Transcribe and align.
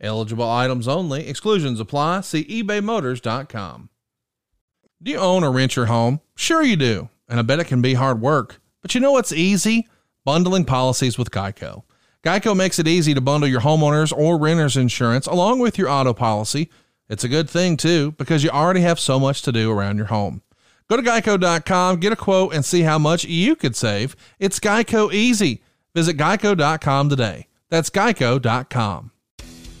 Eligible 0.00 0.48
items 0.48 0.86
only. 0.86 1.26
Exclusions 1.26 1.80
apply. 1.80 2.20
See 2.22 2.44
ebaymotors.com. 2.44 3.88
Do 5.02 5.10
you 5.10 5.18
own 5.18 5.44
or 5.44 5.52
rent 5.52 5.76
your 5.76 5.86
home? 5.86 6.20
Sure 6.34 6.62
you 6.62 6.76
do. 6.76 7.08
And 7.28 7.38
I 7.38 7.42
bet 7.42 7.58
it 7.58 7.66
can 7.66 7.82
be 7.82 7.94
hard 7.94 8.20
work. 8.20 8.60
But 8.82 8.94
you 8.94 9.00
know 9.00 9.12
what's 9.12 9.32
easy? 9.32 9.88
Bundling 10.24 10.64
policies 10.64 11.18
with 11.18 11.30
Geico. 11.30 11.82
Geico 12.22 12.56
makes 12.56 12.78
it 12.78 12.88
easy 12.88 13.14
to 13.14 13.20
bundle 13.20 13.48
your 13.48 13.60
homeowners 13.60 14.16
or 14.16 14.38
renters 14.38 14.76
insurance 14.76 15.26
along 15.26 15.60
with 15.60 15.78
your 15.78 15.88
auto 15.88 16.12
policy. 16.12 16.70
It's 17.08 17.24
a 17.24 17.28
good 17.28 17.48
thing 17.48 17.76
too 17.76 18.12
because 18.12 18.42
you 18.42 18.50
already 18.50 18.80
have 18.80 18.98
so 18.98 19.20
much 19.20 19.42
to 19.42 19.52
do 19.52 19.70
around 19.70 19.96
your 19.96 20.06
home. 20.06 20.42
Go 20.88 20.96
to 20.96 21.02
geico.com, 21.02 22.00
get 22.00 22.12
a 22.12 22.16
quote 22.16 22.54
and 22.54 22.64
see 22.64 22.82
how 22.82 22.98
much 22.98 23.24
you 23.24 23.56
could 23.56 23.76
save. 23.76 24.16
It's 24.38 24.60
Geico 24.60 25.12
easy. 25.12 25.62
Visit 25.94 26.16
geico.com 26.16 27.08
today. 27.08 27.46
That's 27.70 27.90
geico.com. 27.90 29.10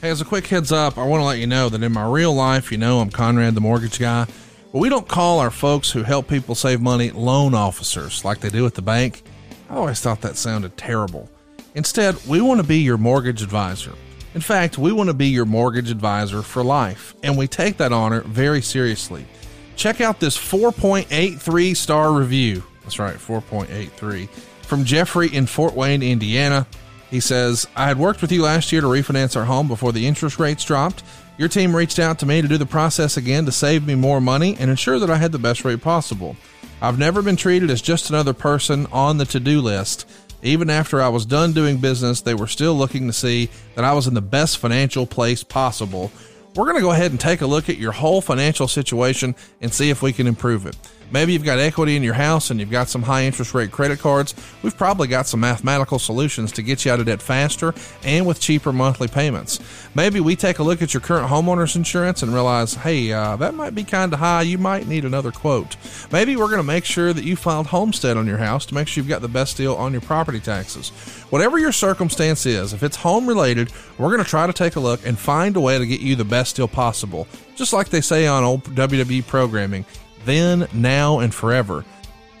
Hey, 0.06 0.12
as 0.12 0.20
a 0.20 0.24
quick 0.24 0.46
heads 0.46 0.70
up, 0.70 0.98
I 0.98 1.04
want 1.04 1.20
to 1.20 1.24
let 1.24 1.40
you 1.40 1.48
know 1.48 1.68
that 1.68 1.82
in 1.82 1.92
my 1.92 2.08
real 2.08 2.32
life, 2.32 2.70
you 2.70 2.78
know, 2.78 3.00
I'm 3.00 3.10
Conrad 3.10 3.56
the 3.56 3.60
mortgage 3.60 3.98
guy, 3.98 4.28
but 4.70 4.78
we 4.78 4.88
don't 4.88 5.08
call 5.08 5.40
our 5.40 5.50
folks 5.50 5.90
who 5.90 6.04
help 6.04 6.28
people 6.28 6.54
save 6.54 6.80
money 6.80 7.10
loan 7.10 7.54
officers 7.54 8.24
like 8.24 8.38
they 8.38 8.48
do 8.48 8.64
at 8.66 8.74
the 8.74 8.82
bank. 8.82 9.24
I 9.68 9.74
always 9.74 10.00
thought 10.00 10.20
that 10.20 10.36
sounded 10.36 10.76
terrible. 10.76 11.28
Instead, 11.74 12.24
we 12.24 12.40
want 12.40 12.60
to 12.60 12.66
be 12.68 12.78
your 12.78 12.98
mortgage 12.98 13.42
advisor. 13.42 13.94
In 14.36 14.40
fact, 14.40 14.78
we 14.78 14.92
want 14.92 15.10
to 15.10 15.14
be 15.14 15.26
your 15.26 15.44
mortgage 15.44 15.90
advisor 15.90 16.40
for 16.42 16.62
life, 16.62 17.16
and 17.24 17.36
we 17.36 17.48
take 17.48 17.76
that 17.78 17.92
honor 17.92 18.20
very 18.20 18.62
seriously. 18.62 19.26
Check 19.74 20.00
out 20.00 20.20
this 20.20 20.38
4.83 20.38 21.74
star 21.74 22.12
review. 22.12 22.62
That's 22.84 23.00
right, 23.00 23.16
4.83 23.16 24.28
from 24.28 24.84
Jeffrey 24.84 25.34
in 25.34 25.46
Fort 25.46 25.74
Wayne, 25.74 26.04
Indiana. 26.04 26.64
He 27.10 27.20
says, 27.20 27.66
I 27.76 27.86
had 27.86 27.98
worked 27.98 28.20
with 28.20 28.32
you 28.32 28.42
last 28.42 28.72
year 28.72 28.80
to 28.80 28.86
refinance 28.86 29.36
our 29.36 29.44
home 29.44 29.68
before 29.68 29.92
the 29.92 30.06
interest 30.06 30.38
rates 30.38 30.64
dropped. 30.64 31.02
Your 31.38 31.48
team 31.48 31.76
reached 31.76 31.98
out 31.98 32.18
to 32.20 32.26
me 32.26 32.42
to 32.42 32.48
do 32.48 32.58
the 32.58 32.66
process 32.66 33.16
again 33.16 33.44
to 33.46 33.52
save 33.52 33.86
me 33.86 33.94
more 33.94 34.20
money 34.20 34.56
and 34.58 34.70
ensure 34.70 34.98
that 34.98 35.10
I 35.10 35.16
had 35.16 35.32
the 35.32 35.38
best 35.38 35.64
rate 35.64 35.82
possible. 35.82 36.36
I've 36.80 36.98
never 36.98 37.22
been 37.22 37.36
treated 37.36 37.70
as 37.70 37.80
just 37.80 38.10
another 38.10 38.32
person 38.32 38.86
on 38.92 39.18
the 39.18 39.24
to 39.26 39.40
do 39.40 39.60
list. 39.60 40.08
Even 40.42 40.68
after 40.68 41.00
I 41.00 41.08
was 41.08 41.24
done 41.26 41.52
doing 41.52 41.78
business, 41.78 42.20
they 42.20 42.34
were 42.34 42.46
still 42.46 42.74
looking 42.74 43.06
to 43.06 43.12
see 43.12 43.50
that 43.74 43.84
I 43.84 43.92
was 43.92 44.06
in 44.06 44.14
the 44.14 44.20
best 44.20 44.58
financial 44.58 45.06
place 45.06 45.42
possible. 45.42 46.10
We're 46.54 46.64
going 46.64 46.76
to 46.76 46.82
go 46.82 46.92
ahead 46.92 47.10
and 47.10 47.20
take 47.20 47.40
a 47.40 47.46
look 47.46 47.68
at 47.68 47.78
your 47.78 47.92
whole 47.92 48.20
financial 48.20 48.68
situation 48.68 49.34
and 49.60 49.72
see 49.72 49.90
if 49.90 50.02
we 50.02 50.12
can 50.12 50.26
improve 50.26 50.66
it. 50.66 50.76
Maybe 51.10 51.32
you've 51.32 51.44
got 51.44 51.58
equity 51.58 51.96
in 51.96 52.02
your 52.02 52.14
house 52.14 52.50
and 52.50 52.58
you've 52.58 52.70
got 52.70 52.88
some 52.88 53.02
high 53.02 53.24
interest 53.24 53.54
rate 53.54 53.70
credit 53.70 54.00
cards. 54.00 54.34
We've 54.62 54.76
probably 54.76 55.08
got 55.08 55.26
some 55.26 55.40
mathematical 55.40 55.98
solutions 55.98 56.52
to 56.52 56.62
get 56.62 56.84
you 56.84 56.92
out 56.92 57.00
of 57.00 57.06
debt 57.06 57.22
faster 57.22 57.74
and 58.02 58.26
with 58.26 58.40
cheaper 58.40 58.72
monthly 58.72 59.08
payments. 59.08 59.60
Maybe 59.94 60.20
we 60.20 60.34
take 60.34 60.58
a 60.58 60.62
look 60.62 60.82
at 60.82 60.92
your 60.92 61.00
current 61.00 61.28
homeowner's 61.28 61.76
insurance 61.76 62.22
and 62.22 62.34
realize, 62.34 62.74
hey, 62.74 63.12
uh, 63.12 63.36
that 63.36 63.54
might 63.54 63.74
be 63.74 63.84
kind 63.84 64.12
of 64.12 64.18
high. 64.18 64.42
You 64.42 64.58
might 64.58 64.88
need 64.88 65.04
another 65.04 65.30
quote. 65.30 65.76
Maybe 66.10 66.36
we're 66.36 66.46
going 66.46 66.58
to 66.58 66.62
make 66.62 66.84
sure 66.84 67.12
that 67.12 67.24
you 67.24 67.36
filed 67.36 67.68
homestead 67.68 68.16
on 68.16 68.26
your 68.26 68.38
house 68.38 68.66
to 68.66 68.74
make 68.74 68.88
sure 68.88 69.02
you've 69.02 69.08
got 69.08 69.22
the 69.22 69.28
best 69.28 69.56
deal 69.56 69.74
on 69.74 69.92
your 69.92 70.02
property 70.02 70.40
taxes. 70.40 70.90
Whatever 71.30 71.58
your 71.58 71.72
circumstance 71.72 72.46
is, 72.46 72.72
if 72.72 72.82
it's 72.82 72.96
home 72.96 73.26
related, 73.26 73.72
we're 73.98 74.10
going 74.10 74.22
to 74.22 74.28
try 74.28 74.46
to 74.46 74.52
take 74.52 74.76
a 74.76 74.80
look 74.80 75.06
and 75.06 75.18
find 75.18 75.56
a 75.56 75.60
way 75.60 75.78
to 75.78 75.86
get 75.86 76.00
you 76.00 76.16
the 76.16 76.24
best 76.24 76.56
deal 76.56 76.68
possible. 76.68 77.26
Just 77.54 77.72
like 77.72 77.88
they 77.88 78.00
say 78.00 78.26
on 78.26 78.44
old 78.44 78.64
WWE 78.64 79.26
programming 79.26 79.84
then, 80.26 80.68
now, 80.74 81.20
and 81.20 81.34
forever. 81.34 81.84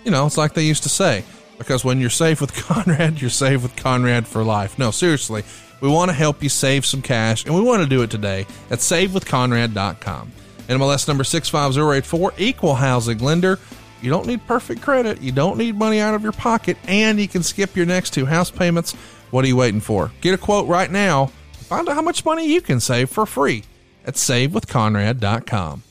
You 0.04 0.10
know, 0.10 0.26
it's 0.26 0.36
like 0.36 0.52
they 0.52 0.64
used 0.64 0.82
to 0.82 0.88
say, 0.88 1.24
because 1.58 1.84
when 1.84 2.00
you're 2.00 2.10
safe 2.10 2.40
with 2.40 2.54
Conrad, 2.66 3.20
you're 3.20 3.30
safe 3.30 3.62
with 3.62 3.74
Conrad 3.76 4.26
for 4.26 4.44
life. 4.44 4.78
No, 4.78 4.90
seriously, 4.90 5.42
we 5.80 5.88
want 5.88 6.10
to 6.10 6.14
help 6.14 6.42
you 6.42 6.48
save 6.48 6.84
some 6.84 7.02
cash, 7.02 7.44
and 7.44 7.54
we 7.54 7.60
want 7.60 7.82
to 7.82 7.88
do 7.88 8.02
it 8.02 8.10
today 8.10 8.46
at 8.70 8.80
savewithconrad.com. 8.80 10.32
NMLS 10.68 11.08
number 11.08 11.24
65084, 11.24 12.32
equal 12.38 12.74
housing 12.74 13.18
lender. 13.18 13.58
You 14.02 14.10
don't 14.10 14.26
need 14.26 14.46
perfect 14.46 14.82
credit, 14.82 15.22
you 15.22 15.32
don't 15.32 15.56
need 15.56 15.76
money 15.76 16.00
out 16.00 16.14
of 16.14 16.22
your 16.22 16.32
pocket, 16.32 16.76
and 16.86 17.18
you 17.18 17.28
can 17.28 17.42
skip 17.42 17.76
your 17.76 17.86
next 17.86 18.10
two 18.10 18.26
house 18.26 18.50
payments. 18.50 18.92
What 19.30 19.44
are 19.44 19.48
you 19.48 19.56
waiting 19.56 19.80
for? 19.80 20.12
Get 20.20 20.34
a 20.34 20.38
quote 20.38 20.68
right 20.68 20.90
now. 20.90 21.26
Find 21.52 21.88
out 21.88 21.94
how 21.94 22.02
much 22.02 22.24
money 22.24 22.46
you 22.46 22.60
can 22.60 22.78
save 22.78 23.10
for 23.10 23.26
free 23.26 23.64
at 24.04 24.14
savewithconrad.com. 24.14 25.82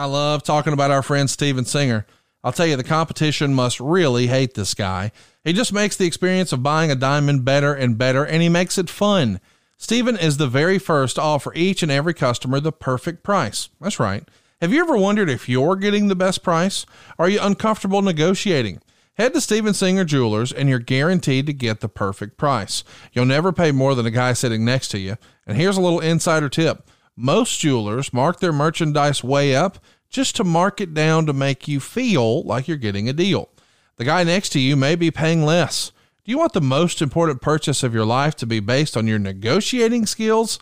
I 0.00 0.06
love 0.06 0.42
talking 0.42 0.72
about 0.72 0.90
our 0.90 1.02
friend 1.02 1.28
Steven 1.28 1.66
Singer. 1.66 2.06
I'll 2.42 2.52
tell 2.52 2.64
you, 2.64 2.76
the 2.76 2.82
competition 2.82 3.52
must 3.52 3.78
really 3.80 4.28
hate 4.28 4.54
this 4.54 4.72
guy. 4.72 5.12
He 5.44 5.52
just 5.52 5.74
makes 5.74 5.94
the 5.94 6.06
experience 6.06 6.54
of 6.54 6.62
buying 6.62 6.90
a 6.90 6.94
diamond 6.94 7.44
better 7.44 7.74
and 7.74 7.98
better, 7.98 8.24
and 8.24 8.40
he 8.40 8.48
makes 8.48 8.78
it 8.78 8.88
fun. 8.88 9.40
Steven 9.76 10.16
is 10.16 10.38
the 10.38 10.46
very 10.46 10.78
first 10.78 11.16
to 11.16 11.22
offer 11.22 11.52
each 11.54 11.82
and 11.82 11.92
every 11.92 12.14
customer 12.14 12.60
the 12.60 12.72
perfect 12.72 13.22
price. 13.22 13.68
That's 13.78 14.00
right. 14.00 14.26
Have 14.62 14.72
you 14.72 14.80
ever 14.80 14.96
wondered 14.96 15.28
if 15.28 15.50
you're 15.50 15.76
getting 15.76 16.08
the 16.08 16.16
best 16.16 16.42
price? 16.42 16.86
Are 17.18 17.28
you 17.28 17.38
uncomfortable 17.42 18.00
negotiating? 18.00 18.80
Head 19.18 19.34
to 19.34 19.40
Steven 19.42 19.74
Singer 19.74 20.06
Jewelers 20.06 20.50
and 20.50 20.66
you're 20.70 20.78
guaranteed 20.78 21.44
to 21.44 21.52
get 21.52 21.80
the 21.80 21.90
perfect 21.90 22.38
price. 22.38 22.84
You'll 23.12 23.26
never 23.26 23.52
pay 23.52 23.70
more 23.70 23.94
than 23.94 24.06
a 24.06 24.10
guy 24.10 24.32
sitting 24.32 24.64
next 24.64 24.88
to 24.92 24.98
you. 24.98 25.16
And 25.46 25.58
here's 25.58 25.76
a 25.76 25.82
little 25.82 26.00
insider 26.00 26.48
tip 26.48 26.88
most 27.20 27.60
jewelers 27.60 28.12
mark 28.12 28.40
their 28.40 28.52
merchandise 28.52 29.22
way 29.22 29.54
up 29.54 29.78
just 30.08 30.34
to 30.36 30.44
mark 30.44 30.80
it 30.80 30.94
down 30.94 31.26
to 31.26 31.32
make 31.32 31.68
you 31.68 31.80
feel 31.80 32.42
like 32.42 32.66
you're 32.66 32.76
getting 32.76 33.08
a 33.08 33.12
deal. 33.12 33.48
The 33.96 34.04
guy 34.04 34.24
next 34.24 34.50
to 34.50 34.60
you 34.60 34.76
may 34.76 34.96
be 34.96 35.10
paying 35.10 35.44
less. 35.44 35.92
Do 36.24 36.32
you 36.32 36.38
want 36.38 36.52
the 36.52 36.60
most 36.60 37.00
important 37.00 37.40
purchase 37.40 37.82
of 37.82 37.94
your 37.94 38.04
life 38.04 38.34
to 38.36 38.46
be 38.46 38.60
based 38.60 38.96
on 38.96 39.06
your 39.06 39.18
negotiating 39.18 40.06
skills? 40.06 40.58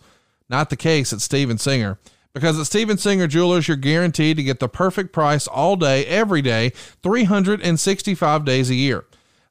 Not 0.48 0.70
the 0.70 0.76
case 0.76 1.12
at 1.12 1.20
Steven 1.20 1.58
Singer. 1.58 1.98
Because 2.34 2.58
at 2.58 2.66
Steven 2.66 2.98
Singer 2.98 3.26
Jewelers, 3.26 3.66
you're 3.66 3.76
guaranteed 3.76 4.36
to 4.36 4.42
get 4.42 4.60
the 4.60 4.68
perfect 4.68 5.12
price 5.12 5.46
all 5.46 5.76
day, 5.76 6.04
every 6.06 6.42
day, 6.42 6.70
365 7.02 8.44
days 8.44 8.70
a 8.70 8.74
year. 8.74 9.06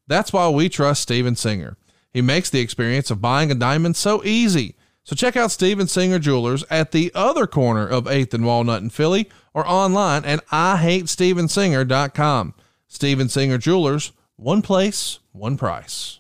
That's 0.07 0.31
why 0.31 0.47
we 0.49 0.69
trust 0.69 1.01
Steven 1.01 1.35
Singer. 1.35 1.75
He 2.13 2.21
makes 2.21 2.49
the 2.49 2.61
experience 2.61 3.11
of 3.11 3.21
buying 3.21 3.51
a 3.51 3.55
diamond 3.55 3.97
so 3.97 4.23
easy. 4.23 4.76
So 5.07 5.15
check 5.15 5.35
out 5.37 5.51
Steven 5.51 5.87
Singer 5.87 6.19
Jewelers 6.19 6.65
at 6.69 6.91
the 6.91 7.13
other 7.15 7.47
corner 7.47 7.87
of 7.87 8.03
8th 8.03 8.33
and 8.33 8.45
Walnut 8.45 8.81
in 8.81 8.89
Philly 8.89 9.29
or 9.53 9.65
online 9.65 10.25
at 10.25 10.45
IHateStevenSinger.com. 10.47 12.53
Steven 12.89 13.29
Singer 13.29 13.57
Jewelers, 13.57 14.11
one 14.35 14.61
place, 14.61 15.19
one 15.31 15.55
price. 15.55 16.19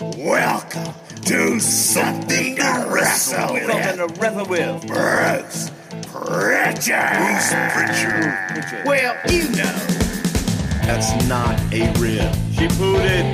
Welcome 0.00 0.94
to 1.24 1.58
Something 1.58 2.54
to 2.54 2.86
Wrestle 2.88 3.54
With. 3.54 3.66
Something 3.66 3.96
to 3.96 4.06
wrestle 4.20 4.46
with. 4.46 4.86
Bruce 4.86 5.72
Prichard. 6.12 6.86
Well, 8.86 9.16
you 9.28 9.48
know. 9.48 9.74
That's 10.86 11.26
not 11.26 11.58
a 11.72 11.92
rib. 11.98 12.32
She 12.54 12.68
pooted. 12.68 13.26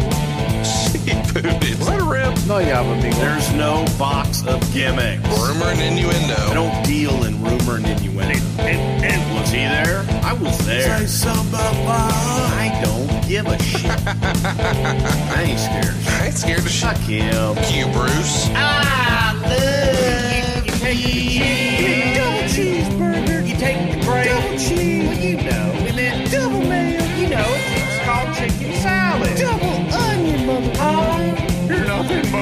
Is 1.06 1.86
that 1.86 2.00
a 2.00 2.04
rip? 2.04 2.46
No, 2.46 2.58
yeah, 2.58 2.82
but 2.82 2.96
me. 3.02 3.10
There's 3.10 3.52
no 3.54 3.84
box 3.98 4.46
of 4.46 4.60
gimmicks. 4.72 5.26
Rumor 5.28 5.66
and 5.66 5.80
innuendo. 5.80 6.34
I 6.36 6.54
don't 6.54 6.84
deal 6.84 7.24
in 7.24 7.42
rumor 7.42 7.76
and 7.76 7.86
innuendo. 7.86 8.38
And, 8.58 9.04
and 9.04 9.34
was 9.34 9.50
he 9.50 9.58
there? 9.58 10.04
I 10.22 10.32
was 10.34 10.56
there. 10.66 10.98
Say 10.98 11.06
something 11.06 11.54
I 11.58 12.80
don't 12.84 13.28
give 13.28 13.46
a 13.46 13.58
shit. 13.62 13.90
I 14.06 15.42
ain't 15.42 15.58
scared. 15.58 15.94
I 16.20 16.26
ain't 16.26 16.34
scared 16.34 16.62
to 16.62 16.68
Fuck 16.68 16.96
him. 16.98 17.56
you, 17.74 17.86
Bruce. 17.92 18.48
I 18.54 19.32
love 19.42 20.64
you. 20.66 20.72
Take 20.72 21.02
the. 21.02 22.14
Double 22.14 22.48
cheeseburger. 22.48 23.48
You 23.48 23.56
take 23.56 23.98
the 23.98 24.04
bread. 24.06 24.26
Double 24.26 24.58
cheese. 24.58 25.01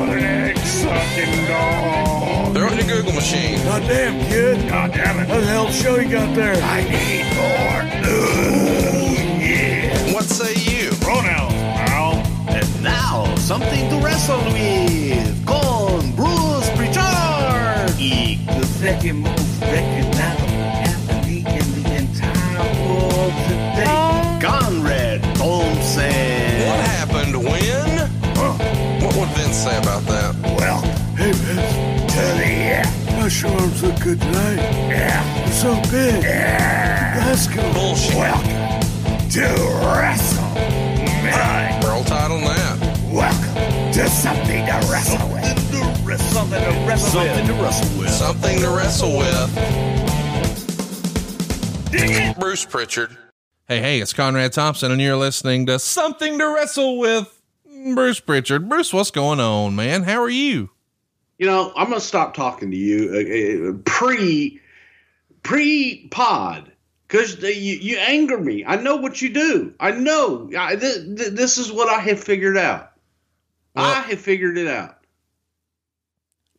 Nothing 0.00 0.14
but 0.14 0.25
an 0.25 0.25
egg 0.25 0.58
sucking 0.58 1.47
dog. 1.47 2.55
They're 2.55 2.67
on 2.67 2.76
your 2.76 2.87
Google 2.87 3.12
machine. 3.12 3.62
God 3.64 3.82
damn, 3.82 4.19
kid. 4.29 4.69
God 4.69 4.93
damn 4.93 5.19
it. 5.20 5.29
What 5.29 5.41
the 5.41 5.47
hell 5.47 5.70
show 5.70 5.97
you 5.97 6.11
got 6.11 6.35
there? 6.35 6.55
I 6.55 6.82
need 6.85 7.26
more. 7.37 7.82
Ooh, 8.08 9.44
yeah. 9.44 10.14
What 10.14 10.25
say 10.25 10.55
you? 10.55 10.91
Pronouns, 11.00 11.52
pal. 11.52 12.14
And 12.49 12.82
now, 12.82 13.35
something 13.37 13.91
to 13.91 13.97
wrestle 13.97 14.43
with. 14.52 15.47
Con 15.47 16.12
Bruce 16.17 16.70
Prichard. 16.76 17.91
second 18.81 19.20
most 19.20 19.61
say 29.60 29.76
about 29.76 30.02
that? 30.04 30.34
Well, 30.56 30.80
hey, 31.20 31.32
man. 31.32 32.08
tell 32.08 32.38
me, 32.38 32.50
yeah. 32.64 32.88
My 33.10 33.28
arms 33.60 33.82
look 33.82 34.00
good 34.00 34.18
tonight. 34.18 34.56
Yeah. 34.56 35.44
They're 35.44 35.52
so 35.52 35.74
big. 35.90 36.22
Yeah. 36.22 37.22
Let's 37.26 37.46
go. 37.46 37.60
Bullshit. 37.74 38.14
Welcome 38.16 38.48
to 39.28 39.48
WrestleMania. 40.00 41.84
World 41.84 42.06
title 42.06 42.38
that. 42.38 42.78
Welcome 43.12 43.54
to 43.92 44.08
something 44.08 44.64
to 44.64 44.72
wrestle 44.90 45.28
with. 45.28 45.44
Something 46.32 46.62
to 46.64 46.70
wrestle 46.86 47.20
with 47.20 47.28
Something 47.28 47.36
with. 47.36 47.56
to 47.58 47.62
wrestle 47.62 47.98
with. 47.98 48.10
Something 48.10 48.60
to 48.60 48.68
wrestle 48.70 49.18
with. 49.18 49.50
Bruce 52.38 52.64
Prichard. 52.64 53.14
Hey, 53.68 53.80
hey, 53.80 54.00
it's 54.00 54.14
Conrad 54.14 54.52
Thompson, 54.54 54.90
and 54.90 55.02
you're 55.02 55.16
listening 55.16 55.66
to 55.66 55.78
Something 55.78 56.38
to 56.38 56.46
Wrestle 56.46 56.98
with 56.98 57.39
Bruce 57.94 58.21
Prichard. 58.21 58.69
Bruce, 58.69 58.93
what's 58.93 59.11
going 59.11 59.41
on, 59.41 59.75
man? 59.77 60.03
How 60.03 60.23
are 60.23 60.31
you? 60.31 60.71
you 61.41 61.47
know, 61.47 61.73
I'm 61.75 61.88
gonna 61.88 62.00
stop 62.00 62.35
talking 62.35 62.71
to 62.71 62.77
you 62.77 63.09
uh, 63.15 63.71
uh, 63.71 63.79
pre 63.87 64.61
pre 65.43 66.06
pod 66.11 66.71
because 67.09 67.43
you 67.43 67.77
you 67.77 67.97
anger 67.97 68.38
me. 68.38 68.62
I 68.67 68.77
know 68.77 68.97
what 68.97 69.23
you 69.23 69.31
do. 69.31 69.75
I 69.81 69.93
know. 69.93 70.50
I, 70.56 70.77
th- 70.77 71.17
th- 71.17 71.32
this 71.32 71.56
is 71.56 71.73
what 71.73 71.88
I 71.88 71.99
have 72.00 72.23
figured 72.23 72.59
out. 72.59 72.93
Well- 73.75 73.87
I 73.87 74.00
have 74.03 74.21
figured 74.21 74.59
it 74.59 74.67
out. 74.67 74.99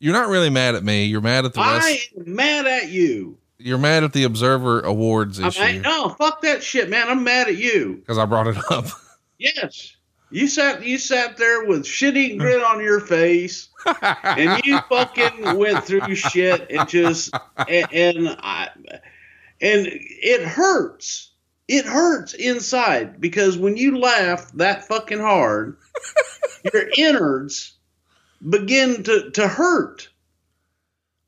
You're 0.00 0.14
not 0.14 0.28
really 0.28 0.50
mad 0.50 0.74
at 0.74 0.82
me. 0.82 1.04
You're 1.04 1.20
mad 1.20 1.44
at 1.44 1.54
the 1.54 1.60
rest. 1.60 1.86
I 1.86 2.00
am 2.18 2.34
mad 2.34 2.66
at 2.66 2.88
you. 2.88 3.38
You're 3.58 3.78
mad 3.78 4.02
at 4.02 4.12
the 4.12 4.24
Observer 4.24 4.80
Awards 4.80 5.38
I 5.38 5.46
issue 5.46 5.62
mean, 5.62 5.82
no, 5.82 6.08
fuck 6.08 6.42
that 6.42 6.64
shit, 6.64 6.90
man. 6.90 7.08
I'm 7.08 7.22
mad 7.22 7.46
at 7.46 7.56
you. 7.56 7.96
because 8.00 8.18
I 8.18 8.24
brought 8.24 8.48
it 8.48 8.56
up. 8.70 8.86
Yes. 9.38 9.96
You 10.32 10.48
sat 10.48 10.84
you 10.84 10.98
sat 10.98 11.36
there 11.36 11.64
with 11.64 11.84
shitty 11.84 12.38
grin 12.38 12.62
on 12.62 12.82
your 12.82 13.00
face, 13.00 13.68
and 14.02 14.64
you 14.64 14.80
fucking 14.88 15.58
went 15.58 15.84
through 15.84 16.14
shit 16.14 16.70
and 16.70 16.88
just 16.88 17.34
and, 17.68 17.92
and 17.92 18.28
I 18.40 18.70
and 19.60 19.86
it 19.90 20.42
hurts. 20.42 21.30
It 21.68 21.84
hurts 21.84 22.34
inside 22.34 23.20
because 23.20 23.56
when 23.56 23.76
you 23.76 23.98
laugh 23.98 24.50
that 24.52 24.88
fucking 24.88 25.20
hard, 25.20 25.76
your 26.72 26.88
innards 26.96 27.74
begin 28.48 29.02
to 29.04 29.30
to 29.32 29.46
hurt. 29.46 30.08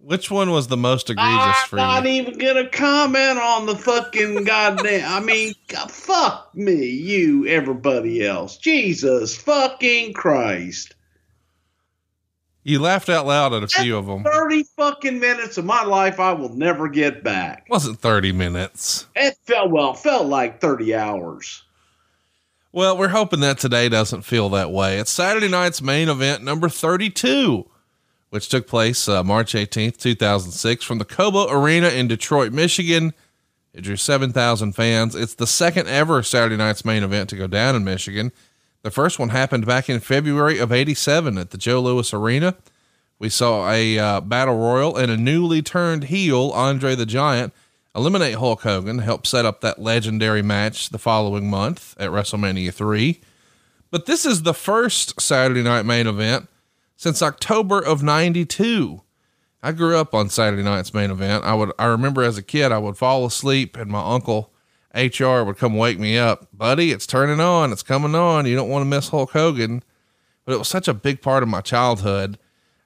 Which 0.05 0.31
one 0.31 0.51
was 0.51 0.67
the 0.67 0.77
most 0.77 1.09
egregious 1.09 1.33
I'm 1.33 1.69
for 1.69 1.77
you? 1.79 1.83
I'm 1.83 2.05
not 2.05 2.07
even 2.07 2.37
gonna 2.37 2.69
comment 2.69 3.39
on 3.39 3.65
the 3.65 3.75
fucking 3.75 4.45
goddamn. 4.45 5.11
I 5.11 5.25
mean, 5.25 5.55
fuck 5.89 6.55
me, 6.55 6.85
you, 6.85 7.47
everybody 7.47 8.27
else. 8.27 8.59
Jesus 8.59 9.35
fucking 9.35 10.13
Christ! 10.13 10.95
You 12.65 12.81
laughed 12.81 13.09
out 13.09 13.27
loud 13.27 13.55
at 13.55 13.63
a 13.63 13.67
few 13.67 13.97
of 13.97 14.05
them. 14.05 14.25
Thirty 14.25 14.65
fucking 14.77 15.19
minutes 15.21 15.57
of 15.57 15.65
my 15.65 15.83
life 15.85 16.21
I 16.21 16.33
will 16.33 16.55
never 16.55 16.89
get 16.89 17.25
back. 17.25 17.67
Wasn't 17.71 17.99
30 17.99 18.33
minutes. 18.33 19.07
It 19.17 19.39
felt 19.45 19.71
well, 19.71 19.93
it 19.93 20.01
felt 20.01 20.27
like 20.27 20.61
thirty 20.61 20.95
hours. 20.95 21.63
Well, 22.73 22.99
we're 22.99 23.09
hoping 23.09 23.41
that 23.41 23.57
today 23.57 23.89
doesn't 23.89 24.23
feel 24.23 24.51
that 24.51 24.71
way. 24.71 24.99
It's 24.99 25.11
Saturday 25.11 25.49
night's 25.49 25.81
main 25.81 26.11
event 26.11 26.43
number 26.43 26.69
32, 26.69 27.71
which 28.35 28.49
took 28.49 28.67
place 28.67 29.07
uh, 29.07 29.23
March 29.23 29.53
18th, 29.53 29.97
2006 29.97 30.85
from 30.85 30.99
the 30.99 31.05
Cobo 31.05 31.49
Arena 31.49 31.87
in 31.91 32.09
Detroit, 32.09 32.53
Michigan. 32.53 33.15
It 33.73 33.83
drew 33.83 33.95
7,000 33.95 34.73
fans. 34.73 35.15
It's 35.15 35.35
the 35.35 35.47
second 35.47 35.87
ever 35.87 36.21
Saturday 36.25 36.57
night's 36.57 36.85
main 36.85 37.05
event 37.05 37.31
to 37.31 37.37
go 37.37 37.47
down 37.47 37.77
in 37.77 37.85
Michigan. 37.85 38.33
The 38.83 38.91
first 38.91 39.21
one 39.21 39.29
happened 39.29 39.67
back 39.67 39.89
in 39.89 40.01
February 40.01 40.59
of 40.59 40.73
87 40.73 41.39
at 41.39 41.51
the 41.51 41.59
Joe 41.59 41.81
Louis 41.81 42.13
Arena. 42.13 42.57
We 43.21 43.29
saw 43.29 43.71
a 43.71 44.01
uh, 44.01 44.21
battle 44.21 44.57
royal 44.57 44.97
and 44.97 45.13
a 45.13 45.17
newly 45.17 45.63
turned 45.63 46.05
heel, 46.05 46.51
Andre 46.57 46.97
the 46.97 47.07
Giant, 47.07 47.53
eliminate 47.95 48.35
Hulk 48.35 48.63
Hogan, 48.63 48.99
help 48.99 49.29
set 49.29 49.45
up 49.45 49.61
that 49.61 49.81
legendary 49.81 50.43
match 50.43 50.89
the 50.89 50.99
following 50.99 51.49
month 51.49 51.95
at 52.01 52.11
WrestleMania 52.11 52.75
3. 52.75 53.21
But 53.93 54.07
this 54.07 54.27
is 54.27 54.43
the 54.43 54.55
first 54.55 55.21
Saturday 55.21 55.63
night 55.63 55.87
main 55.87 56.09
event 56.09 56.49
since 56.97 57.23
October 57.23 57.81
of 57.81 58.03
92. 58.03 59.03
I 59.63 59.73
grew 59.73 59.97
up 59.97 60.15
on 60.15 60.29
Saturday 60.29 60.63
night's 60.63 60.93
main 60.93 61.11
event. 61.11 61.45
I 61.45 61.55
would 61.55 61.73
I 61.79 61.87
remember 61.87 62.23
as 62.23 62.37
a 62.37 62.43
kid 62.43 62.71
I 62.71 62.79
would 62.79 62.97
fall 62.97 63.25
asleep 63.25 63.77
and 63.77 63.91
my 63.91 64.03
uncle 64.15 64.53
HR 64.95 65.43
would 65.43 65.59
come 65.59 65.77
wake 65.77 65.99
me 65.99 66.17
up. 66.19 66.49
Buddy, 66.53 66.93
it's 66.93 67.07
turning 67.07 67.41
on. 67.41 67.73
It's 67.73 67.83
coming 67.83 68.15
on. 68.15 68.47
You 68.47 68.55
don't 68.55 68.69
want 68.69 68.83
to 68.83 68.89
miss 68.89 69.09
Hulk 69.09 69.33
Hogan. 69.33 69.83
But 70.45 70.55
it 70.55 70.59
was 70.59 70.69
such 70.69 70.87
a 70.87 70.95
big 70.95 71.23
part 71.23 71.43
of 71.43 71.49
my 71.49 71.61
childhood. 71.61 72.39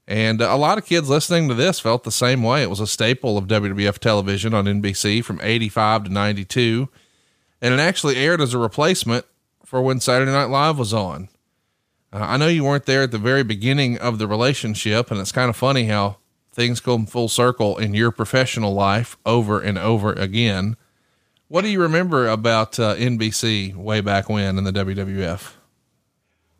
And 0.06 0.40
a 0.40 0.56
lot 0.56 0.78
of 0.78 0.86
kids 0.86 1.10
listening 1.10 1.48
to 1.48 1.54
this 1.54 1.80
felt 1.80 2.04
the 2.04 2.10
same 2.10 2.42
way. 2.42 2.62
It 2.62 2.70
was 2.70 2.80
a 2.80 2.86
staple 2.86 3.36
of 3.36 3.46
WWF 3.46 3.98
television 3.98 4.54
on 4.54 4.64
NBC 4.64 5.22
from 5.22 5.38
85 5.42 6.04
to 6.04 6.10
92. 6.10 6.88
And 7.60 7.74
it 7.74 7.80
actually 7.80 8.16
aired 8.16 8.40
as 8.40 8.54
a 8.54 8.58
replacement 8.58 9.26
for 9.64 9.82
when 9.82 10.00
Saturday 10.00 10.32
Night 10.32 10.46
Live 10.46 10.78
was 10.78 10.94
on. 10.94 11.28
Uh, 12.12 12.18
I 12.20 12.36
know 12.36 12.48
you 12.48 12.64
weren't 12.64 12.86
there 12.86 13.02
at 13.02 13.10
the 13.10 13.18
very 13.18 13.42
beginning 13.42 13.98
of 13.98 14.18
the 14.18 14.26
relationship, 14.26 15.10
and 15.10 15.20
it's 15.20 15.32
kind 15.32 15.50
of 15.50 15.56
funny 15.56 15.84
how 15.84 16.18
things 16.52 16.80
come 16.80 17.06
full 17.06 17.28
circle 17.28 17.76
in 17.76 17.94
your 17.94 18.10
professional 18.10 18.72
life 18.72 19.16
over 19.26 19.60
and 19.60 19.78
over 19.78 20.12
again. 20.12 20.76
What 21.48 21.62
do 21.62 21.68
you 21.68 21.80
remember 21.80 22.26
about 22.28 22.78
uh, 22.78 22.94
NBC 22.96 23.74
way 23.74 24.00
back 24.00 24.28
when 24.28 24.58
in 24.58 24.64
the 24.64 24.72
WWF? 24.72 25.52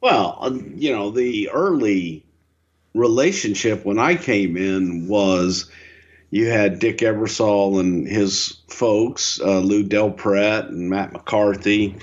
Well, 0.00 0.38
uh, 0.40 0.50
you 0.76 0.92
know, 0.92 1.10
the 1.10 1.50
early 1.50 2.24
relationship 2.94 3.84
when 3.84 3.98
I 3.98 4.16
came 4.16 4.56
in 4.56 5.08
was 5.08 5.70
you 6.30 6.48
had 6.48 6.78
Dick 6.78 6.98
Ebersol 6.98 7.80
and 7.80 8.06
his 8.06 8.58
folks, 8.68 9.40
uh, 9.40 9.60
Lou 9.60 9.82
Del 9.82 10.10
Pratt 10.10 10.68
and 10.68 10.90
Matt 10.90 11.12
McCarthy, 11.12 11.96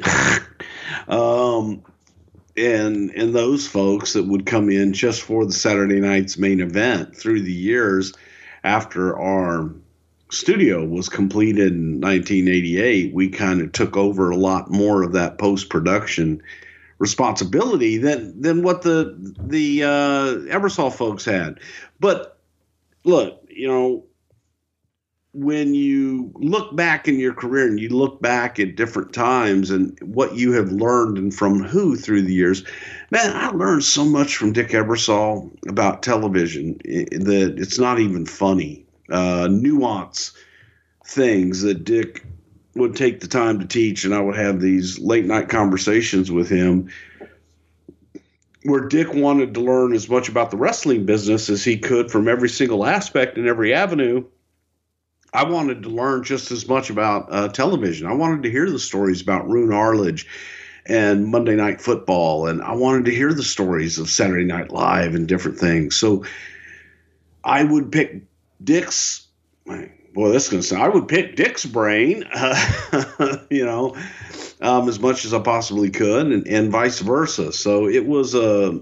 um, 1.08 1.84
and 2.57 3.12
and 3.12 3.34
those 3.34 3.68
folks 3.68 4.13
that 4.13 4.28
would 4.28 4.46
come 4.46 4.69
in 4.69 4.94
just 4.94 5.22
for 5.22 5.46
the 5.46 5.54
Saturday 5.54 6.00
night's 6.00 6.38
main 6.38 6.60
event 6.62 7.16
through 7.16 7.42
the 7.42 7.52
years 7.52 8.13
after 8.63 9.18
our 9.19 9.72
studio 10.32 10.84
was 10.84 11.08
completed 11.08 11.74
in 11.74 12.01
1988 12.01 13.13
we 13.13 13.30
kind 13.30 13.62
of 13.62 13.72
took 13.72 13.96
over 13.96 14.32
a 14.32 14.38
lot 14.38 14.72
more 14.72 15.03
of 15.03 15.13
that 15.13 15.38
post 15.38 15.70
production 15.70 16.41
responsibility 16.98 17.98
than 17.98 18.39
than 18.39 18.63
what 18.63 18.82
the 18.82 19.15
the 19.39 19.84
uh, 19.84 20.56
Ebersol 20.56 20.94
folks 20.94 21.25
had. 21.25 21.60
But 22.00 22.39
look, 23.03 23.44
you 23.50 23.68
know, 23.68 24.06
when 25.36 25.75
you 25.75 26.32
look 26.36 26.74
back 26.77 27.10
in 27.10 27.20
your 27.20 27.34
career 27.34 27.68
and 27.68 27.77
you 27.77 27.89
look 27.89 28.22
back 28.22 28.58
at 28.58 28.77
different 28.77 29.12
times 29.12 29.70
and 29.70 29.98
what 30.01 30.36
you 30.36 30.54
have 30.54 30.72
learned 30.72 31.18
and 31.18 31.36
from 31.36 31.62
who 31.62 31.98
through 31.98 32.22
the 32.22 32.34
years, 32.34 32.63
man, 33.12 33.36
I 33.36 33.50
learned 33.50 33.84
so 33.84 34.06
much 34.06 34.38
from 34.38 34.54
Dick 34.54 34.70
Ebersol 34.70 35.51
about 35.68 36.04
television 36.04 36.77
that 36.86 37.56
it's 37.58 37.77
not 37.77 38.00
even 38.00 38.25
funny. 38.25 38.86
Uh, 39.10 39.50
nuance 39.51 40.32
things 41.06 41.62
that 41.63 41.84
Dick 41.84 42.25
would 42.75 42.96
take 42.96 43.20
the 43.20 43.27
time 43.27 43.60
to 43.60 43.68
teach, 43.68 44.06
and 44.06 44.15
I 44.15 44.22
would 44.22 44.38
have 44.38 44.62
these 44.62 45.00
late 45.00 45.25
night 45.25 45.50
conversations 45.50 46.32
with 46.32 46.50
him 46.50 46.89
where 48.63 48.88
Dick 48.88 49.13
wanted 49.13 49.54
to 49.54 49.60
learn 49.60 49.94
as 49.94 50.10
much 50.10 50.30
about 50.30 50.50
the 50.50 50.58
wrestling 50.58 51.06
business 51.06 51.50
as 51.50 51.63
he 51.63 51.77
could 51.77 52.10
from 52.10 52.27
every 52.27 52.50
single 52.50 52.86
aspect 52.86 53.38
and 53.38 53.48
every 53.48 53.74
avenue. 53.74 54.24
I 55.36 55.44
wanted 55.44 55.84
to 55.84 55.89
learn 55.89 56.24
just 56.24 56.51
as 56.51 56.68
much 56.68 56.89
about 56.89 57.27
uh, 57.30 57.50
television. 57.50 58.08
I 58.08 58.13
wanted 58.13 58.44
to 58.44 58.51
hear 58.51 58.70
the 58.70 58.80
stories 58.80 59.22
about 59.22 59.48
Roone 59.48 59.74
Arledge 59.74 60.27
and 60.86 61.27
Monday 61.27 61.56
Night 61.56 61.82
Football, 61.82 62.48
and 62.48 62.62
I 62.62 62.74
wanted 62.74 63.06
to 63.06 63.12
hear 63.12 63.34
the 63.34 63.44
stories 63.44 63.98
of 63.98 64.10
Saturday 64.10 64.46
Night 64.46 64.72
Live 64.72 65.15
and 65.15 65.27
different 65.27 65.58
things. 65.58 65.96
So 65.96 66.25
I 67.44 67.63
would 67.63 67.92
pick 67.92 68.24
Dick's. 68.63 69.27
Boy, 69.65 70.32
this 70.32 70.46
is 70.46 70.50
going 70.50 70.62
to 70.62 70.68
sound. 70.68 70.84
I 70.84 70.88
would 70.88 71.10
pick 71.10 71.36
Dick's 71.36 71.65
brain, 71.65 72.24
uh, 72.34 73.38
you 73.50 73.65
know, 73.65 73.98
um, 74.62 74.88
as 74.88 74.98
much 74.98 75.25
as 75.25 75.34
I 75.34 75.39
possibly 75.39 75.89
could, 75.89 76.27
and, 76.27 76.48
and 76.48 76.72
vice 76.72 77.00
versa. 77.00 77.51
So 77.51 77.89
it 77.89 78.06
was 78.06 78.34
a 78.34 78.80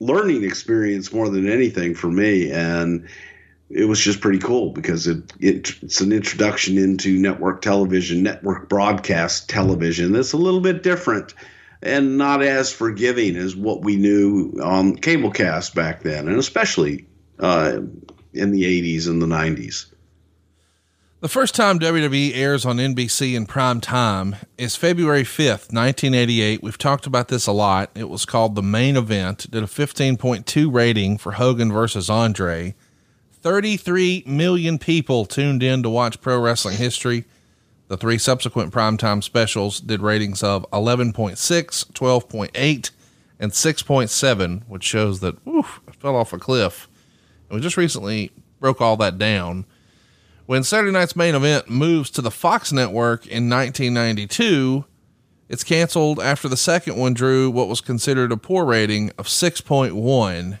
learning 0.00 0.44
experience 0.44 1.12
more 1.12 1.28
than 1.28 1.46
anything 1.50 1.94
for 1.94 2.08
me, 2.08 2.50
and 2.50 3.06
it 3.70 3.86
was 3.86 4.00
just 4.00 4.20
pretty 4.20 4.38
cool 4.38 4.70
because 4.70 5.06
it, 5.06 5.32
it 5.40 5.74
it's 5.82 6.00
an 6.00 6.12
introduction 6.12 6.78
into 6.78 7.18
network 7.18 7.62
television, 7.62 8.22
network 8.22 8.68
broadcast 8.68 9.48
television. 9.48 10.12
That's 10.12 10.32
a 10.32 10.38
little 10.38 10.60
bit 10.60 10.82
different 10.82 11.34
and 11.82 12.18
not 12.18 12.42
as 12.42 12.72
forgiving 12.72 13.36
as 13.36 13.54
what 13.54 13.82
we 13.82 13.96
knew 13.96 14.52
on 14.62 14.96
cablecast 14.96 15.74
back 15.74 16.02
then, 16.02 16.28
and 16.28 16.38
especially 16.38 17.06
uh, 17.38 17.80
in 18.32 18.50
the 18.50 18.64
80s 18.64 19.08
and 19.08 19.20
the 19.20 19.26
90s. 19.26 19.86
The 21.20 21.28
first 21.28 21.54
time 21.54 21.78
WWE 21.78 22.36
airs 22.36 22.66
on 22.66 22.76
NBC 22.76 23.34
in 23.34 23.46
prime 23.46 23.80
time 23.80 24.36
is 24.58 24.76
February 24.76 25.22
5th, 25.22 25.72
1988. 25.72 26.62
We've 26.62 26.76
talked 26.76 27.06
about 27.06 27.28
this 27.28 27.46
a 27.46 27.52
lot. 27.52 27.90
It 27.94 28.08
was 28.10 28.26
called 28.26 28.54
The 28.54 28.62
Main 28.62 28.96
Event, 28.96 29.50
did 29.50 29.62
a 29.62 29.66
15.2 29.66 30.72
rating 30.72 31.18
for 31.18 31.32
Hogan 31.32 31.72
versus 31.72 32.10
Andre. 32.10 32.74
33 33.40 34.24
million 34.26 34.78
people 34.78 35.24
tuned 35.24 35.62
in 35.62 35.82
to 35.82 35.90
watch 35.90 36.20
pro 36.20 36.38
wrestling 36.40 36.76
history. 36.76 37.24
The 37.88 37.96
three 37.96 38.18
subsequent 38.18 38.72
primetime 38.72 39.22
specials 39.22 39.80
did 39.80 40.02
ratings 40.02 40.42
of 40.42 40.68
11.6, 40.72 41.36
12.8, 41.36 42.90
and 43.38 43.52
6.7, 43.52 44.62
which 44.66 44.82
shows 44.82 45.20
that 45.20 45.36
oof, 45.46 45.80
I 45.88 45.92
fell 45.92 46.16
off 46.16 46.32
a 46.32 46.38
cliff. 46.38 46.88
And 47.48 47.56
we 47.56 47.62
just 47.62 47.76
recently 47.76 48.32
broke 48.58 48.80
all 48.80 48.96
that 48.96 49.18
down. 49.18 49.66
When 50.46 50.64
Saturday 50.64 50.92
Night's 50.92 51.16
main 51.16 51.34
event 51.34 51.68
moves 51.68 52.10
to 52.10 52.22
the 52.22 52.30
Fox 52.30 52.72
network 52.72 53.26
in 53.26 53.50
1992, 53.50 54.84
it's 55.48 55.64
canceled 55.64 56.18
after 56.18 56.48
the 56.48 56.56
second 56.56 56.96
one 56.96 57.14
drew 57.14 57.50
what 57.50 57.68
was 57.68 57.80
considered 57.80 58.32
a 58.32 58.36
poor 58.36 58.64
rating 58.64 59.10
of 59.18 59.26
6.1. 59.26 60.58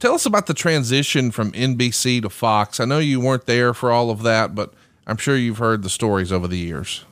Tell 0.00 0.14
us 0.14 0.26
about 0.26 0.46
the 0.46 0.54
transition 0.54 1.30
from 1.30 1.52
NBC 1.52 2.22
to 2.22 2.30
Fox. 2.30 2.80
I 2.80 2.84
know 2.84 2.98
you 2.98 3.20
weren't 3.20 3.46
there 3.46 3.72
for 3.72 3.90
all 3.90 4.10
of 4.10 4.22
that, 4.22 4.54
but 4.54 4.74
I'm 5.06 5.16
sure 5.16 5.36
you've 5.36 5.58
heard 5.58 5.82
the 5.82 5.90
stories 5.90 6.32
over 6.32 6.48
the 6.48 6.58
years. 6.58 7.04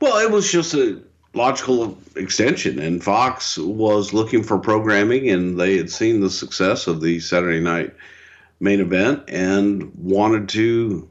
Well, 0.00 0.18
it 0.18 0.30
was 0.30 0.50
just 0.50 0.74
a 0.74 1.00
logical 1.34 1.96
extension, 2.16 2.78
and 2.78 3.02
Fox 3.02 3.56
was 3.58 4.12
looking 4.12 4.42
for 4.42 4.58
programming, 4.58 5.30
and 5.30 5.58
they 5.58 5.76
had 5.76 5.90
seen 5.90 6.20
the 6.20 6.30
success 6.30 6.86
of 6.86 7.00
the 7.00 7.20
Saturday 7.20 7.60
night 7.60 7.94
main 8.60 8.80
event 8.80 9.22
and 9.28 9.90
wanted 9.94 10.48
to 10.50 11.08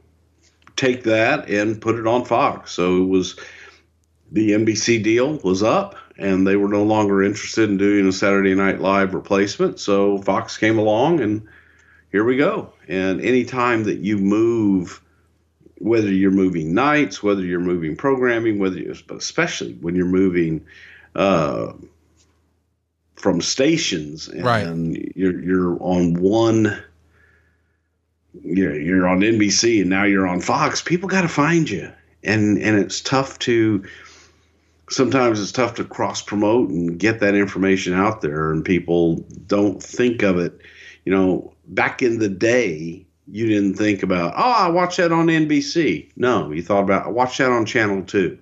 take 0.76 1.02
that 1.04 1.48
and 1.48 1.80
put 1.80 1.96
it 1.96 2.06
on 2.06 2.24
Fox. 2.24 2.72
So 2.72 3.02
it 3.02 3.06
was 3.06 3.36
the 4.32 4.52
NBC 4.52 5.02
deal 5.02 5.38
was 5.38 5.62
up 5.62 5.96
and 6.20 6.46
they 6.46 6.56
were 6.56 6.68
no 6.68 6.82
longer 6.82 7.22
interested 7.22 7.70
in 7.70 7.78
doing 7.78 8.06
a 8.06 8.12
Saturday 8.12 8.54
Night 8.54 8.80
Live 8.80 9.14
replacement. 9.14 9.80
So 9.80 10.18
Fox 10.18 10.58
came 10.58 10.78
along 10.78 11.20
and 11.20 11.48
here 12.12 12.24
we 12.24 12.36
go. 12.36 12.72
And 12.88 13.20
anytime 13.22 13.84
that 13.84 14.00
you 14.00 14.18
move, 14.18 15.00
whether 15.78 16.10
you're 16.10 16.30
moving 16.30 16.74
nights, 16.74 17.22
whether 17.22 17.42
you're 17.42 17.58
moving 17.60 17.96
programming, 17.96 18.58
whether 18.58 18.78
you, 18.78 18.94
especially 19.10 19.74
when 19.74 19.94
you're 19.96 20.04
moving 20.04 20.66
uh, 21.14 21.72
from 23.16 23.40
stations 23.40 24.28
and 24.28 24.44
Right. 24.44 25.16
you're 25.16 25.40
you're 25.40 25.78
on 25.82 26.14
one 26.20 26.82
you're, 28.42 28.78
you're 28.78 29.08
on 29.08 29.20
NBC 29.20 29.80
and 29.80 29.90
now 29.90 30.04
you're 30.04 30.26
on 30.26 30.40
Fox, 30.40 30.82
people 30.82 31.08
got 31.08 31.22
to 31.22 31.28
find 31.28 31.68
you. 31.68 31.90
And 32.22 32.58
and 32.58 32.78
it's 32.78 33.00
tough 33.00 33.38
to 33.40 33.84
sometimes 34.90 35.40
it's 35.40 35.52
tough 35.52 35.74
to 35.74 35.84
cross 35.84 36.20
promote 36.20 36.68
and 36.70 36.98
get 36.98 37.20
that 37.20 37.34
information 37.34 37.94
out 37.94 38.20
there 38.20 38.50
and 38.50 38.64
people 38.64 39.24
don't 39.46 39.82
think 39.82 40.22
of 40.22 40.38
it. 40.38 40.60
You 41.04 41.12
know, 41.12 41.54
back 41.68 42.02
in 42.02 42.18
the 42.18 42.28
day, 42.28 43.06
you 43.26 43.46
didn't 43.46 43.74
think 43.74 44.02
about, 44.02 44.34
"Oh, 44.36 44.66
I 44.66 44.68
watched 44.68 44.98
that 44.98 45.12
on 45.12 45.30
NBC." 45.30 46.08
No, 46.16 46.50
you 46.50 46.62
thought 46.62 46.82
about, 46.82 47.06
"I 47.06 47.10
watched 47.10 47.38
that 47.38 47.50
on 47.50 47.64
channel 47.64 48.02
2." 48.02 48.36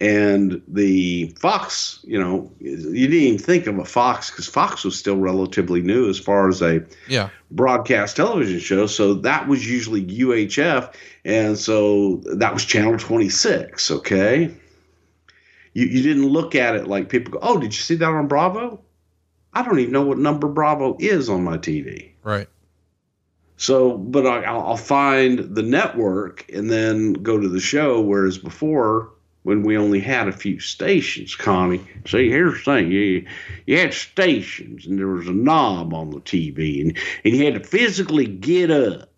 And 0.00 0.60
the 0.66 1.32
Fox, 1.38 2.00
you 2.02 2.18
know, 2.18 2.50
you 2.58 2.76
didn't 2.76 3.14
even 3.14 3.38
think 3.38 3.68
of 3.68 3.78
a 3.78 3.84
Fox 3.84 4.30
because 4.30 4.48
Fox 4.48 4.82
was 4.84 4.98
still 4.98 5.16
relatively 5.16 5.80
new 5.80 6.08
as 6.08 6.18
far 6.18 6.48
as 6.48 6.60
a 6.60 6.82
Yeah. 7.06 7.28
broadcast 7.52 8.16
television 8.16 8.58
show. 8.58 8.86
So 8.86 9.14
that 9.14 9.46
was 9.46 9.70
usually 9.70 10.00
UHF. 10.00 10.90
And 11.24 11.56
so 11.56 12.20
that 12.34 12.52
was 12.52 12.64
channel 12.64 12.98
26. 12.98 13.92
Okay. 13.92 14.50
You, 15.74 15.86
you 15.86 16.02
didn't 16.02 16.28
look 16.28 16.54
at 16.54 16.76
it 16.76 16.86
like 16.86 17.08
people 17.08 17.32
go, 17.32 17.38
oh, 17.42 17.58
did 17.58 17.74
you 17.74 17.80
see 17.80 17.94
that 17.96 18.08
on 18.08 18.28
Bravo? 18.28 18.80
I 19.54 19.62
don't 19.62 19.78
even 19.78 19.92
know 19.92 20.02
what 20.02 20.18
number 20.18 20.48
Bravo 20.48 20.96
is 20.98 21.28
on 21.28 21.44
my 21.44 21.58
TV. 21.58 22.12
Right. 22.22 22.48
So, 23.56 23.96
but 23.96 24.26
I, 24.26 24.42
I'll 24.42 24.62
I'll 24.62 24.76
find 24.76 25.54
the 25.54 25.62
network 25.62 26.50
and 26.52 26.70
then 26.70 27.12
go 27.12 27.38
to 27.38 27.48
the 27.48 27.60
show. 27.60 28.00
Whereas 28.00 28.38
before, 28.38 29.10
when 29.44 29.62
we 29.62 29.76
only 29.76 30.00
had 30.00 30.26
a 30.26 30.32
few 30.32 30.58
stations, 30.58 31.36
Connie, 31.36 31.86
see, 32.06 32.28
here's 32.28 32.54
the 32.54 32.64
thing: 32.64 32.90
you 32.90 33.26
you 33.66 33.78
had 33.78 33.94
stations, 33.94 34.86
and 34.86 34.98
there 34.98 35.06
was 35.06 35.28
a 35.28 35.32
knob 35.32 35.94
on 35.94 36.10
the 36.10 36.20
TV, 36.20 36.80
and 36.80 36.96
and 37.24 37.36
you 37.36 37.44
had 37.44 37.54
to 37.54 37.68
physically 37.68 38.26
get 38.26 38.70
up 38.70 39.10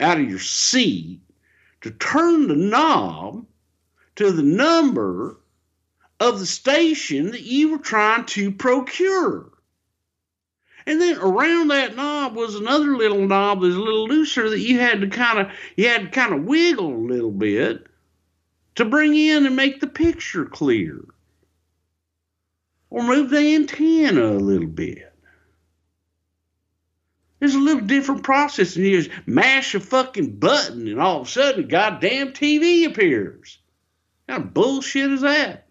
out 0.00 0.18
of 0.18 0.28
your 0.28 0.40
seat 0.40 1.20
to 1.80 1.90
turn 1.92 2.48
the 2.48 2.56
knob 2.56 3.46
to 4.16 4.30
the 4.30 4.42
number 4.42 5.38
of 6.20 6.38
the 6.38 6.46
station 6.46 7.32
that 7.32 7.42
you 7.42 7.70
were 7.70 7.78
trying 7.78 8.24
to 8.26 8.50
procure. 8.52 9.50
And 10.86 11.00
then 11.00 11.18
around 11.18 11.68
that 11.68 11.96
knob 11.96 12.36
was 12.36 12.54
another 12.54 12.96
little 12.96 13.26
knob 13.26 13.60
that's 13.60 13.74
a 13.74 13.78
little 13.78 14.06
looser 14.06 14.48
that 14.50 14.60
you 14.60 14.78
had 14.78 15.00
to 15.00 15.08
kind 15.08 15.40
of 15.40 15.50
you 15.76 15.88
had 15.88 16.02
to 16.02 16.08
kind 16.08 16.32
of 16.32 16.44
wiggle 16.44 16.94
a 16.94 17.08
little 17.08 17.32
bit 17.32 17.86
to 18.76 18.84
bring 18.84 19.16
in 19.16 19.46
and 19.46 19.56
make 19.56 19.80
the 19.80 19.88
picture 19.88 20.44
clear. 20.44 21.04
Or 22.88 23.02
move 23.02 23.30
the 23.30 23.56
antenna 23.56 24.26
a 24.26 24.38
little 24.38 24.68
bit. 24.68 25.12
There's 27.40 27.56
a 27.56 27.58
little 27.58 27.82
different 27.82 28.22
process 28.22 28.74
than 28.74 28.84
you 28.84 29.02
just 29.02 29.10
mash 29.26 29.74
a 29.74 29.80
fucking 29.80 30.36
button 30.38 30.86
and 30.88 31.00
all 31.00 31.20
of 31.20 31.26
a 31.26 31.30
sudden 31.30 31.64
a 31.64 31.66
goddamn 31.66 32.32
TV 32.32 32.86
appears. 32.86 33.58
How 34.28 34.38
bullshit 34.38 35.12
is 35.12 35.20
that? 35.22 35.65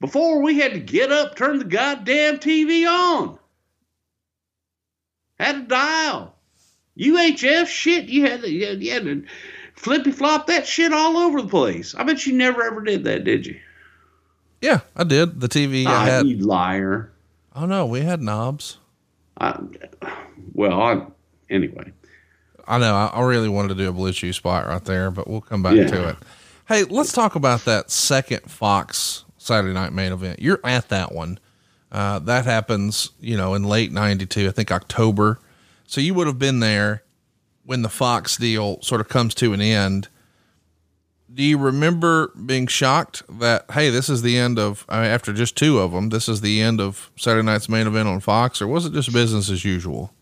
Before 0.00 0.42
we 0.42 0.58
had 0.58 0.72
to 0.74 0.80
get 0.80 1.10
up, 1.10 1.36
turn 1.36 1.58
the 1.58 1.64
goddamn 1.64 2.38
TV 2.38 2.86
on. 2.88 3.38
Had 5.38 5.52
to 5.54 5.62
dial. 5.62 6.34
UHF 6.98 7.66
shit, 7.66 8.06
you 8.06 8.22
had 8.26 8.40
to, 8.42 8.50
you 8.50 8.66
had, 8.66 9.04
to 9.04 9.24
flippy 9.74 10.10
flop 10.12 10.46
that 10.46 10.66
shit 10.66 10.92
all 10.92 11.16
over 11.18 11.42
the 11.42 11.48
place. 11.48 11.94
I 11.94 12.04
bet 12.04 12.26
you 12.26 12.32
never 12.34 12.62
ever 12.62 12.82
did 12.82 13.04
that, 13.04 13.24
did 13.24 13.46
you? 13.46 13.58
Yeah, 14.62 14.80
I 14.96 15.04
did. 15.04 15.40
The 15.40 15.48
TV 15.48 15.84
I 15.86 15.90
Ah, 15.94 16.04
had. 16.04 16.26
you 16.26 16.38
liar. 16.38 17.12
Oh 17.54 17.66
no, 17.66 17.84
we 17.86 18.00
had 18.00 18.22
knobs. 18.22 18.78
I, 19.38 19.58
well, 20.54 20.80
I, 20.80 21.06
anyway. 21.50 21.92
I 22.66 22.78
know. 22.78 22.94
I, 22.94 23.06
I 23.08 23.22
really 23.22 23.50
wanted 23.50 23.68
to 23.68 23.74
do 23.74 23.90
a 23.90 23.92
BlueChew 23.92 24.34
spot 24.34 24.66
right 24.66 24.82
there, 24.84 25.10
but 25.10 25.28
we'll 25.28 25.42
come 25.42 25.62
back 25.62 25.76
Yeah. 25.76 25.86
to 25.88 26.08
it. 26.10 26.16
Hey, 26.66 26.84
let's 26.84 27.12
talk 27.12 27.34
about 27.34 27.66
that 27.66 27.90
second 27.90 28.50
Fox 28.50 29.25
Saturday 29.46 29.72
night 29.72 29.92
main 29.92 30.12
event. 30.12 30.40
You're 30.40 30.60
at 30.64 30.88
that 30.88 31.12
one. 31.12 31.38
Uh, 31.90 32.18
that 32.20 32.44
happens, 32.44 33.10
you 33.20 33.36
know, 33.36 33.54
in 33.54 33.64
late 33.64 33.92
92, 33.92 34.48
I 34.48 34.50
think 34.50 34.72
October. 34.72 35.38
So 35.86 36.00
you 36.00 36.14
would 36.14 36.26
have 36.26 36.38
been 36.38 36.60
there 36.60 37.04
when 37.64 37.82
the 37.82 37.88
Fox 37.88 38.36
deal 38.36 38.80
sort 38.82 39.00
of 39.00 39.08
comes 39.08 39.34
to 39.36 39.52
an 39.52 39.60
end. 39.60 40.08
Do 41.32 41.42
you 41.42 41.58
remember 41.58 42.28
being 42.28 42.66
shocked 42.66 43.22
that, 43.38 43.66
hey, 43.72 43.90
this 43.90 44.08
is 44.08 44.22
the 44.22 44.38
end 44.38 44.58
of, 44.58 44.84
I 44.88 45.02
mean, 45.02 45.10
after 45.10 45.32
just 45.32 45.56
two 45.56 45.78
of 45.78 45.92
them, 45.92 46.08
this 46.08 46.28
is 46.28 46.40
the 46.40 46.60
end 46.60 46.80
of 46.80 47.10
Saturday 47.16 47.44
night's 47.44 47.68
main 47.68 47.86
event 47.86 48.08
on 48.08 48.20
Fox, 48.20 48.60
or 48.60 48.66
was 48.66 48.86
it 48.86 48.92
just 48.92 49.12
business 49.12 49.50
as 49.50 49.64
usual? 49.64 50.12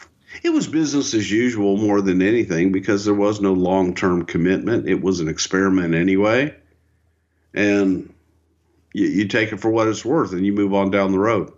It 0.43 0.50
was 0.50 0.66
business 0.66 1.14
as 1.14 1.31
usual 1.31 1.76
more 1.76 2.00
than 2.00 2.21
anything 2.21 2.73
because 2.73 3.04
there 3.04 3.14
was 3.14 3.40
no 3.40 3.52
long 3.52 3.95
term 3.95 4.25
commitment. 4.25 4.88
It 4.88 5.00
was 5.00 5.21
an 5.21 5.28
experiment 5.28 5.95
anyway. 5.95 6.54
And 7.52 8.13
you, 8.95 9.07
you 9.07 9.29
take 9.29 9.53
it 9.53 9.61
for 9.61 9.71
what 9.71 9.87
it's 9.87 10.05
worth 10.05 10.33
and 10.33 10.47
you 10.47 10.53
move 10.55 10.73
on 10.73 10.91
down 10.91 11.13
the 11.13 11.19
road. 11.19 11.53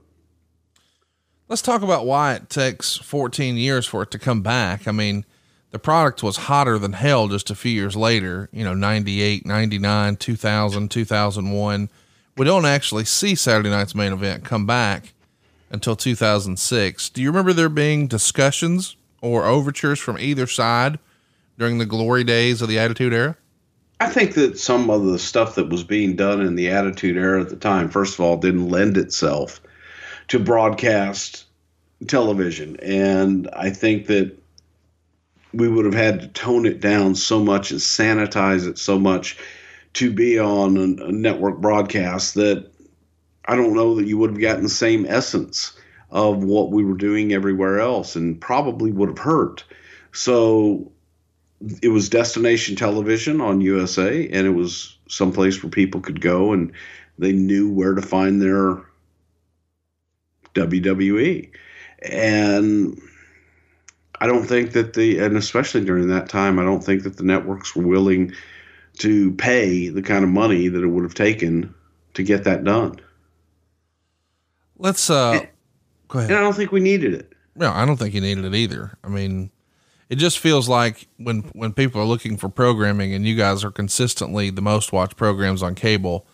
Let's 1.48 1.62
talk 1.62 1.82
about 1.82 2.06
why 2.06 2.34
it 2.34 2.50
takes 2.50 2.96
14 2.96 3.56
years 3.56 3.86
for 3.86 4.02
it 4.02 4.10
to 4.10 4.18
come 4.18 4.42
back. 4.42 4.88
I 4.88 4.92
mean, 4.92 5.24
the 5.70 5.78
product 5.78 6.24
was 6.24 6.36
hotter 6.36 6.76
than 6.76 6.94
hell 6.94 7.28
just 7.28 7.50
a 7.50 7.54
few 7.54 7.70
years 7.70 7.94
later, 7.94 8.48
you 8.50 8.64
know, 8.64 8.74
98, 8.74 9.46
99, 9.46 10.16
2000, 10.16 10.90
2001. 10.90 11.90
We 12.36 12.44
don't 12.44 12.64
actually 12.64 13.04
see 13.04 13.36
Saturday 13.36 13.70
night's 13.70 13.94
main 13.94 14.12
event 14.12 14.44
come 14.44 14.66
back 14.66 15.12
until 15.70 15.94
2006. 15.94 17.10
Do 17.10 17.22
you 17.22 17.28
remember 17.28 17.52
there 17.52 17.68
being 17.68 18.08
discussions 18.08 18.96
or 19.20 19.44
overtures 19.44 20.00
from 20.00 20.18
either 20.18 20.46
side 20.46 20.98
during 21.58 21.78
the 21.78 21.86
glory 21.86 22.24
days 22.24 22.60
of 22.60 22.68
the 22.68 22.78
Attitude 22.78 23.12
Era? 23.12 23.36
I 23.98 24.10
think 24.10 24.34
that 24.34 24.58
some 24.58 24.90
of 24.90 25.04
the 25.04 25.18
stuff 25.18 25.54
that 25.54 25.70
was 25.70 25.82
being 25.82 26.16
done 26.16 26.40
in 26.40 26.54
the 26.54 26.70
Attitude 26.70 27.16
Era 27.16 27.40
at 27.40 27.48
the 27.48 27.56
time, 27.56 27.88
first 27.88 28.14
of 28.14 28.20
all, 28.20 28.36
didn't 28.36 28.68
lend 28.68 28.98
itself 28.98 29.60
to 30.28 30.38
broadcast 30.38 31.44
television. 32.06 32.76
And 32.80 33.48
I 33.54 33.70
think 33.70 34.06
that 34.06 34.36
we 35.54 35.68
would 35.68 35.86
have 35.86 35.94
had 35.94 36.20
to 36.20 36.28
tone 36.28 36.66
it 36.66 36.80
down 36.80 37.14
so 37.14 37.42
much 37.42 37.70
and 37.70 37.80
sanitize 37.80 38.66
it 38.66 38.78
so 38.78 38.98
much 38.98 39.38
to 39.94 40.12
be 40.12 40.38
on 40.38 40.76
a, 40.76 41.10
network 41.10 41.58
broadcast 41.58 42.34
that 42.34 42.70
I 43.46 43.56
don't 43.56 43.74
know 43.74 43.94
that 43.94 44.06
you 44.06 44.18
would 44.18 44.30
have 44.30 44.40
gotten 44.40 44.64
the 44.64 44.68
same 44.68 45.06
essence 45.06 45.72
of 46.10 46.44
what 46.44 46.70
we 46.70 46.84
were 46.84 46.96
doing 46.96 47.32
everywhere 47.32 47.80
else 47.80 48.14
and 48.14 48.38
probably 48.38 48.92
would 48.92 49.08
have 49.08 49.18
hurt. 49.18 49.64
So 50.12 50.92
it 51.82 51.88
was 51.88 52.08
destination 52.08 52.76
television 52.76 53.40
on 53.40 53.60
USA, 53.60 54.28
and 54.28 54.46
it 54.46 54.50
was 54.50 54.96
someplace 55.08 55.62
where 55.62 55.70
people 55.70 56.00
could 56.00 56.20
go 56.20 56.52
and 56.52 56.72
they 57.18 57.32
knew 57.32 57.70
where 57.70 57.94
to 57.94 58.02
find 58.02 58.42
their 58.42 58.82
WWE. 60.54 61.50
And 62.02 63.00
I 64.20 64.26
don't 64.26 64.44
think 64.44 64.72
that 64.72 64.94
the, 64.94 65.18
and 65.18 65.36
especially 65.36 65.84
during 65.84 66.08
that 66.08 66.28
time, 66.28 66.58
I 66.58 66.64
don't 66.64 66.84
think 66.84 67.04
that 67.04 67.16
the 67.16 67.24
networks 67.24 67.74
were 67.74 67.86
willing 67.86 68.32
to 68.98 69.32
pay 69.32 69.88
the 69.88 70.02
kind 70.02 70.24
of 70.24 70.30
money 70.30 70.68
that 70.68 70.82
it 70.82 70.88
would 70.88 71.04
have 71.04 71.14
taken 71.14 71.74
to 72.14 72.22
get 72.22 72.44
that 72.44 72.64
done. 72.64 73.00
Let's, 74.78 75.08
uh, 75.08 75.46
go 76.08 76.18
ahead. 76.18 76.30
And 76.30 76.38
I 76.38 76.42
don't 76.42 76.54
think 76.54 76.72
we 76.72 76.80
needed 76.80 77.14
it. 77.14 77.32
No, 77.54 77.72
I 77.72 77.86
don't 77.86 77.96
think 77.96 78.14
you 78.14 78.20
needed 78.20 78.44
it 78.44 78.54
either. 78.54 78.96
I 79.02 79.08
mean, 79.08 79.50
it 80.08 80.16
just 80.16 80.38
feels 80.38 80.68
like 80.68 81.08
when 81.16 81.40
when 81.52 81.72
people 81.72 82.00
are 82.00 82.04
looking 82.06 82.36
for 82.36 82.48
programming 82.48 83.14
and 83.14 83.26
you 83.26 83.36
guys 83.36 83.64
are 83.64 83.70
consistently 83.70 84.50
the 84.50 84.62
most 84.62 84.92
watched 84.92 85.16
programs 85.16 85.62
on 85.62 85.74
cable, 85.74 86.26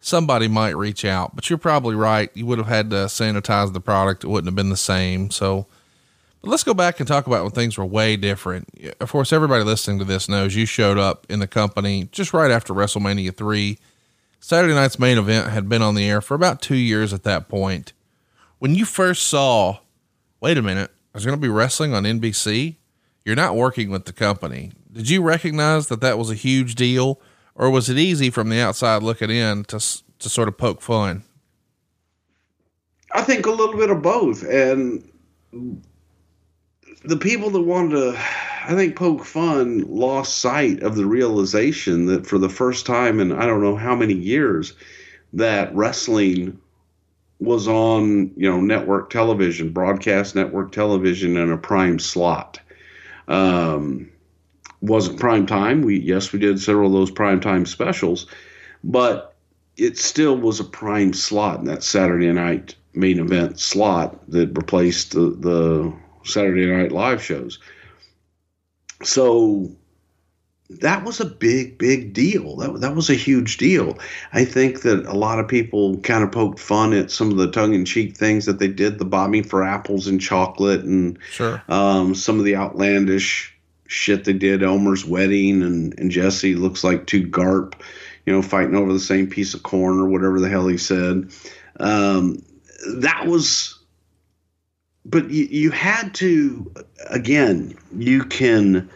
somebody 0.00 0.48
might 0.48 0.76
reach 0.76 1.04
out. 1.04 1.34
But 1.34 1.48
you're 1.48 1.58
probably 1.58 1.94
right. 1.94 2.30
You 2.34 2.46
would 2.46 2.58
have 2.58 2.68
had 2.68 2.90
to 2.90 3.06
sanitize 3.06 3.72
the 3.72 3.80
product. 3.80 4.24
It 4.24 4.28
wouldn't 4.28 4.48
have 4.48 4.56
been 4.56 4.70
the 4.70 4.76
same. 4.76 5.30
So 5.30 5.66
but 6.40 6.50
let's 6.50 6.64
go 6.64 6.72
back 6.72 7.00
and 7.00 7.06
talk 7.06 7.26
about 7.26 7.42
when 7.42 7.52
things 7.52 7.76
were 7.76 7.84
way 7.84 8.16
different. 8.16 8.68
Of 9.00 9.10
course, 9.10 9.32
everybody 9.32 9.62
listening 9.62 9.98
to 9.98 10.04
this 10.04 10.28
knows 10.28 10.54
you 10.54 10.64
showed 10.64 10.96
up 10.96 11.26
in 11.28 11.38
the 11.38 11.46
company 11.46 12.08
just 12.12 12.32
right 12.32 12.50
after 12.50 12.72
WrestleMania 12.72 13.36
3. 13.36 13.78
Saturday 14.40 14.72
night's 14.72 14.98
main 14.98 15.18
event 15.18 15.50
had 15.50 15.68
been 15.68 15.82
on 15.82 15.94
the 15.94 16.08
air 16.08 16.22
for 16.22 16.34
about 16.34 16.62
two 16.62 16.76
years 16.76 17.12
at 17.12 17.24
that 17.24 17.48
point. 17.48 17.92
When 18.58 18.74
you 18.74 18.86
first 18.86 19.26
saw, 19.26 19.78
wait 20.40 20.56
a 20.56 20.62
minute, 20.62 20.90
there's 21.12 21.26
going 21.26 21.36
to 21.36 21.42
be 21.42 21.48
wrestling 21.48 21.92
on 21.92 22.04
NBC, 22.04 22.76
you're 23.24 23.36
not 23.36 23.56
working 23.56 23.90
with 23.90 24.04
the 24.04 24.12
company. 24.12 24.72
Did 24.92 25.08
you 25.08 25.22
recognize 25.22 25.88
that 25.88 26.00
that 26.00 26.18
was 26.18 26.30
a 26.30 26.34
huge 26.34 26.74
deal, 26.74 27.20
or 27.54 27.70
was 27.70 27.88
it 27.88 27.98
easy 27.98 28.30
from 28.30 28.48
the 28.48 28.60
outside 28.60 29.02
looking 29.02 29.30
in 29.30 29.64
to, 29.64 29.78
to 30.18 30.28
sort 30.28 30.48
of 30.48 30.56
poke 30.56 30.80
fun? 30.80 31.24
I 33.12 33.22
think 33.22 33.46
a 33.46 33.50
little 33.50 33.76
bit 33.76 33.90
of 33.90 34.02
both. 34.02 34.44
And 34.44 35.04
the 37.04 37.16
people 37.16 37.50
that 37.50 37.60
wanted 37.60 37.96
to, 37.96 38.18
I 38.66 38.74
think, 38.74 38.96
poke 38.96 39.24
fun 39.24 39.84
lost 39.88 40.38
sight 40.38 40.82
of 40.82 40.96
the 40.96 41.06
realization 41.06 42.06
that 42.06 42.26
for 42.26 42.38
the 42.38 42.48
first 42.48 42.86
time 42.86 43.20
in 43.20 43.32
I 43.32 43.46
don't 43.46 43.62
know 43.62 43.76
how 43.76 43.96
many 43.96 44.14
years, 44.14 44.74
that 45.32 45.74
wrestling 45.74 46.58
was 47.40 47.66
on 47.66 48.30
you 48.36 48.48
know 48.48 48.60
network 48.60 49.10
television, 49.10 49.72
broadcast 49.72 50.34
network 50.34 50.72
television, 50.72 51.36
in 51.36 51.50
a 51.50 51.58
prime 51.58 51.98
slot. 51.98 52.60
Um, 53.30 54.10
wasn't 54.82 55.20
prime 55.20 55.46
time. 55.46 55.82
We 55.82 55.98
yes, 55.98 56.32
we 56.32 56.38
did 56.38 56.60
several 56.60 56.88
of 56.88 56.92
those 56.92 57.10
prime 57.10 57.40
time 57.40 57.64
specials, 57.64 58.26
but 58.84 59.34
it 59.76 59.96
still 59.96 60.36
was 60.36 60.60
a 60.60 60.64
prime 60.64 61.12
slot 61.12 61.60
in 61.60 61.64
that 61.66 61.82
Saturday 61.82 62.32
night 62.32 62.74
main 62.92 63.20
event 63.20 63.60
slot 63.60 64.18
that 64.30 64.56
replaced 64.56 65.12
the, 65.12 65.30
the 65.30 65.92
Saturday 66.24 66.66
Night 66.66 66.92
Live 66.92 67.22
shows. 67.22 67.58
So 69.02 69.70
that 70.78 71.04
was 71.04 71.18
a 71.20 71.24
big, 71.24 71.78
big 71.78 72.12
deal. 72.12 72.56
That, 72.56 72.80
that 72.80 72.94
was 72.94 73.10
a 73.10 73.14
huge 73.14 73.56
deal. 73.56 73.98
I 74.32 74.44
think 74.44 74.82
that 74.82 75.04
a 75.06 75.14
lot 75.14 75.40
of 75.40 75.48
people 75.48 75.98
kind 75.98 76.22
of 76.22 76.30
poked 76.30 76.60
fun 76.60 76.92
at 76.92 77.10
some 77.10 77.30
of 77.30 77.36
the 77.36 77.50
tongue 77.50 77.74
in 77.74 77.84
cheek 77.84 78.16
things 78.16 78.46
that 78.46 78.60
they 78.60 78.68
did, 78.68 78.98
the 78.98 79.04
bombing 79.04 79.42
for 79.42 79.64
apples 79.64 80.06
and 80.06 80.20
chocolate, 80.20 80.84
and 80.84 81.18
Sure. 81.32 81.60
um, 81.68 82.14
some 82.14 82.38
of 82.38 82.44
the 82.44 82.54
outlandish 82.54 83.52
shit 83.88 84.24
they 84.24 84.32
did. 84.32 84.62
Elmer's 84.62 85.04
wedding 85.04 85.62
and, 85.62 85.98
and 85.98 86.12
Jesse 86.12 86.54
looks 86.54 86.84
like 86.84 87.06
two 87.06 87.26
Garp, 87.26 87.74
you 88.24 88.32
know, 88.32 88.40
fighting 88.40 88.76
over 88.76 88.92
the 88.92 89.00
same 89.00 89.26
piece 89.28 89.54
of 89.54 89.64
corn 89.64 89.98
or 89.98 90.08
whatever 90.08 90.38
the 90.38 90.48
hell 90.48 90.68
he 90.68 90.78
said. 90.78 91.30
Um, 91.80 92.44
that 92.98 93.26
was, 93.26 93.79
but 95.10 95.28
you, 95.28 95.44
you 95.46 95.70
had 95.70 96.14
to, 96.14 96.72
again, 97.08 97.76
you 97.96 98.22
can 98.22 98.88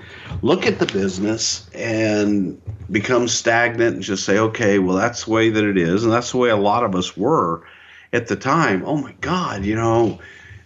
look 0.42 0.64
at 0.64 0.78
the 0.78 0.86
business 0.86 1.68
and 1.74 2.60
become 2.90 3.26
stagnant 3.26 3.96
and 3.96 4.04
just 4.04 4.24
say, 4.24 4.38
okay, 4.38 4.78
well, 4.78 4.96
that's 4.96 5.24
the 5.24 5.32
way 5.32 5.50
that 5.50 5.64
it 5.64 5.76
is. 5.76 6.04
And 6.04 6.12
that's 6.12 6.30
the 6.30 6.36
way 6.36 6.50
a 6.50 6.56
lot 6.56 6.84
of 6.84 6.94
us 6.94 7.16
were 7.16 7.66
at 8.12 8.28
the 8.28 8.36
time. 8.36 8.84
Oh 8.86 8.96
my 8.96 9.12
God, 9.20 9.64
you 9.64 9.74
know, 9.74 10.20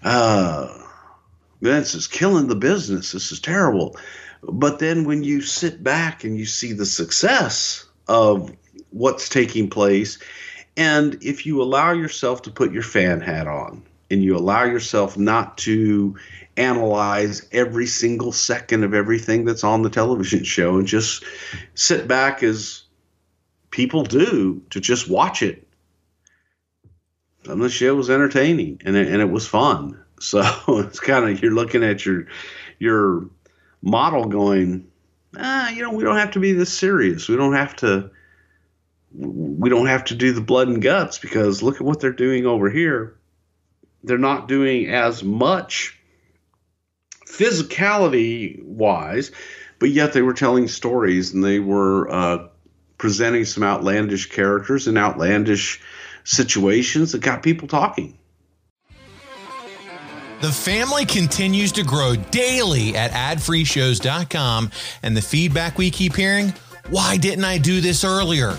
uh, 0.04 0.82
Vince 1.62 1.94
is 1.94 2.06
killing 2.06 2.48
the 2.48 2.54
business. 2.54 3.12
This 3.12 3.32
is 3.32 3.40
terrible. 3.40 3.96
But 4.42 4.80
then 4.80 5.04
when 5.04 5.24
you 5.24 5.40
sit 5.40 5.82
back 5.82 6.24
and 6.24 6.38
you 6.38 6.44
see 6.44 6.74
the 6.74 6.86
success 6.86 7.86
of 8.06 8.54
what's 8.90 9.30
taking 9.30 9.70
place, 9.70 10.18
and 10.76 11.16
if 11.22 11.46
you 11.46 11.62
allow 11.62 11.92
yourself 11.92 12.42
to 12.42 12.50
put 12.50 12.72
your 12.72 12.82
fan 12.82 13.20
hat 13.20 13.46
on 13.46 13.87
and 14.10 14.22
you 14.22 14.36
allow 14.36 14.64
yourself 14.64 15.16
not 15.16 15.58
to 15.58 16.16
analyze 16.56 17.46
every 17.52 17.86
single 17.86 18.32
second 18.32 18.84
of 18.84 18.94
everything 18.94 19.44
that's 19.44 19.64
on 19.64 19.82
the 19.82 19.90
television 19.90 20.44
show 20.44 20.76
and 20.78 20.86
just 20.86 21.24
sit 21.74 22.08
back 22.08 22.42
as 22.42 22.82
people 23.70 24.02
do 24.02 24.62
to 24.70 24.80
just 24.80 25.08
watch 25.08 25.42
it. 25.42 25.66
And 27.44 27.62
the 27.62 27.70
show 27.70 27.94
was 27.94 28.10
entertaining 28.10 28.82
and 28.84 28.96
it, 28.96 29.08
and 29.08 29.22
it 29.22 29.30
was 29.30 29.46
fun. 29.46 30.02
So 30.20 30.42
it's 30.66 30.98
kind 30.98 31.30
of 31.30 31.40
you're 31.40 31.54
looking 31.54 31.84
at 31.84 32.04
your 32.04 32.26
your 32.80 33.30
model 33.82 34.24
going, 34.24 34.88
ah, 35.36 35.70
you 35.70 35.80
know, 35.80 35.92
we 35.92 36.02
don't 36.02 36.16
have 36.16 36.32
to 36.32 36.40
be 36.40 36.52
this 36.52 36.76
serious. 36.76 37.28
We 37.28 37.36
don't 37.36 37.52
have 37.52 37.76
to 37.76 38.10
we 39.14 39.70
don't 39.70 39.86
have 39.86 40.04
to 40.06 40.16
do 40.16 40.32
the 40.32 40.40
blood 40.40 40.66
and 40.66 40.82
guts 40.82 41.18
because 41.18 41.62
look 41.62 41.76
at 41.76 41.82
what 41.82 42.00
they're 42.00 42.12
doing 42.12 42.46
over 42.46 42.68
here. 42.68 43.17
They're 44.04 44.18
not 44.18 44.48
doing 44.48 44.88
as 44.88 45.22
much 45.22 45.98
physicality 47.26 48.62
wise, 48.62 49.30
but 49.78 49.90
yet 49.90 50.12
they 50.12 50.22
were 50.22 50.34
telling 50.34 50.68
stories 50.68 51.34
and 51.34 51.44
they 51.44 51.58
were 51.58 52.10
uh, 52.10 52.48
presenting 52.96 53.44
some 53.44 53.62
outlandish 53.62 54.30
characters 54.30 54.86
and 54.86 54.98
outlandish 54.98 55.80
situations 56.24 57.12
that 57.12 57.22
got 57.22 57.42
people 57.42 57.68
talking. 57.68 58.18
The 60.40 60.52
family 60.52 61.04
continues 61.04 61.72
to 61.72 61.82
grow 61.82 62.14
daily 62.14 62.94
at 62.94 63.10
adfreeshows.com, 63.10 64.70
and 65.02 65.16
the 65.16 65.22
feedback 65.22 65.78
we 65.78 65.90
keep 65.90 66.14
hearing 66.14 66.54
why 66.90 67.18
didn't 67.18 67.44
I 67.44 67.58
do 67.58 67.82
this 67.82 68.02
earlier? 68.02 68.56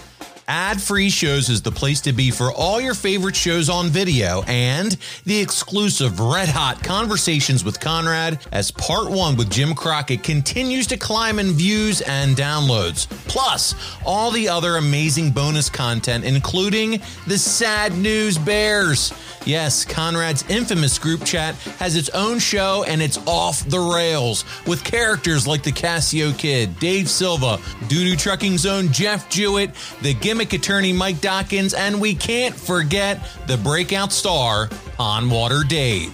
Ad 0.49 0.81
Free 0.81 1.11
Shows 1.11 1.47
is 1.47 1.61
the 1.61 1.71
place 1.71 2.01
to 2.01 2.11
be 2.11 2.31
for 2.31 2.51
all 2.51 2.81
your 2.81 2.95
favorite 2.95 3.35
shows 3.35 3.69
on 3.69 3.89
video 3.89 4.41
and 4.47 4.97
the 5.23 5.39
exclusive 5.39 6.19
Red 6.19 6.49
Hot 6.49 6.83
Conversations 6.83 7.63
with 7.63 7.79
Conrad 7.79 8.39
as 8.51 8.71
part 8.71 9.11
one 9.11 9.35
with 9.35 9.51
Jim 9.51 9.75
Crockett 9.75 10.23
continues 10.23 10.87
to 10.87 10.97
climb 10.97 11.37
in 11.37 11.51
views 11.51 12.01
and 12.01 12.35
downloads. 12.35 13.07
Plus, 13.27 13.75
all 14.03 14.31
the 14.31 14.49
other 14.49 14.77
amazing 14.77 15.29
bonus 15.29 15.69
content, 15.69 16.25
including 16.25 16.99
the 17.27 17.37
Sad 17.37 17.95
News 17.95 18.39
Bears. 18.39 19.13
Yes, 19.45 19.85
Conrad's 19.85 20.43
infamous 20.49 20.97
group 20.97 21.23
chat 21.23 21.53
has 21.77 21.95
its 21.95 22.09
own 22.09 22.39
show 22.39 22.83
and 22.87 23.03
it's 23.03 23.19
off 23.27 23.63
the 23.69 23.79
rails 23.79 24.45
with 24.65 24.83
characters 24.83 25.45
like 25.45 25.61
the 25.61 25.71
Casio 25.71 26.35
Kid, 26.37 26.77
Dave 26.79 27.07
Silva, 27.07 27.57
Doodoo 27.87 28.17
Trucking 28.17 28.57
Zone, 28.57 28.91
Jeff 28.91 29.29
Jewett, 29.29 29.75
the 30.01 30.13
gimmick 30.15 30.38
attorney 30.53 30.93
Mike 30.93 31.21
Dawkins, 31.21 31.73
and 31.73 31.99
we 31.99 32.15
can't 32.15 32.55
forget 32.55 33.19
the 33.47 33.57
breakout 33.57 34.11
star, 34.13 34.69
On 34.97 35.29
Water 35.29 35.63
Dave. 35.67 36.11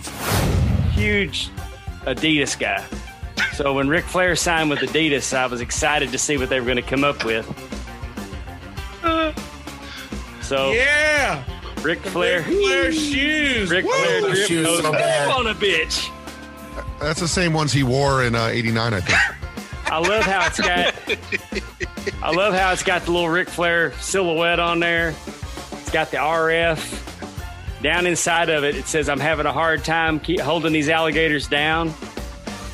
huge 0.94 1.50
Adidas 2.06 2.58
guy. 2.60 2.84
So 3.54 3.74
when 3.74 3.88
Ric 3.88 4.04
Flair 4.06 4.36
signed 4.36 4.70
with 4.70 4.80
Adidas, 4.80 5.36
I 5.36 5.46
was 5.48 5.62
excited 5.62 6.12
to 6.12 6.18
see 6.18 6.38
what 6.38 6.50
they 6.50 6.60
were 6.60 6.66
going 6.66 6.76
to 6.78 6.82
come 6.82 7.04
up 7.04 7.24
with. 7.24 7.46
So 10.42 10.72
Yeah. 10.74 11.44
Ric 11.82 12.00
Flair, 12.00 12.44
Flair 12.44 12.92
shoes. 12.92 13.70
Ric 13.70 13.86
Flair 13.86 14.22
Woo! 14.22 14.34
drip 14.34 14.48
shoes 14.48 14.66
so 14.66 14.88
on 14.88 15.48
a 15.48 15.54
bitch. 15.54 16.10
That's 17.00 17.20
the 17.20 17.28
same 17.28 17.54
ones 17.54 17.72
he 17.72 17.84
wore 17.84 18.24
in 18.24 18.34
uh, 18.36 18.48
'89, 18.48 18.94
I 18.94 19.02
think. 19.02 19.20
I 19.88 20.00
love 20.00 20.24
how 20.24 20.48
it's 20.48 20.60
got. 20.60 20.94
I 22.24 22.32
love 22.32 22.54
how 22.54 22.72
it's 22.72 22.84
got 22.84 23.04
the 23.04 23.12
little 23.12 23.30
Ric 23.30 23.50
Flair 23.50 23.92
silhouette 24.00 24.60
on 24.60 24.80
there. 24.80 25.10
It's 25.72 25.92
got 25.92 26.12
the 26.12 26.18
RF. 26.18 27.02
Down 27.82 28.08
inside 28.08 28.50
of 28.50 28.64
it, 28.64 28.76
it 28.76 28.88
says, 28.88 29.10
"I'm 29.10 29.20
having 29.20 29.46
a 29.46 29.54
hard 29.54 29.84
time 29.84 30.20
keep 30.20 30.40
holding 30.40 30.74
these 30.74 30.90
alligators 30.90 31.48
down." 31.48 31.94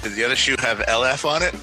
Does 0.03 0.15
the 0.15 0.23
other 0.23 0.35
shoe 0.35 0.55
have 0.59 0.79
LF 0.79 1.25
on 1.25 1.43
it? 1.43 1.53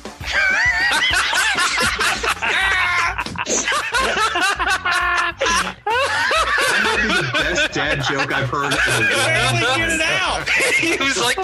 the 5.98 7.30
Best 7.32 7.72
dad 7.72 8.02
joke 8.02 8.32
I've 8.32 8.48
heard. 8.48 8.72
in. 8.72 8.78
Barely 9.08 9.60
get 9.76 9.90
it 9.92 10.00
out. 10.02 10.48
he 10.78 10.96
was 11.02 11.18
like, 11.20 11.36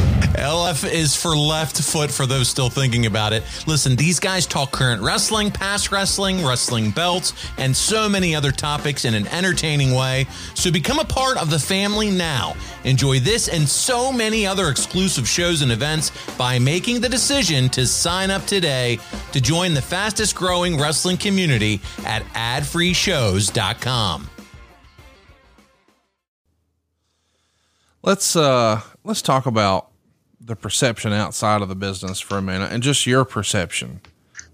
LF 0.36 0.90
is 0.90 1.16
for 1.16 1.36
left 1.36 1.82
foot 1.82 2.10
for 2.10 2.26
those 2.26 2.48
still 2.48 2.68
thinking 2.68 3.06
about 3.06 3.32
it. 3.32 3.42
Listen, 3.66 3.96
these 3.96 4.20
guys 4.20 4.46
talk 4.46 4.70
current 4.70 5.00
wrestling, 5.02 5.50
past 5.50 5.90
wrestling, 5.90 6.44
wrestling 6.44 6.90
belts, 6.90 7.32
and 7.58 7.74
so 7.74 8.08
many 8.08 8.34
other 8.34 8.52
topics 8.52 9.04
in 9.04 9.14
an 9.14 9.26
entertaining 9.28 9.94
way. 9.94 10.26
So 10.54 10.70
become 10.70 10.98
a 10.98 11.04
part 11.04 11.38
of 11.38 11.50
the 11.50 11.58
family 11.58 12.10
now. 12.10 12.54
Enjoy 12.84 13.18
this 13.18 13.48
and 13.48 13.68
so 13.68 14.12
many 14.12 14.46
other 14.46 14.68
exclusive 14.68 15.26
shows 15.26 15.62
and 15.62 15.72
events 15.72 16.12
by 16.36 16.58
making 16.58 17.00
the 17.00 17.08
decision 17.08 17.68
to 17.70 17.86
sign 17.86 18.30
up 18.30 18.44
today 18.44 18.98
to 19.32 19.40
join 19.40 19.74
the 19.74 19.82
fastest 19.82 20.36
growing 20.36 20.78
wrestling 20.78 21.16
community 21.16 21.80
at 22.04 22.22
adfreeshows.com. 22.34 24.30
Let's 28.02 28.36
uh 28.36 28.82
let's 29.02 29.20
talk 29.20 29.46
about 29.46 29.90
the 30.46 30.56
perception 30.56 31.12
outside 31.12 31.60
of 31.60 31.68
the 31.68 31.74
business 31.74 32.20
for 32.20 32.38
a 32.38 32.42
minute 32.42 32.72
and 32.72 32.82
just 32.82 33.06
your 33.06 33.24
perception. 33.24 34.00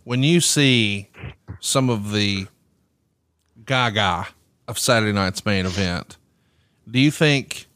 When 0.04 0.22
you 0.22 0.40
see 0.40 1.08
some 1.60 1.90
of 1.90 2.12
the 2.12 2.46
gaga 3.64 4.28
of 4.66 4.78
Saturday 4.78 5.12
night's 5.12 5.44
main 5.44 5.66
event, 5.66 6.16
do 6.90 6.98
you 6.98 7.10
think 7.10 7.66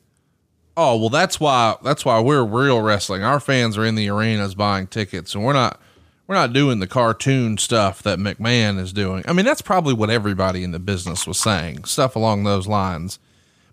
oh 0.76 0.96
well 0.96 1.08
that's 1.08 1.38
why 1.38 1.76
that's 1.84 2.04
why 2.04 2.18
we're 2.18 2.44
real 2.44 2.80
wrestling. 2.80 3.22
Our 3.22 3.38
fans 3.38 3.78
are 3.78 3.84
in 3.84 3.94
the 3.94 4.08
arenas 4.08 4.54
buying 4.54 4.86
tickets 4.86 5.34
and 5.34 5.44
we're 5.44 5.52
not 5.52 5.80
we're 6.26 6.34
not 6.34 6.52
doing 6.52 6.80
the 6.80 6.86
cartoon 6.86 7.56
stuff 7.56 8.02
that 8.02 8.18
McMahon 8.18 8.78
is 8.78 8.92
doing. 8.92 9.22
I 9.28 9.32
mean, 9.32 9.46
that's 9.46 9.62
probably 9.62 9.94
what 9.94 10.10
everybody 10.10 10.64
in 10.64 10.72
the 10.72 10.80
business 10.80 11.26
was 11.26 11.38
saying, 11.38 11.84
stuff 11.84 12.16
along 12.16 12.42
those 12.42 12.66
lines. 12.66 13.18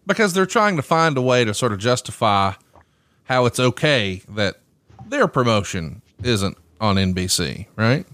Because 0.06 0.34
they're 0.34 0.46
trying 0.46 0.76
to 0.76 0.84
find 0.84 1.18
a 1.18 1.22
way 1.22 1.46
to 1.46 1.54
sort 1.54 1.72
of 1.72 1.80
justify 1.80 2.54
how 3.26 3.46
it's 3.46 3.60
okay 3.60 4.22
that 4.30 4.60
their 5.08 5.28
promotion 5.28 6.02
isn't 6.24 6.58
on 6.80 6.96
NBC, 6.96 7.68
right? 7.76 8.06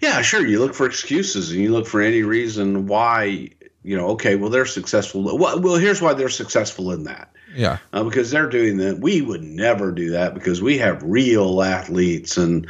Yeah, 0.00 0.22
sure. 0.22 0.46
You 0.46 0.60
look 0.60 0.74
for 0.74 0.86
excuses 0.86 1.50
and 1.50 1.60
you 1.60 1.72
look 1.72 1.86
for 1.86 2.00
any 2.00 2.22
reason 2.22 2.86
why, 2.86 3.50
you 3.82 3.96
know, 3.96 4.08
okay, 4.08 4.36
well, 4.36 4.50
they're 4.50 4.66
successful. 4.66 5.22
Well, 5.22 5.60
well 5.60 5.76
here's 5.76 6.02
why 6.02 6.14
they're 6.14 6.28
successful 6.28 6.92
in 6.92 7.04
that. 7.04 7.30
Yeah. 7.54 7.78
Uh, 7.92 8.04
because 8.04 8.30
they're 8.30 8.48
doing 8.48 8.78
that. 8.78 8.98
We 8.98 9.22
would 9.22 9.42
never 9.42 9.92
do 9.92 10.10
that 10.10 10.34
because 10.34 10.60
we 10.60 10.78
have 10.78 11.02
real 11.02 11.62
athletes 11.62 12.36
and 12.36 12.66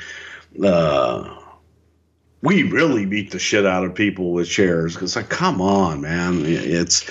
uh, 0.63 1.37
we 2.43 2.63
really 2.65 3.07
beat 3.07 3.31
the 3.31 3.39
shit 3.39 3.67
out 3.67 3.85
of 3.85 3.95
people 3.95 4.33
with 4.33 4.49
chairs. 4.49 4.97
It's 5.01 5.17
like, 5.17 5.31
come 5.31 5.61
on, 5.61 6.03
man. 6.03 6.43
It's, 6.45 7.11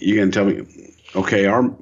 you 0.00 0.16
can 0.16 0.32
tell 0.32 0.44
me, 0.44 0.66
okay, 1.14 1.46
our 1.46 1.72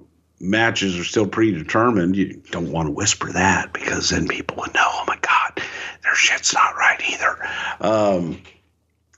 matches 0.45 0.99
are 0.99 1.05
still 1.05 1.27
predetermined. 1.27 2.17
You 2.17 2.43
don't 2.51 2.71
want 2.71 2.87
to 2.89 2.93
whisper 2.93 3.33
that 3.33 3.73
because 3.73 4.11
then 4.11 4.29
people 4.29 4.59
would 4.59 4.75
know, 4.75 4.83
oh 4.85 5.05
my 5.07 5.19
God, 5.21 5.63
their 6.03 6.15
shit's 6.15 6.53
not 6.53 6.77
right 6.77 7.01
either. 7.09 7.49
Um, 7.81 8.43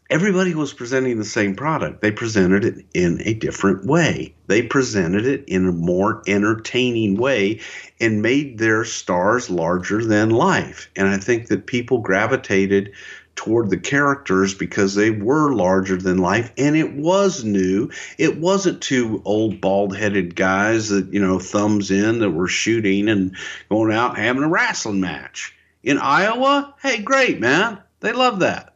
everybody 0.08 0.54
was 0.54 0.72
presenting 0.72 1.18
the 1.18 1.24
same 1.24 1.56
product. 1.56 2.00
They 2.00 2.12
presented 2.12 2.64
it 2.64 2.84
in 2.94 3.20
a 3.24 3.34
different 3.34 3.86
way. 3.86 4.34
They 4.46 4.62
presented 4.62 5.26
it 5.26 5.44
in 5.48 5.66
a 5.66 5.72
more 5.72 6.22
entertaining 6.26 7.16
way 7.16 7.60
and 8.00 8.22
made 8.22 8.58
their 8.58 8.84
stars 8.84 9.50
larger 9.50 10.04
than 10.04 10.30
life. 10.30 10.88
And 10.94 11.08
I 11.08 11.18
think 11.18 11.48
that 11.48 11.66
people 11.66 11.98
gravitated 11.98 12.92
toward 13.36 13.70
the 13.70 13.76
characters 13.76 14.54
because 14.54 14.94
they 14.94 15.10
were 15.10 15.52
larger 15.54 15.96
than 15.96 16.18
life 16.18 16.52
and 16.56 16.74
it 16.74 16.94
was 16.94 17.44
new. 17.44 17.90
It 18.18 18.38
wasn't 18.38 18.82
two 18.82 19.22
old 19.24 19.60
bald 19.60 19.96
headed 19.96 20.34
guys 20.34 20.88
that, 20.88 21.12
you 21.12 21.20
know, 21.20 21.38
thumbs 21.38 21.90
in 21.90 22.18
that 22.20 22.30
were 22.30 22.48
shooting 22.48 23.08
and 23.08 23.36
going 23.68 23.92
out 23.92 24.16
and 24.16 24.24
having 24.24 24.42
a 24.42 24.48
wrestling 24.48 25.00
match. 25.00 25.54
In 25.82 25.98
Iowa, 25.98 26.74
hey, 26.82 27.00
great, 27.02 27.38
man. 27.38 27.78
They 28.00 28.12
love 28.12 28.40
that. 28.40 28.66
Uh, 28.66 28.70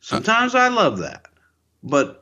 Sometimes 0.00 0.54
I 0.54 0.68
love 0.68 0.98
that. 0.98 1.26
But 1.82 2.19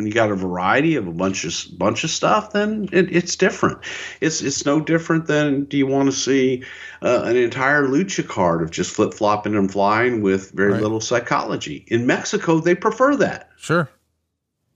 when 0.00 0.06
you 0.06 0.14
got 0.14 0.30
a 0.30 0.34
variety 0.34 0.96
of 0.96 1.06
a 1.06 1.12
bunch 1.12 1.44
of 1.44 1.78
bunch 1.78 2.04
of 2.04 2.08
stuff, 2.10 2.52
then 2.52 2.88
it, 2.90 3.14
it's 3.14 3.36
different. 3.36 3.78
It's 4.22 4.40
it's 4.40 4.64
no 4.64 4.80
different 4.80 5.26
than 5.26 5.64
do 5.64 5.76
you 5.76 5.86
want 5.86 6.06
to 6.10 6.16
see 6.16 6.64
uh, 7.02 7.24
an 7.26 7.36
entire 7.36 7.86
lucha 7.86 8.26
card 8.26 8.62
of 8.62 8.70
just 8.70 8.92
flip 8.92 9.12
flopping 9.12 9.54
and 9.54 9.70
flying 9.70 10.22
with 10.22 10.52
very 10.52 10.72
Right. 10.72 10.80
little 10.82 11.02
psychology. 11.02 11.84
In 11.88 12.06
Mexico, 12.06 12.60
they 12.60 12.74
prefer 12.74 13.14
that, 13.16 13.50
Sure. 13.58 13.90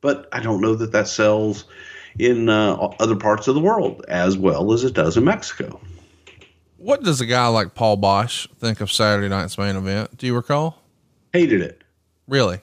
but 0.03 0.29
I 0.31 0.41
don't 0.41 0.61
know 0.61 0.75
that 0.75 0.93
that 0.93 1.09
sells 1.09 1.65
in 2.19 2.51
uh, 2.51 2.75
other 3.01 3.17
parts 3.17 3.49
of 3.49 3.55
the 3.55 3.63
world 3.63 4.05
as 4.09 4.37
well 4.37 4.75
as 4.75 4.85
it 4.85 4.93
does 4.93 5.17
in 5.17 5.25
Mexico. 5.25 5.81
What 6.77 7.03
does 7.03 7.23
a 7.23 7.27
guy 7.27 7.47
like 7.47 7.75
Paul 7.75 7.97
Boesch 7.97 8.47
think 8.59 8.83
of 8.83 8.93
Saturday 8.93 9.31
night's 9.31 9.57
main 9.57 9.75
event? 9.77 10.19
Do 10.19 10.27
you 10.27 10.37
recall? 10.37 10.83
Hated 11.33 11.63
it. 11.63 11.83
Really? 12.29 12.61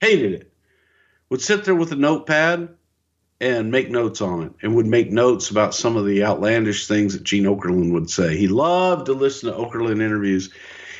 hated 0.00 0.32
it. 0.32 0.49
Would 1.30 1.40
sit 1.40 1.64
there 1.64 1.76
with 1.76 1.92
a 1.92 1.96
notepad 1.96 2.70
and 3.40 3.70
make 3.70 3.90
notes 3.90 4.20
on 4.20 4.42
it, 4.42 4.52
and 4.62 4.74
would 4.74 4.86
make 4.86 5.10
notes 5.10 5.50
about 5.50 5.74
some 5.74 5.96
of 5.96 6.04
the 6.04 6.24
outlandish 6.24 6.86
things 6.86 7.14
that 7.14 7.24
Gene 7.24 7.44
Okerlund 7.44 7.92
would 7.92 8.10
say. 8.10 8.36
He 8.36 8.48
loved 8.48 9.06
to 9.06 9.12
listen 9.14 9.50
to 9.50 9.56
Okerlund 9.56 10.02
interviews, 10.02 10.50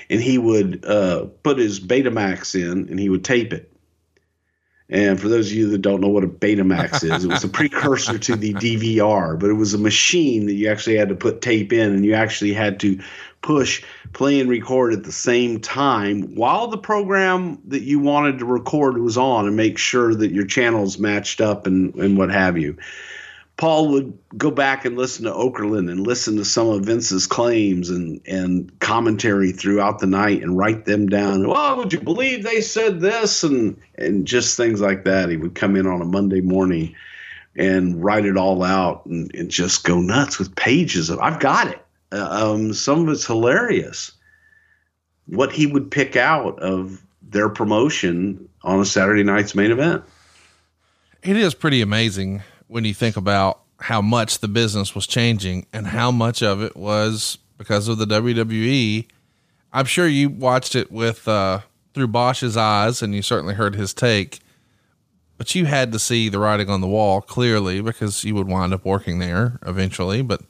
and 0.09 0.21
he 0.21 0.39
would 0.39 0.85
uh, 0.87 1.27
put 1.43 1.59
his 1.59 1.81
Betamax 1.81 2.55
in, 2.55 2.89
and 2.89 2.99
he 2.99 3.09
would 3.09 3.25
tape 3.25 3.53
it. 3.53 3.71
And 4.89 5.21
for 5.21 5.29
those 5.29 5.49
of 5.49 5.57
you 5.57 5.71
that 5.71 5.83
don't 5.83 6.01
know 6.01 6.09
what 6.09 6.25
a 6.25 6.29
Betamax 6.29 7.05
is, 7.05 7.25
it 7.25 7.31
was 7.31 7.45
a 7.45 7.49
precursor 7.49 8.19
to 8.19 8.37
the 8.37 8.55
DVR, 8.55 9.39
but 9.39 9.51
it 9.51 9.55
was 9.55 9.75
a 9.75 9.79
machine 9.79 10.47
that 10.47 10.55
you 10.55 10.69
actually 10.69 10.97
had 10.97 11.11
to 11.11 11.15
put 11.15 11.43
tape 11.43 11.73
in, 11.73 11.93
and 11.93 12.05
you 12.05 12.15
actually 12.15 12.53
had 12.53 12.81
to 12.81 13.01
push 13.43 13.83
play 14.13 14.41
and 14.41 14.51
record 14.51 14.93
at 14.93 15.05
the 15.05 15.13
same 15.13 15.61
time 15.61 16.35
while 16.35 16.67
the 16.67 16.79
program 16.79 17.59
that 17.69 17.83
you 17.83 17.99
wanted 17.99 18.39
to 18.39 18.45
record 18.45 18.99
was 18.99 19.17
on 19.17 19.47
and 19.47 19.57
make 19.57 19.79
sure 19.79 20.15
that 20.15 20.33
your 20.33 20.45
channels 20.45 20.99
matched 20.99 21.41
up 21.41 21.67
and, 21.67 21.95
and 21.95 22.19
what 22.19 22.31
have 22.31 22.59
you. 22.59 22.77
Paul 23.57 23.89
would 23.89 24.19
go 24.39 24.51
back 24.51 24.87
and 24.87 24.97
listen 24.97 25.27
to 25.27 25.33
Okerlund 25.33 25.91
and 25.91 26.07
listen 26.07 26.37
to 26.37 26.47
some 26.47 26.69
of 26.69 26.87
Vince's 26.87 27.27
claims 27.27 27.91
and, 27.91 28.19
and 28.27 28.79
commentary 28.81 29.53
throughout 29.53 29.99
the 29.99 30.07
night 30.07 30.43
and 30.43 30.57
write 30.57 30.87
them 30.87 31.11
down. 31.11 31.47
Well, 31.47 31.77
would 31.77 31.93
you 31.93 32.01
believe 32.01 32.43
they 32.43 32.63
said 32.63 33.01
this? 33.01 33.45
And, 33.45 33.79
and 33.97 34.27
just 34.27 34.57
things 34.57 34.81
like 34.81 35.05
that. 35.05 35.29
He 35.29 35.37
would 35.37 35.55
come 35.55 35.77
in 35.77 35.87
on 35.87 36.01
a 36.01 36.07
Monday 36.07 36.41
morning 36.41 36.95
and 37.55 38.03
write 38.03 38.25
it 38.25 38.39
all 38.39 38.63
out 38.63 39.05
and, 39.05 39.31
and 39.35 39.51
just 39.51 39.85
go 39.85 40.01
nuts 40.01 40.39
with 40.39 40.57
pages 40.57 41.11
of, 41.11 41.19
I've 41.19 41.41
got 41.41 41.69
it. 41.69 41.85
Um, 42.13 42.73
some 42.73 43.03
of 43.03 43.09
it's 43.09 43.27
hilarious. 43.27 44.13
What 45.27 45.53
he 45.53 45.67
would 45.67 45.91
pick 45.91 46.17
out 46.17 46.59
of 46.61 47.01
their 47.23 47.49
promotion 47.49 48.49
on 48.63 48.81
a 48.81 48.85
Saturday 48.85 49.23
night's 49.23 49.55
main 49.55 49.71
event. 49.71 50.03
It 51.23 51.37
is 51.37 51.55
pretty 51.55 51.81
amazing 51.83 52.43
when 52.67 52.85
you 52.85 52.95
think 52.95 53.17
about 53.17 53.61
how 53.79 54.03
much 54.03 54.39
the 54.39 54.49
business 54.49 54.95
was 54.95 55.07
changing 55.07 55.67
and 55.73 55.87
how 55.87 56.11
much 56.11 56.43
of 56.43 56.63
it 56.63 56.77
was 56.77 57.39
because 57.59 57.89
of 57.89 57.99
the 57.99 58.07
WWE. 58.07 59.07
I'm 59.73 59.87
sure 59.87 60.07
you 60.07 60.29
watched 60.29 60.75
it 60.75 60.91
with 60.91 61.29
uh, 61.29 61.61
through 61.95 62.09
Boesch's 62.09 62.57
eyes, 62.57 63.03
and 63.03 63.15
you 63.15 63.23
certainly 63.23 63.55
heard 63.55 63.75
his 63.75 63.95
take. 63.95 64.41
But 65.39 65.55
you 65.55 65.65
had 65.65 65.93
to 65.93 65.99
see 65.99 66.29
the 66.29 66.39
writing 66.39 66.69
on 66.69 66.81
the 66.81 66.87
wall 66.87 67.21
clearly 67.23 67.81
because 67.81 68.25
you 68.25 68.35
would 68.35 68.49
wind 68.49 68.75
up 68.75 68.85
working 68.85 69.21
there 69.21 69.59
eventually. 69.67 70.23
But 70.23 70.43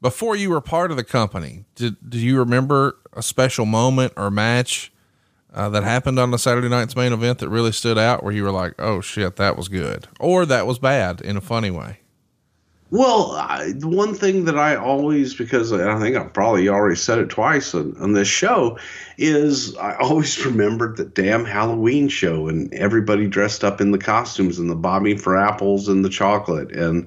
before 0.00 0.36
you 0.36 0.50
were 0.50 0.60
part 0.60 0.90
of 0.90 0.96
the 0.96 1.04
company, 1.04 1.64
did 1.74 1.96
do 2.08 2.18
you 2.18 2.38
remember 2.38 2.98
a 3.12 3.22
special 3.22 3.66
moment 3.66 4.12
or 4.16 4.30
match 4.30 4.92
uh, 5.52 5.68
that 5.70 5.82
happened 5.82 6.18
on 6.18 6.30
the 6.30 6.38
Saturday 6.38 6.68
night's 6.68 6.94
main 6.94 7.12
event 7.12 7.38
that 7.38 7.48
really 7.48 7.72
stood 7.72 7.98
out 7.98 8.22
where 8.22 8.32
you 8.32 8.44
were 8.44 8.50
like, 8.50 8.74
oh 8.78 9.00
shit, 9.00 9.36
that 9.36 9.56
was 9.56 9.68
good, 9.68 10.06
or 10.20 10.46
that 10.46 10.66
was 10.66 10.78
bad 10.78 11.20
in 11.20 11.36
a 11.36 11.40
funny 11.40 11.70
way? 11.70 12.00
Well, 12.90 13.32
I, 13.32 13.72
the 13.76 13.88
one 13.88 14.14
thing 14.14 14.46
that 14.46 14.58
I 14.58 14.74
always, 14.74 15.34
because 15.34 15.74
I 15.74 15.98
think 16.00 16.16
I've 16.16 16.32
probably 16.32 16.70
already 16.70 16.96
said 16.96 17.18
it 17.18 17.28
twice 17.28 17.74
on, 17.74 17.94
on 18.00 18.14
this 18.14 18.28
show, 18.28 18.78
is 19.18 19.76
I 19.76 19.96
always 20.00 20.44
remembered 20.44 20.96
the 20.96 21.04
damn 21.04 21.44
Halloween 21.44 22.08
show 22.08 22.48
and 22.48 22.72
everybody 22.72 23.26
dressed 23.26 23.62
up 23.62 23.82
in 23.82 23.90
the 23.90 23.98
costumes 23.98 24.58
and 24.58 24.70
the 24.70 24.74
bobbing 24.74 25.18
for 25.18 25.36
apples 25.36 25.88
and 25.88 26.02
the 26.02 26.08
chocolate 26.08 26.72
and 26.72 27.06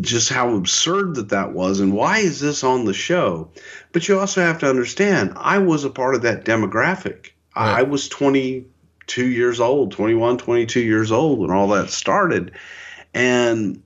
just 0.00 0.28
how 0.28 0.54
absurd 0.54 1.14
that 1.14 1.30
that 1.30 1.52
was 1.52 1.80
and 1.80 1.92
why 1.92 2.18
is 2.18 2.40
this 2.40 2.62
on 2.62 2.84
the 2.84 2.94
show? 2.94 3.50
But 3.92 4.08
you 4.08 4.18
also 4.18 4.42
have 4.42 4.58
to 4.60 4.68
understand, 4.68 5.32
I 5.36 5.58
was 5.58 5.84
a 5.84 5.90
part 5.90 6.14
of 6.14 6.22
that 6.22 6.44
demographic. 6.44 7.30
I 7.54 7.82
was 7.82 8.08
22 8.08 9.26
years 9.26 9.58
old, 9.58 9.90
21, 9.92 10.38
22 10.38 10.80
years 10.80 11.10
old 11.10 11.40
when 11.40 11.50
all 11.50 11.68
that 11.68 11.90
started. 11.90 12.52
And 13.14 13.82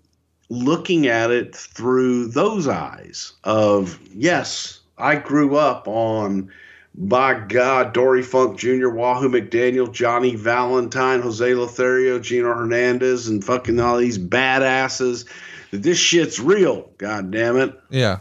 looking 0.51 1.07
at 1.07 1.31
it 1.31 1.57
through 1.57 2.27
those 2.27 2.69
eyes 2.69 3.33
of 3.45 3.99
yes, 4.15 4.81
I 4.99 5.17
grew 5.17 5.57
up 5.57 5.89
on 5.89 6.51
by 6.95 7.41
God, 7.41 7.95
Dory 7.95 8.23
Funk 8.23 8.59
Jr., 8.59 8.91
Wahoo 8.91 9.31
McDaniel, 9.31 9.91
Johnny 9.91 10.37
Valentine, 10.37 11.23
Jose 11.23 11.55
Lothario, 11.55 12.19
Gino 12.19 12.53
Hernandez, 12.53 13.29
and 13.29 13.43
fucking 13.43 13.81
all 13.81 13.97
these 13.97 14.19
badasses. 14.19 15.25
This 15.73 15.99
shit's 15.99 16.39
real. 16.39 16.91
God 16.99 17.31
damn 17.31 17.57
it. 17.57 17.79
Yeah. 17.91 18.19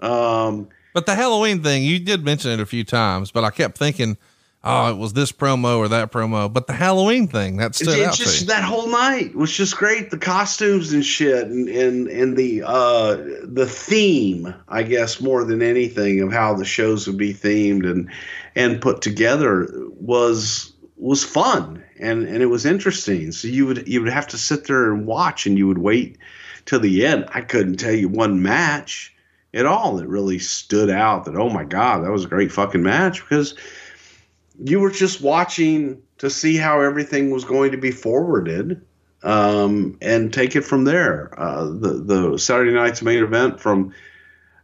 Um, 0.00 0.68
but 0.94 1.04
the 1.06 1.14
Halloween 1.14 1.62
thing, 1.62 1.82
you 1.84 1.98
did 1.98 2.24
mention 2.24 2.50
it 2.52 2.60
a 2.60 2.66
few 2.66 2.84
times, 2.84 3.30
but 3.30 3.44
I 3.44 3.50
kept 3.50 3.76
thinking, 3.76 4.16
oh, 4.64 4.90
it 4.90 4.96
was 4.96 5.12
this 5.12 5.30
promo 5.30 5.76
or 5.76 5.88
that 5.88 6.10
promo. 6.10 6.50
But 6.50 6.66
the 6.66 6.72
Halloween 6.72 7.28
thing 7.28 7.58
that 7.58 7.74
stood 7.74 7.88
it's 7.88 8.08
out. 8.08 8.14
to 8.14 8.22
just 8.22 8.46
that 8.46 8.64
whole 8.64 8.88
night 8.88 9.34
was 9.34 9.52
just 9.52 9.76
great. 9.76 10.10
The 10.10 10.18
costumes 10.18 10.92
and 10.94 11.04
shit, 11.04 11.46
and 11.48 11.68
and 11.68 12.08
and 12.08 12.36
the 12.36 12.62
uh 12.64 13.16
the 13.44 13.66
theme, 13.66 14.54
I 14.66 14.82
guess, 14.82 15.20
more 15.20 15.44
than 15.44 15.60
anything, 15.60 16.20
of 16.22 16.32
how 16.32 16.54
the 16.54 16.64
shows 16.64 17.06
would 17.06 17.18
be 17.18 17.34
themed 17.34 17.88
and 17.88 18.10
and 18.56 18.80
put 18.80 19.02
together 19.02 19.68
was 20.00 20.72
was 20.96 21.22
fun 21.22 21.82
and 22.00 22.26
and 22.26 22.42
it 22.42 22.46
was 22.46 22.66
interesting. 22.66 23.32
So 23.32 23.48
you 23.48 23.66
would 23.66 23.86
you 23.86 24.02
would 24.02 24.12
have 24.12 24.28
to 24.28 24.38
sit 24.38 24.66
there 24.66 24.92
and 24.92 25.06
watch, 25.06 25.46
and 25.46 25.56
you 25.56 25.68
would 25.68 25.78
wait 25.78 26.18
till 26.70 26.80
the 26.80 27.04
end. 27.04 27.28
I 27.34 27.40
couldn't 27.40 27.78
tell 27.78 27.92
you 27.92 28.08
one 28.08 28.42
match 28.42 29.12
at 29.52 29.66
all 29.66 29.96
that 29.96 30.06
really 30.06 30.38
stood 30.38 30.88
out. 30.88 31.24
That 31.24 31.34
oh 31.34 31.50
my 31.50 31.64
god, 31.64 32.04
that 32.04 32.12
was 32.12 32.24
a 32.24 32.28
great 32.28 32.52
fucking 32.52 32.82
match 32.82 33.20
because 33.20 33.56
you 34.62 34.78
were 34.78 34.92
just 34.92 35.20
watching 35.20 36.00
to 36.18 36.30
see 36.30 36.56
how 36.56 36.80
everything 36.80 37.32
was 37.32 37.44
going 37.44 37.72
to 37.72 37.76
be 37.76 37.90
forwarded 37.90 38.80
um, 39.24 39.98
and 40.00 40.32
take 40.32 40.54
it 40.54 40.60
from 40.60 40.84
there. 40.84 41.34
Uh, 41.36 41.64
the 41.64 42.04
the 42.04 42.38
Saturday 42.38 42.72
night's 42.72 43.02
main 43.02 43.24
event 43.24 43.58
from 43.58 43.92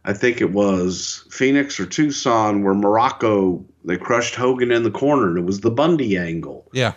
I 0.05 0.13
think 0.13 0.39
it 0.39 0.53
was 0.53 1.25
Phoenix 1.29 1.77
or 1.77 1.85
Tucson 1.85 2.63
where 2.63 2.73
Morocco 2.73 3.65
they 3.83 3.97
crushed 3.97 4.35
Hogan 4.35 4.71
in 4.71 4.83
the 4.83 4.91
corner 4.91 5.27
and 5.27 5.37
it 5.37 5.43
was 5.43 5.59
the 5.59 5.71
Bundy 5.71 6.17
angle 6.17 6.69
yeah. 6.71 6.93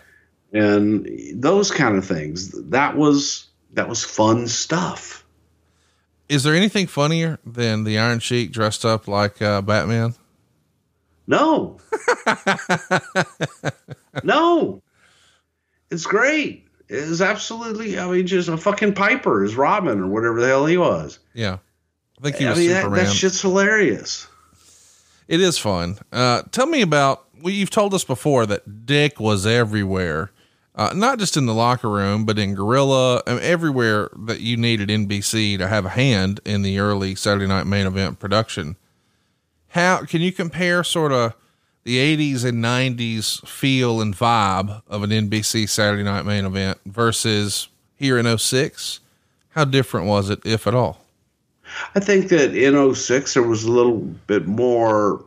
and 0.52 1.08
those 1.34 1.72
kind 1.72 1.96
of 1.96 2.04
things. 2.04 2.52
That 2.70 2.96
was 2.96 3.49
that 3.72 3.88
was 3.88 4.04
fun 4.04 4.48
stuff. 4.48 5.24
Is 6.28 6.44
there 6.44 6.54
anything 6.54 6.86
funnier 6.86 7.38
than 7.44 7.84
the 7.84 7.98
Iron 7.98 8.20
Sheik 8.20 8.52
dressed 8.52 8.84
up 8.84 9.08
like 9.08 9.42
uh, 9.42 9.62
Batman? 9.62 10.14
No. 11.26 11.78
no. 14.24 14.82
It's 15.90 16.06
great. 16.06 16.66
It's 16.88 17.20
absolutely, 17.20 17.98
I 17.98 18.08
mean, 18.08 18.26
just 18.26 18.48
a 18.48 18.56
fucking 18.56 18.94
Piper 18.94 19.44
is 19.44 19.54
Robin 19.54 20.00
or 20.00 20.06
whatever 20.08 20.40
the 20.40 20.48
hell 20.48 20.66
he 20.66 20.76
was. 20.76 21.18
Yeah. 21.34 21.58
I 22.18 22.22
think 22.22 22.36
he 22.36 22.46
I 22.46 22.50
was 22.50 22.58
mean, 22.58 22.68
that, 22.70 22.82
Superman. 22.82 23.04
that 23.04 23.12
shit's 23.12 23.40
hilarious. 23.42 24.26
It 25.28 25.40
is 25.40 25.58
fun. 25.58 25.98
Uh, 26.12 26.42
tell 26.50 26.66
me 26.66 26.82
about. 26.82 27.24
Well, 27.40 27.54
you've 27.54 27.70
told 27.70 27.94
us 27.94 28.04
before 28.04 28.44
that 28.46 28.84
Dick 28.84 29.18
was 29.18 29.46
everywhere, 29.46 30.30
uh, 30.74 30.92
not 30.94 31.18
just 31.18 31.36
in 31.36 31.46
the 31.46 31.54
locker 31.54 31.90
room, 31.90 32.24
but 32.24 32.38
in 32.38 32.54
Gorilla, 32.54 33.22
and 33.26 33.40
everywhere 33.40 34.08
that 34.16 34.40
you 34.40 34.56
needed 34.56 34.88
NBC 34.88 35.58
to 35.58 35.68
have 35.68 35.84
a 35.84 35.90
hand 35.90 36.40
in 36.44 36.62
the 36.62 36.78
early 36.78 37.14
Saturday 37.14 37.46
Night 37.46 37.66
Main 37.66 37.86
Event 37.86 38.18
production. 38.18 38.76
How 39.68 40.04
can 40.04 40.20
you 40.20 40.32
compare 40.32 40.84
sort 40.84 41.12
of 41.12 41.34
the 41.84 41.96
'80s 41.98 42.44
and 42.44 42.62
'90s 42.62 43.46
feel 43.46 44.00
and 44.00 44.16
vibe 44.16 44.82
of 44.88 45.02
an 45.02 45.10
NBC 45.10 45.68
Saturday 45.68 46.02
Night 46.02 46.24
Main 46.24 46.44
Event 46.44 46.78
versus 46.86 47.68
here 47.96 48.18
in 48.18 48.38
06? 48.38 49.00
How 49.50 49.64
different 49.64 50.06
was 50.06 50.30
it, 50.30 50.40
if 50.44 50.66
at 50.66 50.74
all? 50.74 51.00
I 51.94 52.00
think 52.00 52.28
that 52.28 52.54
in 52.54 52.94
06 52.94 53.34
there 53.34 53.42
was 53.42 53.64
a 53.64 53.70
little 53.70 53.98
bit 53.98 54.46
more 54.46 55.24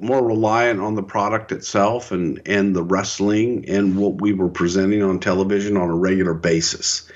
more 0.00 0.24
reliant 0.24 0.80
on 0.80 0.94
the 0.94 1.02
product 1.02 1.52
itself 1.52 2.12
and 2.12 2.40
and 2.46 2.74
the 2.74 2.82
wrestling 2.82 3.68
and 3.68 3.96
what 3.96 4.20
we 4.20 4.32
were 4.32 4.48
presenting 4.48 5.02
on 5.02 5.20
television 5.20 5.76
on 5.76 5.90
a 5.90 5.94
regular 5.94 6.34
basis. 6.34 7.10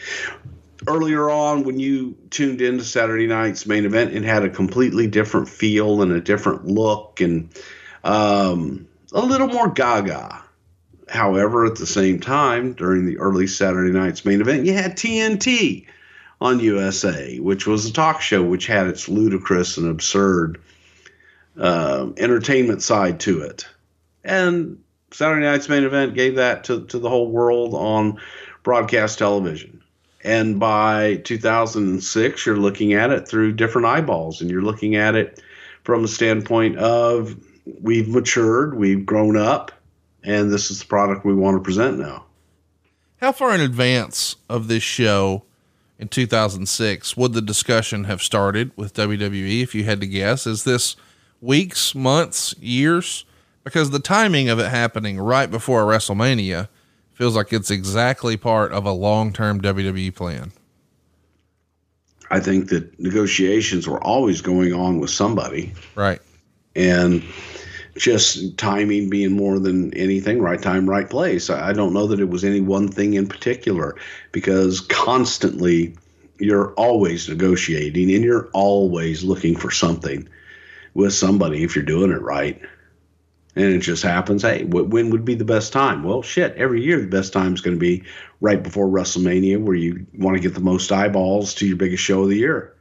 Earlier 0.86 1.28
on 1.28 1.64
when 1.64 1.80
you 1.80 2.16
tuned 2.30 2.60
into 2.60 2.84
Saturday 2.84 3.26
night's 3.26 3.66
main 3.66 3.84
event 3.84 4.14
it 4.14 4.22
had 4.22 4.44
a 4.44 4.50
completely 4.50 5.06
different 5.06 5.48
feel 5.48 6.02
and 6.02 6.12
a 6.12 6.20
different 6.20 6.66
look 6.66 7.20
and 7.20 7.50
um, 8.04 8.86
a 9.12 9.20
little 9.20 9.48
more 9.48 9.68
gaga. 9.68 10.42
However, 11.08 11.64
at 11.64 11.76
the 11.76 11.86
same 11.86 12.20
time, 12.20 12.74
during 12.74 13.06
the 13.06 13.16
early 13.16 13.46
Saturday 13.46 13.92
night's 13.92 14.26
main 14.26 14.42
event, 14.42 14.66
you 14.66 14.74
had 14.74 14.94
TNT 14.94 15.86
on 16.40 16.60
USA, 16.60 17.38
which 17.38 17.66
was 17.66 17.86
a 17.86 17.92
talk 17.92 18.20
show 18.20 18.42
which 18.42 18.66
had 18.66 18.86
its 18.86 19.08
ludicrous 19.08 19.78
and 19.78 19.88
absurd 19.88 20.60
uh, 21.59 22.09
entertainment 22.16 22.83
side 22.83 23.21
to 23.21 23.42
it. 23.42 23.66
And 24.25 24.79
Saturday 25.11 25.47
night's 25.47 25.68
main 25.68 25.85
event 25.85 26.14
gave 26.14 26.37
that 26.37 26.64
to, 26.64 26.85
to 26.87 26.99
the 26.99 27.09
whole 27.09 27.31
world 27.31 27.75
on 27.75 28.21
broadcast 28.62 29.18
television. 29.18 29.83
And 30.25 30.59
by 30.59 31.16
2006, 31.25 32.44
you're 32.44 32.57
looking 32.57 32.92
at 32.92 33.11
it 33.11 33.29
through 33.29 33.53
different 33.53 33.87
eyeballs, 33.87 34.40
and 34.40 34.51
you're 34.51 34.62
looking 34.62 34.97
at 34.97 35.14
it 35.14 35.40
from 35.85 36.03
the 36.03 36.09
standpoint 36.09 36.77
of 36.77 37.37
we've 37.81 38.09
matured, 38.09 38.77
we've 38.77 39.07
grown 39.07 39.37
up, 39.37 39.73
and 40.25 40.51
this 40.51 40.71
is 40.71 40.81
the 40.81 40.87
product 40.87 41.25
we 41.25 41.35
want 41.35 41.57
to 41.57 41.62
present 41.62 41.99
now. 41.99 42.25
How 43.21 43.33
far 43.33 43.55
in 43.55 43.61
advance 43.61 44.37
of 44.49 44.68
this 44.68 44.83
show 44.83 45.44
in 45.99 46.09
2006 46.09 47.16
would 47.16 47.33
the 47.33 47.42
discussion 47.42 48.05
have 48.05 48.23
started 48.23 48.71
with 48.77 48.94
WWE 48.94 49.62
if 49.62 49.75
you 49.75 49.85
had 49.85 50.01
to 50.01 50.07
guess? 50.07 50.47
Is 50.47 50.64
this 50.64 50.97
weeks, 51.40 51.94
months, 51.94 52.55
years? 52.59 53.24
Because 53.64 53.90
the 53.90 53.98
timing 53.98 54.48
of 54.48 54.59
it 54.59 54.68
happening 54.68 55.18
right 55.18 55.51
before 55.51 55.83
WrestleMania 55.85 56.68
feels 57.12 57.37
like 57.37 57.53
it's 57.53 57.70
exactly 57.70 58.37
part 58.37 58.72
of 58.72 58.85
a 58.85 58.92
long 58.92 59.33
term 59.33 59.61
WWE 59.61 60.14
plan. 60.14 60.53
I 62.31 62.40
think 62.40 62.68
that 62.68 62.98
negotiations 63.01 63.88
were 63.88 64.03
always 64.03 64.40
going 64.40 64.72
on 64.72 65.01
with 65.01 65.11
somebody. 65.11 65.72
Right. 65.94 66.20
And 66.77 67.24
just 67.96 68.57
timing 68.57 69.11
being 69.11 69.33
more 69.33 69.59
than 69.59 69.92
anything, 69.94 70.40
right 70.40 70.61
time, 70.62 70.88
right 70.88 71.09
place. 71.09 71.51
I 71.51 71.70
I 71.70 71.72
don't 71.72 71.92
know 71.92 72.07
that 72.07 72.20
it 72.20 72.29
was 72.29 72.44
any 72.44 72.61
one 72.61 72.88
thing 72.88 73.14
in 73.14 73.27
particular 73.27 73.96
because 74.33 74.81
constantly 74.81 75.96
you're 76.38 76.72
always 76.74 77.29
negotiating 77.29 78.14
and 78.14 78.24
you're 78.24 78.48
always 78.53 79.24
looking 79.24 79.57
for 79.57 79.70
something 79.70 80.29
with 80.98 81.14
somebody 81.14 81.62
if 81.62 81.76
you're 81.76 81.84
doing 81.84 82.11
it 82.11 82.20
right. 82.20 82.61
And 83.54 83.72
it 83.72 83.78
just 83.78 84.02
happens. 84.02 84.42
Hey, 84.42 84.64
wh- 84.64 84.90
when 84.90 85.11
would 85.11 85.24
be 85.24 85.37
the 85.37 85.44
best 85.44 85.72
time? 85.72 86.02
Well, 86.02 86.22
shit, 86.22 86.56
every 86.56 86.82
year 86.82 87.00
the 87.00 87.06
best 87.06 87.32
time 87.32 87.54
is 87.54 87.61
going 87.61 87.76
to 87.76 87.80
be 87.80 88.02
right 88.40 88.61
before 88.61 88.88
WrestleMania, 88.88 89.62
where 89.62 89.76
you 89.76 90.06
want 90.14 90.37
to 90.37 90.42
get 90.42 90.54
the 90.54 90.61
most 90.61 90.90
eyeballs 90.90 91.54
to 91.54 91.68
your 91.68 91.76
biggest 91.76 92.02
show 92.02 92.24
of 92.24 92.30
the 92.30 92.37
year. 92.37 92.74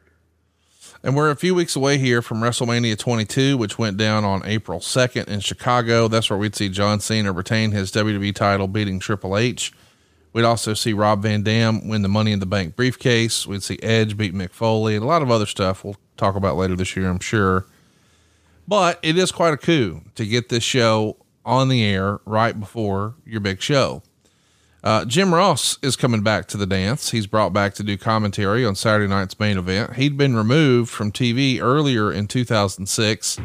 And 1.03 1.15
we're 1.15 1.29
a 1.29 1.35
few 1.35 1.53
weeks 1.53 1.75
away 1.75 1.99
here 1.99 2.23
from 2.23 2.41
WrestleMania 2.41 2.97
22, 2.97 3.55
which 3.55 3.77
went 3.77 3.97
down 3.97 4.25
on 4.25 4.41
April 4.45 4.79
2nd 4.79 5.27
in 5.27 5.39
Chicago. 5.39 6.07
That's 6.07 6.31
where 6.31 6.39
we'd 6.39 6.55
see 6.55 6.69
John 6.69 6.99
Cena 6.99 7.31
retain 7.31 7.69
his 7.69 7.91
WWE 7.91 8.33
title, 8.33 8.67
beating 8.67 8.99
Triple 8.99 9.37
H. 9.37 9.71
We'd 10.33 10.43
also 10.43 10.73
see 10.73 10.93
Rob 10.93 11.21
Van 11.21 11.43
Dam 11.43 11.87
win 11.87 12.01
the 12.01 12.09
Money 12.09 12.31
in 12.31 12.39
the 12.39 12.47
Bank 12.47 12.75
briefcase. 12.75 13.45
We'd 13.45 13.61
see 13.61 13.77
Edge 13.83 14.17
beat 14.17 14.33
Mick 14.33 14.53
Foley 14.53 14.95
and 14.95 15.03
a 15.03 15.07
lot 15.07 15.21
of 15.21 15.29
other 15.29 15.45
stuff 15.45 15.83
we'll 15.83 15.97
talk 16.17 16.35
about 16.35 16.57
later 16.57 16.75
this 16.75 16.95
year, 16.95 17.07
I'm 17.07 17.19
sure. 17.19 17.67
But 18.67 18.99
it 19.01 19.17
is 19.17 19.31
quite 19.31 19.53
a 19.53 19.57
coup 19.57 20.01
to 20.15 20.25
get 20.25 20.49
this 20.49 20.63
show 20.63 21.17
on 21.45 21.69
the 21.69 21.83
air 21.83 22.19
right 22.25 22.59
before 22.59 23.15
your 23.25 23.39
big 23.39 23.61
show. 23.61 24.03
Uh, 24.83 25.05
Jim 25.05 25.33
Ross 25.33 25.77
is 25.81 25.95
coming 25.95 26.21
back 26.21 26.47
to 26.47 26.57
the 26.57 26.65
dance. 26.65 27.11
He's 27.11 27.27
brought 27.27 27.51
back 27.51 27.73
to 27.75 27.83
do 27.83 27.97
commentary 27.97 28.65
on 28.65 28.75
Saturday 28.75 29.07
night's 29.07 29.39
main 29.39 29.57
event. 29.57 29.95
He'd 29.95 30.17
been 30.17 30.35
removed 30.35 30.89
from 30.91 31.11
TV 31.11 31.61
earlier 31.61 32.11
in 32.11 32.27
2006. 32.27 33.39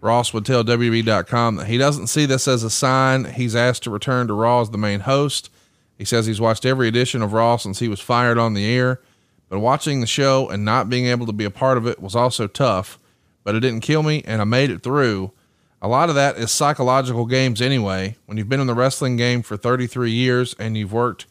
Ross 0.00 0.34
would 0.34 0.44
tell 0.44 0.64
WB.com 0.64 1.56
that 1.56 1.66
he 1.66 1.78
doesn't 1.78 2.08
see 2.08 2.26
this 2.26 2.48
as 2.48 2.64
a 2.64 2.70
sign. 2.70 3.26
He's 3.26 3.54
asked 3.54 3.84
to 3.84 3.90
return 3.90 4.26
to 4.28 4.34
Raw 4.34 4.60
as 4.60 4.70
the 4.70 4.78
main 4.78 5.00
host. 5.00 5.50
He 5.96 6.04
says 6.04 6.26
he's 6.26 6.40
watched 6.40 6.66
every 6.66 6.88
edition 6.88 7.22
of 7.22 7.32
Raw 7.32 7.56
since 7.56 7.78
he 7.78 7.86
was 7.86 8.00
fired 8.00 8.38
on 8.38 8.54
the 8.54 8.64
air, 8.64 9.00
but 9.48 9.60
watching 9.60 10.00
the 10.00 10.06
show 10.08 10.48
and 10.48 10.64
not 10.64 10.88
being 10.88 11.06
able 11.06 11.26
to 11.26 11.32
be 11.32 11.44
a 11.44 11.50
part 11.50 11.78
of 11.78 11.86
it 11.86 12.00
was 12.00 12.16
also 12.16 12.48
tough, 12.48 12.98
but 13.44 13.54
it 13.54 13.60
didn't 13.60 13.80
kill 13.80 14.02
me 14.02 14.22
and 14.26 14.40
I 14.40 14.44
made 14.44 14.70
it 14.70 14.82
through. 14.82 15.32
A 15.80 15.88
lot 15.88 16.08
of 16.08 16.14
that 16.14 16.36
is 16.36 16.50
psychological 16.50 17.26
games 17.26 17.60
anyway. 17.60 18.16
When 18.26 18.38
you've 18.38 18.48
been 18.48 18.60
in 18.60 18.68
the 18.68 18.74
wrestling 18.74 19.16
game 19.16 19.42
for 19.42 19.56
33 19.56 20.10
years 20.12 20.54
and 20.58 20.76
you've 20.76 20.92
worked 20.92 21.26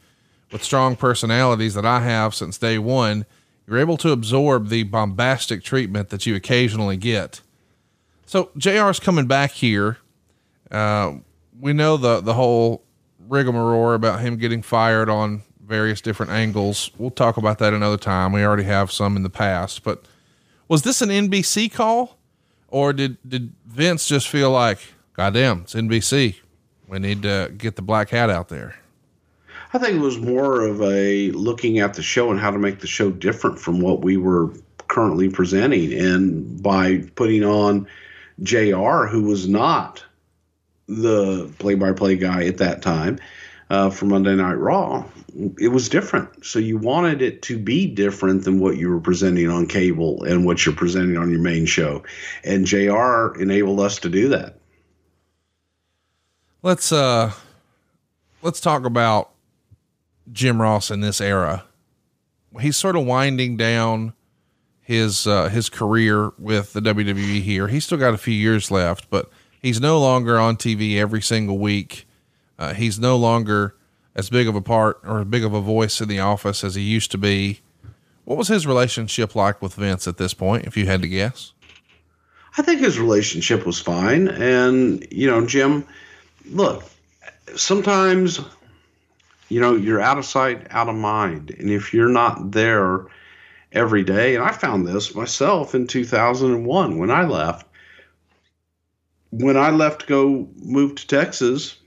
with 0.51 0.63
strong 0.63 0.95
personalities 0.95 1.73
that 1.75 1.85
I 1.85 2.01
have 2.01 2.35
since 2.35 2.57
day 2.57 2.77
one, 2.77 3.25
you're 3.65 3.79
able 3.79 3.97
to 3.97 4.11
absorb 4.11 4.67
the 4.67 4.83
bombastic 4.83 5.63
treatment 5.63 6.09
that 6.09 6.25
you 6.25 6.35
occasionally 6.35 6.97
get. 6.97 7.41
So 8.25 8.51
JR's 8.57 8.99
coming 8.99 9.27
back 9.27 9.51
here. 9.51 9.97
Uh, 10.69 11.15
we 11.59 11.71
know 11.73 11.95
the, 11.95 12.19
the 12.19 12.33
whole 12.33 12.83
rigmarole 13.29 13.93
about 13.93 14.19
him 14.19 14.35
getting 14.35 14.61
fired 14.61 15.09
on 15.09 15.43
various 15.65 16.01
different 16.01 16.31
angles. 16.33 16.91
We'll 16.97 17.11
talk 17.11 17.37
about 17.37 17.59
that 17.59 17.73
another 17.73 17.97
time. 17.97 18.33
We 18.33 18.43
already 18.43 18.63
have 18.63 18.91
some 18.91 19.15
in 19.15 19.23
the 19.23 19.29
past, 19.29 19.83
but 19.83 20.03
was 20.71 20.83
this 20.83 21.01
an 21.01 21.09
NBC 21.09 21.69
call? 21.69 22.17
Or 22.69 22.93
did, 22.93 23.17
did 23.27 23.51
Vince 23.65 24.07
just 24.07 24.29
feel 24.29 24.51
like, 24.51 24.79
goddamn, 25.11 25.63
it's 25.63 25.73
NBC. 25.73 26.37
We 26.87 26.97
need 26.97 27.23
to 27.23 27.53
get 27.57 27.75
the 27.75 27.81
black 27.81 28.09
hat 28.09 28.29
out 28.29 28.47
there. 28.47 28.75
I 29.73 29.79
think 29.79 29.97
it 29.97 29.99
was 29.99 30.17
more 30.17 30.61
of 30.61 30.81
a 30.81 31.31
looking 31.31 31.79
at 31.79 31.95
the 31.95 32.01
show 32.01 32.31
and 32.31 32.39
how 32.39 32.51
to 32.51 32.57
make 32.57 32.79
the 32.79 32.87
show 32.87 33.11
different 33.11 33.59
from 33.59 33.81
what 33.81 33.99
we 33.99 34.15
were 34.15 34.49
currently 34.87 35.29
presenting. 35.29 35.91
And 35.91 36.63
by 36.63 36.99
putting 37.15 37.43
on 37.43 37.85
JR, 38.41 39.07
who 39.07 39.23
was 39.23 39.49
not 39.49 40.05
the 40.87 41.51
play 41.59 41.75
by 41.75 41.91
play 41.91 42.15
guy 42.15 42.45
at 42.45 42.59
that 42.59 42.81
time 42.81 43.19
uh, 43.71 43.89
for 43.89 44.03
Monday 44.03 44.35
Night 44.35 44.55
Raw, 44.55 45.05
it 45.57 45.69
was 45.69 45.87
different. 45.87 46.45
So 46.45 46.59
you 46.59 46.77
wanted 46.77 47.21
it 47.21 47.41
to 47.43 47.57
be 47.57 47.87
different 47.87 48.43
than 48.43 48.59
what 48.59 48.75
you 48.75 48.89
were 48.89 48.99
presenting 48.99 49.49
on 49.49 49.65
cable 49.65 50.23
and 50.25 50.45
what 50.45 50.65
you're 50.65 50.75
presenting 50.75 51.15
on 51.15 51.31
your 51.31 51.39
main 51.39 51.65
show. 51.65 52.03
And 52.43 52.65
JR 52.65 53.33
enabled 53.41 53.79
us 53.79 53.97
to 53.99 54.09
do 54.09 54.27
that. 54.27 54.57
Let's 56.61 56.91
uh 56.91 57.31
let's 58.41 58.59
talk 58.59 58.83
about 58.83 59.31
Jim 60.33 60.61
Ross 60.61 60.91
in 60.91 60.99
this 60.99 61.21
era. 61.21 61.63
He's 62.59 62.75
sort 62.75 62.97
of 62.97 63.05
winding 63.05 63.55
down 63.55 64.13
his 64.81 65.25
uh, 65.25 65.47
his 65.47 65.69
career 65.69 66.33
with 66.37 66.73
the 66.73 66.81
WWE 66.81 67.41
here. 67.41 67.69
He's 67.69 67.85
still 67.85 67.97
got 67.97 68.13
a 68.13 68.17
few 68.17 68.33
years 68.33 68.69
left, 68.69 69.09
but 69.09 69.29
he's 69.61 69.79
no 69.79 69.97
longer 69.97 70.37
on 70.37 70.57
TV 70.57 70.97
every 70.97 71.21
single 71.21 71.57
week. 71.57 72.05
Uh, 72.61 72.75
he's 72.75 72.99
no 72.99 73.17
longer 73.17 73.75
as 74.13 74.29
big 74.29 74.47
of 74.47 74.55
a 74.55 74.61
part 74.61 75.01
or 75.03 75.21
as 75.21 75.25
big 75.25 75.43
of 75.43 75.51
a 75.51 75.59
voice 75.59 75.99
in 75.99 76.07
the 76.07 76.19
office 76.19 76.63
as 76.63 76.75
he 76.75 76.83
used 76.83 77.09
to 77.09 77.17
be. 77.17 77.59
What 78.23 78.37
was 78.37 78.49
his 78.49 78.67
relationship 78.67 79.35
like 79.35 79.63
with 79.63 79.73
Vince 79.73 80.07
at 80.07 80.17
this 80.17 80.35
point, 80.35 80.67
if 80.67 80.77
you 80.77 80.85
had 80.85 81.01
to 81.01 81.07
guess? 81.07 81.53
I 82.59 82.61
think 82.61 82.79
his 82.79 82.99
relationship 82.99 83.65
was 83.65 83.79
fine. 83.79 84.27
And, 84.27 85.07
you 85.09 85.27
know, 85.27 85.43
Jim, 85.43 85.87
look, 86.45 86.83
sometimes, 87.55 88.39
you 89.49 89.59
know, 89.59 89.75
you're 89.75 89.99
out 89.99 90.19
of 90.19 90.25
sight, 90.25 90.67
out 90.69 90.87
of 90.87 90.93
mind. 90.93 91.55
And 91.57 91.67
if 91.67 91.95
you're 91.95 92.09
not 92.09 92.51
there 92.51 93.07
every 93.71 94.03
day, 94.03 94.35
and 94.35 94.43
I 94.43 94.51
found 94.51 94.85
this 94.85 95.15
myself 95.15 95.73
in 95.73 95.87
2001 95.87 96.99
when 96.99 97.09
I 97.09 97.23
left, 97.23 97.65
when 99.31 99.57
I 99.57 99.71
left 99.71 100.01
to 100.01 100.05
go 100.07 100.49
move 100.61 100.93
to 100.93 101.07
Texas, 101.07 101.77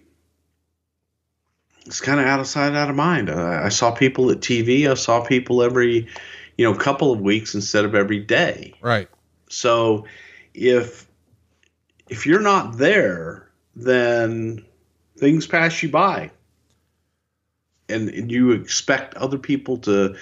it's 1.87 2.01
kind 2.01 2.21
of 2.21 2.27
out 2.27 2.41
of 2.41 2.47
sight, 2.47 2.75
out 2.75 2.91
of 2.91 2.97
mind. 2.97 3.31
I, 3.31 3.67
I 3.67 3.69
saw 3.69 3.91
people 3.91 4.31
at 4.31 4.41
TV. 4.41 4.89
I 4.91 4.95
saw 4.95 5.21
people 5.21 5.63
every, 5.63 6.09
you 6.57 6.65
know, 6.65 6.75
couple 6.75 7.13
of 7.13 7.21
weeks 7.21 7.55
instead 7.55 7.85
of 7.85 7.95
every 7.95 8.21
day. 8.21 8.75
Right. 8.81 9.09
So 9.51 10.07
if 10.55 11.07
if 12.09 12.27
you're 12.27 12.41
not 12.41 12.79
there, 12.79 13.49
then 13.77 14.65
things 15.19 15.47
pass 15.47 15.83
you 15.83 15.89
by. 15.91 16.31
And, 17.89 18.09
and 18.09 18.31
you 18.31 18.53
expect 18.53 19.15
other 19.15 19.37
people 19.37 19.77
to 19.79 20.17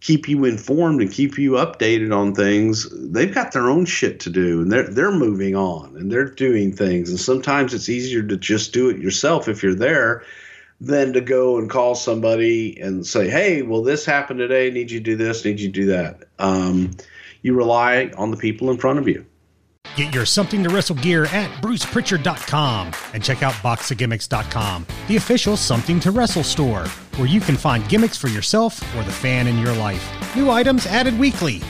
keep 0.00 0.28
you 0.28 0.44
informed 0.44 1.00
and 1.00 1.10
keep 1.10 1.38
you 1.38 1.52
updated 1.52 2.14
on 2.14 2.34
things. 2.34 2.86
They've 2.92 3.34
got 3.34 3.52
their 3.52 3.70
own 3.70 3.86
shit 3.86 4.20
to 4.20 4.30
do 4.30 4.60
and 4.60 4.70
they're 4.70 4.88
they're 4.88 5.10
moving 5.10 5.56
on 5.56 5.96
and 5.96 6.12
they're 6.12 6.28
doing 6.28 6.72
things. 6.72 7.08
And 7.08 7.18
sometimes 7.18 7.72
it's 7.72 7.88
easier 7.88 8.22
to 8.22 8.36
just 8.36 8.74
do 8.74 8.90
it 8.90 8.98
yourself 8.98 9.48
if 9.48 9.62
you're 9.62 9.74
there 9.74 10.22
than 10.80 11.12
to 11.12 11.20
go 11.20 11.58
and 11.58 11.68
call 11.68 11.94
somebody 11.94 12.78
and 12.80 13.06
say, 13.06 13.28
"Hey, 13.28 13.62
well, 13.62 13.82
this 13.82 14.04
happened 14.04 14.38
today. 14.38 14.70
Need 14.70 14.90
you 14.90 15.00
to 15.00 15.04
do 15.04 15.16
this? 15.16 15.44
Need 15.44 15.60
you 15.60 15.68
to 15.68 15.72
do 15.72 15.86
that?" 15.86 16.24
Um, 16.38 16.92
you 17.42 17.54
rely 17.54 18.10
on 18.16 18.30
the 18.30 18.36
people 18.36 18.70
in 18.70 18.78
front 18.78 18.98
of 18.98 19.08
you. 19.08 19.24
Get 19.96 20.14
your 20.14 20.26
Something 20.26 20.62
to 20.62 20.68
Wrestle 20.68 20.94
gear 20.96 21.24
at 21.24 21.50
brucepritchard.com 21.60 22.92
and 23.14 23.24
check 23.24 23.42
out 23.42 23.54
boxofgimmicks.com, 23.54 24.86
the 25.08 25.16
official 25.16 25.56
Something 25.56 25.98
to 26.00 26.12
Wrestle 26.12 26.44
store, 26.44 26.86
where 27.16 27.26
you 27.26 27.40
can 27.40 27.56
find 27.56 27.88
gimmicks 27.88 28.16
for 28.16 28.28
yourself 28.28 28.80
or 28.94 29.02
the 29.02 29.10
fan 29.10 29.48
in 29.48 29.58
your 29.58 29.74
life. 29.74 30.36
New 30.36 30.50
items 30.50 30.86
added 30.86 31.18
weekly. 31.18 31.60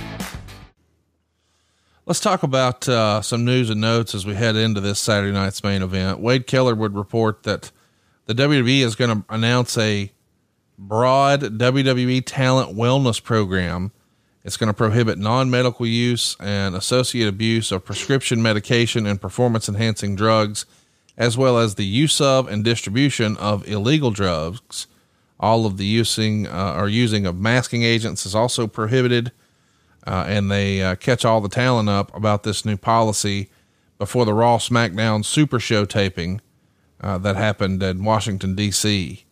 Let's 2.05 2.21
talk 2.21 2.43
about 2.43 2.89
uh, 2.89 3.23
some 3.23 3.45
news 3.45 3.71
and 3.71 3.81
notes 3.81 4.15
as 4.15 4.27
we 4.27 4.35
head 4.35 4.57
into 4.57 4.81
this 4.81 4.99
Saturday 4.99 5.33
night's 5.33 5.63
main 5.63 5.83
event. 5.83 6.21
Wade 6.21 6.47
Keller 6.47 6.75
would 6.75 6.95
report 6.95 7.45
that 7.45 7.71
the 8.29 8.35
WWE 8.35 8.81
is 8.81 8.95
going 8.95 9.23
to 9.23 9.35
announce 9.35 9.79
a 9.79 10.13
broad 10.79 11.41
WWE 11.41 12.23
talent 12.27 12.77
wellness 12.77 13.23
program. 13.23 13.91
It's 14.45 14.59
going 14.59 14.69
to 14.69 14.75
prohibit 14.75 15.17
non 15.19 15.51
medical 15.51 15.87
use 15.87 16.37
and 16.39 16.75
associate 16.75 17.27
abuse 17.27 17.73
of 17.73 17.87
prescription 17.87 18.43
medication 18.43 19.07
and 19.07 19.19
performance 19.19 19.67
enhancing 19.67 20.15
drugs, 20.15 20.67
as 21.17 21.39
well 21.39 21.57
as 21.57 21.77
the 21.77 21.87
use 21.87 22.21
of 22.21 22.47
and 22.49 22.63
distribution 22.63 23.35
of 23.39 23.67
illegal 23.67 24.11
drugs. 24.11 24.87
All 25.41 25.65
of 25.65 25.79
the 25.79 25.87
using 25.87 26.47
uh, 26.47 26.75
or 26.77 26.87
using 26.87 27.25
of 27.25 27.41
masking 27.41 27.83
agents 27.83 28.27
is 28.27 28.35
also 28.35 28.67
prohibited. 28.67 29.33
Uh, 30.07 30.25
and 30.27 30.51
they 30.51 30.83
uh, 30.83 30.97
catch 30.97 31.25
all 31.25 31.41
the 31.41 31.49
talent 31.49 31.89
up 31.89 32.15
about 32.15 32.43
this 32.43 32.67
new 32.67 32.77
policy 32.77 33.49
before 33.97 34.27
the 34.27 34.35
Raw 34.35 34.59
SmackDown 34.59 35.25
Super 35.25 35.59
Show 35.59 35.87
taping 35.87 36.43
uh, 37.01 37.19
that 37.19 37.37
happened 37.37 37.83
in 37.83 38.05
Washington, 38.05 38.55
D.C. 38.55 39.25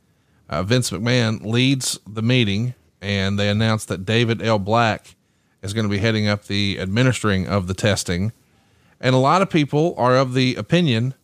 Uh, 0.48 0.62
Vince 0.62 0.90
McMahon 0.90 1.44
leads 1.44 1.98
the 2.06 2.22
meeting, 2.22 2.74
and 3.00 3.38
they 3.38 3.48
announced 3.48 3.88
that 3.88 4.04
David 4.04 4.40
L. 4.40 4.58
Black 4.58 5.16
is 5.62 5.74
going 5.74 5.84
to 5.84 5.90
be 5.90 5.98
heading 5.98 6.28
up 6.28 6.44
the 6.44 6.78
administering 6.78 7.46
of 7.46 7.66
the 7.66 7.74
testing. 7.74 8.32
And 9.00 9.14
a 9.14 9.18
lot 9.18 9.42
of 9.42 9.50
people 9.50 9.94
are 9.98 10.16
of 10.16 10.34
the 10.34 10.54
opinion 10.54 11.14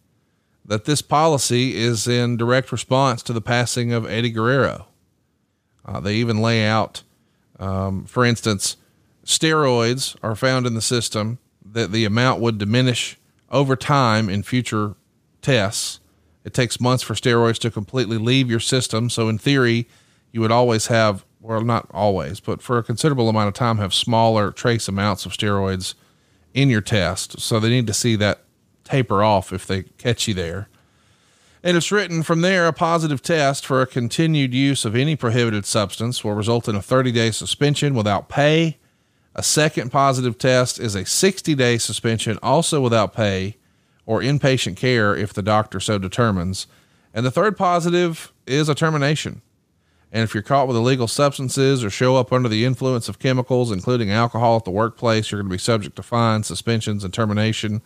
that 0.65 0.85
this 0.85 1.03
policy 1.03 1.77
is 1.77 2.07
in 2.07 2.37
direct 2.37 2.71
response 2.73 3.23
to 3.25 3.33
the 3.33 3.41
passing 3.41 3.93
of 3.93 4.07
Eddie 4.07 4.31
Guerrero. 4.31 4.87
Uh, 5.85 6.01
they 6.01 6.15
even 6.15 6.41
lay 6.41 6.65
out, 6.65 7.03
um, 7.59 8.05
for 8.05 8.25
instance, 8.25 8.77
steroids 9.25 10.17
are 10.23 10.37
found 10.37 10.67
in 10.67 10.75
the 10.75 10.83
system 10.83 11.39
that 11.65 11.93
the 11.93 12.05
amount 12.05 12.41
would 12.41 12.59
diminish 12.59 13.19
over 13.51 13.77
time 13.77 14.29
in 14.29 14.43
future 14.43 14.95
tests. 15.41 16.01
It 16.45 16.55
takes 16.55 16.81
months 16.81 17.03
for 17.03 17.15
steroids 17.15 17.59
to 17.59 17.71
completely 17.71 18.19
leave 18.19 18.51
your 18.51 18.61
system. 18.61 19.11
So, 19.11 19.29
in 19.29 19.39
theory, 19.39 19.89
you 20.33 20.41
would 20.41 20.53
always 20.53 20.89
have, 20.89 21.25
well, 21.41 21.61
not 21.61 21.89
always, 21.93 22.41
but 22.41 22.63
for 22.63 22.79
a 22.79 22.83
considerable 22.83 23.29
amount 23.29 23.49
of 23.49 23.55
time, 23.55 23.79
have 23.79 23.95
smaller 23.95 24.51
trace 24.51 24.89
amounts 24.89 25.27
of 25.27 25.33
steroids 25.33 25.95
in 26.55 26.69
your 26.69 26.81
test. 26.81 27.41
So, 27.41 27.61
they 27.61 27.71
need 27.71 27.87
to 27.87 27.95
see 27.95 28.17
that 28.17 28.41
taper 28.85 29.23
off 29.23 29.53
if 29.53 29.67
they 29.67 29.85
catch 29.99 30.27
you 30.27 30.35
there. 30.35 30.69
And 31.63 31.77
it's 31.77 31.93
written 31.93 32.25
from 32.25 32.41
there 32.41 32.67
a 32.67 32.73
positive 32.73 33.23
test 33.23 33.65
for 33.65 33.81
a 33.81 33.87
continued 33.87 34.53
use 34.53 34.85
of 34.85 34.97
any 34.97 35.15
prohibited 35.15 35.65
substance 35.65 36.25
will 36.25 36.33
result 36.33 36.69
in 36.69 36.75
a 36.75 36.83
30 36.83 37.13
day 37.13 37.31
suspension 37.31 37.95
without 37.95 38.29
pay. 38.29 38.79
A 39.35 39.45
second 39.45 39.91
positive 39.91 40.37
test 40.39 40.81
is 40.81 40.97
a 40.97 41.07
60 41.07 41.55
day 41.55 41.79
suspension, 41.79 42.39
also 42.43 42.81
without 42.81 43.15
pay 43.15 43.57
or 44.13 44.21
inpatient 44.21 44.77
care 44.77 45.17
if 45.17 45.33
the 45.33 45.41
doctor 45.41 45.81
so 45.81 45.97
determines. 45.97 46.67
And 47.15 47.25
the 47.25 47.31
third 47.31 47.57
positive 47.57 48.31
is 48.47 48.69
a 48.69 48.75
termination. 48.75 49.41
And 50.13 50.23
if 50.23 50.35
you're 50.35 50.43
caught 50.43 50.69
with 50.69 50.77
illegal 50.77 51.09
substances 51.09 51.83
or 51.83 51.89
show 51.89 52.17
up 52.17 52.31
under 52.31 52.51
the 52.51 52.67
influence 52.67 53.09
of 53.09 53.19
chemicals, 53.19 53.73
including 53.73 54.11
alcohol 54.11 54.57
at 54.57 54.65
the 54.65 54.71
workplace, 54.71 55.31
you're 55.31 55.41
going 55.41 55.49
to 55.49 55.55
be 55.55 55.59
subject 55.59 55.97
to 55.97 56.03
fines, 56.03 56.47
suspensions, 56.47 57.05
and 57.05 57.15
termination. 57.15 57.81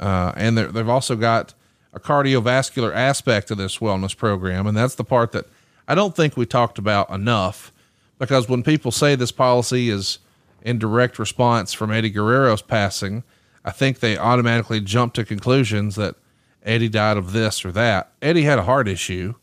Uh, 0.00 0.32
and 0.36 0.56
they've 0.56 0.88
also 0.88 1.14
got 1.14 1.52
a 1.92 2.00
cardiovascular 2.00 2.94
aspect 2.94 3.50
of 3.50 3.58
this 3.58 3.76
wellness 3.76 4.16
program. 4.16 4.66
And 4.66 4.74
that's 4.74 4.94
the 4.94 5.04
part 5.04 5.32
that 5.32 5.44
I 5.86 5.94
don't 5.94 6.16
think 6.16 6.34
we 6.34 6.46
talked 6.46 6.78
about 6.78 7.10
enough 7.10 7.70
because 8.18 8.48
when 8.48 8.62
people 8.62 8.90
say 8.90 9.14
this 9.14 9.32
policy 9.32 9.90
is 9.90 10.18
in 10.62 10.78
direct 10.78 11.18
response 11.18 11.74
from 11.74 11.92
Eddie 11.92 12.10
Guerrero's 12.10 12.62
passing, 12.62 13.22
I 13.68 13.70
think 13.70 14.00
they 14.00 14.16
automatically 14.16 14.80
jump 14.80 15.12
to 15.12 15.26
conclusions 15.26 15.96
that 15.96 16.14
Eddie 16.62 16.88
died 16.88 17.18
of 17.18 17.32
this 17.32 17.66
or 17.66 17.72
that. 17.72 18.10
Eddie 18.22 18.44
had 18.44 18.58
a 18.58 18.62
heart 18.62 18.88
issue, 18.88 19.34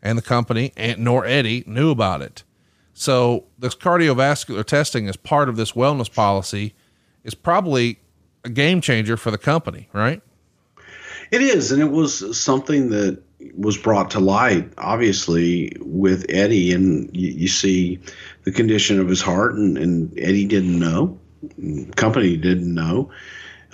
and 0.00 0.16
the 0.16 0.22
company 0.22 0.72
and 0.76 1.00
nor 1.00 1.26
Eddie 1.26 1.64
knew 1.66 1.90
about 1.90 2.22
it. 2.22 2.44
So 2.94 3.46
this 3.58 3.74
cardiovascular 3.74 4.64
testing 4.64 5.08
as 5.08 5.16
part 5.16 5.48
of 5.48 5.56
this 5.56 5.72
wellness 5.72 6.12
policy 6.14 6.74
is 7.24 7.34
probably 7.34 7.98
a 8.44 8.50
game 8.50 8.80
changer 8.80 9.16
for 9.16 9.32
the 9.32 9.38
company, 9.38 9.88
right? 9.92 10.22
It 11.32 11.42
is, 11.42 11.72
and 11.72 11.82
it 11.82 11.90
was 11.90 12.40
something 12.40 12.90
that 12.90 13.20
was 13.56 13.76
brought 13.76 14.12
to 14.12 14.20
light, 14.20 14.72
obviously, 14.78 15.76
with 15.80 16.24
Eddie, 16.28 16.72
and 16.72 17.10
you, 17.16 17.30
you 17.32 17.48
see 17.48 17.98
the 18.44 18.52
condition 18.52 19.00
of 19.00 19.08
his 19.08 19.20
heart, 19.20 19.56
and, 19.56 19.76
and 19.76 20.16
Eddie 20.20 20.46
didn't 20.46 20.78
know, 20.78 21.18
company 21.96 22.36
didn't 22.36 22.72
know, 22.72 23.10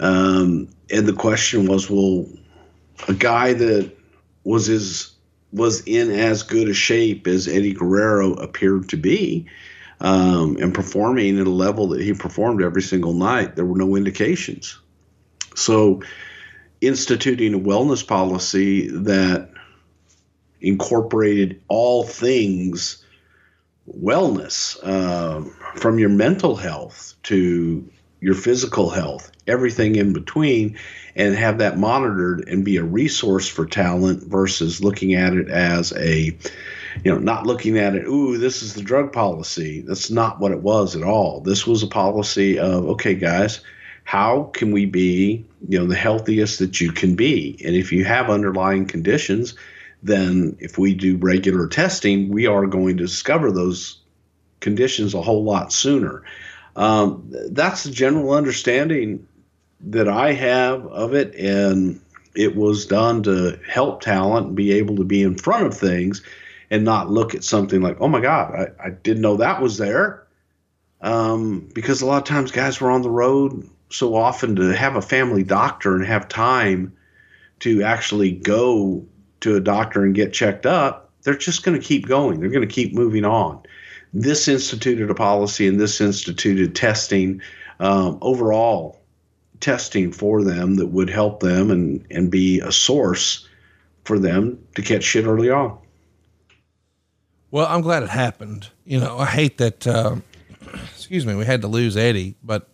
um, 0.01 0.69
and 0.91 1.07
the 1.07 1.13
question 1.13 1.67
was, 1.67 1.91
well, 1.91 2.27
a 3.09 3.15
guy 3.15 3.53
that 3.53 3.91
was 4.45 4.69
as 4.69 5.13
was 5.53 5.83
in 5.87 6.11
as 6.11 6.43
good 6.43 6.69
a 6.69 6.75
shape 6.75 7.27
as 7.27 7.49
Eddie 7.49 7.73
Guerrero 7.73 8.35
appeared 8.35 8.89
to 8.91 8.97
be, 8.97 9.47
um, 10.01 10.57
and 10.59 10.75
performing 10.75 11.39
at 11.41 11.47
a 11.47 11.51
level 11.51 11.89
that 11.89 12.03
he 12.03 12.13
performed 12.13 12.63
every 12.63 12.83
single 12.83 13.15
night, 13.15 13.57
there 13.57 13.65
were 13.65 13.79
no 13.79 13.97
indications. 13.97 14.79
So, 15.57 16.03
instituting 16.81 17.55
a 17.55 17.59
wellness 17.59 18.07
policy 18.07 18.89
that 18.89 19.51
incorporated 20.61 21.61
all 21.69 22.05
things 22.05 23.05
wellness, 23.89 24.79
uh, 24.83 25.43
from 25.77 25.99
your 25.99 26.11
mental 26.11 26.57
health 26.57 27.15
to 27.25 27.89
your 28.21 28.35
physical 28.35 28.91
health, 28.91 29.31
everything 29.47 29.97
in 29.97 30.13
between, 30.13 30.79
and 31.15 31.35
have 31.35 31.59
that 31.59 31.79
monitored 31.79 32.47
and 32.49 32.65
be 32.65 32.77
a 32.77 32.85
resource 32.85 33.49
for 33.49 33.67
talent 33.67 34.23
versus 34.25 34.83
looking 34.83 35.15
at 35.15 35.35
it 35.35 35.49
as 35.49 35.93
a, 35.97 36.37
you 37.05 37.13
know, 37.13 37.19
not 37.19 37.47
looking 37.47 37.79
at 37.79 37.95
it, 37.95 38.07
ooh, 38.07 38.39
this 38.39 38.63
is 38.63 38.75
the 38.75 38.83
drug 38.83 39.13
policy. 39.13 39.83
That's 39.83 40.11
not 40.11 40.41
what 40.41 40.53
it 40.53 40.63
was 40.63 40.97
at 40.97 41.03
all. 41.03 41.41
This 41.41 41.67
was 41.67 41.83
a 41.83 41.89
policy 41.89 42.59
of, 42.59 42.87
okay, 42.87 43.15
guys, 43.15 43.61
how 44.05 44.45
can 44.55 44.73
we 44.73 44.87
be, 44.87 45.45
you 45.69 45.79
know, 45.79 45.87
the 45.87 45.95
healthiest 45.95 46.61
that 46.61 46.81
you 46.81 46.93
can 46.93 47.15
be? 47.15 47.61
And 47.65 47.77
if 47.77 47.93
you 47.93 48.05
have 48.05 48.31
underlying 48.31 48.87
conditions, 48.87 49.55
then 50.03 50.57
if 50.61 50.79
we 50.79 50.95
do 50.95 51.17
regular 51.17 51.67
testing, 51.67 52.29
we 52.29 52.47
are 52.47 52.67
going 52.67 52.97
to 52.97 53.05
discover 53.05 53.53
those 53.53 54.01
conditions 54.61 55.15
a 55.15 55.23
whole 55.23 55.45
lot 55.45 55.73
sooner. 55.73 56.25
Um, 56.79 57.25
that's 57.51 57.83
the 57.83 57.91
general 57.91 58.33
understanding 58.33 59.27
that 59.81 60.09
I 60.09 60.33
have 60.33 60.87
of 60.87 61.13
it, 61.13 61.35
and 61.35 62.01
it 62.37 62.55
was 62.55 62.87
done 62.87 63.25
to 63.25 63.59
help 63.69 64.01
talent 64.01 64.55
be 64.55 64.73
able 64.73 64.97
to 64.97 65.05
be 65.05 65.23
in 65.25 65.37
front 65.37 65.67
of 65.67 65.77
things 65.77 66.23
and 66.71 66.85
not 66.85 67.11
look 67.11 67.35
at 67.35 67.43
something 67.43 67.81
like, 67.81 67.97
oh 68.01 68.07
my 68.07 68.21
God, 68.21 68.55
I, 68.55 68.87
I 68.87 68.91
didn't 68.91 69.23
know 69.23 69.37
that 69.37 69.61
was 69.61 69.77
there. 69.79 70.25
Um, 71.01 71.69
because 71.75 72.01
a 72.01 72.07
lot 72.07 72.19
of 72.19 72.25
times 72.25 72.53
guys 72.53 72.81
were 72.81 72.91
on 72.91 73.03
the 73.03 73.11
road 73.11 73.69
so 73.91 74.15
often 74.15 74.57
to 74.57 74.75
have 74.77 74.95
a 74.95 75.03
family 75.03 75.43
doctor 75.43 75.97
and 75.97 76.05
have 76.05 76.29
time 76.29 76.97
to 77.61 77.83
actually 77.83 78.33
go 78.33 79.05
to 79.41 79.57
a 79.57 79.61
doctor 79.61 80.05
and 80.05 80.15
get 80.15 80.33
checked 80.33 80.67
up, 80.67 81.11
they're 81.23 81.37
just 81.37 81.65
going 81.65 81.81
to 81.81 81.85
keep 81.85 82.07
going. 82.07 82.39
They're 82.39 82.51
going 82.51 82.67
to 82.67 82.73
keep 82.73 82.95
moving 82.95 83.25
on. 83.25 83.63
This 84.13 84.49
instituted 84.49 85.11
a 85.11 85.15
policy 85.15 85.67
and 85.67 85.81
this 85.81 86.01
instituted 86.01 86.75
testing, 86.75 87.43
um, 87.81 88.19
overall 88.21 89.01
testing 89.61 90.13
for 90.13 90.43
them 90.43 90.77
that 90.77 90.87
would 90.87 91.11
help 91.11 91.41
them 91.41 91.71
and, 91.71 92.05
and 92.11 92.31
be 92.31 92.61
a 92.61 92.73
source 92.73 93.47
for 94.05 94.19
them 94.19 94.59
to 94.75 94.83
catch 94.83 95.05
shit 95.05 95.27
early 95.27 95.51
on. 95.51 95.79
Well, 97.51 97.67
I'm 97.67 97.81
glad 97.81 98.03
it 98.03 98.11
happened. 98.11 98.69
You 98.85 99.01
know, 99.01 99.19
I 99.19 99.27
hate 99.27 99.59
that, 99.59 99.87
uh, 99.87 100.17
excuse 100.95 101.27
me, 101.27 101.35
we 101.35 101.45
had 101.45 101.63
to 101.63 101.69
lose 101.69 101.97
Eddie, 101.97 102.35
but 102.43 102.69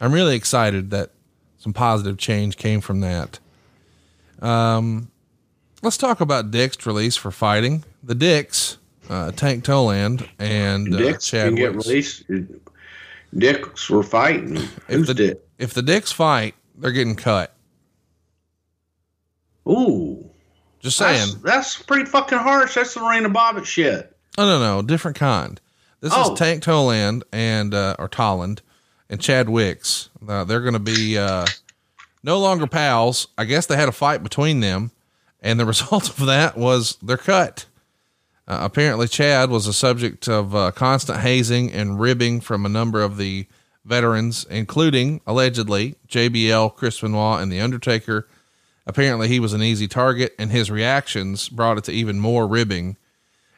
I'm 0.00 0.12
really 0.12 0.36
excited 0.36 0.90
that 0.90 1.10
some 1.58 1.72
positive 1.72 2.18
change 2.18 2.56
came 2.56 2.80
from 2.80 3.00
that. 3.00 3.38
Um, 4.40 5.10
let's 5.82 5.96
talk 5.96 6.20
about 6.20 6.50
Dick's 6.50 6.86
release 6.86 7.16
for 7.16 7.30
fighting. 7.30 7.84
The 8.02 8.14
Dicks, 8.14 8.78
uh, 9.08 9.30
Tank 9.32 9.64
Toland 9.64 10.28
and 10.38 10.94
uh, 10.94 10.98
Dicks 10.98 11.26
Chad 11.28 11.48
can 11.48 11.54
get 11.54 11.74
Wicks. 11.74 11.86
released. 11.86 12.24
Dicks 13.36 13.90
were 13.90 14.02
fighting. 14.02 14.56
If 14.56 14.70
Who's 14.88 15.06
the, 15.08 15.14
Dick? 15.14 15.40
if 15.58 15.74
the 15.74 15.82
Dicks 15.82 16.12
fight, 16.12 16.54
they're 16.76 16.92
getting 16.92 17.16
cut. 17.16 17.54
Ooh, 19.68 20.30
Just 20.80 20.96
saying. 20.96 21.28
That's, 21.42 21.74
that's 21.76 21.82
pretty 21.82 22.06
fucking 22.06 22.38
harsh. 22.38 22.74
That's 22.74 22.94
the 22.94 23.00
Lorena 23.00 23.28
Bobbitt 23.28 23.66
shit. 23.66 24.16
Oh 24.38 24.44
no, 24.46 24.58
no, 24.58 24.82
different 24.82 25.16
kind. 25.16 25.60
This 26.00 26.12
Oh. 26.14 26.32
is 26.32 26.38
Tank 26.38 26.62
Toland 26.62 27.24
and 27.32 27.74
uh, 27.74 27.96
or 27.98 28.08
Tolland 28.08 28.60
and 29.10 29.20
Chad 29.20 29.48
Wicks. 29.48 30.08
Uh, 30.26 30.44
they're 30.44 30.60
going 30.60 30.74
to 30.74 30.78
be 30.78 31.18
uh, 31.18 31.44
no 32.22 32.38
longer 32.38 32.66
pals. 32.66 33.26
I 33.36 33.44
guess 33.44 33.66
they 33.66 33.76
had 33.76 33.88
a 33.88 33.92
fight 33.92 34.22
between 34.22 34.60
them, 34.60 34.92
and 35.42 35.58
the 35.60 35.66
result 35.66 36.08
of 36.08 36.24
that 36.26 36.56
was 36.56 36.96
they're 37.02 37.16
cut. 37.16 37.66
Uh, 38.48 38.60
apparently, 38.62 39.06
Chad 39.06 39.50
was 39.50 39.66
a 39.66 39.74
subject 39.74 40.26
of 40.26 40.54
uh, 40.54 40.70
constant 40.70 41.20
hazing 41.20 41.70
and 41.70 42.00
ribbing 42.00 42.40
from 42.40 42.64
a 42.64 42.70
number 42.70 43.02
of 43.02 43.18
the 43.18 43.46
veterans, 43.84 44.46
including 44.48 45.20
allegedly 45.26 45.96
JBL, 46.08 46.74
Chris 46.74 46.98
Benoit, 46.98 47.42
and 47.42 47.52
The 47.52 47.60
Undertaker. 47.60 48.26
Apparently, 48.86 49.28
he 49.28 49.38
was 49.38 49.52
an 49.52 49.62
easy 49.62 49.86
target, 49.86 50.34
and 50.38 50.50
his 50.50 50.70
reactions 50.70 51.50
brought 51.50 51.76
it 51.76 51.84
to 51.84 51.92
even 51.92 52.18
more 52.18 52.46
ribbing. 52.46 52.96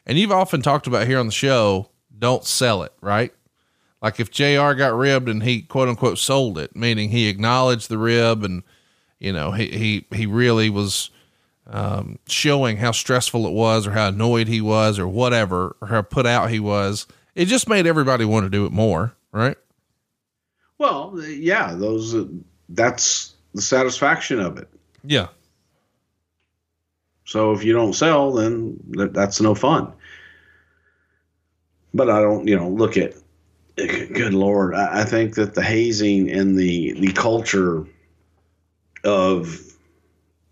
And 0.05 0.19
you've 0.19 0.31
often 0.31 0.61
talked 0.61 0.87
about 0.87 1.07
here 1.07 1.19
on 1.19 1.27
the 1.27 1.31
show, 1.31 1.89
don't 2.19 2.43
sell 2.43 2.83
it, 2.83 2.91
right? 2.99 3.33
Like 4.01 4.19
if 4.19 4.29
JR 4.29 4.73
got 4.73 4.93
ribbed 4.93 5.29
and 5.29 5.43
he 5.43 5.61
quote 5.61 5.87
unquote 5.87 6.17
sold 6.17 6.57
it, 6.57 6.75
meaning 6.75 7.11
he 7.11 7.29
acknowledged 7.29 7.87
the 7.87 7.97
rib 7.97 8.43
and, 8.43 8.63
you 9.19 9.31
know, 9.31 9.51
he, 9.51 9.67
he, 9.67 10.05
he 10.13 10.25
really 10.25 10.69
was, 10.69 11.11
um, 11.67 12.19
showing 12.27 12.77
how 12.77 12.91
stressful 12.91 13.45
it 13.47 13.53
was 13.53 13.87
or 13.87 13.91
how 13.91 14.07
annoyed 14.07 14.47
he 14.47 14.61
was 14.61 14.99
or 14.99 15.07
whatever, 15.07 15.75
or 15.81 15.87
how 15.87 16.01
put 16.01 16.25
out 16.25 16.49
he 16.49 16.59
was. 16.59 17.07
It 17.35 17.45
just 17.45 17.69
made 17.69 17.87
everybody 17.87 18.25
want 18.25 18.45
to 18.45 18.49
do 18.49 18.65
it 18.65 18.71
more, 18.71 19.15
right? 19.31 19.57
Well, 20.77 21.13
yeah, 21.23 21.73
those. 21.75 22.15
Uh, 22.15 22.25
that's 22.69 23.33
the 23.53 23.61
satisfaction 23.61 24.39
of 24.39 24.57
it. 24.57 24.67
Yeah. 25.03 25.27
So 27.25 27.53
if 27.53 27.63
you 27.63 27.73
don't 27.73 27.93
sell, 27.93 28.33
then 28.33 28.77
that, 28.91 29.13
that's 29.13 29.39
no 29.39 29.55
fun. 29.55 29.93
But 31.93 32.09
I 32.09 32.21
don't, 32.21 32.47
you 32.47 32.55
know, 32.55 32.69
look 32.69 32.97
at. 32.97 33.13
Good 33.77 34.33
lord, 34.33 34.75
I, 34.75 35.01
I 35.01 35.03
think 35.05 35.35
that 35.35 35.55
the 35.55 35.63
hazing 35.63 36.29
and 36.29 36.59
the 36.59 36.91
the 36.99 37.13
culture 37.13 37.85
of 39.05 39.75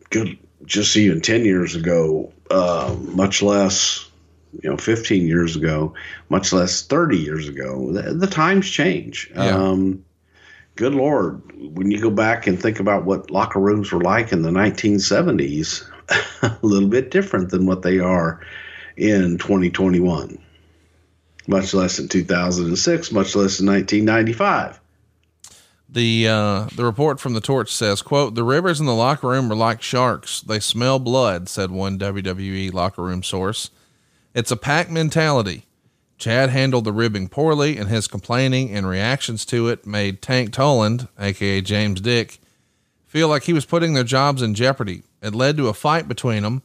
good, 0.09 0.37
just 0.69 0.95
even 0.95 1.19
ten 1.19 1.43
years 1.43 1.75
ago, 1.75 2.31
uh, 2.49 2.95
much 2.99 3.41
less, 3.41 4.09
you 4.61 4.69
know, 4.69 4.77
fifteen 4.77 5.27
years 5.27 5.57
ago, 5.57 5.93
much 6.29 6.53
less 6.53 6.83
thirty 6.83 7.17
years 7.17 7.49
ago. 7.49 7.91
The, 7.91 8.13
the 8.13 8.27
times 8.27 8.69
change. 8.69 9.29
Yeah. 9.35 9.57
Um, 9.57 10.05
good 10.77 10.95
lord, 10.95 11.41
when 11.75 11.91
you 11.91 11.99
go 11.99 12.09
back 12.09 12.47
and 12.47 12.61
think 12.61 12.79
about 12.79 13.03
what 13.03 13.29
locker 13.29 13.59
rooms 13.59 13.91
were 13.91 13.99
like 13.99 14.31
in 14.31 14.43
the 14.43 14.49
1970s, 14.49 15.85
a 16.41 16.57
little 16.61 16.87
bit 16.87 17.11
different 17.11 17.49
than 17.49 17.65
what 17.65 17.81
they 17.81 17.99
are 17.99 18.39
in 18.95 19.37
2021. 19.37 20.39
Much 21.47 21.73
less 21.73 21.99
in 21.99 22.07
2006, 22.07 23.11
much 23.11 23.35
less 23.35 23.59
in 23.59 23.67
1995. 23.67 24.79
The 25.91 26.27
uh, 26.27 26.67
the 26.75 26.85
report 26.85 27.19
from 27.19 27.33
the 27.33 27.41
torch 27.41 27.73
says, 27.73 28.03
"quote 28.03 28.35
The 28.35 28.43
rivers 28.43 28.79
in 28.79 28.85
the 28.85 28.93
locker 28.93 29.29
room 29.29 29.51
are 29.51 29.55
like 29.55 29.81
sharks; 29.81 30.41
they 30.41 30.59
smell 30.59 30.99
blood," 30.99 31.49
said 31.49 31.71
one 31.71 31.97
WWE 31.97 32.71
locker 32.71 33.01
room 33.01 33.23
source. 33.23 33.71
It's 34.35 34.51
a 34.51 34.57
pack 34.57 34.91
mentality. 34.91 35.65
Chad 36.19 36.49
handled 36.49 36.83
the 36.83 36.91
ribbing 36.91 37.29
poorly, 37.29 37.77
and 37.77 37.89
his 37.89 38.07
complaining 38.07 38.69
and 38.69 38.87
reactions 38.87 39.45
to 39.45 39.67
it 39.69 39.87
made 39.87 40.21
Tank 40.21 40.51
Toland, 40.51 41.07
aka 41.17 41.61
James 41.61 42.01
Dick, 42.01 42.39
feel 43.07 43.27
like 43.27 43.43
he 43.43 43.53
was 43.53 43.65
putting 43.65 43.93
their 43.95 44.03
jobs 44.03 44.43
in 44.43 44.53
jeopardy. 44.53 45.03
It 45.23 45.33
led 45.33 45.57
to 45.57 45.69
a 45.69 45.73
fight 45.73 46.07
between 46.07 46.43
them, 46.43 46.61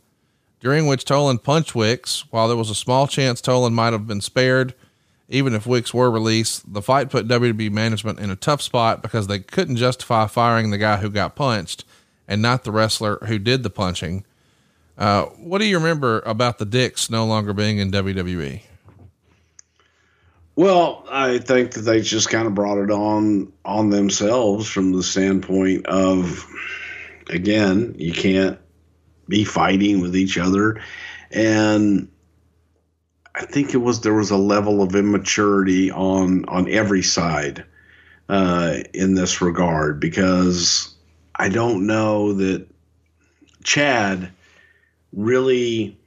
during 0.60 0.86
which 0.86 1.04
Toland 1.04 1.42
punched 1.42 1.74
Wicks. 1.74 2.24
While 2.30 2.48
there 2.48 2.56
was 2.56 2.68
a 2.68 2.74
small 2.74 3.06
chance 3.06 3.40
Toland 3.40 3.74
might 3.74 3.92
have 3.94 4.06
been 4.06 4.20
spared, 4.20 4.74
even 5.34 5.52
if 5.52 5.66
Wicks 5.66 5.92
were 5.92 6.10
released, 6.10 6.72
the 6.72 6.80
fight 6.80 7.10
put 7.10 7.26
WWE 7.26 7.70
management 7.72 8.20
in 8.20 8.30
a 8.30 8.36
tough 8.36 8.62
spot 8.62 9.02
because 9.02 9.26
they 9.26 9.40
couldn't 9.40 9.76
justify 9.76 10.26
firing 10.28 10.70
the 10.70 10.78
guy 10.78 10.98
who 10.98 11.10
got 11.10 11.34
punched 11.34 11.84
and 12.28 12.40
not 12.40 12.62
the 12.62 12.70
wrestler 12.70 13.18
who 13.26 13.38
did 13.38 13.64
the 13.64 13.70
punching. 13.70 14.24
Uh, 14.96 15.24
what 15.24 15.58
do 15.58 15.64
you 15.64 15.76
remember 15.76 16.22
about 16.24 16.58
the 16.58 16.64
Dicks 16.64 17.10
no 17.10 17.26
longer 17.26 17.52
being 17.52 17.78
in? 17.78 17.90
WWE? 17.90 18.62
Well, 20.54 21.04
I 21.10 21.38
think 21.38 21.72
that 21.72 21.80
they 21.80 22.00
just 22.00 22.30
kind 22.30 22.46
of 22.46 22.54
brought 22.54 22.78
it 22.78 22.92
on 22.92 23.52
on 23.64 23.90
themselves 23.90 24.68
from 24.68 24.92
the 24.92 25.02
standpoint 25.02 25.86
of, 25.86 26.46
again, 27.28 27.96
you 27.98 28.12
can't 28.12 28.60
be 29.28 29.42
fighting 29.42 30.00
with 30.00 30.14
each 30.14 30.38
other, 30.38 30.80
and 31.32 32.08
I 33.34 33.44
think 33.44 33.74
it 33.74 33.78
was 33.78 34.00
there 34.00 34.14
was 34.14 34.30
a 34.30 34.36
level 34.36 34.80
of 34.82 34.94
immaturity 34.94 35.90
on 35.90 36.44
on 36.46 36.68
every 36.68 37.02
side 37.02 37.64
uh, 38.28 38.78
in 38.92 39.14
this 39.14 39.40
regard 39.40 39.98
because 39.98 40.94
I 41.34 41.48
don't 41.48 41.86
know 41.86 42.34
that 42.34 42.66
Chad 43.64 44.30
really 45.12 45.98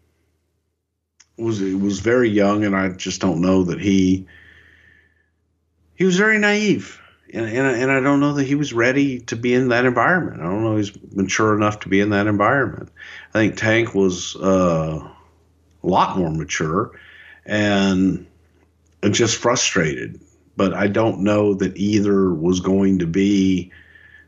was 1.38 1.62
was 1.62 2.00
very 2.00 2.30
young, 2.30 2.64
and 2.64 2.76
I 2.76 2.90
just 2.90 3.20
don't 3.20 3.42
know 3.42 3.64
that 3.66 3.82
he 3.82 4.26
he 5.96 6.06
was 6.06 6.18
very 6.18 6.40
naive, 6.40 7.02
and 7.34 7.46
and, 7.46 7.68
and 7.68 7.92
I 7.92 8.00
don't 8.00 8.22
know 8.22 8.34
that 8.36 8.48
he 8.48 8.56
was 8.56 8.72
ready 8.72 9.20
to 9.22 9.36
be 9.36 9.54
in 9.54 9.68
that 9.68 9.84
environment. 9.84 10.40
I 10.40 10.46
don't 10.46 10.64
know 10.64 10.78
he's 10.78 10.98
mature 11.14 11.54
enough 11.54 11.82
to 11.82 11.90
be 11.90 12.00
in 12.00 12.12
that 12.12 12.28
environment. 12.28 12.90
I 13.34 13.40
think 13.40 13.58
Tank 13.58 13.94
was 13.94 14.38
uh, 14.38 15.06
a 15.84 15.88
lot 15.88 16.18
more 16.18 16.32
mature 16.32 16.92
and 17.48 18.26
just 19.12 19.38
frustrated. 19.38 20.20
But 20.56 20.74
I 20.74 20.88
don't 20.88 21.22
know 21.22 21.54
that 21.56 21.76
either 21.78 22.34
was 22.34 22.60
going 22.60 23.00
to 23.00 23.08
be 23.08 23.72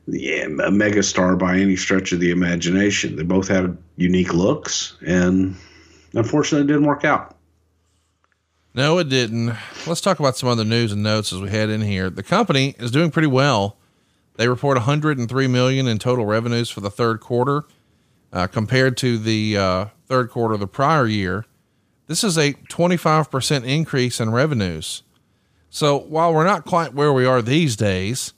a 0.07 0.47
megastar 0.71 1.37
by 1.37 1.57
any 1.57 1.75
stretch 1.75 2.11
of 2.11 2.19
the 2.19 2.31
imagination. 2.31 3.15
They 3.15 3.23
both 3.23 3.47
had 3.47 3.77
unique 3.97 4.33
looks, 4.33 4.97
and 5.05 5.55
unfortunately, 6.13 6.65
it 6.65 6.67
didn't 6.67 6.87
work 6.87 7.03
out. 7.03 7.35
No, 8.73 8.97
it 8.99 9.09
didn't. 9.09 9.55
Let's 9.87 10.01
talk 10.01 10.19
about 10.19 10.37
some 10.37 10.49
other 10.49 10.63
news 10.63 10.91
and 10.91 11.03
notes 11.03 11.33
as 11.33 11.41
we 11.41 11.49
head 11.49 11.69
in 11.69 11.81
here. 11.81 12.09
The 12.09 12.23
company 12.23 12.75
is 12.79 12.91
doing 12.91 13.11
pretty 13.11 13.27
well. 13.27 13.77
They 14.35 14.47
report 14.47 14.77
103 14.77 15.47
million 15.47 15.87
in 15.87 15.97
total 15.99 16.25
revenues 16.25 16.69
for 16.69 16.79
the 16.79 16.91
third 16.91 17.19
quarter, 17.19 17.65
uh, 18.31 18.47
compared 18.47 18.95
to 18.97 19.17
the 19.17 19.57
uh, 19.57 19.85
third 20.07 20.29
quarter 20.29 20.53
of 20.53 20.59
the 20.59 20.67
prior 20.67 21.07
year. 21.07 21.45
This 22.09 22.23
is 22.23 22.39
a 22.39 22.53
25% 22.53 23.63
increase 23.65 24.19
in 24.19 24.31
revenues. 24.31 25.03
So 25.69 25.95
while 25.95 26.33
we're 26.33 26.43
not 26.43 26.65
quite 26.65 26.95
where 26.95 27.13
we 27.13 27.23
are 27.23 27.39
these 27.39 27.75
days, 27.75 28.33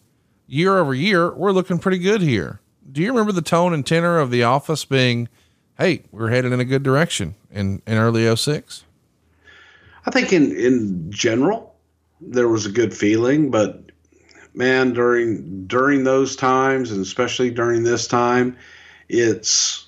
year 0.46 0.78
over 0.78 0.94
year, 0.94 1.34
we're 1.34 1.54
looking 1.54 1.80
pretty 1.80 2.00
good 2.00 2.22
here. 2.22 2.60
Do 2.92 3.02
you 3.02 3.08
remember 3.08 3.32
the 3.32 3.42
tone 3.42 3.74
and 3.74 3.88
tenor 3.88 4.20
of 4.20 4.30
the 4.30 4.44
office 4.44 4.84
being, 4.84 5.30
hey, 5.78 6.04
we're 6.12 6.32
headed 6.32 6.52
in 6.52 6.60
a 6.60 6.66
good 6.66 6.84
direction 6.84 7.36
in, 7.50 7.82
in 7.88 7.98
early 7.98 8.36
06? 8.36 8.84
I 10.06 10.12
think 10.12 10.34
in 10.34 10.52
in 10.52 11.10
general 11.10 11.74
there 12.20 12.50
was 12.50 12.66
a 12.66 12.72
good 12.72 12.94
feeling, 12.94 13.52
but 13.52 13.84
man, 14.54 14.92
during 14.92 15.66
during 15.68 16.04
those 16.04 16.36
times 16.36 16.92
and 16.92 17.00
especially 17.00 17.52
during 17.52 17.84
this 17.84 18.06
time, 18.06 18.58
it's 19.08 19.86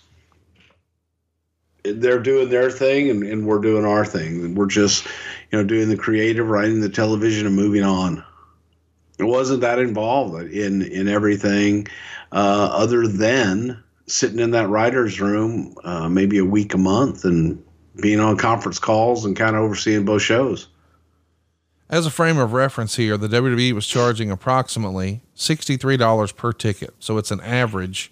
they're 1.84 2.20
doing 2.20 2.50
their 2.50 2.72
thing 2.72 3.10
and, 3.10 3.24
and 3.24 3.46
we're 3.46 3.60
doing 3.60 3.86
our 3.86 4.06
thing. 4.06 4.44
And 4.44 4.58
we're 4.58 4.68
just, 4.68 5.06
you 5.52 5.58
know, 5.58 5.64
doing 5.64 5.90
the 5.90 5.98
creative, 5.98 6.48
writing 6.48 6.82
the 6.82 6.90
television 6.90 7.46
and 7.46 7.56
moving 7.56 7.84
on. 7.84 8.24
It 9.20 9.26
wasn't 9.26 9.62
that 9.62 9.80
involved 9.80 10.52
in 10.52 10.82
in 10.82 11.08
everything, 11.08 11.88
uh, 12.32 12.70
other 12.72 13.08
than 13.08 13.84
sitting 14.08 14.40
in 14.40 14.52
that 14.52 14.70
writer's 14.70 15.22
room 15.22 15.76
uh, 15.84 16.10
maybe 16.10 16.38
a 16.38 16.46
week 16.46 16.74
a 16.74 16.78
month 16.78 17.24
and 17.24 17.64
being 18.02 18.20
on 18.20 18.38
conference 18.38 18.80
calls 18.80 19.24
and 19.24 19.36
kind 19.36 19.56
of 19.56 19.62
overseeing 19.62 20.04
both 20.04 20.22
shows. 20.22 20.68
As 21.90 22.06
a 22.08 22.12
frame 22.12 22.38
of 22.38 22.54
reference 22.54 22.96
here, 22.96 23.18
the 23.18 23.28
WWE 23.28 23.72
was 23.74 23.86
charging 23.86 24.32
approximately 24.32 25.22
$63 25.38 26.36
per 26.36 26.52
ticket. 26.52 26.96
So 27.00 27.18
it's 27.18 27.30
an 27.30 27.40
average 27.42 28.12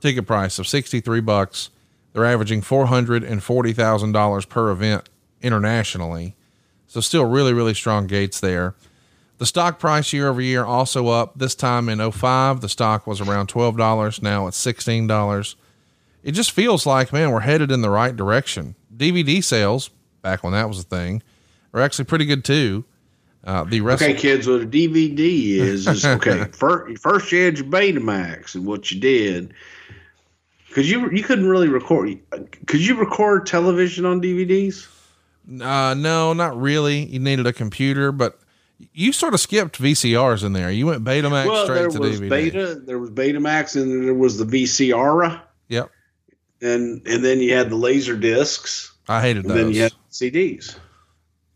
ticket 0.00 0.26
price 0.26 0.58
of 0.58 0.66
63 0.66 1.20
bucks. 1.20 1.70
They're 2.12 2.24
averaging 2.24 2.62
$440,000 2.62 4.48
per 4.48 4.70
event 4.70 5.08
internationally. 5.42 6.36
So 6.86 7.00
still 7.00 7.24
really, 7.24 7.52
really 7.52 7.74
strong 7.74 8.06
gates 8.06 8.40
there. 8.40 8.74
The 9.38 9.46
stock 9.46 9.78
price 9.78 10.12
year 10.12 10.28
over 10.28 10.40
year 10.40 10.64
also 10.64 11.08
up. 11.08 11.38
This 11.38 11.54
time 11.54 11.88
in 11.88 12.10
05, 12.10 12.60
the 12.60 12.68
stock 12.68 13.06
was 13.06 13.20
around 13.20 13.48
$12. 13.48 14.22
Now 14.22 14.46
it's 14.46 14.62
$16. 14.62 15.54
It 16.22 16.32
just 16.32 16.50
feels 16.50 16.84
like, 16.84 17.12
man, 17.12 17.30
we're 17.30 17.40
headed 17.40 17.70
in 17.70 17.80
the 17.80 17.90
right 17.90 18.14
direction. 18.14 18.74
DVD 18.94 19.42
sales, 19.42 19.88
back 20.20 20.42
when 20.42 20.52
that 20.52 20.68
was 20.68 20.80
a 20.80 20.82
thing, 20.82 21.22
are 21.72 21.80
actually 21.80 22.04
pretty 22.04 22.26
good 22.26 22.44
too. 22.44 22.84
Uh, 23.42 23.64
the 23.64 23.80
rest 23.80 24.02
okay, 24.02 24.12
kids, 24.12 24.46
what 24.46 24.60
a 24.60 24.66
DVD 24.66 25.18
is 25.56 25.86
is 25.86 26.04
okay. 26.04 26.44
first, 26.52 27.00
first 27.00 27.32
you 27.32 27.42
had 27.42 27.56
your 27.56 27.66
Betamax, 27.66 28.54
and 28.54 28.66
what 28.66 28.90
you 28.90 29.00
did 29.00 29.54
because 30.70 30.88
you 30.88 31.10
you 31.10 31.24
couldn't 31.24 31.48
really 31.48 31.68
record. 31.68 32.16
Could 32.66 32.86
you 32.86 32.94
record 32.94 33.44
television 33.44 34.04
on 34.06 34.22
DVDs? 34.22 34.86
Uh, 35.60 35.94
no, 35.94 36.32
not 36.32 36.58
really. 36.58 37.06
You 37.06 37.18
needed 37.18 37.44
a 37.44 37.52
computer, 37.52 38.12
but 38.12 38.38
you 38.92 39.12
sort 39.12 39.34
of 39.34 39.40
skipped 39.40 39.80
VCRs 39.80 40.44
in 40.44 40.52
there. 40.52 40.70
You 40.70 40.86
went 40.86 41.02
Betamax 41.02 41.46
well, 41.46 41.64
straight 41.64 41.80
there 41.80 41.88
to 41.88 41.98
was 41.98 42.20
DVD. 42.20 42.30
Beta, 42.30 42.74
there 42.76 43.00
was 43.00 43.10
Betamax, 43.10 43.80
and 43.80 44.06
there 44.06 44.14
was 44.14 44.38
the 44.38 44.44
VCR. 44.44 45.40
Yep. 45.68 45.90
And 46.62 47.04
and 47.04 47.24
then 47.24 47.40
you 47.40 47.52
had 47.52 47.70
the 47.70 47.76
laser 47.76 48.16
discs. 48.16 48.94
I 49.08 49.20
hated 49.22 49.46
and 49.46 49.50
those. 49.50 49.56
then 49.56 49.72
you 49.72 49.82
had 49.82 49.92
CDs. 50.12 50.76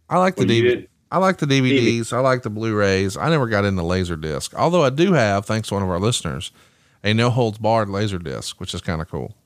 I 0.09 0.19
like 0.19 0.35
the 0.35 0.45
DVD. 0.45 0.89
I 1.13 1.19
like 1.19 1.39
the 1.39 1.47
DVDs. 1.47 2.13
I 2.13 2.19
like 2.19 2.43
the 2.43 2.51
Blu-rays. 2.51 3.17
I 3.17 3.31
never 3.31 3.47
got 3.47 3.65
into 3.65 3.85
laser 3.85 4.17
disc, 4.17 4.53
although 4.57 4.83
I 4.83 4.91
do 4.91 5.13
have, 5.13 5.47
thanks 5.47 5.69
to 5.69 5.75
one 5.75 5.85
of 5.85 5.89
our 5.89 6.01
listeners, 6.01 6.51
a 7.05 7.15
no 7.15 7.31
holds 7.31 7.59
barred 7.59 7.89
laser 7.89 8.19
disc, 8.19 8.59
which 8.59 8.75
is 8.75 8.81
kind 8.81 9.01
of 9.01 9.09
cool. 9.09 9.37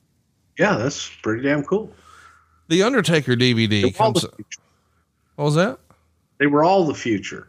Yeah, 0.57 0.77
that's 0.77 1.09
pretty 1.21 1.43
damn 1.43 1.63
cool. 1.63 1.91
The 2.69 2.81
Undertaker 2.83 3.33
DVD 3.33 3.83
They're 3.83 3.91
comes. 3.91 4.25
What 5.35 5.45
was 5.45 5.55
that? 5.55 5.79
They 6.39 6.47
were 6.47 6.63
all 6.63 6.85
the 6.85 6.93
future. 6.93 7.47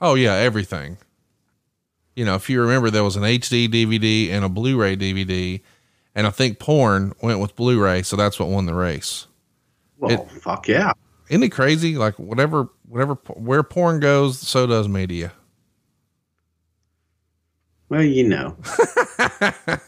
Oh 0.00 0.14
yeah, 0.14 0.34
everything. 0.34 0.98
You 2.14 2.24
know, 2.24 2.34
if 2.34 2.48
you 2.48 2.60
remember, 2.62 2.88
there 2.90 3.04
was 3.04 3.16
an 3.16 3.24
HD 3.24 3.68
DVD 3.68 4.30
and 4.30 4.44
a 4.44 4.48
Blu-ray 4.48 4.96
DVD, 4.96 5.60
and 6.14 6.26
I 6.26 6.30
think 6.30 6.58
porn 6.58 7.12
went 7.20 7.40
with 7.40 7.54
Blu-ray, 7.56 8.02
so 8.02 8.16
that's 8.16 8.38
what 8.38 8.48
won 8.48 8.64
the 8.66 8.74
race. 8.74 9.26
Well, 9.98 10.12
It- 10.12 10.30
fuck 10.40 10.66
yeah. 10.68 10.92
Isn't 11.28 11.42
it 11.42 11.48
crazy? 11.50 11.96
Like 11.96 12.18
whatever, 12.18 12.68
whatever, 12.88 13.14
where 13.34 13.62
porn 13.64 13.98
goes, 14.00 14.38
so 14.38 14.66
does 14.66 14.88
media. 14.88 15.32
Well, 17.88 18.02
you 18.02 18.28
know. 18.28 18.56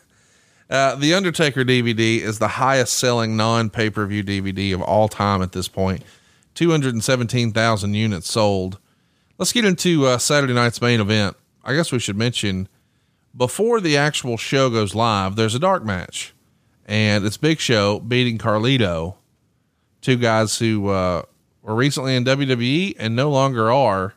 Uh, 0.71 0.95
the 0.97 1.15
Undertaker 1.15 1.65
DVD 1.65 2.21
is 2.21 2.39
the 2.39 2.49
highest 2.49 2.99
selling 2.99 3.39
non 3.39 3.71
pay 3.71 3.89
per 3.89 4.05
view 4.05 4.23
DVD 4.23 4.75
of 4.75 4.83
all 4.83 5.09
time 5.09 5.41
at 5.41 5.53
this 5.53 5.67
point. 5.67 6.03
217,000 6.57 7.95
units 7.95 8.31
sold. 8.31 8.79
Let's 9.39 9.53
get 9.53 9.65
into 9.65 10.05
uh, 10.05 10.19
Saturday 10.19 10.53
night's 10.53 10.83
main 10.83 11.01
event. 11.01 11.37
I 11.65 11.75
guess 11.75 11.91
we 11.91 11.99
should 11.99 12.17
mention 12.17 12.69
before 13.37 13.81
the 13.81 13.97
actual 13.97 14.37
show 14.37 14.69
goes 14.69 14.95
live, 14.95 15.37
there's 15.37 15.55
a 15.55 15.61
dark 15.61 15.85
match, 15.85 16.35
and 16.87 17.25
it's 17.25 17.37
Big 17.37 17.61
Show 17.61 18.01
beating 18.01 18.37
Carlito, 18.37 19.15
two 20.01 20.17
guys 20.17 20.59
who 20.59 20.89
uh, 20.89 21.23
were 21.63 21.75
recently 21.75 22.17
in 22.17 22.25
WWE 22.25 22.97
and 22.99 23.15
no 23.15 23.31
longer 23.31 23.71
are. 23.71 24.15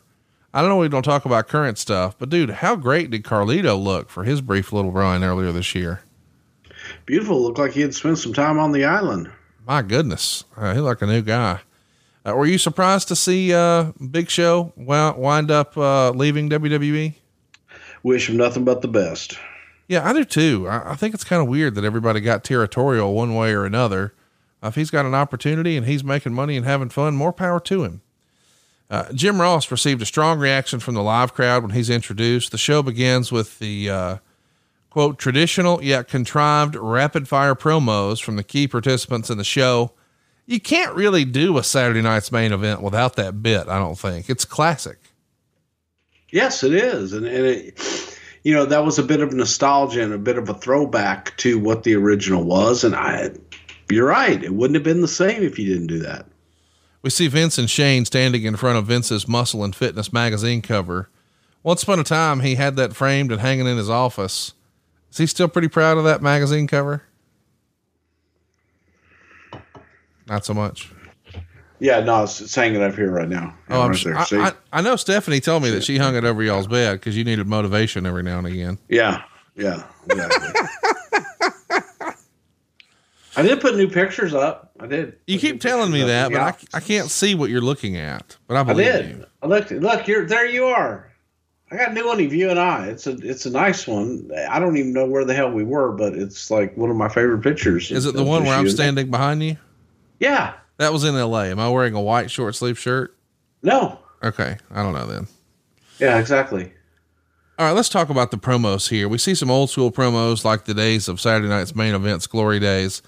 I 0.54 0.60
don't 0.60 0.68
know. 0.68 0.76
We 0.76 0.88
don't 0.88 1.02
talk 1.02 1.24
about 1.24 1.48
current 1.48 1.78
stuff, 1.78 2.16
but 2.18 2.28
dude, 2.28 2.50
how 2.50 2.76
great 2.76 3.10
did 3.10 3.24
Carlito 3.24 3.82
look 3.82 4.10
for 4.10 4.24
his 4.24 4.40
brief 4.40 4.72
little 4.72 4.92
run 4.92 5.24
earlier 5.24 5.50
this 5.50 5.74
year? 5.74 6.02
Beautiful. 7.06 7.40
Looked 7.42 7.58
like 7.58 7.72
he 7.72 7.80
had 7.80 7.94
spent 7.94 8.18
some 8.18 8.32
time 8.32 8.58
on 8.58 8.72
the 8.72 8.84
island. 8.84 9.30
My 9.66 9.82
goodness, 9.82 10.44
uh, 10.56 10.74
he 10.74 10.80
looked 10.80 11.00
like 11.00 11.08
a 11.08 11.12
new 11.12 11.22
guy. 11.22 11.60
Uh, 12.24 12.34
were 12.34 12.46
you 12.46 12.58
surprised 12.58 13.08
to 13.08 13.16
see 13.16 13.52
uh, 13.52 13.92
Big 14.10 14.30
Show 14.30 14.72
wi- 14.76 15.16
wind 15.16 15.50
up 15.50 15.76
uh, 15.76 16.10
leaving 16.10 16.48
WWE? 16.50 17.14
Wish 18.02 18.28
him 18.28 18.36
nothing 18.36 18.64
but 18.64 18.82
the 18.82 18.88
best. 18.88 19.38
Yeah, 19.88 20.08
I 20.08 20.12
do 20.12 20.24
too. 20.24 20.68
I, 20.68 20.92
I 20.92 20.96
think 20.96 21.14
it's 21.14 21.24
kind 21.24 21.42
of 21.42 21.48
weird 21.48 21.74
that 21.74 21.84
everybody 21.84 22.20
got 22.20 22.44
territorial 22.44 23.14
one 23.14 23.34
way 23.34 23.52
or 23.52 23.64
another. 23.64 24.14
Uh, 24.62 24.68
if 24.68 24.74
he's 24.74 24.90
got 24.90 25.06
an 25.06 25.14
opportunity 25.14 25.76
and 25.76 25.86
he's 25.86 26.04
making 26.04 26.34
money 26.34 26.56
and 26.56 26.66
having 26.66 26.88
fun, 26.88 27.14
more 27.14 27.32
power 27.32 27.58
to 27.60 27.84
him. 27.84 28.02
Uh, 28.92 29.10
Jim 29.14 29.40
Ross 29.40 29.70
received 29.70 30.02
a 30.02 30.04
strong 30.06 30.38
reaction 30.38 30.78
from 30.78 30.92
the 30.94 31.02
live 31.02 31.32
crowd 31.32 31.62
when 31.62 31.72
he's 31.72 31.88
introduced. 31.88 32.52
The 32.52 32.58
show 32.58 32.82
begins 32.82 33.32
with 33.32 33.58
the 33.58 33.88
uh, 33.88 34.16
quote 34.90 35.18
traditional 35.18 35.82
yet 35.82 36.08
contrived 36.08 36.76
rapid 36.76 37.26
fire 37.26 37.54
promos 37.54 38.22
from 38.22 38.36
the 38.36 38.44
key 38.44 38.68
participants 38.68 39.30
in 39.30 39.38
the 39.38 39.44
show. 39.44 39.92
You 40.44 40.60
can't 40.60 40.94
really 40.94 41.24
do 41.24 41.56
a 41.56 41.62
Saturday 41.62 42.02
night's 42.02 42.30
main 42.30 42.52
event 42.52 42.82
without 42.82 43.16
that 43.16 43.42
bit. 43.42 43.66
I 43.66 43.78
don't 43.78 43.98
think 43.98 44.28
it's 44.28 44.44
classic. 44.44 44.98
Yes, 46.28 46.62
it 46.62 46.74
is, 46.74 47.14
and 47.14 47.24
and 47.24 47.46
it, 47.46 48.18
you 48.42 48.52
know 48.52 48.66
that 48.66 48.84
was 48.84 48.98
a 48.98 49.02
bit 49.02 49.20
of 49.20 49.32
nostalgia 49.32 50.02
and 50.02 50.12
a 50.12 50.18
bit 50.18 50.36
of 50.36 50.50
a 50.50 50.54
throwback 50.54 51.34
to 51.38 51.58
what 51.58 51.84
the 51.84 51.94
original 51.94 52.44
was. 52.44 52.84
And 52.84 52.94
I, 52.94 53.30
you're 53.90 54.08
right, 54.08 54.44
it 54.44 54.52
wouldn't 54.52 54.74
have 54.74 54.84
been 54.84 55.00
the 55.00 55.08
same 55.08 55.42
if 55.42 55.58
you 55.58 55.64
didn't 55.64 55.86
do 55.86 56.00
that. 56.00 56.26
We 57.02 57.10
see 57.10 57.26
Vince 57.26 57.58
and 57.58 57.68
Shane 57.68 58.04
standing 58.04 58.44
in 58.44 58.56
front 58.56 58.78
of 58.78 58.86
Vince's 58.86 59.26
Muscle 59.26 59.64
and 59.64 59.74
Fitness 59.74 60.12
magazine 60.12 60.62
cover. 60.62 61.08
Once 61.64 61.82
upon 61.82 61.98
a 61.98 62.04
time, 62.04 62.40
he 62.40 62.54
had 62.54 62.76
that 62.76 62.94
framed 62.94 63.32
and 63.32 63.40
hanging 63.40 63.66
in 63.66 63.76
his 63.76 63.90
office. 63.90 64.52
Is 65.10 65.18
he 65.18 65.26
still 65.26 65.48
pretty 65.48 65.68
proud 65.68 65.98
of 65.98 66.04
that 66.04 66.22
magazine 66.22 66.66
cover? 66.66 67.02
Not 70.28 70.44
so 70.44 70.54
much. 70.54 70.90
Yeah, 71.80 72.00
no, 72.00 72.22
it's, 72.22 72.40
it's 72.40 72.54
hanging 72.54 72.80
up 72.80 72.94
here 72.94 73.10
right 73.10 73.28
now. 73.28 73.56
Oh, 73.68 73.82
I'm 73.82 73.94
sure. 73.94 74.14
there. 74.30 74.40
I, 74.40 74.48
I, 74.48 74.52
I 74.72 74.80
know 74.82 74.94
Stephanie 74.94 75.40
told 75.40 75.64
me 75.64 75.70
that 75.70 75.82
she 75.82 75.98
hung 75.98 76.14
it 76.14 76.24
over 76.24 76.40
y'all's 76.42 76.68
bed 76.68 77.00
because 77.00 77.16
you 77.16 77.24
needed 77.24 77.48
motivation 77.48 78.06
every 78.06 78.22
now 78.22 78.38
and 78.38 78.46
again. 78.46 78.78
yeah, 78.88 79.24
yeah, 79.56 79.84
exactly. 80.08 80.68
I 83.36 83.42
did 83.42 83.60
put 83.60 83.76
new 83.76 83.88
pictures 83.88 84.32
up. 84.34 84.71
I 84.82 84.86
did. 84.86 85.16
You 85.26 85.38
keep 85.38 85.60
telling 85.60 85.92
me 85.92 86.02
that, 86.02 86.30
but 86.32 86.38
Yeah. 86.38 86.52
I, 86.74 86.78
I 86.78 86.80
can't 86.80 87.08
see 87.10 87.34
what 87.34 87.50
you're 87.50 87.60
looking 87.60 87.96
at. 87.96 88.36
But 88.48 88.56
I 88.56 88.60
I 88.60 88.62
believe 88.64 88.92
did. 88.92 89.08
you. 89.10 89.26
I 89.42 89.46
looked. 89.46 89.70
Look, 89.70 90.08
you're 90.08 90.26
there. 90.26 90.46
You 90.46 90.64
are. 90.66 91.08
I 91.70 91.76
got 91.76 91.90
a 91.90 91.94
new 91.94 92.06
one 92.06 92.20
of 92.20 92.34
you 92.34 92.50
and 92.50 92.58
I. 92.58 92.86
It's 92.88 93.06
a 93.06 93.12
it's 93.12 93.46
a 93.46 93.50
nice 93.50 93.86
one. 93.86 94.30
I 94.50 94.58
don't 94.58 94.76
even 94.76 94.92
know 94.92 95.06
where 95.06 95.24
the 95.24 95.34
hell 95.34 95.50
we 95.50 95.64
were, 95.64 95.92
but 95.92 96.14
it's 96.14 96.50
like 96.50 96.76
one 96.76 96.90
of 96.90 96.96
my 96.96 97.08
favorite 97.08 97.42
pictures. 97.42 97.90
Is 97.90 98.04
it 98.06 98.14
the 98.14 98.24
one 98.24 98.44
where 98.44 98.54
I'm 98.54 98.68
standing 98.68 99.10
behind 99.10 99.42
you? 99.42 99.56
Yeah. 100.18 100.54
That 100.78 100.92
was 100.92 101.04
in 101.04 101.14
L.A. 101.14 101.46
Am 101.46 101.60
I 101.60 101.68
wearing 101.68 101.94
a 101.94 102.00
white 102.02 102.30
short 102.30 102.54
sleeve 102.56 102.78
shirt? 102.78 103.16
No. 103.62 103.98
Okay, 104.22 104.56
I 104.70 104.82
don't 104.82 104.92
know 104.94 105.06
then. 105.06 105.28
Yeah. 105.98 106.18
Exactly. 106.18 106.72
All 107.58 107.66
right, 107.66 107.72
let's 107.72 107.88
talk 107.88 108.08
about 108.10 108.30
the 108.32 108.38
promos 108.38 108.88
here. 108.88 109.08
We 109.08 109.18
see 109.18 109.34
some 109.34 109.50
old 109.50 109.70
school 109.70 109.92
promos 109.92 110.44
like 110.44 110.64
the 110.64 110.74
days 110.74 111.06
of 111.08 111.20
Saturday 111.20 111.48
night's 111.48 111.74
main 111.76 111.94
events, 111.94 112.26
glory 112.26 112.58
days. 112.58 113.02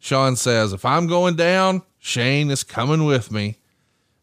Shawn 0.00 0.34
says, 0.34 0.72
If 0.72 0.84
I'm 0.84 1.06
going 1.06 1.36
down, 1.36 1.82
Shane 1.98 2.50
is 2.50 2.64
coming 2.64 3.04
with 3.04 3.30
me. 3.30 3.56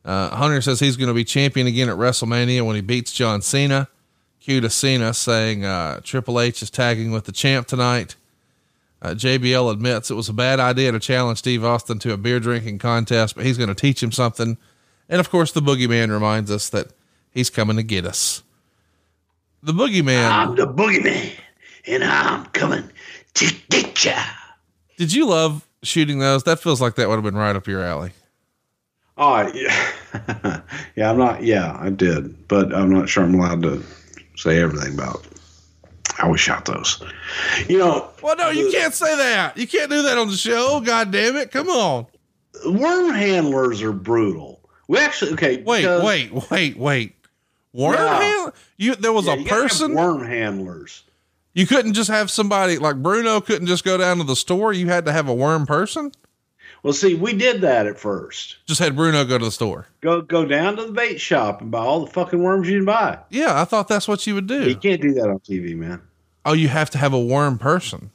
Uh, 0.04 0.36
Hunter 0.36 0.62
says 0.62 0.80
he's 0.80 0.98
going 0.98 1.10
to 1.10 1.14
be 1.14 1.24
champion 1.24 1.68
again 1.68 1.90
at 1.90 1.96
WrestleMania 1.96 2.66
when 2.66 2.76
he 2.76 2.82
beats 2.82 3.14
John 3.14 3.42
Cena. 3.42 3.88
Cue 4.40 4.62
to 4.62 4.70
Cena 4.70 5.14
saying 5.14 5.66
uh, 5.66 6.00
Triple 6.04 6.40
H 6.40 6.62
is 6.62 6.70
tagging 6.70 7.12
with 7.12 7.26
the 7.26 7.32
champ 7.32 7.68
tonight. 7.68 8.16
Uh, 9.02 9.10
JBL 9.10 9.72
admits 9.72 10.10
it 10.10 10.16
was 10.16 10.30
a 10.30 10.34
bad 10.34 10.60
idea 10.60 10.92
to 10.92 11.00
challenge 11.00 11.40
Steve 11.40 11.64
Austin 11.64 12.00
to 12.00 12.14
a 12.14 12.18
beer 12.18 12.40
drinking 12.40 12.80
contest, 12.80 13.36
but 13.36 13.46
he's 13.46 13.58
going 13.58 13.70
to 13.70 13.76
teach 13.76 14.02
him 14.02 14.12
something. 14.12 14.58
And 15.10 15.20
of 15.20 15.30
course, 15.30 15.52
the 15.52 15.62
Boogeyman 15.62 16.10
reminds 16.10 16.50
us 16.50 16.70
that 16.70 16.88
he's 17.30 17.50
coming 17.50 17.76
to 17.76 17.84
get 17.84 18.06
us. 18.06 18.42
The 19.62 19.74
Boogeyman. 19.74 20.32
I'm 20.32 20.56
the 20.56 20.68
boogeyman, 20.68 21.32
and 21.86 22.04
I'm 22.04 22.46
coming 22.48 22.90
to 23.36 23.54
get 23.70 24.06
ya. 24.06 24.18
Did 24.98 25.14
you 25.14 25.28
love 25.28 25.67
shooting 25.88 26.20
those? 26.20 26.44
That 26.44 26.60
feels 26.60 26.82
like 26.82 26.96
that 26.96 27.08
would 27.10 27.16
have 27.16 27.24
been 27.24 27.36
right 27.36 27.56
up 27.56 27.68
your 27.68 27.82
alley. 27.84 28.12
Oh, 29.18 29.52
yeah. 29.54 29.90
yeah, 30.96 31.10
I'm 31.10 31.18
not, 31.18 31.42
yeah, 31.44 31.76
I 31.80 31.90
did, 31.90 32.48
but 32.48 32.74
I'm 32.74 32.92
not 32.92 33.10
sure 33.10 33.24
I'm 33.24 33.34
allowed 33.34 33.64
to 33.64 33.84
say 34.36 34.62
everything 34.62 34.94
about 34.94 35.26
how 36.14 36.30
we 36.30 36.38
shot 36.38 36.66
those. 36.66 37.02
You 37.68 37.80
know, 37.80 38.10
Well, 38.22 38.36
no, 38.36 38.50
you 38.50 38.72
can't 38.72 38.94
say 38.94 39.16
that. 39.18 39.58
You 39.58 39.68
can't 39.68 39.90
do 39.90 40.04
that 40.04 40.18
on 40.20 40.28
the 40.28 40.38
show. 40.38 40.82
God 40.82 41.12
damn 41.12 41.36
it. 41.36 41.52
Come 41.52 41.68
on. 41.70 42.06
worm 42.66 43.12
handlers 43.12 43.82
are 43.82 43.92
brutal. 43.92 44.60
We 44.88 45.00
actually, 45.00 45.34
okay, 45.34 45.64
Wait, 45.64 45.82
because- 45.82 46.04
wait, 46.04 46.32
wait, 46.52 46.78
wait. 46.78 47.14
Worm 47.74 47.94
Yeah. 47.96 48.22
handler? 48.22 48.54
You 48.78 48.96
there 48.96 49.12
was 49.14 49.26
Yeah, 49.28 49.34
a 49.34 49.44
person. 49.46 49.94
worm 49.94 50.26
handlers. 50.26 51.04
You 51.58 51.66
couldn't 51.66 51.94
just 51.94 52.12
have 52.12 52.30
somebody 52.30 52.78
like 52.78 52.98
Bruno 52.98 53.42
couldn't 53.42 53.66
just 53.66 53.84
go 53.84 53.98
down 53.98 54.20
to 54.20 54.24
the 54.24 54.36
store. 54.36 54.74
You 54.74 54.90
had 54.90 55.06
to 55.06 55.12
have 55.12 55.28
a 55.28 55.34
worm 55.34 55.66
person. 55.66 56.12
Well, 56.84 56.94
see, 56.94 57.16
we 57.16 57.34
did 57.34 57.62
that 57.62 57.88
at 57.88 58.00
first. 58.00 58.58
Just 58.68 58.80
had 58.80 58.96
Bruno 58.96 59.26
go 59.26 59.40
to 59.40 59.46
the 59.46 59.52
store. 59.52 59.88
Go 60.02 60.22
go 60.22 60.46
down 60.46 60.76
to 60.76 60.86
the 60.86 60.92
bait 60.92 61.20
shop 61.20 61.62
and 61.62 61.72
buy 61.72 61.80
all 61.80 62.06
the 62.06 62.12
fucking 62.12 62.44
worms 62.44 62.70
you 62.70 62.78
can 62.78 62.86
buy. 62.86 63.18
Yeah, 63.32 63.60
I 63.60 63.66
thought 63.66 63.88
that's 63.88 64.08
what 64.08 64.28
you 64.28 64.36
would 64.36 64.46
do. 64.46 64.70
You 64.70 64.76
can't 64.76 65.02
do 65.02 65.16
that 65.16 65.28
on 65.30 65.40
TV, 65.40 65.76
man. 65.76 66.00
Oh, 66.46 66.54
you 66.54 66.68
have 66.68 66.92
to 66.92 67.00
have 67.00 67.14
a 67.14 67.20
worm 67.20 67.58
person. 67.58 68.12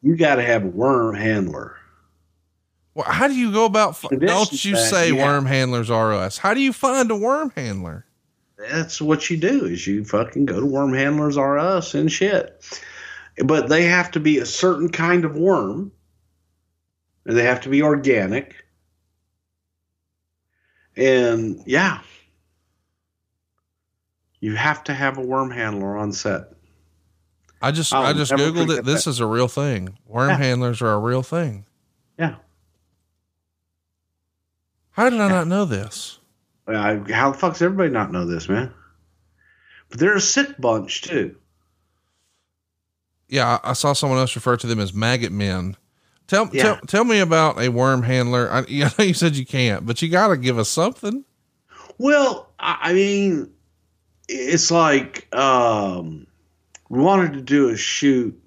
You 0.00 0.16
got 0.16 0.36
to 0.36 0.42
have 0.42 0.64
a 0.64 0.68
worm 0.68 1.16
handler. 1.16 1.76
Well, 2.94 3.04
how 3.04 3.28
do 3.28 3.34
you 3.34 3.52
go 3.52 3.66
about? 3.66 3.90
F- 3.90 4.18
don't 4.18 4.64
you 4.64 4.74
say 4.74 5.12
worm 5.12 5.44
handlers 5.44 5.90
are 5.90 6.14
us? 6.14 6.38
How 6.38 6.54
do 6.54 6.60
you 6.62 6.72
find 6.72 7.10
a 7.10 7.16
worm 7.16 7.52
handler? 7.54 8.05
That's 8.70 9.00
what 9.00 9.30
you 9.30 9.36
do 9.36 9.64
is 9.64 9.86
you 9.86 10.04
fucking 10.04 10.46
go 10.46 10.60
to 10.60 10.66
Worm 10.66 10.92
Handlers 10.94 11.36
R 11.36 11.58
Us 11.58 11.94
and 11.94 12.10
shit. 12.10 12.62
But 13.44 13.68
they 13.68 13.84
have 13.84 14.10
to 14.12 14.20
be 14.20 14.38
a 14.38 14.46
certain 14.46 14.88
kind 14.88 15.24
of 15.24 15.36
worm. 15.36 15.92
And 17.24 17.36
they 17.36 17.44
have 17.44 17.60
to 17.62 17.68
be 17.68 17.82
organic. 17.82 18.54
And 20.96 21.62
yeah. 21.66 22.00
You 24.40 24.54
have 24.54 24.84
to 24.84 24.94
have 24.94 25.18
a 25.18 25.22
worm 25.22 25.50
handler 25.50 25.96
on 25.96 26.12
set. 26.12 26.52
I 27.60 27.72
just 27.72 27.92
I'll 27.92 28.04
I 28.04 28.12
just 28.12 28.32
googled 28.32 28.78
it. 28.78 28.84
This 28.84 29.04
that. 29.04 29.10
is 29.10 29.20
a 29.20 29.26
real 29.26 29.48
thing. 29.48 29.98
Worm 30.06 30.30
Yeah. 30.30 30.36
handlers 30.36 30.82
are 30.82 30.92
a 30.92 30.98
real 30.98 31.22
thing. 31.22 31.64
Yeah. 32.18 32.36
How 34.90 35.10
did 35.10 35.20
I 35.20 35.28
not 35.28 35.46
know 35.46 35.64
this? 35.64 36.20
I, 36.68 37.00
how 37.12 37.30
the 37.30 37.38
fuck's 37.38 37.62
everybody 37.62 37.90
not 37.90 38.12
know 38.12 38.26
this, 38.26 38.48
man? 38.48 38.72
But 39.88 40.00
they're 40.00 40.16
a 40.16 40.20
sick 40.20 40.58
bunch 40.58 41.02
too. 41.02 41.36
Yeah, 43.28 43.58
I, 43.62 43.72
saw 43.72 43.92
someone 43.92 44.18
else 44.18 44.34
refer 44.36 44.56
to 44.56 44.66
them 44.66 44.80
as 44.80 44.94
maggot 44.94 45.32
men. 45.32 45.76
Tell 46.26 46.48
Yeah. 46.52 46.62
tell 46.62 46.76
tell 46.86 47.04
me 47.04 47.20
about 47.20 47.60
a 47.60 47.68
worm 47.68 48.02
handler. 48.02 48.50
I, 48.50 48.58
I 48.68 48.90
know 48.98 49.04
you 49.04 49.14
said 49.14 49.36
you 49.36 49.46
can't, 49.46 49.86
but 49.86 50.02
you 50.02 50.08
got 50.08 50.28
to 50.28 50.36
give 50.36 50.58
us 50.58 50.68
something. 50.68 51.24
Well, 51.98 52.50
I 52.58 52.92
mean, 52.92 53.50
it's 54.28 54.70
like 54.70 55.32
um, 55.34 56.26
we 56.88 57.00
wanted 57.00 57.32
to 57.34 57.40
do 57.42 57.70
a 57.70 57.76
shoot. 57.76 58.40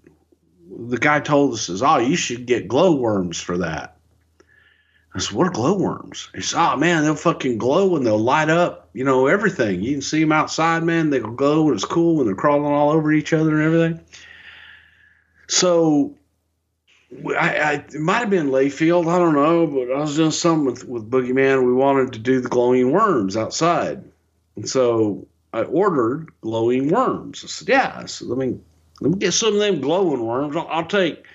The 0.69 0.97
guy 0.97 1.19
told 1.19 1.53
us, 1.53 1.63
"Says, 1.63 1.81
oh, 1.81 1.97
you 1.97 2.15
should 2.15 2.45
get 2.45 2.67
glowworms 2.67 3.39
for 3.39 3.57
that." 3.59 3.97
I 5.19 5.21
said, 5.21 5.35
"What 5.35 5.47
are 5.47 5.51
glowworms?" 5.51 6.29
He 6.33 6.41
said, 6.41 6.59
"Oh 6.59 6.77
man, 6.77 7.03
they'll 7.03 7.13
fucking 7.13 7.57
glow 7.57 7.97
and 7.97 8.05
they'll 8.05 8.17
light 8.17 8.49
up. 8.49 8.89
You 8.93 9.03
know 9.03 9.27
everything. 9.27 9.83
You 9.83 9.91
can 9.91 10.01
see 10.01 10.21
them 10.21 10.31
outside, 10.31 10.83
man. 10.83 11.09
They'll 11.09 11.31
glow 11.31 11.67
and 11.67 11.75
it's 11.75 11.83
cool 11.83 12.15
when 12.15 12.25
they're 12.25 12.35
crawling 12.35 12.71
all 12.71 12.91
over 12.91 13.11
each 13.11 13.33
other 13.33 13.59
and 13.59 13.63
everything." 13.63 14.05
So 15.49 16.15
I, 17.37 17.57
I 17.57 17.73
it 17.73 17.99
might 17.99 18.19
have 18.19 18.29
been 18.29 18.49
Layfield, 18.49 19.13
I 19.13 19.17
don't 19.17 19.33
know, 19.33 19.67
but 19.67 19.93
I 19.93 19.99
was 19.99 20.15
doing 20.15 20.31
something 20.31 20.65
with 20.65 20.87
with 20.87 21.11
Boogeyman. 21.11 21.65
We 21.65 21.73
wanted 21.73 22.13
to 22.13 22.19
do 22.19 22.39
the 22.39 22.47
glowing 22.47 22.91
worms 22.93 23.35
outside, 23.35 24.01
and 24.55 24.69
so 24.69 25.27
I 25.51 25.63
ordered 25.63 26.29
glowing 26.39 26.87
worms. 26.87 27.43
I 27.43 27.47
said, 27.47 27.67
"Yeah." 27.67 27.93
I 27.93 28.05
said, 28.05 28.29
"Let 28.29 28.37
me 28.37 28.57
let 29.01 29.11
me 29.11 29.17
get 29.17 29.33
some 29.33 29.55
of 29.55 29.59
them 29.59 29.81
glowing 29.81 30.25
worms. 30.25 30.55
I'll, 30.55 30.67
I'll 30.69 30.85
take 30.85 31.25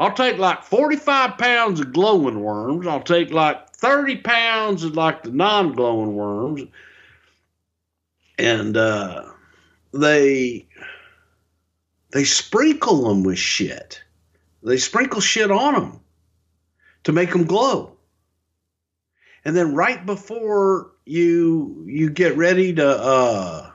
I'll 0.00 0.14
take 0.14 0.38
like 0.38 0.62
forty 0.62 0.96
five 0.96 1.36
pounds 1.36 1.78
of 1.78 1.92
glowing 1.92 2.40
worms. 2.40 2.86
I'll 2.86 3.02
take 3.02 3.30
like 3.30 3.68
thirty 3.68 4.16
pounds 4.16 4.82
of 4.82 4.96
like 4.96 5.22
the 5.22 5.30
non 5.30 5.74
glowing 5.74 6.14
worms." 6.14 6.62
And 8.38 8.78
uh, 8.78 9.26
they 9.92 10.66
they 12.12 12.24
sprinkle 12.24 13.08
them 13.08 13.24
with 13.24 13.38
shit. 13.38 14.02
They 14.62 14.78
sprinkle 14.78 15.20
shit 15.20 15.50
on 15.50 15.74
them 15.74 16.00
to 17.04 17.12
make 17.12 17.30
them 17.30 17.44
glow. 17.44 17.98
And 19.44 19.54
then 19.54 19.74
right 19.74 20.04
before 20.06 20.92
you 21.04 21.84
you 21.86 22.08
get 22.08 22.38
ready 22.38 22.72
to 22.74 22.88
uh 22.88 23.70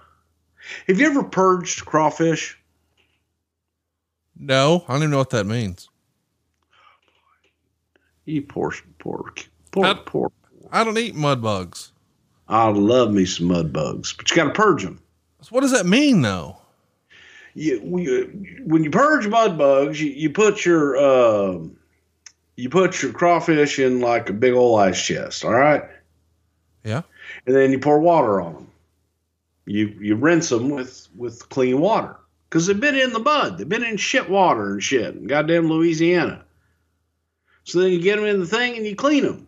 have 0.88 1.00
you 1.00 1.06
ever 1.06 1.24
purged 1.24 1.86
crawfish? 1.86 2.58
No, 4.36 4.84
I 4.88 4.94
don't 4.94 5.04
even 5.04 5.12
know 5.12 5.18
what 5.20 5.30
that 5.30 5.46
means. 5.46 5.88
You 8.26 8.42
poor 8.42 8.74
poor 9.00 9.32
poor 9.72 9.84
Not- 9.84 10.06
poor. 10.06 10.32
I 10.72 10.84
don't 10.84 10.98
eat 10.98 11.16
mud 11.16 11.42
bugs. 11.42 11.92
I 12.48 12.68
love 12.70 13.12
me 13.12 13.26
some 13.26 13.48
mud 13.48 13.72
bugs, 13.74 14.14
but 14.14 14.30
you 14.30 14.36
got 14.36 14.46
to 14.46 14.50
purge 14.52 14.84
them. 14.84 15.00
So 15.42 15.50
what 15.50 15.62
does 15.62 15.72
that 15.72 15.86
mean 15.86 16.22
though? 16.22 16.58
you, 17.58 17.80
when 18.66 18.84
you 18.84 18.90
purge 18.92 19.28
mud 19.28 19.58
bugs, 19.58 20.02
you, 20.02 20.10
you 20.12 20.30
put 20.30 20.66
your 20.66 20.98
um 20.98 21.78
you 22.58 22.70
put 22.70 23.02
your 23.02 23.12
crawfish 23.14 23.80
in 23.80 24.00
like 24.02 24.30
a 24.30 24.34
big 24.34 24.54
old 24.54 24.80
ice 24.80 25.02
chest, 25.02 25.44
all 25.46 25.52
right, 25.54 25.84
Yeah. 26.86 27.02
and 27.46 27.56
then 27.56 27.72
you 27.72 27.80
pour 27.80 28.00
water 28.00 28.40
on 28.42 28.54
them. 28.54 28.68
You 29.66 29.88
you 30.00 30.16
rinse 30.16 30.50
them 30.50 30.70
with 30.70 31.08
with 31.16 31.48
clean 31.50 31.80
water 31.80 32.16
because 32.50 32.66
they've 32.68 32.80
been 32.80 32.96
in 32.96 33.14
the 33.14 33.20
mud, 33.20 33.58
they've 33.58 33.68
been 33.70 33.84
in 33.84 33.98
shit 33.98 34.30
water 34.30 34.74
and 34.74 34.84
shit, 34.84 35.16
in 35.16 35.28
goddamn 35.28 35.68
Louisiana. 35.68 36.45
So 37.66 37.82
then 37.82 37.92
you 37.92 38.00
get 38.00 38.16
them 38.16 38.26
in 38.26 38.40
the 38.40 38.46
thing 38.46 38.78
and 38.78 38.86
you 38.86 38.96
clean 38.96 39.24
them 39.24 39.48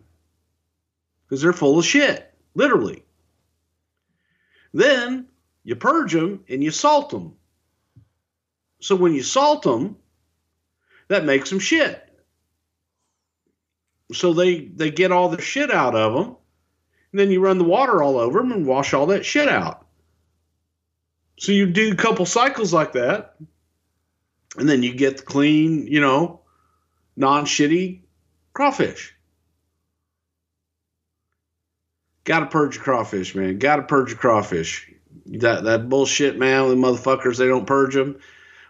because 1.24 1.40
they're 1.40 1.52
full 1.52 1.78
of 1.78 1.84
shit, 1.84 2.34
literally. 2.54 3.04
Then 4.74 5.28
you 5.62 5.76
purge 5.76 6.12
them 6.12 6.44
and 6.48 6.62
you 6.62 6.72
salt 6.72 7.10
them. 7.10 7.36
So 8.80 8.96
when 8.96 9.14
you 9.14 9.22
salt 9.22 9.62
them, 9.62 9.96
that 11.06 11.24
makes 11.24 11.48
them 11.48 11.60
shit. 11.60 12.04
So 14.12 14.32
they 14.32 14.64
they 14.64 14.90
get 14.90 15.12
all 15.12 15.28
the 15.28 15.40
shit 15.40 15.70
out 15.70 15.94
of 15.94 16.14
them, 16.14 16.36
and 17.12 17.20
then 17.20 17.30
you 17.30 17.40
run 17.40 17.58
the 17.58 17.64
water 17.64 18.02
all 18.02 18.18
over 18.18 18.40
them 18.40 18.52
and 18.52 18.66
wash 18.66 18.94
all 18.94 19.06
that 19.06 19.24
shit 19.24 19.48
out. 19.48 19.86
So 21.38 21.52
you 21.52 21.66
do 21.66 21.92
a 21.92 21.96
couple 21.96 22.26
cycles 22.26 22.72
like 22.72 22.92
that, 22.92 23.36
and 24.56 24.68
then 24.68 24.82
you 24.82 24.94
get 24.94 25.18
the 25.18 25.22
clean, 25.22 25.86
you 25.86 26.00
know, 26.00 26.40
non-shitty 27.16 28.00
crawfish. 28.58 29.14
Got 32.24 32.40
to 32.40 32.46
purge 32.46 32.74
your 32.74 32.82
crawfish, 32.82 33.32
man. 33.36 33.60
Got 33.60 33.76
to 33.76 33.82
purge 33.82 34.10
your 34.10 34.18
crawfish. 34.18 34.92
That 35.26 35.62
that 35.62 35.88
bullshit, 35.88 36.36
man. 36.36 36.68
The 36.68 36.74
motherfuckers 36.74 37.36
they 37.36 37.46
don't 37.46 37.68
purge 37.68 37.94
them. 37.94 38.18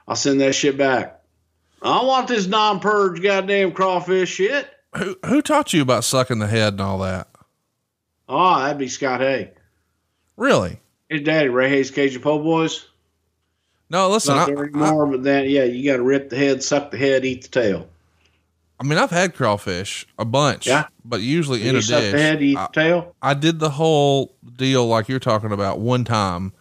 I'll 0.07 0.15
send 0.15 0.43
that 0.43 0.55
shit 0.55 0.77
back. 0.77 1.23
I 1.81 2.05
want 2.05 2.29
this 2.29 2.47
non-purge 2.47 3.23
goddamn 3.23 3.73
crawfish 3.73 4.29
shit. 4.29 4.69
Who 4.95 5.17
who 5.25 5.41
taught 5.41 5.73
you 5.73 5.81
about 5.81 6.05
sucking 6.05 6.39
the 6.39 6.49
head 6.49 6.75
and 6.75 6.83
all 6.83 6.99
that? 6.99 7.29
Oh, 8.29 8.59
that'd 8.59 8.77
be 8.77 8.89
Scott 8.89 9.21
Hay. 9.21 9.53
Really? 10.37 10.81
His 11.09 11.23
daddy, 11.23 11.49
Ray 11.49 11.71
Hayes 11.71 11.91
Cajun 11.91 12.21
Po' 12.21 12.43
Boys. 12.43 12.87
No, 13.89 14.11
listen. 14.11 14.37
Not 14.37 14.51
I, 14.51 14.53
anymore, 14.53 15.07
but 15.07 15.23
then 15.23 15.49
yeah, 15.49 15.65
you 15.65 15.91
got 15.91 15.97
to 15.97 16.03
rip 16.03 16.29
the 16.29 16.37
head, 16.37 16.63
suck 16.63 16.91
the 16.91 16.99
head, 16.99 17.25
eat 17.25 17.45
the 17.45 17.49
tail. 17.49 17.89
I 18.81 18.85
mean, 18.85 18.99
I've 18.99 19.11
had 19.11 19.35
crawfish 19.35 20.07
a 20.19 20.25
bunch. 20.25 20.67
Yeah. 20.67 20.87
But 21.05 21.21
usually 21.21 21.67
in 21.67 21.75
a 21.75 21.81
dish. 21.81 21.89
head, 21.89 22.43
eat 22.43 22.57
I, 22.57 22.69
tail. 22.73 23.15
I 23.21 23.35
did 23.35 23.59
the 23.59 23.71
whole 23.71 24.37
deal 24.57 24.87
like 24.87 25.09
you're 25.09 25.19
talking 25.19 25.53
about 25.53 25.81
one 25.81 26.05
time, 26.05 26.53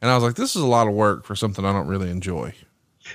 and 0.00 0.10
I 0.10 0.14
was 0.14 0.22
like, 0.22 0.36
"This 0.36 0.56
is 0.56 0.62
a 0.62 0.66
lot 0.66 0.86
of 0.86 0.94
work 0.94 1.24
for 1.24 1.34
something 1.34 1.64
I 1.64 1.72
don't 1.72 1.88
really 1.88 2.10
enjoy." 2.10 2.54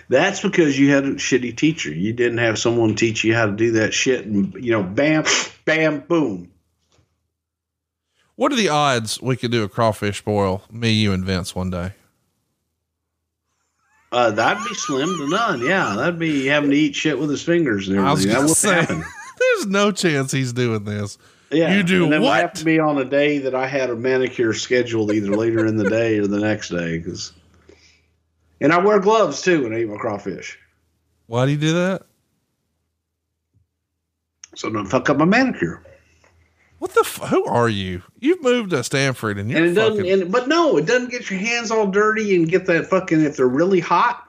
That's 0.09 0.41
because 0.41 0.79
you 0.79 0.91
had 0.91 1.05
a 1.05 1.15
shitty 1.15 1.57
teacher. 1.57 1.91
You 1.93 2.13
didn't 2.13 2.37
have 2.37 2.57
someone 2.57 2.95
teach 2.95 3.23
you 3.23 3.33
how 3.33 3.45
to 3.45 3.51
do 3.51 3.71
that 3.73 3.93
shit, 3.93 4.25
and 4.25 4.53
you 4.53 4.71
know, 4.71 4.83
bam, 4.83 5.23
bam, 5.65 6.01
boom. 6.01 6.51
What 8.35 8.51
are 8.51 8.55
the 8.55 8.69
odds 8.69 9.21
we 9.21 9.35
could 9.35 9.51
do 9.51 9.63
a 9.63 9.69
crawfish 9.69 10.23
boil, 10.23 10.63
me, 10.71 10.91
you, 10.91 11.13
and 11.13 11.23
Vince 11.23 11.55
one 11.55 11.69
day? 11.69 11.93
Uh, 14.11 14.29
that'd 14.31 14.63
be 14.67 14.73
slim 14.75 15.07
to 15.17 15.29
none. 15.29 15.61
Yeah, 15.61 15.95
that'd 15.95 16.19
be 16.19 16.45
having 16.45 16.71
to 16.71 16.75
eat 16.75 16.95
shit 16.95 17.17
with 17.17 17.29
his 17.29 17.41
fingers 17.41 17.87
and 17.87 17.99
I 17.99 18.11
was 18.11 18.25
everything. 18.25 18.41
That 18.41 18.47
would 18.49 18.57
say, 18.57 18.75
happen. 18.81 19.03
there's 19.39 19.67
no 19.67 19.91
chance 19.91 20.31
he's 20.31 20.51
doing 20.53 20.83
this. 20.83 21.17
Yeah, 21.49 21.73
You 21.75 21.83
do 21.83 22.11
and 22.11 22.21
would 22.23 22.29
have 22.29 22.53
to 22.53 22.65
be 22.65 22.79
on 22.79 22.97
a 22.97 23.05
day 23.05 23.39
that 23.39 23.53
I 23.55 23.67
had 23.67 23.89
a 23.89 23.95
manicure 23.95 24.53
scheduled, 24.53 25.11
either 25.11 25.31
later 25.35 25.65
in 25.65 25.75
the 25.75 25.89
day 25.89 26.17
or 26.17 26.27
the 26.27 26.39
next 26.39 26.69
day. 26.69 26.97
Because, 26.97 27.33
and 28.61 28.71
I 28.71 28.77
wear 28.77 28.99
gloves 28.99 29.41
too 29.41 29.63
when 29.63 29.73
I 29.73 29.81
eat 29.81 29.89
my 29.89 29.97
crawfish, 29.97 30.57
Why 31.27 31.45
do 31.45 31.51
you 31.51 31.57
do 31.57 31.73
that? 31.73 32.03
so 34.55 34.69
don't 34.69 34.85
fuck 34.87 35.09
up 35.09 35.17
my 35.17 35.25
manicure. 35.25 35.83
What 36.81 36.95
the? 36.95 37.01
F- 37.01 37.29
who 37.29 37.45
are 37.45 37.69
you? 37.69 38.01
You've 38.19 38.41
moved 38.41 38.71
to 38.71 38.83
Stamford, 38.83 39.37
and 39.37 39.51
you're 39.51 39.59
and 39.59 39.67
it 39.67 39.73
doesn't. 39.75 39.97
fucking. 39.97 40.21
And, 40.23 40.31
but 40.31 40.47
no, 40.47 40.77
it 40.77 40.87
doesn't 40.87 41.11
get 41.11 41.29
your 41.29 41.37
hands 41.37 41.69
all 41.69 41.85
dirty 41.85 42.35
and 42.35 42.49
get 42.49 42.65
that 42.65 42.87
fucking. 42.87 43.21
If 43.21 43.37
they're 43.37 43.47
really 43.47 43.79
hot, 43.79 44.27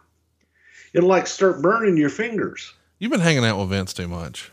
it'll 0.93 1.09
like 1.09 1.27
start 1.27 1.63
burning 1.63 1.97
your 1.97 2.11
fingers. 2.11 2.75
you've 2.99 3.11
been 3.11 3.21
hanging 3.21 3.47
out 3.47 3.59
with 3.59 3.71
Vince 3.71 3.95
too 3.95 4.07
much. 4.07 4.53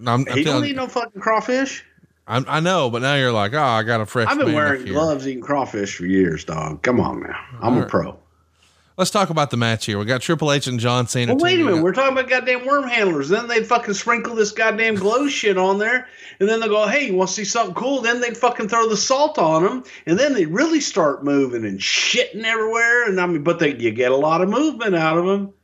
I'm, 0.00 0.26
I'm 0.28 0.36
He 0.36 0.42
don't 0.42 0.64
eat 0.64 0.74
no 0.74 0.88
fucking 0.88 1.20
crawfish. 1.20 1.84
I'm, 2.26 2.44
I 2.48 2.58
know, 2.58 2.90
but 2.90 3.00
now 3.00 3.14
you're 3.14 3.30
like, 3.30 3.54
oh, 3.54 3.62
I 3.62 3.84
got 3.84 4.00
a 4.00 4.06
fresh. 4.06 4.26
I've 4.26 4.36
been 4.36 4.52
wearing 4.52 4.84
gloves 4.86 5.24
eating 5.28 5.40
crawfish 5.40 5.96
for 5.96 6.06
years, 6.06 6.44
dog. 6.44 6.82
Come 6.82 6.98
on 6.98 7.20
now, 7.22 7.38
I'm 7.62 7.74
All 7.74 7.78
a 7.78 7.82
right. 7.82 7.88
pro. 7.88 8.19
Let's 9.00 9.10
talk 9.10 9.30
about 9.30 9.48
the 9.50 9.56
match 9.56 9.86
here. 9.86 9.98
We 9.98 10.04
got 10.04 10.20
Triple 10.20 10.52
H 10.52 10.66
and 10.66 10.78
John 10.78 11.06
Cena. 11.06 11.34
Well, 11.34 11.42
wait 11.42 11.58
a 11.58 11.64
minute. 11.64 11.82
We're 11.82 11.94
talking 11.94 12.12
about 12.12 12.28
goddamn 12.28 12.66
worm 12.66 12.86
handlers. 12.86 13.30
Then 13.30 13.48
they'd 13.48 13.66
fucking 13.66 13.94
sprinkle 13.94 14.34
this 14.34 14.52
goddamn 14.52 14.96
glow 14.96 15.26
shit 15.26 15.56
on 15.56 15.78
there. 15.78 16.06
And 16.38 16.46
then 16.46 16.60
they 16.60 16.68
go, 16.68 16.86
hey, 16.86 17.06
you 17.06 17.14
want 17.14 17.28
to 17.30 17.34
see 17.34 17.46
something 17.46 17.74
cool? 17.74 18.02
Then 18.02 18.20
they'd 18.20 18.36
fucking 18.36 18.68
throw 18.68 18.90
the 18.90 18.98
salt 18.98 19.38
on 19.38 19.62
them. 19.62 19.84
And 20.04 20.18
then 20.18 20.34
they 20.34 20.44
really 20.44 20.80
start 20.80 21.24
moving 21.24 21.64
and 21.64 21.80
shitting 21.80 22.44
everywhere. 22.44 23.08
And 23.08 23.18
I 23.18 23.24
mean, 23.24 23.42
but 23.42 23.58
they, 23.58 23.74
you 23.74 23.90
get 23.90 24.12
a 24.12 24.16
lot 24.16 24.42
of 24.42 24.50
movement 24.50 24.94
out 24.94 25.16
of 25.16 25.24
them. 25.24 25.54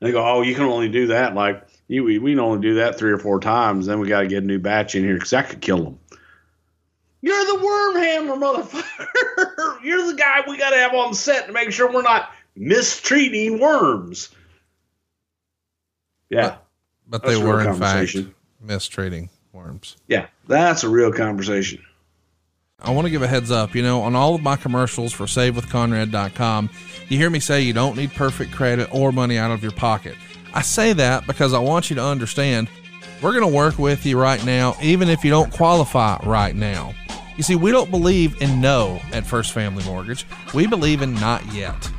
They 0.00 0.10
go, 0.10 0.26
oh, 0.26 0.42
you 0.42 0.56
can 0.56 0.64
only 0.64 0.88
do 0.88 1.06
that. 1.06 1.36
Like, 1.36 1.64
you, 1.86 2.02
we, 2.02 2.18
we 2.18 2.32
can 2.32 2.40
only 2.40 2.60
do 2.60 2.74
that 2.74 2.98
three 2.98 3.12
or 3.12 3.18
four 3.18 3.38
times. 3.38 3.86
Then 3.86 4.00
we 4.00 4.08
got 4.08 4.22
to 4.22 4.26
get 4.26 4.42
a 4.42 4.46
new 4.46 4.58
batch 4.58 4.96
in 4.96 5.04
here 5.04 5.14
because 5.14 5.30
that 5.30 5.48
could 5.48 5.60
kill 5.60 5.84
them. 5.84 6.00
You're 7.26 7.44
the 7.44 7.64
worm 7.64 7.96
handler, 7.96 8.36
motherfucker. 8.36 9.82
You're 9.82 10.06
the 10.06 10.16
guy 10.16 10.44
we 10.46 10.56
got 10.56 10.70
to 10.70 10.76
have 10.76 10.94
on 10.94 11.12
set 11.12 11.48
to 11.48 11.52
make 11.52 11.72
sure 11.72 11.92
we're 11.92 12.02
not 12.02 12.30
mistreating 12.54 13.58
worms. 13.58 14.30
Yeah. 16.30 16.58
but 17.08 17.24
That's 17.24 17.36
they 17.36 17.44
were 17.44 17.68
in 17.68 17.74
fact 17.74 18.16
mistreating 18.60 19.28
worms. 19.52 19.96
Yeah. 20.06 20.26
That's 20.46 20.84
a 20.84 20.88
real 20.88 21.12
conversation. 21.12 21.84
I 22.78 22.92
want 22.92 23.06
to 23.06 23.10
give 23.10 23.22
a 23.22 23.26
heads 23.26 23.50
up. 23.50 23.74
You 23.74 23.82
know, 23.82 24.02
on 24.02 24.14
all 24.14 24.36
of 24.36 24.42
my 24.42 24.54
commercials 24.54 25.12
for 25.12 25.24
SaveWithConrad.com, 25.24 26.70
you 27.08 27.18
hear 27.18 27.30
me 27.30 27.40
say 27.40 27.60
you 27.60 27.72
don't 27.72 27.96
need 27.96 28.12
perfect 28.12 28.52
credit 28.52 28.88
or 28.92 29.10
money 29.10 29.36
out 29.36 29.50
of 29.50 29.64
your 29.64 29.72
pocket. 29.72 30.14
I 30.54 30.62
say 30.62 30.92
that 30.92 31.26
because 31.26 31.54
I 31.54 31.58
want 31.58 31.90
you 31.90 31.96
to 31.96 32.04
understand 32.04 32.68
we're 33.20 33.32
going 33.32 33.50
to 33.50 33.56
work 33.56 33.80
with 33.80 34.06
you 34.06 34.16
right 34.16 34.44
now, 34.46 34.76
even 34.80 35.08
if 35.08 35.24
you 35.24 35.30
don't 35.30 35.52
qualify 35.52 36.18
right 36.24 36.54
now. 36.54 36.94
You 37.36 37.42
see, 37.42 37.54
we 37.54 37.70
don't 37.70 37.90
believe 37.90 38.40
in 38.40 38.60
no 38.60 39.00
at 39.12 39.26
First 39.26 39.52
Family 39.52 39.84
Mortgage. 39.84 40.26
We 40.54 40.66
believe 40.66 41.02
in 41.02 41.14
not 41.14 41.44
yet. 41.52 41.90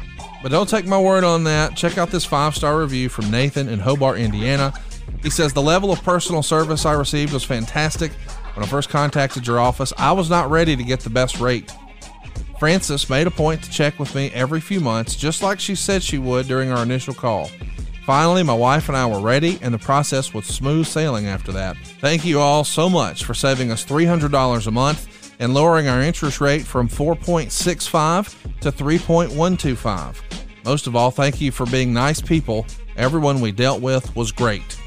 But 0.41 0.51
don't 0.51 0.69
take 0.69 0.85
my 0.85 0.99
word 0.99 1.23
on 1.23 1.43
that. 1.43 1.75
Check 1.75 1.97
out 1.97 2.09
this 2.09 2.25
five 2.25 2.55
star 2.55 2.79
review 2.79 3.09
from 3.09 3.29
Nathan 3.29 3.69
in 3.69 3.79
Hobart, 3.79 4.19
Indiana. 4.19 4.73
He 5.21 5.29
says 5.29 5.53
the 5.53 5.61
level 5.61 5.91
of 5.91 6.03
personal 6.03 6.43
service 6.43 6.85
I 6.85 6.93
received 6.93 7.33
was 7.33 7.43
fantastic. 7.43 8.11
When 8.53 8.65
I 8.65 8.67
first 8.67 8.89
contacted 8.89 9.45
your 9.45 9.59
office, 9.59 9.93
I 9.97 10.11
was 10.11 10.29
not 10.29 10.49
ready 10.49 10.75
to 10.75 10.83
get 10.83 11.01
the 11.01 11.09
best 11.09 11.39
rate. 11.39 11.71
Frances 12.59 13.07
made 13.07 13.27
a 13.27 13.31
point 13.31 13.63
to 13.63 13.69
check 13.69 13.99
with 13.99 14.15
me 14.15 14.31
every 14.31 14.59
few 14.59 14.79
months, 14.79 15.15
just 15.15 15.43
like 15.43 15.59
she 15.59 15.75
said 15.75 16.01
she 16.01 16.17
would 16.17 16.47
during 16.47 16.71
our 16.71 16.81
initial 16.81 17.13
call. 17.13 17.51
Finally, 18.03 18.41
my 18.41 18.53
wife 18.53 18.87
and 18.87 18.97
I 18.97 19.05
were 19.05 19.19
ready, 19.19 19.59
and 19.61 19.73
the 19.73 19.79
process 19.79 20.33
was 20.33 20.45
smooth 20.45 20.87
sailing 20.87 21.27
after 21.27 21.51
that. 21.51 21.77
Thank 21.99 22.25
you 22.25 22.39
all 22.39 22.63
so 22.63 22.89
much 22.89 23.25
for 23.25 23.33
saving 23.35 23.69
us 23.69 23.85
$300 23.85 24.65
a 24.65 24.71
month 24.71 25.16
and 25.39 25.53
lowering 25.53 25.87
our 25.87 26.01
interest 26.01 26.41
rate 26.41 26.65
from 26.65 26.87
4.65 26.87 28.59
to 28.61 28.71
3.125. 28.71 30.15
Most 30.65 30.87
of 30.87 30.95
all, 30.95 31.11
thank 31.11 31.39
you 31.39 31.51
for 31.51 31.65
being 31.65 31.93
nice 31.93 32.19
people. 32.21 32.65
Everyone 32.95 33.39
we 33.39 33.51
dealt 33.51 33.81
with 33.81 34.15
was 34.15 34.31
great. 34.31 34.79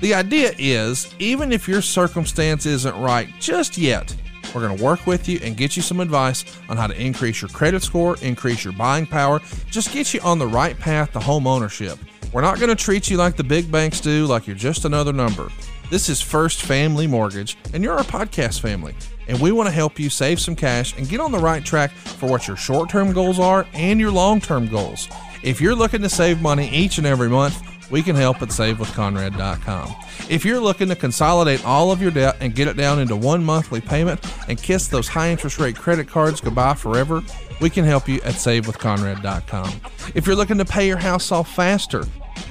The 0.00 0.14
idea 0.14 0.52
is 0.58 1.14
even 1.18 1.52
if 1.52 1.68
your 1.68 1.82
circumstance 1.82 2.64
isn't 2.64 2.98
right 3.00 3.28
just 3.38 3.76
yet, 3.76 4.16
we're 4.54 4.66
going 4.66 4.76
to 4.76 4.82
work 4.82 5.06
with 5.06 5.28
you 5.28 5.38
and 5.42 5.56
get 5.56 5.76
you 5.76 5.82
some 5.82 6.00
advice 6.00 6.44
on 6.68 6.76
how 6.76 6.86
to 6.86 7.00
increase 7.00 7.40
your 7.42 7.50
credit 7.50 7.82
score, 7.82 8.16
increase 8.22 8.64
your 8.64 8.72
buying 8.72 9.06
power, 9.06 9.40
just 9.70 9.92
get 9.92 10.12
you 10.12 10.20
on 10.22 10.38
the 10.38 10.46
right 10.46 10.78
path 10.78 11.12
to 11.12 11.20
home 11.20 11.46
ownership. 11.46 11.98
We're 12.32 12.40
not 12.40 12.58
going 12.58 12.70
to 12.70 12.76
treat 12.76 13.10
you 13.10 13.16
like 13.16 13.36
the 13.36 13.44
big 13.44 13.70
banks 13.70 14.00
do, 14.00 14.26
like 14.26 14.46
you're 14.46 14.56
just 14.56 14.84
another 14.84 15.12
number. 15.12 15.50
This 15.90 16.08
is 16.08 16.20
First 16.20 16.62
Family 16.62 17.06
Mortgage, 17.06 17.56
and 17.74 17.82
you're 17.82 17.94
our 17.94 18.04
podcast 18.04 18.60
family. 18.60 18.94
And 19.30 19.40
we 19.40 19.52
want 19.52 19.68
to 19.68 19.72
help 19.72 20.00
you 20.00 20.10
save 20.10 20.40
some 20.40 20.56
cash 20.56 20.96
and 20.98 21.08
get 21.08 21.20
on 21.20 21.30
the 21.30 21.38
right 21.38 21.64
track 21.64 21.92
for 21.92 22.28
what 22.28 22.48
your 22.48 22.56
short 22.56 22.90
term 22.90 23.12
goals 23.12 23.38
are 23.38 23.64
and 23.72 24.00
your 24.00 24.10
long 24.10 24.40
term 24.40 24.66
goals. 24.66 25.08
If 25.44 25.60
you're 25.60 25.76
looking 25.76 26.02
to 26.02 26.08
save 26.08 26.42
money 26.42 26.68
each 26.70 26.98
and 26.98 27.06
every 27.06 27.28
month, 27.28 27.62
we 27.92 28.02
can 28.02 28.16
help 28.16 28.42
at 28.42 28.48
SaveWithConrad.com. 28.48 29.94
If 30.28 30.44
you're 30.44 30.60
looking 30.60 30.88
to 30.88 30.96
consolidate 30.96 31.64
all 31.64 31.92
of 31.92 32.02
your 32.02 32.10
debt 32.10 32.38
and 32.40 32.56
get 32.56 32.66
it 32.66 32.76
down 32.76 32.98
into 32.98 33.14
one 33.14 33.44
monthly 33.44 33.80
payment 33.80 34.20
and 34.48 34.60
kiss 34.60 34.88
those 34.88 35.06
high 35.06 35.30
interest 35.30 35.60
rate 35.60 35.76
credit 35.76 36.08
cards 36.08 36.40
goodbye 36.40 36.74
forever, 36.74 37.22
we 37.60 37.70
can 37.70 37.84
help 37.84 38.08
you 38.08 38.16
at 38.22 38.34
SaveWithConrad.com. 38.34 39.80
If 40.14 40.26
you're 40.26 40.36
looking 40.36 40.58
to 40.58 40.64
pay 40.64 40.88
your 40.88 40.98
house 40.98 41.30
off 41.30 41.54
faster, 41.54 42.04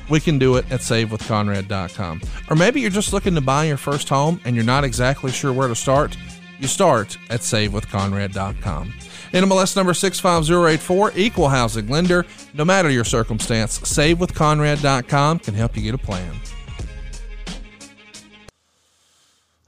we 0.09 0.21
can 0.21 0.39
do 0.39 0.55
it 0.55 0.71
at 0.71 0.79
SaveWithConrad.com. 0.79 2.21
Or 2.49 2.55
maybe 2.55 2.79
you're 2.79 2.89
just 2.89 3.11
looking 3.11 3.35
to 3.35 3.41
buy 3.41 3.65
your 3.65 3.77
first 3.77 4.07
home 4.07 4.39
and 4.45 4.55
you're 4.55 4.65
not 4.65 4.85
exactly 4.85 5.31
sure 5.31 5.51
where 5.51 5.67
to 5.67 5.75
start. 5.75 6.15
You 6.59 6.67
start 6.67 7.17
at 7.29 7.39
SaveWithConrad.com. 7.39 8.93
NMLS 9.31 9.75
number 9.75 9.93
65084, 9.93 11.13
equal 11.15 11.49
housing 11.49 11.87
lender. 11.87 12.25
No 12.53 12.65
matter 12.65 12.89
your 12.89 13.03
circumstance, 13.03 13.79
SaveWithConrad.com 13.79 15.39
can 15.39 15.53
help 15.53 15.77
you 15.77 15.83
get 15.83 15.93
a 15.93 15.97
plan. 15.97 16.35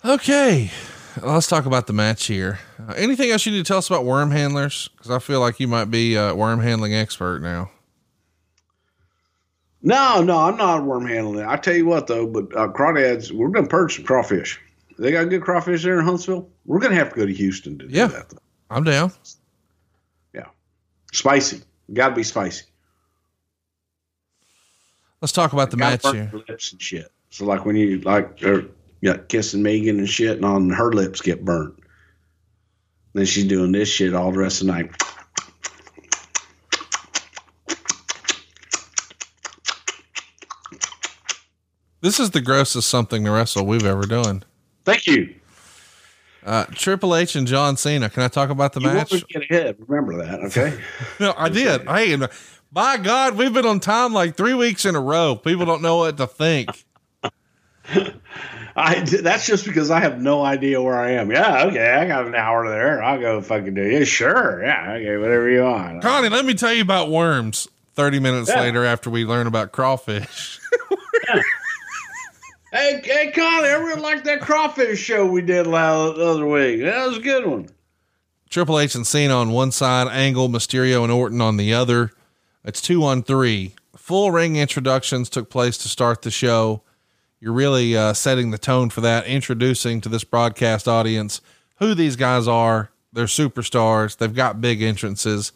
Okay, 0.03 0.71
let's 1.21 1.47
talk 1.47 1.67
about 1.67 1.85
the 1.85 1.93
match 1.93 2.25
here. 2.25 2.59
Uh, 2.79 2.93
anything 2.93 3.29
else 3.29 3.45
you 3.45 3.51
need 3.51 3.59
to 3.59 3.63
tell 3.63 3.77
us 3.77 3.87
about 3.87 4.03
worm 4.03 4.31
handlers? 4.31 4.89
Because 4.97 5.11
I 5.11 5.19
feel 5.19 5.39
like 5.39 5.59
you 5.59 5.67
might 5.67 5.91
be 5.91 6.15
a 6.15 6.33
worm 6.33 6.59
handling 6.59 6.95
expert 6.95 7.39
now. 7.41 7.69
No, 9.83 10.21
no, 10.23 10.37
I'm 10.37 10.57
not 10.57 10.83
worm 10.83 11.07
handling. 11.07 11.45
I 11.45 11.55
tell 11.55 11.75
you 11.75 11.85
what 11.85 12.07
though, 12.07 12.25
but 12.25 12.45
uh, 12.55 12.67
crawdads, 12.67 13.31
we're 13.31 13.49
gonna 13.49 13.67
purge 13.67 13.95
some 13.95 14.05
crawfish. 14.05 14.59
They 15.01 15.11
got 15.11 15.29
good 15.29 15.41
crawfish 15.41 15.81
there 15.81 15.97
in 15.97 16.05
Huntsville. 16.05 16.47
We're 16.63 16.77
gonna 16.79 16.93
have 16.93 17.09
to 17.09 17.15
go 17.15 17.25
to 17.25 17.33
Houston 17.33 17.79
to 17.79 17.87
Yeah. 17.89 18.05
do 18.05 18.13
that. 18.13 18.29
Though. 18.29 18.37
I'm 18.69 18.83
down. 18.83 19.11
Yeah, 20.31 20.45
spicy. 21.11 21.63
Got 21.91 22.09
to 22.09 22.15
be 22.15 22.23
spicy. 22.23 22.65
Let's 25.19 25.31
talk 25.31 25.53
about 25.53 25.71
the 25.71 25.77
match 25.77 26.05
here. 26.07 26.31
lips 26.47 26.71
and 26.71 26.79
shit. 26.79 27.11
So 27.31 27.45
like 27.45 27.65
when 27.65 27.75
you 27.75 27.99
like 28.01 28.43
are 28.43 28.65
yeah, 29.01 29.17
kissing 29.27 29.63
Megan 29.63 29.97
and 29.97 30.07
shit, 30.07 30.35
and 30.37 30.45
on 30.45 30.69
her 30.69 30.91
lips 30.93 31.19
get 31.19 31.43
burnt. 31.43 31.73
Then 33.13 33.25
she's 33.25 33.45
doing 33.45 33.71
this 33.71 33.89
shit 33.89 34.13
all 34.13 34.31
the 34.31 34.37
rest 34.37 34.61
of 34.61 34.67
the 34.67 34.73
night. 34.73 34.91
This 42.01 42.19
is 42.19 42.31
the 42.31 42.41
grossest 42.41 42.89
something 42.89 43.23
to 43.25 43.31
wrestle 43.31 43.65
we've 43.65 43.85
ever 43.85 44.03
done. 44.03 44.43
Thank 44.85 45.07
you. 45.07 45.35
Uh, 46.43 46.65
Triple 46.73 47.15
H 47.15 47.35
and 47.35 47.45
John 47.45 47.77
Cena. 47.77 48.09
Can 48.09 48.23
I 48.23 48.27
talk 48.27 48.49
about 48.49 48.73
the 48.73 48.79
You 48.81 48.87
match? 48.87 49.11
want 49.11 49.13
me 49.13 49.19
to 49.19 49.39
get 49.39 49.51
ahead. 49.51 49.75
Remember 49.87 50.17
that, 50.25 50.39
okay? 50.45 50.79
No, 51.19 51.33
I 51.37 51.49
did. 51.49 51.87
Uh, 51.87 52.27
by 52.71 52.97
God, 52.97 53.35
we've 53.35 53.53
been 53.53 53.65
on 53.65 53.79
time 53.79 54.11
like 54.13 54.35
three 54.35 54.53
weeks 54.55 54.85
in 54.85 54.95
a 54.95 54.99
row. 55.01 55.35
People 55.35 55.65
don't 55.65 55.81
know 55.83 55.97
what 55.97 56.17
to 56.17 56.25
think. 56.27 56.69
I 58.75 59.01
that's 59.01 59.45
just 59.45 59.65
because 59.65 59.91
I 59.91 59.99
have 59.99 60.21
no 60.21 60.43
idea 60.43 60.81
where 60.81 60.95
I 60.97 61.11
am. 61.11 61.29
Yeah, 61.29 61.65
okay, 61.65 61.91
I 61.91 62.07
got 62.07 62.25
an 62.25 62.35
hour 62.35 62.69
there. 62.69 63.03
I'll 63.03 63.19
go 63.19 63.41
fucking 63.41 63.73
do 63.73 63.81
it. 63.81 64.05
Sure, 64.05 64.63
yeah, 64.63 64.93
okay, 64.93 65.17
whatever 65.17 65.49
you 65.49 65.63
want. 65.63 66.01
Connie, 66.01 66.29
let 66.29 66.45
me 66.45 66.53
tell 66.53 66.73
you 66.73 66.81
about 66.81 67.09
worms. 67.09 67.67
30 67.95 68.19
minutes 68.21 68.49
Yeah. 68.49 68.61
later, 68.61 68.85
after 68.85 69.09
we 69.09 69.25
learn 69.25 69.45
about 69.47 69.73
crawfish. 69.73 70.59
Hey, 72.71 73.01
hey, 73.03 73.31
Connie, 73.31 73.67
really 73.67 74.01
liked 74.01 74.23
that 74.25 74.39
crawfish 74.39 74.97
show 74.97 75.25
we 75.25 75.41
did 75.41 75.67
la- 75.67 76.13
the 76.13 76.25
other 76.25 76.45
week. 76.45 76.79
That 76.81 77.05
was 77.05 77.17
a 77.17 77.21
good 77.21 77.45
one. 77.45 77.69
Triple 78.49 78.79
H 78.79 78.95
and 78.95 79.05
Cena 79.05 79.33
on 79.33 79.51
one 79.51 79.71
side, 79.71 80.07
Angle, 80.07 80.47
Mysterio, 80.47 81.03
and 81.03 81.11
Orton 81.11 81.41
on 81.41 81.57
the 81.57 81.73
other. 81.73 82.11
It's 82.63 82.81
two 82.81 83.03
on 83.03 83.23
three. 83.23 83.75
Full 83.97 84.31
ring 84.31 84.55
introductions 84.55 85.29
took 85.29 85.49
place 85.49 85.77
to 85.79 85.89
start 85.89 86.21
the 86.21 86.31
show. 86.31 86.81
You're 87.41 87.53
really 87.53 87.97
uh, 87.97 88.13
setting 88.13 88.51
the 88.51 88.57
tone 88.57 88.89
for 88.89 89.01
that, 89.01 89.25
introducing 89.25 89.99
to 90.01 90.09
this 90.09 90.23
broadcast 90.23 90.87
audience 90.87 91.41
who 91.77 91.93
these 91.93 92.15
guys 92.15 92.47
are. 92.47 92.91
They're 93.11 93.25
superstars. 93.25 94.15
They've 94.15 94.33
got 94.33 94.61
big 94.61 94.81
entrances. 94.81 95.51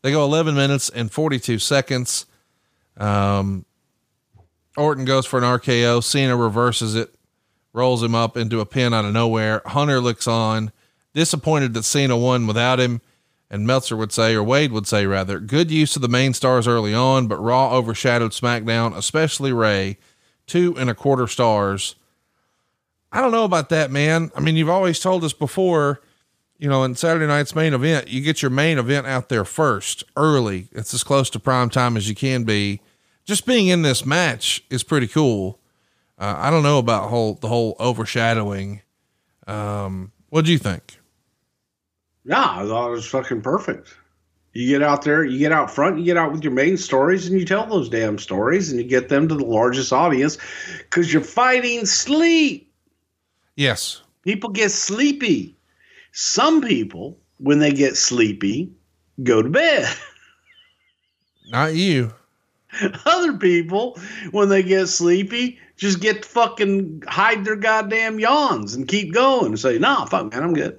They 0.00 0.12
go 0.12 0.24
11 0.24 0.54
minutes 0.54 0.88
and 0.88 1.10
42 1.12 1.58
seconds. 1.58 2.24
Um, 2.96 3.66
Orton 4.76 5.04
goes 5.04 5.26
for 5.26 5.38
an 5.38 5.44
RKO. 5.44 6.02
Cena 6.02 6.36
reverses 6.36 6.94
it, 6.94 7.14
rolls 7.72 8.02
him 8.02 8.14
up 8.14 8.36
into 8.36 8.60
a 8.60 8.66
pin 8.66 8.92
out 8.94 9.04
of 9.04 9.12
nowhere. 9.12 9.62
Hunter 9.66 10.00
looks 10.00 10.26
on, 10.26 10.72
disappointed 11.12 11.74
that 11.74 11.84
Cena 11.84 12.16
won 12.16 12.46
without 12.46 12.80
him. 12.80 13.00
And 13.50 13.66
Meltzer 13.66 13.96
would 13.96 14.10
say, 14.10 14.34
or 14.34 14.42
Wade 14.42 14.72
would 14.72 14.86
say 14.86 15.06
rather, 15.06 15.38
good 15.38 15.70
use 15.70 15.94
of 15.94 16.02
the 16.02 16.08
main 16.08 16.32
stars 16.32 16.66
early 16.66 16.92
on, 16.92 17.28
but 17.28 17.36
Raw 17.36 17.72
overshadowed 17.72 18.32
SmackDown, 18.32 18.96
especially 18.96 19.52
Rey, 19.52 19.98
two 20.46 20.74
and 20.76 20.90
a 20.90 20.94
quarter 20.94 21.28
stars. 21.28 21.94
I 23.12 23.20
don't 23.20 23.30
know 23.30 23.44
about 23.44 23.68
that, 23.68 23.92
man. 23.92 24.32
I 24.34 24.40
mean, 24.40 24.56
you've 24.56 24.68
always 24.68 24.98
told 24.98 25.22
us 25.22 25.32
before, 25.32 26.00
you 26.58 26.68
know, 26.68 26.82
in 26.82 26.96
Saturday 26.96 27.28
night's 27.28 27.54
main 27.54 27.74
event, 27.74 28.08
you 28.08 28.22
get 28.22 28.42
your 28.42 28.50
main 28.50 28.76
event 28.76 29.06
out 29.06 29.28
there 29.28 29.44
first, 29.44 30.02
early. 30.16 30.66
It's 30.72 30.92
as 30.92 31.04
close 31.04 31.30
to 31.30 31.38
prime 31.38 31.70
time 31.70 31.96
as 31.96 32.08
you 32.08 32.16
can 32.16 32.42
be. 32.42 32.80
Just 33.24 33.46
being 33.46 33.68
in 33.68 33.82
this 33.82 34.04
match 34.04 34.62
is 34.70 34.82
pretty 34.82 35.06
cool. 35.06 35.60
Uh, 36.18 36.34
I 36.36 36.50
don't 36.50 36.62
know 36.62 36.78
about 36.78 37.08
whole 37.08 37.34
the 37.34 37.48
whole 37.48 37.76
overshadowing. 37.80 38.82
Um, 39.46 40.12
what 40.28 40.44
do 40.44 40.52
you 40.52 40.58
think? 40.58 40.98
Yeah, 42.24 42.44
I 42.44 42.66
thought 42.66 42.88
it 42.88 42.92
was 42.92 43.06
fucking 43.06 43.42
perfect. 43.42 43.94
You 44.52 44.68
get 44.68 44.82
out 44.82 45.02
there, 45.02 45.24
you 45.24 45.38
get 45.38 45.50
out 45.50 45.70
front, 45.70 45.98
you 45.98 46.04
get 46.04 46.16
out 46.16 46.32
with 46.32 46.44
your 46.44 46.52
main 46.52 46.76
stories, 46.76 47.26
and 47.26 47.38
you 47.38 47.44
tell 47.44 47.66
those 47.66 47.88
damn 47.88 48.18
stories, 48.18 48.70
and 48.70 48.80
you 48.80 48.86
get 48.86 49.08
them 49.08 49.26
to 49.28 49.34
the 49.34 49.44
largest 49.44 49.92
audience 49.92 50.38
because 50.78 51.12
you're 51.12 51.22
fighting 51.22 51.84
sleep. 51.86 52.72
Yes. 53.56 54.02
People 54.22 54.50
get 54.50 54.70
sleepy. 54.70 55.56
Some 56.12 56.62
people, 56.62 57.18
when 57.38 57.58
they 57.58 57.72
get 57.72 57.96
sleepy, 57.96 58.70
go 59.24 59.42
to 59.42 59.48
bed. 59.48 59.92
Not 61.50 61.74
you. 61.74 62.14
Other 63.06 63.34
people, 63.34 63.98
when 64.30 64.48
they 64.48 64.62
get 64.62 64.86
sleepy, 64.88 65.58
just 65.76 66.00
get 66.00 66.22
to 66.22 66.28
fucking 66.28 67.02
hide 67.06 67.44
their 67.44 67.56
goddamn 67.56 68.18
yawns 68.18 68.74
and 68.74 68.86
keep 68.88 69.12
going 69.12 69.46
and 69.46 69.58
say, 69.60 69.78
nah, 69.78 70.04
fuck, 70.06 70.32
man, 70.32 70.42
I'm 70.42 70.54
good. 70.54 70.78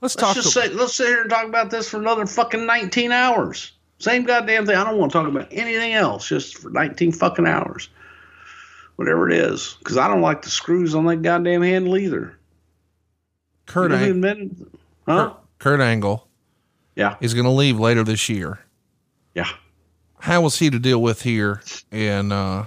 Let's, 0.00 0.16
Let's 0.16 0.34
talk. 0.34 0.34
just 0.34 0.52
say, 0.52 0.68
let's 0.68 0.94
sit 0.96 1.06
here 1.06 1.20
and 1.22 1.30
talk 1.30 1.46
about 1.46 1.70
this 1.70 1.88
for 1.88 1.98
another 1.98 2.26
fucking 2.26 2.66
19 2.66 3.12
hours. 3.12 3.72
Same 3.98 4.24
goddamn 4.24 4.66
thing. 4.66 4.74
I 4.74 4.82
don't 4.84 4.98
want 4.98 5.12
to 5.12 5.18
talk 5.18 5.28
about 5.28 5.46
anything 5.52 5.92
else 5.94 6.28
just 6.28 6.58
for 6.58 6.70
19 6.70 7.12
fucking 7.12 7.46
hours. 7.46 7.88
Whatever 8.96 9.30
it 9.30 9.36
is. 9.36 9.76
Because 9.78 9.96
I 9.96 10.08
don't 10.08 10.20
like 10.22 10.42
the 10.42 10.50
screws 10.50 10.94
on 10.96 11.06
that 11.06 11.22
goddamn 11.22 11.62
handle 11.62 11.96
either. 11.96 12.36
Kurt, 13.66 13.92
Ang- 13.92 14.68
Huh? 15.06 15.34
Kurt 15.60 15.80
Angle. 15.80 16.26
Yeah. 16.96 17.16
He's 17.20 17.32
going 17.32 17.44
to 17.44 17.50
leave 17.50 17.78
later 17.78 18.02
this 18.02 18.28
year. 18.28 18.58
Yeah. 19.34 19.48
How 20.20 20.40
was 20.40 20.58
he 20.58 20.70
to 20.70 20.78
deal 20.78 21.02
with 21.02 21.22
here 21.22 21.62
in 21.90 22.32
uh, 22.32 22.66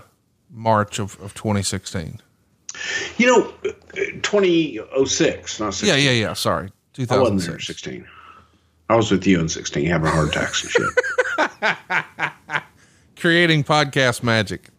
March 0.49 0.99
of, 0.99 1.20
of 1.22 1.34
2016? 1.34 2.22
You 3.18 3.28
know, 3.28 3.53
2006, 4.22 5.59
not 5.59 5.74
16. 5.74 5.88
Yeah, 5.88 6.11
yeah, 6.11 6.22
yeah. 6.28 6.34
Sorry. 6.34 6.70
I 7.09 7.18
wasn't 7.18 7.41
there 7.41 7.59
16. 7.59 8.05
I 8.89 8.95
was 8.95 9.09
with 9.11 9.26
you 9.26 9.39
in 9.39 9.49
16 9.49 9.86
having 9.88 10.07
a 10.07 10.11
heart 10.11 10.30
attacks 10.30 10.63
and 10.63 10.72
shit. 10.72 12.32
Creating 13.20 13.63
podcast 13.63 14.22
magic. 14.24 14.70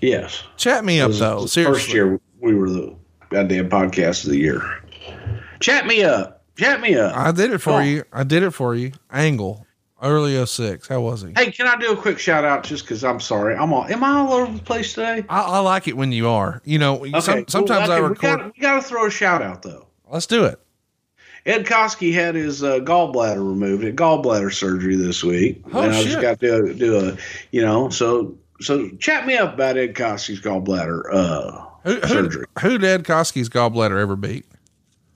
yes. 0.00 0.42
Chat 0.56 0.84
me 0.84 1.00
up 1.00 1.12
though. 1.12 1.46
Seriously. 1.46 1.74
First 1.80 1.94
year 1.94 2.20
we 2.40 2.54
were 2.54 2.68
the 2.68 2.94
goddamn 3.30 3.70
podcast 3.70 4.24
of 4.24 4.30
the 4.30 4.38
year. 4.38 4.60
Chat 5.60 5.86
me 5.86 6.02
up. 6.02 6.44
Chat 6.56 6.80
me 6.80 6.94
up. 6.96 7.16
I 7.16 7.32
did 7.32 7.52
it 7.52 7.58
for 7.58 7.72
on. 7.74 7.86
you. 7.86 8.04
I 8.12 8.22
did 8.22 8.42
it 8.42 8.50
for 8.50 8.74
you. 8.74 8.92
Angle. 9.10 9.63
Early 10.04 10.44
06. 10.44 10.86
How 10.86 11.00
was 11.00 11.22
he? 11.22 11.32
Hey, 11.34 11.50
can 11.50 11.66
I 11.66 11.76
do 11.76 11.92
a 11.92 11.96
quick 11.96 12.18
shout 12.18 12.44
out 12.44 12.62
just 12.62 12.84
because 12.84 13.02
I'm 13.02 13.20
sorry? 13.20 13.56
I'm 13.56 13.72
all, 13.72 13.84
am 13.86 14.04
I 14.04 14.10
all 14.18 14.32
over 14.34 14.52
the 14.52 14.62
place 14.62 14.92
today? 14.92 15.24
I, 15.28 15.40
I 15.40 15.58
like 15.60 15.88
it 15.88 15.96
when 15.96 16.12
you 16.12 16.28
are. 16.28 16.60
You 16.64 16.78
know, 16.78 17.02
some, 17.20 17.36
cool. 17.38 17.44
sometimes 17.48 17.88
I 17.88 17.98
record. 17.98 18.18
We 18.18 18.22
gotta, 18.28 18.44
we 18.56 18.60
gotta 18.60 18.82
throw 18.82 19.06
a 19.06 19.10
shout 19.10 19.40
out 19.40 19.62
though. 19.62 19.86
Let's 20.08 20.26
do 20.26 20.44
it. 20.44 20.60
Ed 21.46 21.66
Koskey 21.66 22.12
had 22.12 22.34
his 22.34 22.62
uh, 22.62 22.78
gallbladder 22.80 23.36
removed 23.36 23.84
at 23.84 23.96
gallbladder 23.96 24.52
surgery 24.52 24.96
this 24.96 25.22
week, 25.24 25.62
Oh, 25.72 25.82
and 25.82 25.92
I 25.92 25.98
shit. 26.02 26.06
just 26.12 26.20
got 26.22 26.40
to 26.40 26.72
do 26.74 27.08
a, 27.08 27.16
you 27.50 27.60
know, 27.62 27.88
so 27.90 28.34
so 28.60 28.88
chat 28.98 29.26
me 29.26 29.36
up 29.36 29.54
about 29.54 29.76
Ed 29.76 29.94
Koskey's 29.94 30.40
gallbladder 30.40 31.02
uh, 31.12 31.66
Who, 31.84 31.94
who, 31.96 32.08
surgery. 32.08 32.46
who 32.60 32.78
did 32.78 33.04
Koskey's 33.04 33.48
gallbladder 33.50 34.00
ever 34.00 34.16
beat? 34.16 34.46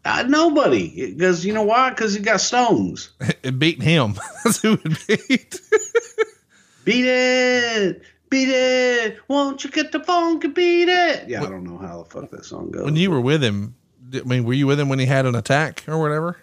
Uh, 0.09 0.23
nobody, 0.23 1.13
because 1.13 1.45
you 1.45 1.53
know 1.53 1.63
why? 1.63 1.91
Because 1.91 2.15
he 2.15 2.21
got 2.21 2.41
stones. 2.41 3.11
It 3.43 3.59
beat 3.59 3.83
him. 3.83 4.15
That's 4.45 4.63
who 4.63 4.79
it 4.85 5.07
beat. 5.29 5.61
Beat 6.85 7.05
it, 7.05 8.03
beat 8.31 8.49
it. 8.49 9.19
Won't 9.29 9.63
you 9.63 9.71
get 9.71 9.93
the 9.93 10.01
funk 10.01 10.43
and 10.45 10.55
beat 10.55 10.89
it? 10.89 11.29
Yeah, 11.29 11.43
I 11.45 11.49
don't 11.51 11.65
know 11.65 11.77
how 11.77 12.03
the 12.03 12.09
fuck 12.09 12.31
that 12.31 12.47
song 12.47 12.71
goes. 12.71 12.85
when 12.85 12.97
you 12.97 13.11
were 13.11 13.21
with 13.21 13.45
him, 13.45 13.75
I 14.15 14.23
mean, 14.23 14.45
were 14.45 14.55
you 14.55 14.67
with 14.67 14.81
him 14.81 14.89
when 14.89 14.99
he 14.99 15.05
had 15.05 15.27
an 15.27 15.35
attack 15.35 15.85
or 15.87 16.01
whatever? 16.01 16.39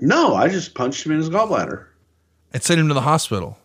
no, 0.00 0.34
I 0.34 0.48
just 0.48 0.74
punched 0.74 1.06
him 1.06 1.12
in 1.12 1.18
his 1.18 1.30
gallbladder. 1.30 1.86
And 2.52 2.62
sent 2.62 2.80
him 2.80 2.88
to 2.88 2.94
the 2.94 3.02
hospital. 3.02 3.58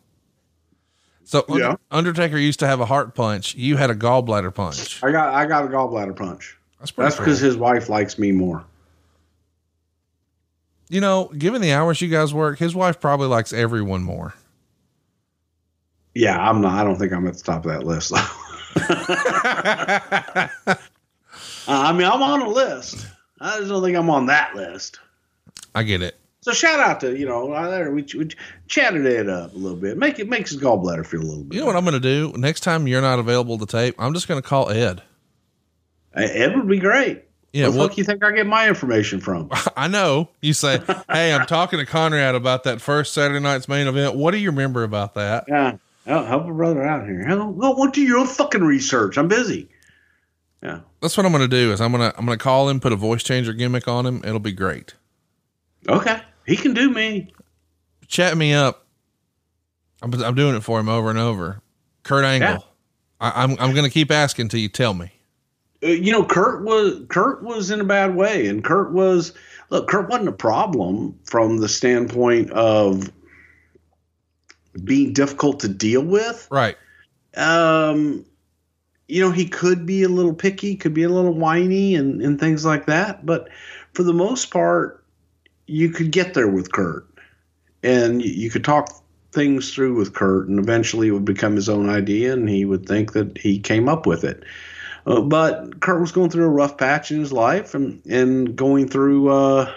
So 1.23 1.43
Yeah. 1.49 1.75
Undertaker 1.89 2.37
used 2.37 2.59
to 2.59 2.67
have 2.67 2.79
a 2.79 2.85
heart 2.85 3.15
punch. 3.15 3.55
You 3.55 3.77
had 3.77 3.89
a 3.89 3.95
gallbladder 3.95 4.53
punch. 4.53 5.01
I 5.03 5.11
got 5.11 5.33
I 5.33 5.45
got 5.47 5.65
a 5.65 5.67
gallbladder 5.67 6.15
punch. 6.15 6.57
That's 6.83 6.91
That's 6.91 7.15
because 7.15 7.39
cool. 7.39 7.47
his 7.47 7.55
wife 7.55 7.87
likes 7.87 8.19
me 8.19 8.33
more. 8.33 8.65
You 10.89 10.99
know, 10.99 11.31
given 11.37 11.61
the 11.61 11.71
hours 11.71 12.01
you 12.01 12.09
guys 12.09 12.33
work, 12.33 12.59
his 12.59 12.75
wife 12.75 12.99
probably 12.99 13.27
likes 13.27 13.53
everyone 13.53 14.03
more. 14.03 14.33
Yeah, 16.13 16.37
I'm 16.37 16.59
not. 16.59 16.77
I 16.77 16.83
don't 16.83 16.97
think 16.97 17.13
I'm 17.13 17.25
at 17.25 17.35
the 17.35 17.43
top 17.43 17.65
of 17.65 17.71
that 17.71 17.85
list. 17.85 18.11
though. 18.11 18.19
Uh, 21.65 21.83
I 21.87 21.93
mean, 21.93 22.05
I'm 22.05 22.21
on 22.21 22.41
a 22.41 22.49
list. 22.49 23.07
I 23.39 23.57
just 23.57 23.69
don't 23.69 23.81
think 23.81 23.95
I'm 23.95 24.09
on 24.09 24.25
that 24.25 24.53
list. 24.53 24.99
I 25.73 25.83
get 25.83 26.01
it. 26.01 26.19
So 26.41 26.51
shout 26.51 26.81
out 26.81 26.99
to 26.99 27.17
you 27.17 27.25
know 27.25 27.53
uh, 27.53 27.69
there 27.69 27.89
we, 27.89 28.05
we 28.17 28.27
chatted 28.67 29.05
it 29.05 29.29
up 29.29 29.53
a 29.53 29.57
little 29.57 29.77
bit. 29.77 29.97
Make 29.97 30.19
it 30.19 30.27
makes 30.27 30.51
his 30.51 30.61
gallbladder 30.61 31.05
feel 31.05 31.21
a 31.21 31.23
little 31.23 31.43
bit. 31.45 31.55
You 31.55 31.61
know 31.61 31.67
what 31.67 31.77
I'm 31.77 31.85
going 31.85 31.93
to 31.93 32.01
do? 32.01 32.33
Next 32.37 32.59
time 32.61 32.85
you're 32.85 33.01
not 33.01 33.17
available 33.17 33.57
to 33.59 33.65
tape, 33.65 33.95
I'm 33.97 34.13
just 34.13 34.27
going 34.27 34.41
to 34.41 34.47
call 34.47 34.69
Ed. 34.69 35.01
It 36.15 36.55
would 36.55 36.67
be 36.67 36.79
great. 36.79 37.23
Yeah, 37.51 37.67
what 37.67 37.71
the 37.71 37.77
well- 37.79 37.87
fuck 37.89 37.97
you 37.97 38.03
think 38.03 38.23
I 38.23 38.31
get 38.31 38.47
my 38.47 38.67
information 38.67 39.19
from? 39.19 39.49
I 39.77 39.87
know. 39.87 40.29
You 40.41 40.53
say, 40.53 40.79
Hey, 41.09 41.33
I'm 41.33 41.45
talking 41.45 41.79
to 41.79 41.85
Conrad 41.85 42.35
about 42.35 42.63
that 42.63 42.81
first 42.81 43.13
Saturday 43.13 43.39
night's 43.39 43.67
main 43.67 43.87
event. 43.87 44.15
What 44.15 44.31
do 44.31 44.37
you 44.37 44.49
remember 44.49 44.83
about 44.83 45.13
that? 45.15 45.45
Yeah, 45.47 45.77
help, 46.07 46.27
help 46.27 46.47
a 46.47 46.53
brother 46.53 46.83
out 46.83 47.05
here. 47.05 47.23
Help, 47.23 47.57
go, 47.59 47.75
go 47.75 47.87
do 47.91 48.01
your 48.01 48.17
own 48.19 48.27
fucking 48.27 48.63
research. 48.63 49.17
I'm 49.17 49.27
busy. 49.27 49.69
Yeah. 50.63 50.79
That's 51.01 51.15
what 51.17 51.25
I'm 51.25 51.31
going 51.31 51.47
to 51.47 51.55
do 51.55 51.73
is 51.73 51.81
I'm 51.81 51.91
going 51.91 52.09
to, 52.09 52.17
I'm 52.17 52.25
going 52.25 52.37
to 52.37 52.43
call 52.43 52.69
him, 52.69 52.79
put 52.79 52.93
a 52.93 52.95
voice 52.95 53.21
changer 53.21 53.53
gimmick 53.53 53.87
on 53.87 54.05
him. 54.05 54.21
It'll 54.23 54.39
be 54.39 54.53
great. 54.53 54.95
Okay. 55.87 56.21
He 56.45 56.55
can 56.55 56.73
do 56.73 56.89
me. 56.89 57.33
Chat 58.07 58.37
me 58.37 58.53
up. 58.53 58.85
I'm, 60.01 60.13
I'm 60.23 60.35
doing 60.35 60.55
it 60.55 60.61
for 60.61 60.79
him 60.79 60.89
over 60.89 61.09
and 61.09 61.19
over. 61.19 61.61
Kurt 62.03 62.23
Angle. 62.25 62.49
Yeah. 62.49 62.59
I, 63.19 63.43
I'm, 63.43 63.51
I'm 63.59 63.73
going 63.73 63.83
to 63.85 63.89
keep 63.89 64.09
asking 64.09 64.49
till 64.49 64.59
you 64.59 64.69
tell 64.69 64.93
me. 64.93 65.11
Uh, 65.83 65.87
you 65.87 66.11
know, 66.11 66.23
Kurt 66.23 66.63
was 66.63 67.01
Kurt 67.09 67.43
was 67.43 67.69
in 67.71 67.81
a 67.81 67.85
bad 67.85 68.15
way, 68.15 68.47
and 68.47 68.63
Kurt 68.63 68.93
was 68.93 69.33
look. 69.69 69.87
Kurt 69.87 70.09
wasn't 70.09 70.29
a 70.29 70.33
problem 70.33 71.19
from 71.25 71.57
the 71.57 71.69
standpoint 71.69 72.51
of 72.51 73.11
being 74.83 75.13
difficult 75.13 75.59
to 75.61 75.67
deal 75.67 76.03
with. 76.03 76.47
Right. 76.49 76.77
Um, 77.35 78.25
you 79.07 79.21
know, 79.21 79.31
he 79.31 79.47
could 79.47 79.85
be 79.85 80.03
a 80.03 80.09
little 80.09 80.33
picky, 80.33 80.75
could 80.75 80.93
be 80.93 81.03
a 81.03 81.09
little 81.09 81.33
whiny, 81.33 81.95
and 81.95 82.21
and 82.21 82.39
things 82.39 82.63
like 82.63 82.85
that. 82.85 83.25
But 83.25 83.49
for 83.93 84.03
the 84.03 84.13
most 84.13 84.51
part, 84.51 85.03
you 85.67 85.89
could 85.89 86.11
get 86.11 86.33
there 86.33 86.47
with 86.47 86.71
Kurt, 86.71 87.07
and 87.83 88.21
you, 88.23 88.31
you 88.31 88.49
could 88.49 88.63
talk 88.63 88.89
things 89.33 89.73
through 89.73 89.95
with 89.95 90.13
Kurt, 90.13 90.47
and 90.47 90.59
eventually 90.59 91.09
it 91.09 91.11
would 91.11 91.25
become 91.25 91.55
his 91.55 91.67
own 91.67 91.89
idea, 91.89 92.33
and 92.33 92.47
he 92.47 92.63
would 92.63 92.87
think 92.87 93.13
that 93.13 93.37
he 93.37 93.59
came 93.59 93.89
up 93.89 94.05
with 94.05 94.23
it. 94.23 94.43
Uh, 95.05 95.21
but 95.21 95.79
Kurt 95.81 95.99
was 95.99 96.11
going 96.11 96.29
through 96.29 96.45
a 96.45 96.49
rough 96.49 96.77
patch 96.77 97.11
in 97.11 97.19
his 97.19 97.33
life 97.33 97.75
and, 97.75 98.05
and 98.05 98.55
going 98.55 98.87
through 98.87 99.29
uh, 99.29 99.73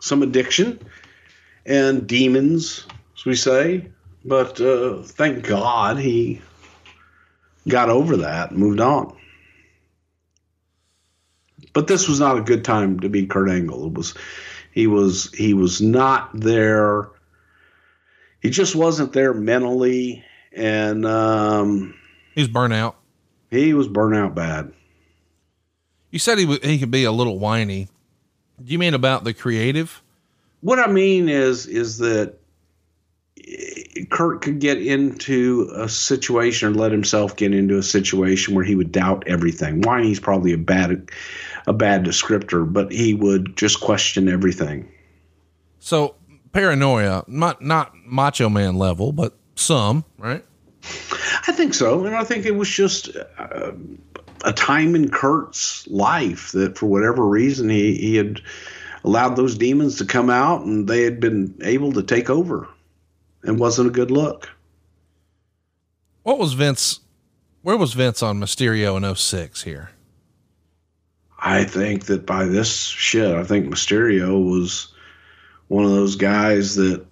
some 0.00 0.22
addiction 0.22 0.80
and 1.66 2.06
demons, 2.06 2.86
as 3.16 3.24
we 3.24 3.36
say. 3.36 3.86
But 4.24 4.60
uh, 4.60 5.02
thank 5.02 5.46
God 5.46 5.98
he 5.98 6.40
got 7.68 7.90
over 7.90 8.18
that 8.18 8.50
and 8.50 8.58
moved 8.58 8.80
on. 8.80 9.16
But 11.72 11.86
this 11.86 12.08
was 12.08 12.18
not 12.18 12.38
a 12.38 12.42
good 12.42 12.64
time 12.64 13.00
to 13.00 13.08
be 13.08 13.26
Kurt 13.26 13.50
Angle. 13.50 13.86
It 13.86 13.94
was 13.94 14.14
he 14.72 14.86
was 14.86 15.32
he 15.32 15.54
was 15.54 15.80
not 15.80 16.30
there. 16.34 17.08
He 18.40 18.50
just 18.50 18.74
wasn't 18.74 19.12
there 19.12 19.34
mentally, 19.34 20.24
and 20.52 21.06
um, 21.06 21.94
He's 22.34 22.48
burnt 22.48 22.72
out. 22.72 22.99
He 23.50 23.74
was 23.74 23.88
burnt 23.88 24.16
out 24.16 24.34
bad. 24.34 24.72
You 26.10 26.18
said 26.18 26.38
he 26.38 26.44
w- 26.44 26.60
he 26.62 26.78
could 26.78 26.90
be 26.90 27.04
a 27.04 27.12
little 27.12 27.38
whiny. 27.38 27.88
Do 28.62 28.72
you 28.72 28.78
mean 28.78 28.94
about 28.94 29.24
the 29.24 29.32
creative? 29.32 30.02
What 30.60 30.78
I 30.78 30.86
mean 30.86 31.28
is 31.28 31.66
is 31.66 31.98
that 31.98 32.34
eh, 33.46 34.04
Kurt 34.10 34.42
could 34.42 34.58
get 34.58 34.80
into 34.80 35.70
a 35.74 35.88
situation 35.88 36.68
or 36.68 36.74
let 36.74 36.92
himself 36.92 37.36
get 37.36 37.54
into 37.54 37.78
a 37.78 37.82
situation 37.82 38.54
where 38.54 38.64
he 38.64 38.74
would 38.74 38.92
doubt 38.92 39.24
everything. 39.26 39.82
Whiny's 39.82 40.20
probably 40.20 40.52
a 40.52 40.58
bad 40.58 41.10
a 41.66 41.72
bad 41.72 42.04
descriptor, 42.04 42.70
but 42.70 42.92
he 42.92 43.14
would 43.14 43.56
just 43.56 43.80
question 43.80 44.28
everything. 44.28 44.88
So 45.78 46.16
paranoia, 46.52 47.24
not 47.26 47.62
not 47.62 47.94
macho 48.04 48.48
man 48.48 48.76
level, 48.76 49.12
but 49.12 49.34
some, 49.54 50.04
right? 50.18 50.44
I 50.82 51.52
think 51.52 51.74
so, 51.74 52.04
and 52.04 52.14
I 52.14 52.24
think 52.24 52.46
it 52.46 52.54
was 52.54 52.68
just 52.68 53.10
uh, 53.38 53.72
a 54.44 54.52
time 54.52 54.94
in 54.94 55.10
Kurt's 55.10 55.86
life 55.88 56.52
that, 56.52 56.78
for 56.78 56.86
whatever 56.86 57.26
reason, 57.26 57.68
he 57.68 57.96
he 57.96 58.16
had 58.16 58.40
allowed 59.04 59.36
those 59.36 59.56
demons 59.56 59.98
to 59.98 60.04
come 60.04 60.30
out, 60.30 60.64
and 60.64 60.88
they 60.88 61.02
had 61.02 61.20
been 61.20 61.58
able 61.62 61.92
to 61.92 62.02
take 62.02 62.30
over, 62.30 62.68
and 63.42 63.58
wasn't 63.58 63.88
a 63.88 63.92
good 63.92 64.10
look. 64.10 64.50
What 66.22 66.38
was 66.38 66.52
Vince? 66.52 67.00
Where 67.62 67.76
was 67.76 67.92
Vince 67.92 68.22
on 68.22 68.40
Mysterio 68.40 68.96
in 68.96 69.14
06 69.14 69.62
here? 69.62 69.90
I 71.38 71.64
think 71.64 72.06
that 72.06 72.26
by 72.26 72.44
this 72.44 72.74
shit, 72.76 73.34
I 73.34 73.44
think 73.44 73.66
Mysterio 73.66 74.50
was 74.50 74.92
one 75.68 75.84
of 75.84 75.90
those 75.90 76.16
guys 76.16 76.74
that 76.76 77.04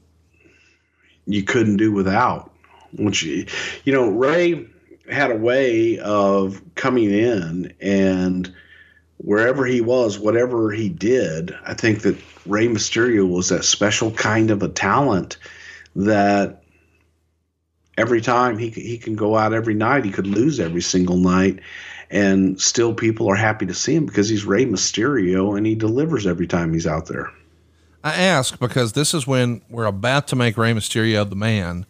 you 1.27 1.43
couldn't 1.43 1.77
do 1.77 1.93
without. 1.93 2.53
Which 2.93 3.23
you 3.23 3.47
know, 3.87 4.09
Rey 4.09 4.67
had 5.11 5.31
a 5.31 5.37
way 5.37 5.99
of 5.99 6.63
coming 6.75 7.11
in 7.11 7.73
and 7.81 8.53
wherever 9.19 9.67
he 9.67 9.81
was, 9.81 10.19
whatever 10.19 10.71
he 10.71 10.89
did, 10.89 11.55
I 11.65 11.75
think 11.75 12.03
that 12.03 12.17
Rey 12.47 12.69
Mysterio 12.69 13.29
was 13.29 13.49
that 13.49 13.65
special 13.65 14.11
kind 14.13 14.51
of 14.51 14.63
a 14.63 14.69
talent 14.69 15.37
that 15.97 16.63
every 17.97 18.21
time 18.21 18.57
he 18.57 18.71
he 18.71 18.97
can 18.97 19.17
go 19.17 19.37
out 19.37 19.53
every 19.53 19.75
night, 19.75 20.05
he 20.05 20.11
could 20.11 20.27
lose 20.27 20.61
every 20.61 20.81
single 20.81 21.17
night, 21.17 21.59
and 22.11 22.61
still 22.61 22.95
people 22.95 23.29
are 23.29 23.35
happy 23.35 23.67
to 23.67 23.75
see 23.75 23.95
him 23.95 24.07
because 24.07 24.29
he's 24.29 24.45
Rey 24.45 24.65
Mysterio 24.65 25.57
and 25.57 25.67
he 25.67 25.75
delivers 25.75 26.27
every 26.27 26.47
time 26.47 26.73
he's 26.73 26.87
out 26.87 27.07
there. 27.07 27.31
I 28.05 28.15
ask 28.15 28.59
because 28.59 28.93
this 28.93 29.13
is 29.13 29.27
when 29.27 29.61
we're 29.69 29.85
about 29.85 30.29
to 30.29 30.37
make 30.37 30.57
Rey 30.57 30.73
Mysterio 30.73 31.29
the 31.29 31.37
man. 31.37 31.85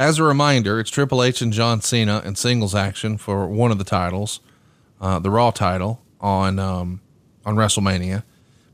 As 0.00 0.18
a 0.18 0.22
reminder, 0.22 0.80
it's 0.80 0.88
Triple 0.88 1.22
H 1.22 1.42
and 1.42 1.52
John 1.52 1.82
Cena 1.82 2.22
in 2.24 2.34
singles 2.34 2.74
action 2.74 3.18
for 3.18 3.46
one 3.46 3.70
of 3.70 3.76
the 3.76 3.84
titles, 3.84 4.40
uh, 4.98 5.18
the 5.18 5.28
Raw 5.28 5.50
title 5.50 6.00
on 6.22 6.58
um, 6.58 7.02
on 7.44 7.56
WrestleMania. 7.56 8.22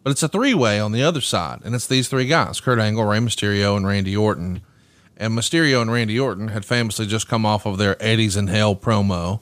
But 0.04 0.10
it's 0.10 0.22
a 0.22 0.28
three 0.28 0.54
way 0.54 0.78
on 0.78 0.92
the 0.92 1.02
other 1.02 1.20
side, 1.20 1.62
and 1.64 1.74
it's 1.74 1.88
these 1.88 2.06
three 2.06 2.26
guys: 2.26 2.60
Kurt 2.60 2.78
Angle, 2.78 3.04
Rey 3.04 3.18
Mysterio, 3.18 3.76
and 3.76 3.84
Randy 3.84 4.16
Orton. 4.16 4.62
And 5.16 5.36
Mysterio 5.36 5.82
and 5.82 5.90
Randy 5.90 6.16
Orton 6.16 6.46
had 6.46 6.64
famously 6.64 7.06
just 7.06 7.26
come 7.26 7.44
off 7.44 7.66
of 7.66 7.76
their 7.76 8.00
Eddie's 8.00 8.36
in 8.36 8.46
Hell 8.46 8.76
promo, 8.76 9.40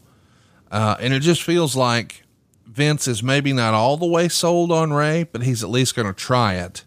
uh, 0.72 0.96
and 0.98 1.12
it 1.12 1.20
just 1.20 1.42
feels 1.42 1.76
like 1.76 2.24
Vince 2.66 3.06
is 3.06 3.22
maybe 3.22 3.52
not 3.52 3.74
all 3.74 3.98
the 3.98 4.06
way 4.06 4.28
sold 4.28 4.72
on 4.72 4.94
Rey, 4.94 5.24
but 5.24 5.42
he's 5.42 5.62
at 5.62 5.68
least 5.68 5.94
going 5.94 6.08
to 6.08 6.14
try 6.14 6.54
it. 6.54 6.82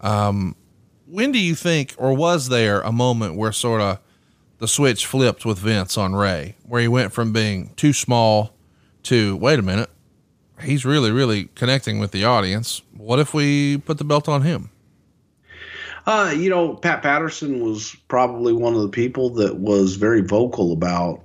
Um, 0.00 0.54
when 1.04 1.32
do 1.32 1.40
you 1.40 1.56
think, 1.56 1.96
or 1.98 2.14
was 2.14 2.48
there 2.48 2.80
a 2.82 2.92
moment 2.92 3.34
where 3.34 3.50
sort 3.50 3.80
of 3.80 3.98
the 4.60 4.68
switch 4.68 5.06
flipped 5.06 5.44
with 5.44 5.58
Vince 5.58 5.98
on 5.98 6.14
Rey, 6.14 6.54
where 6.64 6.80
he 6.80 6.88
went 6.88 7.12
from 7.12 7.32
being 7.32 7.72
too 7.76 7.92
small 7.92 8.54
to, 9.04 9.34
wait 9.36 9.58
a 9.58 9.62
minute, 9.62 9.90
he's 10.62 10.84
really, 10.84 11.10
really 11.10 11.46
connecting 11.54 11.98
with 11.98 12.12
the 12.12 12.24
audience. 12.24 12.82
What 12.96 13.18
if 13.18 13.32
we 13.34 13.78
put 13.78 13.98
the 13.98 14.04
belt 14.04 14.28
on 14.28 14.42
him? 14.42 14.70
Uh, 16.06 16.34
you 16.36 16.50
know, 16.50 16.74
Pat 16.74 17.02
Patterson 17.02 17.64
was 17.64 17.96
probably 18.08 18.52
one 18.52 18.74
of 18.74 18.82
the 18.82 18.88
people 18.88 19.30
that 19.30 19.56
was 19.56 19.96
very 19.96 20.20
vocal 20.20 20.72
about 20.72 21.22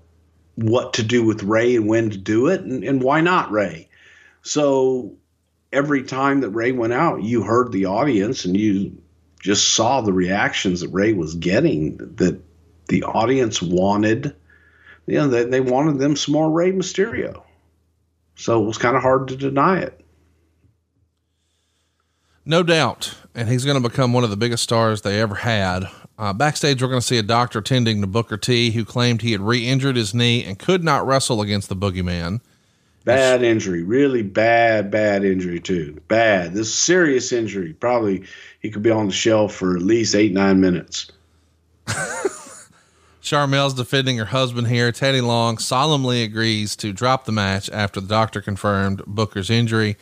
what 0.56 0.94
to 0.94 1.04
do 1.04 1.24
with 1.26 1.44
Rey 1.44 1.76
and 1.76 1.88
when 1.88 2.10
to 2.10 2.18
do 2.18 2.48
it 2.48 2.62
and, 2.62 2.84
and 2.84 3.04
why 3.04 3.20
not 3.20 3.52
Rey. 3.52 3.90
So 4.44 5.14
every 5.74 6.04
time 6.04 6.40
that 6.42 6.52
Rey 6.52 6.72
went 6.72 6.94
out, 6.94 7.24
you 7.24 7.44
heard 7.44 7.74
the 7.74 7.86
audience 7.86 8.46
and 8.46 8.56
you 8.56 8.98
just 9.40 9.74
saw 9.74 10.00
the 10.02 10.14
reactions 10.14 10.80
that 10.80 10.90
Rey 10.90 11.14
was 11.14 11.36
getting 11.36 11.98
that 12.16 12.40
the 12.88 13.04
audience 13.04 13.62
wanted. 13.62 14.36
You 15.06 15.20
know, 15.20 15.28
they, 15.28 15.44
they 15.46 15.62
wanted 15.62 16.00
them 16.00 16.16
some 16.16 16.34
more 16.34 16.50
Rey 16.50 16.72
Mysterio. 16.72 17.44
So 18.36 18.62
it 18.62 18.66
was 18.66 18.78
kind 18.78 18.96
of 18.96 19.02
hard 19.02 19.28
to 19.30 19.36
deny 19.36 19.80
it. 19.80 20.02
No 22.46 22.64
doubt. 22.64 23.16
And 23.34 23.50
he's 23.50 23.66
going 23.66 23.82
to 23.82 23.90
become 23.90 24.14
one 24.14 24.24
of 24.24 24.30
the 24.30 24.38
biggest 24.38 24.64
stars 24.64 25.02
they 25.02 25.20
ever 25.20 25.36
had. 25.36 25.86
Uh, 26.18 26.32
backstage, 26.32 26.82
we're 26.82 26.88
going 26.88 27.02
to 27.02 27.06
see 27.06 27.18
a 27.18 27.24
doctor 27.24 27.62
tending 27.62 28.02
to 28.02 28.08
Booker 28.08 28.38
T, 28.38 28.72
who 28.72 28.86
claimed 28.86 29.22
he 29.22 29.34
had 29.34 29.42
re 29.42 29.66
injured 29.66 29.96
his 29.96 30.14
knee 30.14 30.44
and 30.44 30.58
could 30.58 30.84
not 30.84 31.06
wrestle 31.06 31.42
against 31.42 31.68
the 31.68 31.76
boogeyman. 31.76 32.40
Bad 33.04 33.44
injury, 33.44 33.84
really 33.84 34.24
bad, 34.24 34.90
bad 34.90 35.24
injury 35.24 35.60
too. 35.60 36.02
Bad. 36.08 36.54
This 36.54 36.74
serious 36.74 37.32
injury. 37.32 37.74
Probably 37.74 38.24
he 38.62 38.72
could 38.72 38.82
be 38.82 38.90
on 38.90 39.08
the 39.08 39.14
shelf 39.14 39.54
for 39.54 39.76
at 39.76 39.84
least 39.84 40.16
eight, 40.16 40.32
nine 40.32 40.60
minutes. 40.60 41.12
Sharmell's 43.26 43.74
defending 43.74 44.18
her 44.18 44.26
husband 44.26 44.68
here. 44.68 44.92
Teddy 44.92 45.20
Long 45.20 45.58
solemnly 45.58 46.22
agrees 46.22 46.76
to 46.76 46.94
drop 46.94 47.26
the 47.26 47.32
match 47.32 47.72
after 47.72 48.00
the 48.00 48.08
doctor 48.08 48.40
confirmed 48.40 49.02
Booker's 49.08 49.50
injury. 49.50 49.98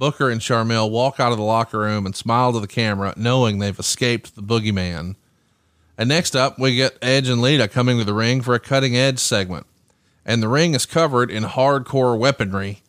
Booker 0.00 0.28
and 0.28 0.40
Sharmell 0.40 0.90
walk 0.90 1.20
out 1.20 1.30
of 1.30 1.38
the 1.38 1.44
locker 1.44 1.78
room 1.78 2.04
and 2.04 2.16
smile 2.16 2.52
to 2.52 2.58
the 2.58 2.66
camera, 2.66 3.14
knowing 3.16 3.60
they've 3.60 3.78
escaped 3.78 4.34
the 4.34 4.42
boogeyman. 4.42 5.14
And 5.96 6.08
next 6.08 6.34
up, 6.34 6.58
we 6.58 6.74
get 6.74 6.98
Edge 7.00 7.28
and 7.28 7.40
Lita 7.40 7.68
coming 7.68 7.98
to 7.98 8.04
the 8.04 8.12
ring 8.12 8.40
for 8.40 8.56
a 8.56 8.60
cutting 8.60 8.96
edge 8.96 9.20
segment. 9.20 9.64
And 10.24 10.42
the 10.42 10.48
ring 10.48 10.74
is 10.74 10.86
covered 10.86 11.30
in 11.30 11.44
hardcore 11.44 12.18
weaponry. 12.18 12.82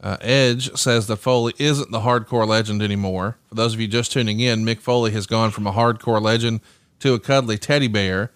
Uh, 0.00 0.16
Edge 0.20 0.72
says 0.76 1.08
that 1.08 1.16
Foley 1.16 1.54
isn't 1.58 1.90
the 1.90 2.00
hardcore 2.02 2.46
legend 2.46 2.82
anymore. 2.82 3.36
For 3.48 3.56
those 3.56 3.74
of 3.74 3.80
you 3.80 3.88
just 3.88 4.12
tuning 4.12 4.38
in, 4.38 4.64
Mick 4.64 4.78
Foley 4.78 5.10
has 5.10 5.26
gone 5.26 5.50
from 5.50 5.66
a 5.66 5.72
hardcore 5.72 6.22
legend 6.22 6.60
to 7.00 7.14
a 7.14 7.18
cuddly 7.18 7.58
teddy 7.58 7.88
bear. 7.88 8.30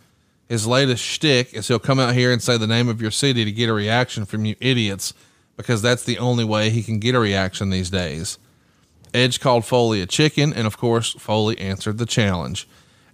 His 0.52 0.66
latest 0.66 1.02
shtick 1.02 1.54
is 1.54 1.68
he'll 1.68 1.78
come 1.78 1.98
out 1.98 2.12
here 2.12 2.30
and 2.30 2.42
say 2.42 2.58
the 2.58 2.66
name 2.66 2.86
of 2.90 3.00
your 3.00 3.10
city 3.10 3.42
to 3.42 3.50
get 3.50 3.70
a 3.70 3.72
reaction 3.72 4.26
from 4.26 4.44
you 4.44 4.54
idiots, 4.60 5.14
because 5.56 5.80
that's 5.80 6.04
the 6.04 6.18
only 6.18 6.44
way 6.44 6.68
he 6.68 6.82
can 6.82 6.98
get 6.98 7.14
a 7.14 7.18
reaction 7.18 7.70
these 7.70 7.88
days. 7.88 8.36
Edge 9.14 9.40
called 9.40 9.64
Foley 9.64 10.02
a 10.02 10.06
chicken, 10.06 10.52
and 10.52 10.66
of 10.66 10.76
course, 10.76 11.12
Foley 11.12 11.58
answered 11.58 11.96
the 11.96 12.04
challenge. 12.04 12.68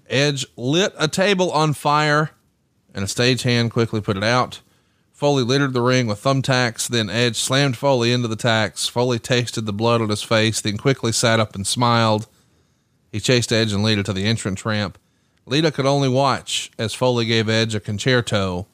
Edge 0.09 0.47
lit 0.57 0.93
a 0.99 1.07
table 1.07 1.53
on 1.53 1.75
fire, 1.75 2.31
and 2.93 3.05
a 3.05 3.07
stagehand 3.07 3.71
quickly 3.71 4.01
put 4.01 4.17
it 4.17 4.25
out. 4.25 4.61
Foley 5.13 5.45
littered 5.45 5.75
the 5.75 5.81
ring 5.81 6.09
with 6.09 6.21
thumbtacks, 6.21 6.89
then 6.89 7.09
Edge 7.09 7.37
slammed 7.37 7.77
Foley 7.77 8.11
into 8.11 8.27
the 8.27 8.35
tacks. 8.35 8.89
Foley 8.89 9.21
tasted 9.21 9.65
the 9.65 9.73
blood 9.73 10.01
on 10.01 10.09
his 10.09 10.25
face, 10.25 10.61
then 10.61 10.77
quickly 10.77 11.13
sat 11.13 11.39
up 11.39 11.55
and 11.55 11.69
smiled. 11.69 12.27
He 13.13 13.21
chased 13.21 13.53
Edge 13.53 13.73
and 13.73 13.85
led 13.85 13.91
Lita 13.91 14.03
to 14.03 14.13
the 14.13 14.27
entrance 14.27 14.67
ramp. 14.67 14.99
Lita 15.49 15.71
could 15.71 15.87
only 15.87 16.09
watch 16.09 16.71
as 16.79 16.95
Foley 16.95 17.25
gave 17.25 17.49
Edge 17.49 17.75
a 17.75 17.81
Con-Chair-To. 17.81 18.67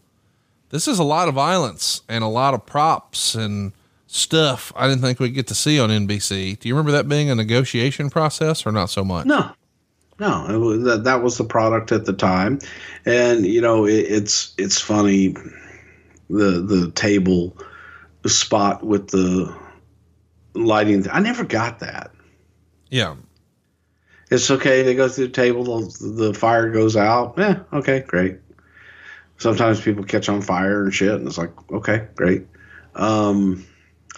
This 0.71 0.89
is 0.89 0.99
a 0.99 1.05
lot 1.05 1.29
of 1.29 1.35
violence 1.35 2.03
and 2.09 2.25
a 2.25 2.29
lot 2.29 2.55
of 2.55 2.67
props 2.67 3.35
and 3.35 3.73
stuff 4.07 4.73
I 4.77 4.87
didn't 4.87 5.03
think 5.03 5.19
we'd 5.19 5.35
get 5.35 5.49
to 5.49 5.55
see 5.55 5.81
on 5.81 5.91
NBC. 5.91 6.59
Do 6.59 6.69
you 6.69 6.75
remember 6.75 6.93
that 6.93 7.09
being 7.09 7.31
a 7.31 7.35
negotiation 7.35 8.11
process 8.11 8.65
or 8.65 8.73
not 8.73 8.91
so 8.91 9.05
much? 9.05 9.27
No, 9.27 9.51
no, 10.19 10.47
it 10.49 10.57
was, 10.59 10.85
that 10.85 11.05
that 11.05 11.23
was 11.23 11.37
the 11.37 11.45
product 11.45 11.91
at 11.91 12.05
the 12.05 12.13
time, 12.13 12.61
and 13.05 13.45
you 13.45 13.61
know 13.61 13.85
it, 13.87 14.07
it's 14.09 14.55
it's 14.57 14.81
funny, 14.81 15.35
the 16.31 16.61
the 16.61 16.93
table 16.95 17.57
spot 18.25 18.85
with 18.85 19.09
the 19.09 19.55
lighting. 20.55 21.05
I 21.11 21.19
never 21.19 21.45
got 21.45 21.81
that. 21.81 22.13
Yeah, 22.91 23.17
it's 24.31 24.51
okay. 24.51 24.83
They 24.83 24.95
go 24.95 25.09
through 25.09 25.27
the 25.27 25.33
table, 25.33 25.65
the, 25.65 26.09
the 26.09 26.35
fire 26.35 26.71
goes 26.71 26.97
out. 26.97 27.35
Yeah, 27.37 27.61
okay, 27.73 28.01
great. 28.01 28.39
Sometimes 29.39 29.81
people 29.81 30.05
catch 30.05 30.29
on 30.29 30.43
fire 30.43 30.85
and 30.85 30.95
shit, 30.95 31.13
and 31.13 31.27
it's 31.27 31.39
like, 31.39 31.51
okay, 31.73 32.07
great. 32.15 32.47
Um, 32.95 33.65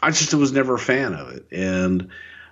I 0.03 0.11
just 0.11 0.35
was 0.35 0.53
never 0.53 0.75
a 0.75 0.79
fan 0.79 1.15
of 1.15 1.33
it, 1.33 1.47
and 1.51 2.09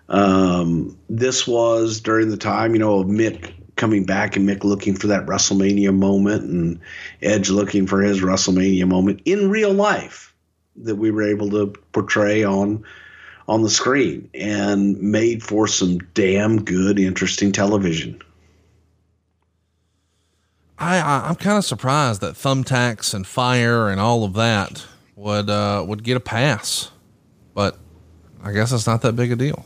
um, 0.09 0.99
this 1.09 1.47
was 1.47 2.01
during 2.01 2.31
the 2.31 2.37
time, 2.37 2.73
you 2.73 2.79
know, 2.79 3.01
of 3.01 3.07
Mick 3.07 3.53
coming 3.77 4.05
back 4.05 4.37
and 4.37 4.49
Mick 4.49 4.65
looking 4.65 4.95
for 4.95 5.09
that 5.09 5.27
WrestleMania 5.27 5.95
moment, 5.95 6.45
and 6.45 6.81
Edge 7.23 7.51
looking 7.51 7.87
for 7.87 8.01
his 8.01 8.21
WrestleMania 8.21 8.89
moment 8.89 9.21
in 9.25 9.51
real 9.51 9.73
life 9.73 10.35
that 10.77 10.97
we 10.97 11.11
were 11.11 11.23
able 11.23 11.51
to 11.51 11.67
portray 11.93 12.43
on 12.43 12.85
on 13.49 13.63
the 13.63 13.71
screen 13.71 14.29
and 14.35 15.01
made 15.01 15.43
for 15.43 15.67
some 15.67 15.99
damn 16.15 16.63
good, 16.65 16.99
interesting 16.99 17.53
television. 17.53 18.21
I, 20.79 20.99
I 20.99 21.29
am 21.29 21.37
kind 21.37 21.57
of 21.57 21.65
surprised 21.65 22.21
that 22.21 22.35
thumbtacks 22.35 23.15
and 23.15 23.27
fire 23.27 23.89
and 23.89 24.01
all 24.01 24.25
of 24.25 24.35
that 24.35 24.85
would 25.15 25.49
uh, 25.49 25.85
would 25.87 26.03
get 26.03 26.17
a 26.17 26.21
pass, 26.21 26.91
but 27.55 27.79
I 28.43 28.53
guess 28.53 28.73
it's 28.73 28.87
not 28.87 29.03
that 29.03 29.15
big 29.15 29.31
a 29.31 29.37
deal. 29.37 29.65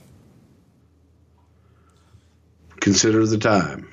Consider 2.80 3.26
the 3.26 3.38
time. 3.38 3.88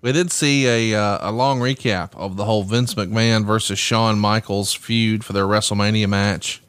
We 0.00 0.12
did 0.12 0.30
see 0.30 0.66
a 0.92 0.98
uh, 0.98 1.30
a 1.30 1.32
long 1.32 1.60
recap 1.60 2.14
of 2.16 2.36
the 2.36 2.44
whole 2.44 2.62
Vince 2.62 2.94
McMahon 2.94 3.44
versus 3.44 3.78
Shawn 3.78 4.18
Michaels 4.18 4.72
feud 4.72 5.24
for 5.24 5.32
their 5.32 5.46
WrestleMania 5.46 6.08
match. 6.08 6.62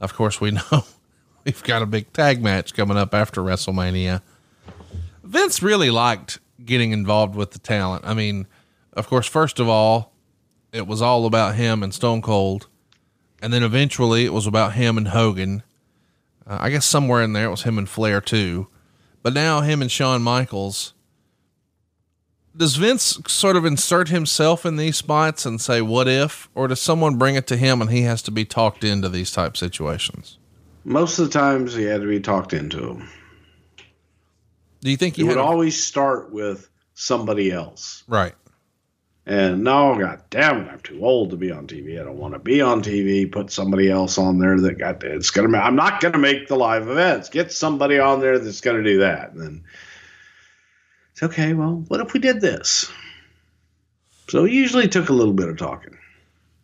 Of 0.00 0.14
course, 0.14 0.40
we 0.40 0.50
know 0.72 0.84
we've 1.44 1.62
got 1.62 1.82
a 1.82 1.86
big 1.86 2.12
tag 2.12 2.42
match 2.42 2.74
coming 2.74 2.96
up 2.96 3.14
after 3.14 3.40
WrestleMania. 3.40 4.22
Vince 5.22 5.62
really 5.62 5.90
liked 5.90 6.38
getting 6.64 6.92
involved 6.92 7.34
with 7.34 7.52
the 7.52 7.58
talent. 7.58 8.04
I 8.04 8.14
mean, 8.14 8.46
of 8.92 9.08
course, 9.08 9.26
first 9.26 9.58
of 9.58 9.68
all, 9.68 10.12
it 10.72 10.86
was 10.86 11.02
all 11.02 11.26
about 11.26 11.54
him 11.54 11.82
and 11.82 11.92
Stone 11.92 12.22
Cold, 12.22 12.68
and 13.40 13.52
then 13.52 13.62
eventually 13.62 14.24
it 14.24 14.32
was 14.32 14.46
about 14.46 14.74
him 14.74 14.96
and 14.96 15.08
Hogan. 15.08 15.62
Uh, 16.46 16.58
I 16.60 16.70
guess 16.70 16.86
somewhere 16.86 17.22
in 17.22 17.32
there 17.32 17.46
it 17.46 17.50
was 17.50 17.62
him 17.62 17.78
and 17.78 17.88
Flair 17.88 18.20
too, 18.20 18.68
but 19.22 19.32
now 19.32 19.60
him 19.60 19.82
and 19.82 19.90
Shawn 19.90 20.22
Michaels 20.22 20.94
does 22.56 22.76
Vince 22.76 23.18
sort 23.26 23.56
of 23.56 23.64
insert 23.64 24.08
himself 24.08 24.66
in 24.66 24.76
these 24.76 24.96
spots 24.96 25.46
and 25.46 25.60
say, 25.60 25.80
what 25.80 26.06
if, 26.06 26.50
or 26.54 26.68
does 26.68 26.80
someone 26.80 27.16
bring 27.16 27.34
it 27.34 27.46
to 27.46 27.56
him 27.56 27.80
and 27.80 27.90
he 27.90 28.02
has 28.02 28.20
to 28.22 28.30
be 28.30 28.44
talked 28.44 28.84
into 28.84 29.08
these 29.08 29.32
type 29.32 29.56
situations? 29.56 30.36
Most 30.84 31.18
of 31.18 31.26
the 31.26 31.38
times 31.38 31.74
he 31.74 31.84
had 31.84 32.00
to 32.00 32.08
be 32.08 32.20
talked 32.20 32.52
into 32.52 32.78
him. 32.78 33.08
Do 34.80 34.90
you 34.90 34.96
think 34.96 35.16
he 35.16 35.22
would 35.22 35.36
a- 35.36 35.42
always 35.42 35.82
start 35.82 36.32
with 36.32 36.68
somebody 36.94 37.52
else? 37.52 38.02
Right. 38.08 38.34
And 39.24 39.62
no, 39.62 39.96
god 39.96 40.20
damn 40.30 40.62
it, 40.62 40.68
I'm 40.68 40.80
too 40.80 41.04
old 41.04 41.30
to 41.30 41.36
be 41.36 41.52
on 41.52 41.68
TV. 41.68 42.00
I 42.00 42.04
don't 42.04 42.18
want 42.18 42.34
to 42.34 42.40
be 42.40 42.60
on 42.60 42.82
TV. 42.82 43.30
Put 43.30 43.52
somebody 43.52 43.88
else 43.88 44.18
on 44.18 44.40
there 44.40 44.58
that 44.60 44.78
got 44.78 45.04
it's 45.04 45.30
gonna. 45.30 45.56
I'm 45.58 45.76
not 45.76 46.00
gonna 46.00 46.18
make 46.18 46.48
the 46.48 46.56
live 46.56 46.88
events. 46.88 47.28
Get 47.28 47.52
somebody 47.52 48.00
on 48.00 48.20
there 48.20 48.40
that's 48.40 48.60
gonna 48.60 48.82
do 48.82 48.98
that. 48.98 49.30
And 49.30 49.40
then 49.40 49.64
it's 51.12 51.22
okay. 51.22 51.54
Well, 51.54 51.84
what 51.86 52.00
if 52.00 52.12
we 52.12 52.18
did 52.18 52.40
this? 52.40 52.90
So 54.28 54.44
it 54.44 54.52
usually 54.52 54.88
took 54.88 55.08
a 55.08 55.12
little 55.12 55.34
bit 55.34 55.48
of 55.48 55.56
talking. 55.56 55.96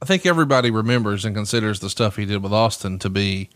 I 0.03 0.05
think 0.05 0.27
everybody 0.27 0.71
remembers 0.71 1.25
and 1.25 1.37
considers 1.37 1.79
the 1.79 1.91
stuff 1.91 2.17
he 2.17 2.25
did 2.25 2.43
with 2.43 2.53
Austin 2.53 2.99
to 3.01 3.11
be 3.11 3.51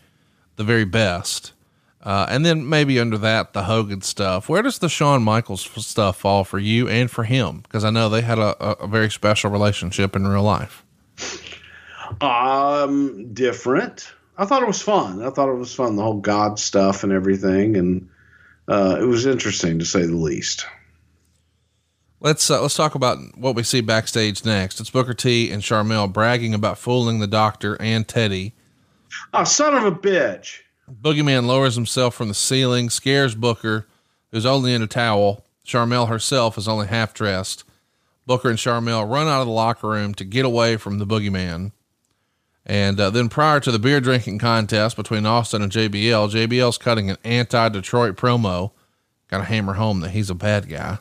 the 0.55 0.63
very 0.63 0.85
best. 0.85 1.53
Uh, 2.01 2.25
and 2.29 2.45
then 2.45 2.67
maybe 2.67 2.99
under 2.99 3.17
that, 3.17 3.53
the 3.53 3.63
Hogan 3.63 4.01
stuff. 4.01 4.49
Where 4.49 4.61
does 4.61 4.79
the 4.79 4.89
Shawn 4.89 5.23
Michaels 5.23 5.61
stuff 5.85 6.17
fall 6.17 6.43
for 6.43 6.59
you 6.59 6.89
and 6.89 7.09
for 7.09 7.23
him? 7.23 7.61
Because 7.61 7.85
I 7.85 7.91
know 7.91 8.09
they 8.09 8.21
had 8.21 8.39
a, 8.39 8.83
a, 8.83 8.87
very 8.87 9.09
special 9.09 9.49
relationship 9.49 10.13
in 10.13 10.27
real 10.27 10.43
life. 10.43 10.83
Um, 12.19 13.33
different. 13.33 14.11
I 14.37 14.43
thought 14.45 14.63
it 14.63 14.67
was 14.67 14.81
fun. 14.81 15.23
I 15.23 15.29
thought 15.29 15.47
it 15.47 15.55
was 15.55 15.73
fun, 15.73 15.95
the 15.95 16.03
whole 16.03 16.19
God 16.19 16.59
stuff 16.59 17.03
and 17.03 17.13
everything, 17.13 17.77
and 17.77 18.09
uh, 18.67 18.97
it 18.99 19.05
was 19.05 19.25
interesting 19.25 19.79
to 19.79 19.85
say 19.85 20.05
the 20.05 20.15
least. 20.15 20.65
Let's 22.19 22.49
uh, 22.49 22.61
let's 22.61 22.75
talk 22.75 22.95
about 22.95 23.17
what 23.37 23.55
we 23.55 23.63
see 23.63 23.81
backstage 23.81 24.43
next. 24.43 24.79
It's 24.79 24.89
Booker 24.89 25.13
T 25.13 25.51
and 25.51 25.61
Sharmell 25.61 26.11
bragging 26.11 26.53
about 26.53 26.77
fooling 26.77 27.19
the 27.19 27.27
doctor 27.27 27.79
and 27.81 28.07
Teddy. 28.07 28.53
Oh, 29.33 29.43
son 29.43 29.75
of 29.75 29.83
a 29.83 29.91
bitch! 29.91 30.59
Boogeyman 30.89 31.45
lowers 31.45 31.75
himself 31.75 32.15
from 32.15 32.27
the 32.27 32.33
ceiling, 32.33 32.89
scares 32.89 33.35
Booker, 33.35 33.87
who's 34.31 34.45
only 34.45 34.73
in 34.73 34.81
a 34.81 34.87
towel. 34.87 35.45
Sharmell 35.65 36.09
herself 36.09 36.57
is 36.57 36.67
only 36.67 36.87
half 36.87 37.13
dressed. 37.13 37.63
Booker 38.25 38.49
and 38.49 38.59
Sharmell 38.59 39.09
run 39.09 39.27
out 39.27 39.41
of 39.41 39.47
the 39.47 39.53
locker 39.53 39.89
room 39.89 40.13
to 40.15 40.25
get 40.25 40.45
away 40.45 40.77
from 40.77 40.99
the 40.99 41.05
Boogeyman. 41.05 41.71
And 42.65 42.99
uh, 42.99 43.09
then 43.09 43.29
prior 43.29 43.59
to 43.61 43.71
the 43.71 43.79
beer 43.79 43.99
drinking 43.99 44.39
contest 44.39 44.95
between 44.95 45.25
Austin 45.25 45.61
and 45.61 45.71
JBL, 45.71 46.31
JBL's 46.31 46.77
cutting 46.77 47.09
an 47.09 47.17
anti 47.23 47.69
Detroit 47.69 48.15
promo. 48.15 48.71
Got 49.29 49.39
to 49.39 49.43
hammer 49.45 49.73
home 49.73 50.01
that 50.01 50.11
he's 50.11 50.29
a 50.29 50.35
bad 50.35 50.69
guy 50.69 50.99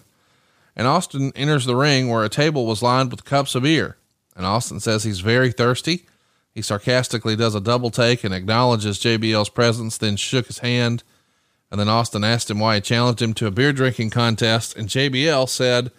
and 0.77 0.87
Austin 0.87 1.33
enters 1.37 1.65
the 1.65 1.77
ring 1.77 2.09
where 2.09 2.25
a 2.25 2.29
table 2.29 2.67
was 2.67 2.83
lined 2.83 3.11
with 3.11 3.25
cups 3.25 3.55
of 3.55 3.63
beer. 3.63 3.97
And 4.35 4.47
Austin 4.47 4.81
says 4.81 5.05
he's 5.05 5.21
very 5.21 5.53
thirsty. 5.53 6.07
He 6.55 6.63
sarcastically 6.63 7.35
does 7.35 7.55
a 7.55 7.61
double 7.61 7.91
take 7.91 8.25
and 8.25 8.35
acknowledges 8.35 8.99
JBL's 8.99 9.49
presence, 9.49 9.97
then 9.97 10.17
shook 10.17 10.47
his 10.47 10.59
hand. 10.59 11.03
And 11.71 11.81
then 11.81 11.89
Austin 11.89 12.25
asked 12.25 12.51
him 12.51 12.59
why 12.59 12.75
he 12.75 12.81
challenged 12.83 13.23
him 13.23 13.33
to 13.35 13.47
a 13.47 13.51
beer 13.51 13.73
drinking 13.73 14.11
contest. 14.11 14.77
And 14.77 14.89
JBL 14.89 15.49
said, 15.49 15.91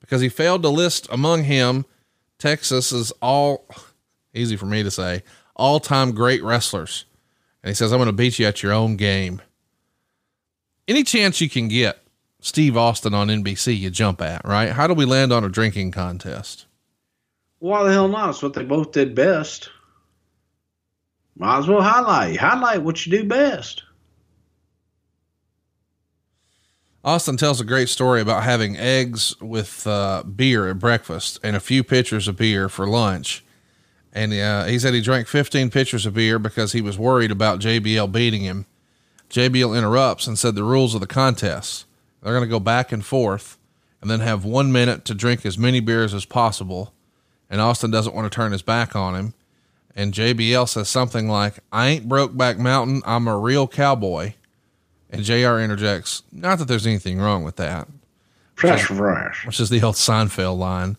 because 0.00 0.20
he 0.20 0.28
failed 0.28 0.62
to 0.62 0.68
list 0.68 1.06
among 1.10 1.44
him 1.44 1.84
Texas's 2.38 3.12
all, 3.22 3.66
easy 4.34 4.56
for 4.56 4.66
me 4.66 4.82
to 4.82 4.90
say, 4.90 5.22
all 5.54 5.78
time 5.78 6.12
great 6.12 6.42
wrestlers. 6.42 7.04
And 7.62 7.68
he 7.68 7.74
says, 7.74 7.92
I'm 7.92 7.98
going 7.98 8.06
to 8.06 8.12
beat 8.12 8.38
you 8.38 8.46
at 8.46 8.62
your 8.62 8.72
own 8.72 8.96
game. 8.96 9.40
Any 10.88 11.04
chance 11.04 11.40
you 11.40 11.48
can 11.48 11.68
get 11.68 12.02
Steve 12.40 12.76
Austin 12.76 13.14
on 13.14 13.28
NBC 13.28 13.78
you 13.78 13.90
jump 13.90 14.20
at, 14.22 14.44
right? 14.44 14.70
How 14.70 14.86
do 14.86 14.94
we 14.94 15.04
land 15.04 15.32
on 15.32 15.44
a 15.44 15.48
drinking 15.48 15.92
contest? 15.92 16.66
Why 17.58 17.84
the 17.84 17.92
hell 17.92 18.08
not? 18.08 18.30
It's 18.30 18.42
what 18.42 18.54
they 18.54 18.64
both 18.64 18.92
did 18.92 19.14
best. 19.14 19.70
Might 21.40 21.60
as 21.60 21.68
well 21.68 21.80
highlight. 21.80 22.36
Highlight 22.36 22.82
what 22.82 23.06
you 23.06 23.12
do 23.12 23.24
best. 23.26 23.82
Austin 27.02 27.38
tells 27.38 27.62
a 27.62 27.64
great 27.64 27.88
story 27.88 28.20
about 28.20 28.42
having 28.42 28.76
eggs 28.76 29.34
with 29.40 29.86
uh, 29.86 30.22
beer 30.22 30.68
at 30.68 30.78
breakfast 30.78 31.40
and 31.42 31.56
a 31.56 31.60
few 31.60 31.82
pitchers 31.82 32.28
of 32.28 32.36
beer 32.36 32.68
for 32.68 32.86
lunch. 32.86 33.42
And 34.12 34.34
uh, 34.34 34.64
he 34.64 34.78
said 34.78 34.92
he 34.92 35.00
drank 35.00 35.28
15 35.28 35.70
pitchers 35.70 36.04
of 36.04 36.12
beer 36.12 36.38
because 36.38 36.72
he 36.72 36.82
was 36.82 36.98
worried 36.98 37.30
about 37.30 37.60
JBL 37.60 38.12
beating 38.12 38.42
him. 38.42 38.66
JBL 39.30 39.78
interrupts 39.78 40.26
and 40.26 40.38
said 40.38 40.54
the 40.54 40.62
rules 40.62 40.94
of 40.94 41.00
the 41.00 41.06
contest. 41.06 41.86
They're 42.22 42.34
going 42.34 42.44
to 42.44 42.50
go 42.50 42.60
back 42.60 42.92
and 42.92 43.02
forth 43.02 43.56
and 44.02 44.10
then 44.10 44.20
have 44.20 44.44
one 44.44 44.70
minute 44.70 45.06
to 45.06 45.14
drink 45.14 45.46
as 45.46 45.56
many 45.56 45.80
beers 45.80 46.12
as 46.12 46.26
possible. 46.26 46.92
And 47.48 47.62
Austin 47.62 47.90
doesn't 47.90 48.14
want 48.14 48.30
to 48.30 48.36
turn 48.36 48.52
his 48.52 48.60
back 48.60 48.94
on 48.94 49.16
him. 49.16 49.32
And 49.94 50.14
JBL 50.14 50.68
says 50.68 50.88
something 50.88 51.28
like, 51.28 51.58
I 51.72 51.88
ain't 51.88 52.08
Brokeback 52.08 52.58
Mountain. 52.58 53.02
I'm 53.04 53.26
a 53.28 53.36
real 53.36 53.66
cowboy. 53.66 54.34
And 55.10 55.24
JR 55.24 55.58
interjects, 55.58 56.22
not 56.30 56.58
that 56.58 56.68
there's 56.68 56.86
anything 56.86 57.18
wrong 57.18 57.42
with 57.42 57.56
that. 57.56 57.88
Fresh, 58.54 58.84
fresh. 58.84 59.46
Which 59.46 59.58
is 59.58 59.70
the 59.70 59.82
old 59.82 59.96
Seinfeld 59.96 60.58
line. 60.58 60.96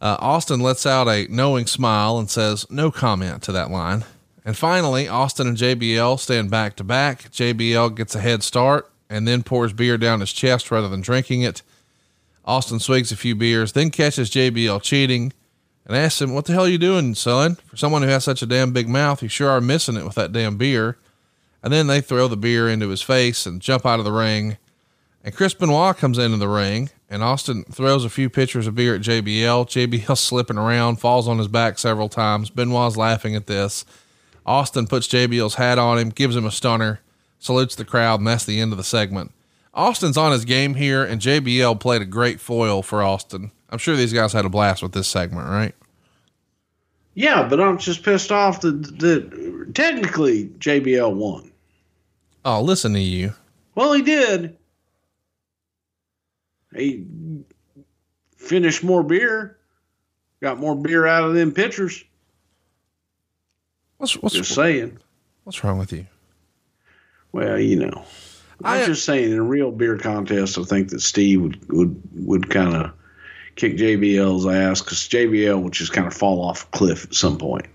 Uh, 0.00 0.16
Austin 0.20 0.60
lets 0.60 0.84
out 0.84 1.08
a 1.08 1.26
knowing 1.30 1.66
smile 1.66 2.18
and 2.18 2.28
says, 2.28 2.66
no 2.70 2.90
comment 2.90 3.42
to 3.44 3.52
that 3.52 3.70
line. 3.70 4.04
And 4.44 4.56
finally, 4.56 5.08
Austin 5.08 5.46
and 5.48 5.56
JBL 5.56 6.20
stand 6.20 6.50
back 6.50 6.76
to 6.76 6.84
back. 6.84 7.30
JBL 7.30 7.96
gets 7.96 8.14
a 8.14 8.20
head 8.20 8.42
start 8.42 8.90
and 9.08 9.26
then 9.26 9.42
pours 9.42 9.72
beer 9.72 9.96
down 9.96 10.20
his 10.20 10.32
chest 10.32 10.70
rather 10.70 10.88
than 10.88 11.00
drinking 11.00 11.42
it. 11.42 11.62
Austin 12.44 12.78
swigs 12.78 13.10
a 13.10 13.16
few 13.16 13.34
beers, 13.34 13.72
then 13.72 13.90
catches 13.90 14.30
JBL 14.30 14.82
cheating 14.82 15.32
and 15.86 15.96
asks 15.96 16.20
him, 16.20 16.34
What 16.34 16.44
the 16.44 16.52
hell 16.52 16.64
are 16.64 16.68
you 16.68 16.78
doing, 16.78 17.14
son? 17.14 17.54
For 17.66 17.76
someone 17.76 18.02
who 18.02 18.08
has 18.08 18.24
such 18.24 18.42
a 18.42 18.46
damn 18.46 18.72
big 18.72 18.88
mouth, 18.88 19.22
you 19.22 19.28
sure 19.28 19.48
are 19.48 19.60
missing 19.60 19.96
it 19.96 20.04
with 20.04 20.16
that 20.16 20.32
damn 20.32 20.56
beer. 20.56 20.98
And 21.62 21.72
then 21.72 21.86
they 21.86 22.00
throw 22.00 22.28
the 22.28 22.36
beer 22.36 22.68
into 22.68 22.88
his 22.88 23.02
face 23.02 23.46
and 23.46 23.62
jump 23.62 23.86
out 23.86 23.98
of 23.98 24.04
the 24.04 24.12
ring. 24.12 24.58
And 25.24 25.34
Chris 25.34 25.54
Benoit 25.54 25.96
comes 25.96 26.18
into 26.18 26.36
the 26.36 26.48
ring, 26.48 26.90
and 27.10 27.22
Austin 27.22 27.64
throws 27.64 28.04
a 28.04 28.10
few 28.10 28.30
pitchers 28.30 28.66
of 28.66 28.74
beer 28.74 28.94
at 28.94 29.00
JBL. 29.00 29.66
JBL 29.66 30.16
slipping 30.18 30.58
around, 30.58 30.96
falls 30.96 31.26
on 31.26 31.38
his 31.38 31.48
back 31.48 31.78
several 31.78 32.08
times. 32.08 32.50
Benoit's 32.50 32.96
laughing 32.96 33.34
at 33.34 33.46
this. 33.46 33.84
Austin 34.44 34.86
puts 34.86 35.08
JBL's 35.08 35.56
hat 35.56 35.78
on 35.78 35.98
him, 35.98 36.10
gives 36.10 36.36
him 36.36 36.46
a 36.46 36.52
stunner, 36.52 37.00
salutes 37.40 37.74
the 37.74 37.84
crowd, 37.84 38.20
and 38.20 38.28
that's 38.28 38.44
the 38.44 38.60
end 38.60 38.72
of 38.72 38.78
the 38.78 38.84
segment. 38.84 39.32
Austin's 39.74 40.16
on 40.16 40.30
his 40.32 40.44
game 40.44 40.74
here, 40.74 41.02
and 41.04 41.20
JBL 41.20 41.80
played 41.80 42.02
a 42.02 42.06
great 42.06 42.40
foil 42.40 42.82
for 42.82 43.02
Austin. 43.02 43.50
I'm 43.70 43.78
sure 43.78 43.96
these 43.96 44.12
guys 44.12 44.32
had 44.32 44.44
a 44.44 44.48
blast 44.48 44.82
with 44.82 44.92
this 44.92 45.08
segment, 45.08 45.48
right? 45.48 45.74
Yeah, 47.14 47.48
but 47.48 47.60
I'm 47.60 47.78
just 47.78 48.02
pissed 48.02 48.30
off 48.30 48.60
that, 48.60 48.98
that 48.98 49.72
technically 49.74 50.46
JBL 50.58 51.14
won. 51.14 51.50
Oh, 52.44 52.60
listen 52.60 52.92
to 52.92 53.00
you. 53.00 53.32
Well, 53.74 53.92
he 53.92 54.02
did. 54.02 54.56
He 56.74 57.06
finished 58.36 58.84
more 58.84 59.02
beer, 59.02 59.56
got 60.40 60.58
more 60.58 60.76
beer 60.76 61.06
out 61.06 61.24
of 61.24 61.34
them 61.34 61.52
pitchers. 61.52 62.04
What's, 63.96 64.14
what's 64.18 64.34
just 64.34 64.54
saying? 64.54 64.98
What's 65.44 65.64
wrong 65.64 65.78
with 65.78 65.92
you? 65.92 66.06
Well, 67.32 67.58
you 67.58 67.76
know, 67.76 68.04
I'm 68.62 68.82
I, 68.82 68.86
just 68.86 69.04
saying 69.04 69.32
in 69.32 69.38
a 69.38 69.42
real 69.42 69.70
beer 69.70 69.98
contest, 69.98 70.58
I 70.58 70.62
think 70.62 70.90
that 70.90 71.00
Steve 71.00 71.40
would 71.42 71.68
would 71.72 72.02
would 72.14 72.50
kind 72.50 72.74
of 72.74 72.92
kick 73.56 73.76
JBL's 73.76 74.46
ass 74.46 74.80
because 74.80 74.98
JBL 75.08 75.62
would 75.62 75.72
just 75.72 75.92
kind 75.92 76.06
of 76.06 76.14
fall 76.14 76.42
off 76.42 76.64
a 76.64 76.76
cliff 76.76 77.04
at 77.04 77.14
some 77.14 77.38
point. 77.38 77.66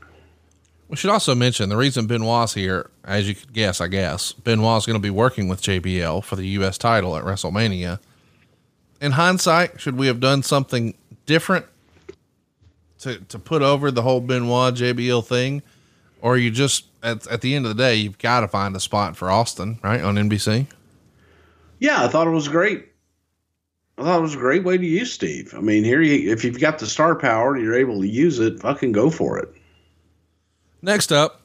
We 0.87 0.97
should 0.97 1.09
also 1.09 1.35
mention 1.35 1.69
the 1.69 1.77
reason 1.77 2.05
Benoit's 2.05 2.53
here, 2.53 2.89
as 3.05 3.27
you 3.27 3.33
could 3.35 3.53
guess, 3.53 3.79
I 3.79 3.87
guess 3.87 4.33
Benoit's 4.33 4.85
going 4.85 4.97
to 4.97 5.01
be 5.01 5.09
working 5.09 5.47
with 5.47 5.61
JBL 5.61 6.23
for 6.23 6.35
the 6.35 6.45
U.S. 6.47 6.77
title 6.77 7.15
at 7.15 7.23
WrestleMania. 7.23 7.99
In 8.99 9.13
hindsight, 9.13 9.79
should 9.79 9.97
we 9.97 10.07
have 10.07 10.19
done 10.19 10.43
something 10.43 10.93
different 11.25 11.65
to 12.99 13.19
to 13.19 13.39
put 13.39 13.61
over 13.61 13.89
the 13.89 14.01
whole 14.01 14.19
Benoit 14.21 14.75
JBL 14.75 15.25
thing, 15.25 15.63
Or 16.21 16.37
you 16.37 16.51
just 16.51 16.85
at 17.01 17.25
at 17.27 17.41
the 17.41 17.55
end 17.55 17.65
of 17.65 17.75
the 17.75 17.81
day, 17.81 17.95
you've 17.95 18.19
got 18.19 18.41
to 18.41 18.47
find 18.47 18.75
a 18.75 18.79
spot 18.79 19.15
for 19.15 19.31
Austin, 19.31 19.79
right 19.81 20.01
on 20.01 20.15
NBC. 20.15 20.67
Yeah, 21.79 22.03
I 22.03 22.09
thought 22.09 22.27
it 22.27 22.31
was 22.31 22.47
great. 22.47 22.90
I 23.97 24.03
thought 24.03 24.19
it 24.19 24.21
was 24.21 24.35
a 24.35 24.39
great 24.39 24.63
way 24.63 24.77
to 24.77 24.85
use 24.85 25.11
Steve. 25.11 25.53
I 25.55 25.61
mean, 25.61 25.83
here 25.83 26.01
you 26.01 26.31
if 26.31 26.43
you've 26.43 26.59
got 26.59 26.79
the 26.79 26.87
star 26.87 27.15
power, 27.15 27.57
you're 27.57 27.75
able 27.75 28.01
to 28.01 28.07
use 28.07 28.39
it. 28.39 28.59
Fucking 28.59 28.91
go 28.91 29.09
for 29.09 29.37
it. 29.37 29.53
Next 30.81 31.11
up, 31.11 31.41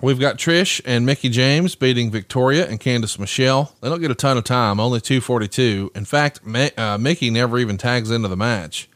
we've 0.00 0.18
got 0.18 0.36
Trish 0.36 0.80
and 0.84 1.06
Mickie 1.06 1.28
James 1.28 1.76
beating 1.76 2.10
Victoria 2.10 2.66
and 2.66 2.80
Candice 2.80 3.18
Michelle. 3.18 3.74
They 3.80 3.88
don't 3.88 4.00
get 4.00 4.10
a 4.10 4.16
ton 4.16 4.36
of 4.36 4.44
time, 4.44 4.80
only 4.80 5.00
242. 5.00 5.92
In 5.94 6.04
fact, 6.04 6.40
uh, 6.76 6.98
Mickie 6.98 7.30
never 7.30 7.58
even 7.58 7.78
tags 7.78 8.10
into 8.10 8.28
the 8.28 8.36
match. 8.36 8.88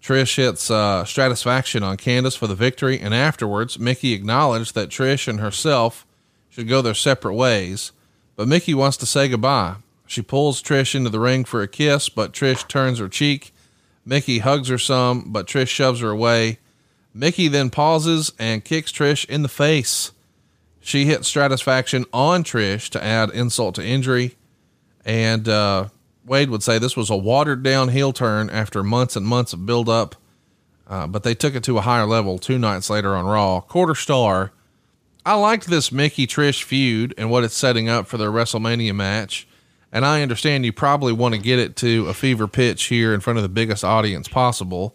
Trish 0.00 0.36
hits 0.36 0.70
uh, 0.70 1.02
Stratusfaction 1.04 1.82
on 1.82 1.96
Candice 1.96 2.38
for 2.38 2.46
the 2.46 2.54
victory, 2.54 3.00
and 3.00 3.12
afterwards, 3.12 3.78
Mickie 3.78 4.12
acknowledged 4.12 4.74
that 4.74 4.90
Trish 4.90 5.26
and 5.26 5.40
herself 5.40 6.06
should 6.48 6.68
go 6.68 6.80
their 6.80 6.94
separate 6.94 7.34
ways, 7.34 7.92
but 8.36 8.46
Mickie 8.48 8.74
wants 8.74 8.96
to 8.98 9.06
say 9.06 9.28
goodbye. 9.28 9.76
She 10.08 10.22
pulls 10.22 10.62
Trish 10.62 10.94
into 10.94 11.10
the 11.10 11.20
ring 11.20 11.44
for 11.44 11.60
a 11.60 11.68
kiss, 11.68 12.08
but 12.08 12.32
Trish 12.32 12.66
turns 12.66 12.98
her 12.98 13.10
cheek. 13.10 13.52
Mickie 14.06 14.38
hugs 14.38 14.68
her 14.68 14.78
some, 14.78 15.30
but 15.30 15.46
Trish 15.46 15.68
shoves 15.68 16.00
her 16.00 16.08
away. 16.08 16.58
Mickie 17.12 17.48
then 17.48 17.68
pauses 17.68 18.32
and 18.38 18.64
kicks 18.64 18.90
Trish 18.90 19.28
in 19.28 19.42
the 19.42 19.48
face. 19.48 20.12
She 20.80 21.04
hits 21.04 21.30
Stratusfaction 21.30 22.06
on 22.10 22.42
Trish 22.42 22.88
to 22.90 23.04
add 23.04 23.28
insult 23.30 23.74
to 23.74 23.84
injury. 23.84 24.36
And 25.04 25.46
uh, 25.46 25.88
Wade 26.24 26.48
would 26.48 26.62
say 26.62 26.78
this 26.78 26.96
was 26.96 27.10
a 27.10 27.16
watered 27.16 27.62
down 27.62 27.90
heel 27.90 28.14
turn 28.14 28.48
after 28.48 28.82
months 28.82 29.14
and 29.14 29.26
months 29.26 29.52
of 29.52 29.66
build 29.66 29.90
up. 29.90 30.16
Uh, 30.86 31.06
but 31.06 31.22
they 31.22 31.34
took 31.34 31.54
it 31.54 31.64
to 31.64 31.76
a 31.76 31.82
higher 31.82 32.06
level 32.06 32.38
two 32.38 32.58
nights 32.58 32.88
later 32.88 33.14
on 33.14 33.26
Raw. 33.26 33.60
Quarter 33.60 33.94
star. 33.94 34.52
I 35.26 35.34
liked 35.34 35.66
this 35.66 35.92
Mickie 35.92 36.26
Trish 36.26 36.62
feud 36.62 37.12
and 37.18 37.30
what 37.30 37.44
it's 37.44 37.54
setting 37.54 37.90
up 37.90 38.06
for 38.06 38.16
their 38.16 38.30
WrestleMania 38.30 38.94
match. 38.94 39.46
And 39.90 40.04
I 40.04 40.22
understand 40.22 40.64
you 40.64 40.72
probably 40.72 41.12
want 41.12 41.34
to 41.34 41.40
get 41.40 41.58
it 41.58 41.76
to 41.76 42.06
a 42.06 42.14
fever 42.14 42.46
pitch 42.46 42.84
here 42.84 43.14
in 43.14 43.20
front 43.20 43.38
of 43.38 43.42
the 43.42 43.48
biggest 43.48 43.84
audience 43.84 44.28
possible. 44.28 44.94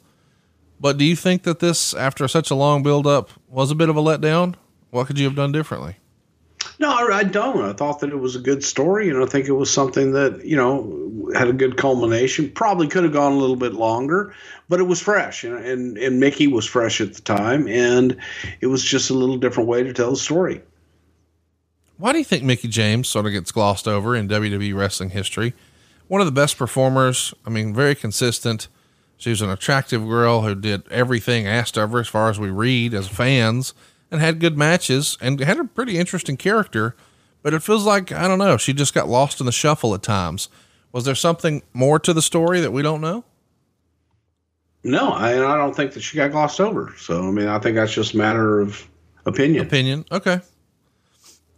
But 0.80 0.98
do 0.98 1.06
you 1.06 1.15
think 1.15 1.44
that 1.44 1.60
this, 1.60 1.94
after 1.94 2.28
such 2.28 2.52
a 2.52 2.56
long 2.56 2.84
build 2.84 3.07
up, 3.07 3.30
was 3.48 3.72
a 3.72 3.76
bit 3.76 3.90
of 3.90 3.98
a 3.98 4.02
letdown? 4.02 4.56
What 4.91 5.07
could 5.07 5.18
you 5.18 5.26
have 5.26 5.36
done 5.36 5.52
differently? 5.52 5.98
No, 6.80 6.90
I 6.90 7.24
don't. 7.24 7.64
I 7.64 7.74
thought 7.74 7.99
that 7.99 8.10
it 8.10 8.20
was 8.20 8.36
a 8.36 8.40
good 8.40 8.64
story, 8.64 9.10
and 9.10 9.22
I 9.22 9.26
think 9.26 9.48
it 9.48 9.53
was 9.53 9.72
something 9.72 10.11
that 10.14 10.44
you 10.45 10.56
know 10.56 11.32
had 11.36 11.48
a 11.48 11.53
good 11.53 11.78
culmination. 11.78 12.52
Probably 12.52 12.88
could 12.88 13.03
have 13.03 13.14
gone 13.14 13.34
a 13.34 13.38
little 13.38 13.56
bit 13.56 13.74
longer, 13.74 14.34
but 14.70 14.80
it 14.80 14.84
was 14.84 14.99
fresh, 14.99 15.44
and 15.44 15.56
and, 15.65 15.98
and 15.98 16.20
Mickie 16.20 16.48
was 16.48 16.65
fresh 16.65 16.99
at 16.99 17.14
the 17.14 17.22
time, 17.22 17.68
and 17.68 18.18
it 18.60 18.68
was 18.68 18.84
just 18.84 19.10
a 19.10 19.14
little 19.14 19.38
different 19.38 19.70
way 19.70 19.84
to 19.84 19.94
tell 19.94 20.11
the 20.11 20.18
story. 20.18 20.61
Why 21.98 22.11
do 22.11 22.18
you 22.18 22.24
think 22.24 22.44
Mickie 22.44 22.68
James 22.68 23.07
sort 23.07 23.26
of 23.26 23.32
gets 23.32 23.52
glossed 23.52 23.88
over 23.88 24.15
in 24.15 24.28
WWE 24.28 24.76
wrestling 24.76 25.11
history? 25.11 25.53
One 26.07 26.22
of 26.22 26.28
the 26.28 26.32
best 26.32 26.57
performers. 26.57 27.34
I 27.45 27.49
mean, 27.49 27.74
very 27.74 27.95
consistent. 27.95 28.68
She 29.18 29.30
was 29.30 29.41
an 29.41 29.49
attractive 29.49 30.06
girl 30.06 30.41
who 30.41 30.56
did 30.56 30.88
everything 30.91 31.48
asked 31.48 31.78
of 31.78 31.91
her 31.91 31.99
as 31.99 32.07
far 32.07 32.30
as 32.30 32.40
we 32.40 32.49
read 32.49 32.94
as 32.94 33.07
fans 33.07 33.74
and 34.11 34.20
had 34.20 34.40
good 34.40 34.57
matches 34.57 35.18
and 35.22 35.40
had 35.40 35.60
a 35.60 35.64
pretty 35.64 35.98
interesting 35.98 36.36
character. 36.36 36.95
But 37.41 37.53
it 37.53 37.64
feels 37.64 37.86
like, 37.86 38.11
I 38.11 38.28
don't 38.28 38.40
know, 38.40 38.57
she 38.57 38.74
just 38.74 38.94
got 38.94 39.07
lost 39.07 39.40
in 39.40 39.45
the 39.45 39.52
shuffle 39.52 39.94
at 39.94 40.03
times. 40.03 40.49
Was 40.91 41.06
there 41.06 41.15
something 41.15 41.61
more 41.74 41.99
to 41.99 42.14
the 42.14 42.22
story 42.22 42.60
that 42.61 42.72
we 42.72 42.82
don't 42.82 43.02
know? 43.02 43.24
No, 44.84 45.11
I, 45.11 45.32
I 45.32 45.57
don't 45.57 45.76
think 45.76 45.94
that 45.94 46.02
she 46.02 46.18
got 46.18 46.32
glossed 46.32 46.60
over. 46.60 46.94
So, 46.98 47.28
I 47.28 47.32
mean, 47.32 47.48
I 47.48 47.60
think 47.60 47.76
that's 47.76 47.94
just 47.94 48.14
a 48.14 48.18
matter 48.18 48.60
of 48.60 48.86
opinion. 49.26 49.65
Opinion. 49.65 50.06
Okay. 50.11 50.41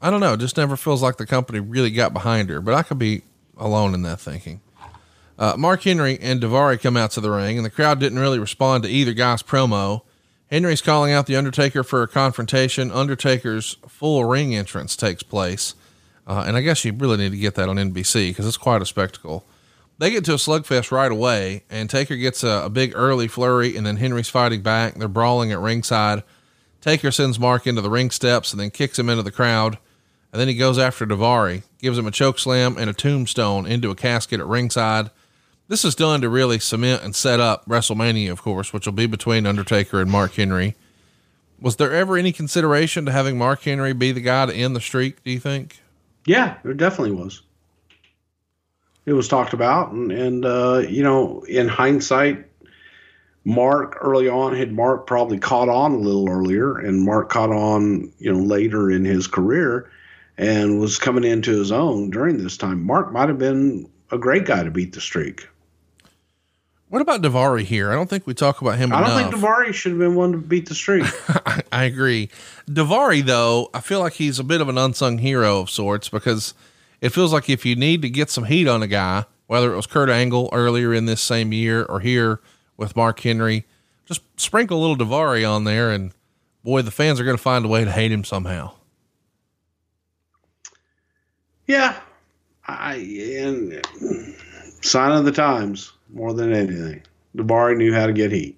I 0.01 0.09
don't 0.09 0.19
know. 0.19 0.33
It 0.33 0.39
just 0.39 0.57
never 0.57 0.75
feels 0.75 1.01
like 1.01 1.17
the 1.17 1.25
company 1.25 1.59
really 1.59 1.91
got 1.91 2.13
behind 2.13 2.49
her, 2.49 2.61
but 2.61 2.73
I 2.73 2.83
could 2.83 2.99
be 2.99 3.23
alone 3.57 3.93
in 3.93 4.01
that 4.03 4.19
thinking. 4.19 4.61
Uh, 5.37 5.55
Mark 5.57 5.83
Henry 5.83 6.17
and 6.21 6.41
Daivari 6.41 6.79
come 6.81 6.95
out 6.95 7.11
to 7.11 7.21
the 7.21 7.31
ring, 7.31 7.57
and 7.57 7.65
the 7.65 7.69
crowd 7.69 7.99
didn't 7.99 8.19
really 8.19 8.39
respond 8.39 8.83
to 8.83 8.89
either 8.89 9.13
guy's 9.13 9.43
promo. 9.43 10.01
Henry's 10.49 10.81
calling 10.81 11.11
out 11.11 11.25
the 11.25 11.35
Undertaker 11.35 11.83
for 11.83 12.03
a 12.03 12.07
confrontation. 12.07 12.91
Undertaker's 12.91 13.77
full 13.87 14.23
ring 14.25 14.55
entrance 14.55 14.95
takes 14.95 15.23
place. 15.23 15.75
Uh, 16.27 16.43
and 16.47 16.55
I 16.55 16.61
guess 16.61 16.83
you 16.85 16.93
really 16.93 17.17
need 17.17 17.31
to 17.31 17.37
get 17.37 17.55
that 17.55 17.69
on 17.69 17.75
NBC 17.75 18.29
because 18.29 18.47
it's 18.47 18.57
quite 18.57 18.81
a 18.81 18.85
spectacle. 18.85 19.45
They 19.97 20.11
get 20.11 20.25
to 20.25 20.33
a 20.33 20.37
slugfest 20.37 20.91
right 20.91 21.11
away, 21.11 21.63
and 21.69 21.89
Taker 21.89 22.15
gets 22.15 22.43
a, 22.43 22.63
a, 22.65 22.69
big 22.69 22.93
early 22.95 23.27
flurry, 23.27 23.77
and 23.77 23.85
then 23.85 23.97
Henry's 23.97 24.27
fighting 24.27 24.61
back. 24.61 24.95
They're 24.95 25.07
brawling 25.07 25.51
at 25.51 25.59
ringside. 25.59 26.23
Taker 26.81 27.11
sends 27.11 27.39
Mark 27.39 27.65
into 27.65 27.81
the 27.81 27.89
ring 27.89 28.11
steps 28.11 28.51
and 28.51 28.59
then 28.59 28.71
kicks 28.71 28.99
him 28.99 29.09
into 29.09 29.23
the 29.23 29.31
crowd. 29.31 29.77
And 30.35 30.41
then 30.41 30.49
he 30.49 30.55
goes 30.55 30.77
after 30.77 31.05
Daivari, 31.05 31.63
gives 31.79 31.97
him 31.97 32.07
a 32.07 32.11
choke 32.11 32.39
slam 32.39 32.75
and 32.77 32.89
a 32.89 32.93
tombstone 32.93 33.65
into 33.65 33.89
a 33.89 33.95
casket 33.95 34.41
at 34.41 34.45
ringside. 34.45 35.09
This 35.69 35.85
is 35.85 35.95
done 35.95 36.19
to 36.19 36.27
really 36.27 36.59
cement 36.59 37.03
and 37.03 37.15
set 37.15 37.39
up 37.39 37.65
WrestleMania, 37.67 38.33
of 38.33 38.41
course, 38.41 38.73
which 38.73 38.85
will 38.85 38.91
be 38.91 39.05
between 39.05 39.45
Undertaker 39.45 40.01
and 40.01 40.11
Mark 40.11 40.33
Henry. 40.33 40.75
Was 41.61 41.77
there 41.77 41.93
ever 41.93 42.17
any 42.17 42.33
consideration 42.33 43.05
to 43.05 43.13
having 43.13 43.37
Mark 43.37 43.61
Henry 43.61 43.93
be 43.93 44.11
the 44.11 44.19
guy 44.19 44.45
to 44.45 44.53
end 44.53 44.75
the 44.75 44.81
streak, 44.81 45.23
do 45.23 45.31
you 45.31 45.39
think? 45.39 45.79
Yeah, 46.25 46.57
there 46.65 46.73
definitely 46.73 47.15
was. 47.15 47.41
It 49.05 49.13
was 49.13 49.29
talked 49.29 49.53
about, 49.53 49.93
and, 49.93 50.11
and 50.11 50.43
uh, 50.43 50.83
you 50.85 51.01
know, 51.01 51.45
in 51.47 51.69
hindsight, 51.69 52.45
Mark 53.45 53.99
early 54.01 54.27
on 54.27 54.53
had 54.53 54.73
Mark 54.73 55.07
probably 55.07 55.39
caught 55.39 55.69
on 55.69 55.93
a 55.93 55.97
little 55.97 56.27
earlier, 56.29 56.77
and 56.77 57.05
Mark 57.05 57.29
caught 57.29 57.51
on, 57.51 58.11
you 58.19 58.33
know, 58.33 58.39
later 58.39 58.91
in 58.91 59.05
his 59.05 59.27
career 59.27 59.89
and 60.37 60.79
was 60.79 60.97
coming 60.97 61.23
into 61.23 61.57
his 61.57 61.71
own 61.71 62.09
during 62.09 62.37
this 62.37 62.57
time. 62.57 62.83
Mark 62.83 63.11
might 63.11 63.29
have 63.29 63.37
been 63.37 63.89
a 64.11 64.17
great 64.17 64.45
guy 64.45 64.63
to 64.63 64.71
beat 64.71 64.93
the 64.93 65.01
streak. 65.01 65.47
What 66.89 67.01
about 67.01 67.21
Daivari 67.21 67.63
here? 67.63 67.91
I 67.91 67.95
don't 67.95 68.09
think 68.09 68.27
we 68.27 68.33
talk 68.33 68.61
about 68.61 68.77
him. 68.77 68.93
I 68.93 69.01
don't 69.01 69.31
think 69.31 69.33
Daivari 69.33 69.73
should 69.73 69.93
have 69.93 69.99
been 69.99 70.15
one 70.15 70.33
to 70.33 70.37
beat 70.37 70.69
the 70.69 70.75
streak. 70.75 71.05
I, 71.29 71.63
I, 71.71 71.83
agree. 71.85 72.29
Daivari, 72.69 73.25
though, 73.25 73.69
I 73.73 73.81
feel 73.81 73.99
like 73.99 74.13
he's 74.13 74.37
a 74.37 74.43
bit 74.43 74.61
of 74.61 74.69
an 74.69 74.77
unsung 74.77 75.17
hero 75.17 75.59
of 75.59 75.69
sorts 75.69 76.09
because 76.09 76.53
it 77.01 77.09
feels 77.09 77.33
like 77.33 77.49
if 77.49 77.65
you 77.65 77.75
need 77.75 78.01
to 78.03 78.09
get 78.09 78.29
some 78.29 78.45
heat 78.45 78.67
on 78.67 78.83
a 78.83 78.87
guy, 78.87 79.25
whether 79.47 79.73
it 79.73 79.75
was 79.75 79.87
Kurt 79.87 80.09
Angle 80.09 80.49
earlier 80.53 80.93
in 80.93 81.05
this 81.05 81.21
same 81.21 81.51
year 81.51 81.83
or 81.83 82.01
here 82.01 82.39
with 82.77 82.95
Mark 82.95 83.19
Henry, 83.19 83.65
just 84.05 84.21
sprinkle 84.39 84.77
a 84.77 84.81
little 84.81 84.95
Daivari 84.95 85.49
on 85.49 85.63
there, 85.63 85.89
and 85.89 86.11
boy, 86.63 86.83
the 86.83 86.91
fans 86.91 87.19
are 87.19 87.25
going 87.25 87.37
to 87.37 87.41
find 87.41 87.65
a 87.65 87.67
way 87.67 87.83
to 87.83 87.91
hate 87.91 88.11
him 88.11 88.23
somehow. 88.23 88.74
Yeah, 91.67 91.99
I 92.67 92.95
and 92.95 93.85
sign 94.81 95.11
of 95.11 95.25
the 95.25 95.31
times 95.31 95.91
more 96.13 96.33
than 96.33 96.53
anything. 96.53 97.01
Daivari 97.35 97.77
knew 97.77 97.93
how 97.93 98.07
to 98.07 98.13
get 98.13 98.31
heat. 98.31 98.57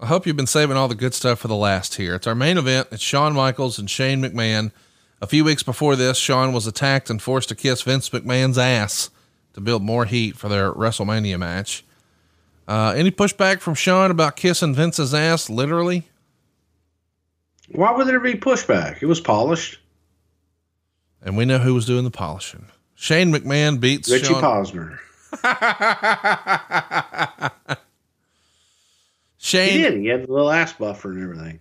I 0.00 0.06
hope 0.06 0.26
you've 0.26 0.36
been 0.36 0.46
saving 0.46 0.76
all 0.76 0.88
the 0.88 0.94
good 0.94 1.14
stuff 1.14 1.40
for 1.40 1.48
the 1.48 1.56
last 1.56 1.96
here. 1.96 2.14
It's 2.14 2.26
our 2.26 2.34
main 2.34 2.58
event. 2.58 2.88
It's 2.92 3.02
Shawn 3.02 3.34
Michaels 3.34 3.78
and 3.78 3.90
Shane 3.90 4.22
McMahon. 4.22 4.70
A 5.20 5.26
few 5.26 5.44
weeks 5.44 5.64
before 5.64 5.96
this, 5.96 6.16
Shawn 6.16 6.52
was 6.52 6.68
attacked 6.68 7.10
and 7.10 7.20
forced 7.20 7.48
to 7.48 7.56
kiss 7.56 7.82
Vince 7.82 8.08
McMahon's 8.10 8.58
ass 8.58 9.10
to 9.54 9.60
build 9.60 9.82
more 9.82 10.04
heat 10.04 10.36
for 10.36 10.48
their 10.48 10.72
WrestleMania 10.72 11.38
match. 11.38 11.84
Uh, 12.68 12.94
any 12.96 13.10
pushback 13.10 13.60
from 13.60 13.74
Shawn 13.74 14.12
about 14.12 14.36
kissing 14.36 14.74
Vince's 14.74 15.12
ass, 15.12 15.50
literally? 15.50 16.08
Why 17.70 17.90
would 17.92 18.06
there 18.06 18.20
be 18.20 18.34
pushback? 18.34 19.02
It 19.02 19.06
was 19.06 19.20
polished. 19.20 19.78
And 21.22 21.36
we 21.36 21.44
know 21.44 21.58
who 21.58 21.74
was 21.74 21.86
doing 21.86 22.04
the 22.04 22.10
polishing. 22.10 22.66
Shane 22.94 23.32
McMahon 23.32 23.80
beats 23.80 24.10
Richie 24.10 24.26
Shawn. 24.26 24.42
Posner. 24.42 24.98
Shane. 29.38 29.72
He 29.72 29.78
did. 29.78 30.00
He 30.00 30.06
had 30.06 30.26
the 30.26 30.32
little 30.32 30.50
ass 30.50 30.72
buffer 30.72 31.12
and 31.12 31.22
everything. 31.22 31.60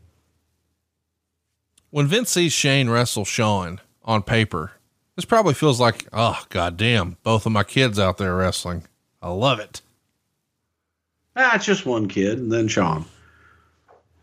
When 1.90 2.08
Vince 2.08 2.32
sees 2.32 2.54
Shane 2.54 2.90
wrestle 2.90 3.26
Shawn 3.26 3.80
on 4.04 4.24
paper, 4.24 4.74
this 5.16 5.26
probably 5.26 5.54
feels 5.54 5.80
like, 5.80 6.08
oh, 6.12 6.44
goddamn, 6.50 7.18
both 7.24 7.46
of 7.46 7.52
my 7.52 7.64
kids 7.64 7.98
out 7.98 8.18
there 8.18 8.36
wrestling. 8.36 8.84
I 9.22 9.30
love 9.30 9.60
it. 9.60 9.82
Ah, 11.36 11.56
it's 11.56 11.66
just 11.66 11.86
one 11.86 12.08
kid 12.08 12.40
and 12.40 12.52
then 12.52 12.68
Shawn. 12.68 13.06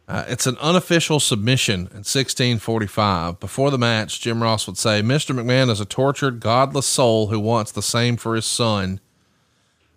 Uh, 0.07 0.25
it's 0.29 0.47
an 0.47 0.59
unofficial 0.59 1.19
submission 1.19 1.81
in 1.81 2.05
1645. 2.05 3.41
Before 3.41 3.71
the 3.71 3.79
match, 3.79 4.21
Jim 4.21 4.43
Ross 4.43 4.67
would 4.67 4.77
say, 4.77 5.01
Mr. 5.01 5.35
McMahon 5.35 5.71
is 5.71 5.81
a 5.81 5.87
tortured, 5.87 6.41
godless 6.41 6.87
soul 6.87 7.29
who 7.29 7.41
wants 7.41 7.73
the 7.73 7.83
same 7.83 8.19
for 8.19 8.35
his 8.35 8.45
son. 8.45 9.01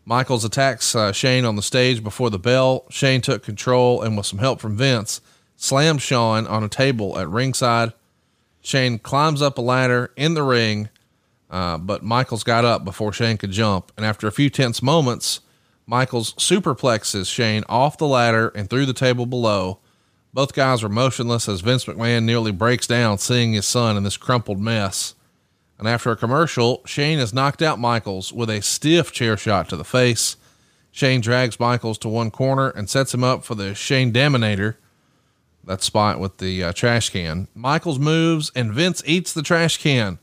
Michaels 0.06 0.46
attacks 0.46 0.96
uh, 0.96 1.12
Shane 1.12 1.44
on 1.44 1.58
the 1.58 1.62
stage 1.62 2.02
before 2.02 2.30
the 2.30 2.40
bell. 2.40 2.86
Shane 2.90 3.20
took 3.20 3.44
control 3.44 4.02
and, 4.02 4.16
with 4.16 4.26
some 4.26 4.40
help 4.40 4.62
from 4.62 4.78
Vince, 4.78 5.20
slammed 5.58 6.02
Shawn 6.02 6.48
on 6.48 6.64
a 6.64 6.70
table 6.70 7.20
at 7.20 7.28
ringside. 7.28 7.92
Shane 8.62 9.00
climbs 9.00 9.42
up 9.42 9.58
a 9.58 9.62
ladder 9.62 10.14
in 10.16 10.36
the 10.36 10.44
ring, 10.44 10.88
uh, 11.52 11.78
but 11.78 12.04
Michaels 12.04 12.46
got 12.46 12.64
up 12.64 12.86
before 12.86 13.12
Shane 13.12 13.36
could 13.36 13.52
jump. 13.52 13.92
And 13.98 14.06
after 14.06 14.26
a 14.26 14.32
few 14.32 14.50
tense 14.50 14.82
moments, 14.82 15.42
Michaels 15.86 16.34
superplexes 16.36 17.30
Shane 17.30 17.66
off 17.68 17.98
the 17.98 18.08
ladder 18.08 18.48
and 18.56 18.70
through 18.70 18.86
the 18.86 18.94
table 18.94 19.26
below 19.26 19.80
Both 20.38 20.54
guys 20.54 20.84
are 20.84 20.90
motionless 20.90 21.50
as 21.50 21.62
Vince 21.62 21.86
McMahon 21.86 22.24
nearly 22.24 22.52
breaks 22.52 22.86
down 22.86 23.18
seeing 23.18 23.54
his 23.54 23.66
son 23.66 23.98
in 23.98 24.04
this 24.04 24.18
crumpled 24.18 24.60
mess. 24.60 25.16
And 25.80 25.88
after 25.88 26.12
a 26.12 26.16
commercial, 26.16 26.84
Shane 26.86 27.18
has 27.18 27.34
knocked 27.34 27.64
out 27.64 27.80
Michaels 27.80 28.32
with 28.32 28.52
a 28.52 28.62
stiff 28.62 29.12
chair 29.12 29.36
shot 29.36 29.68
to 29.70 29.76
the 29.76 29.84
face. 29.84 30.36
Shane 30.92 31.22
drags 31.22 31.60
Michaels 31.60 31.98
to 31.98 32.08
one 32.08 32.30
corner 32.30 32.70
and 32.70 32.88
sets 32.88 33.16
him 33.16 33.24
up 33.24 33.44
for 33.44 33.56
the 33.56 33.74
Shane 33.74 34.14
Daminator, 34.14 34.76
that 35.64 35.82
spot 35.82 36.20
with 36.20 36.38
the 36.38 36.66
uh, 36.66 36.72
trash 36.72 37.10
can. 37.10 37.48
Michaels 37.56 37.98
moves 37.98 38.52
and 38.54 38.72
Vince 38.72 39.02
eats 39.08 39.34
the 39.34 39.42
trash 39.42 39.78
can. 39.78 40.20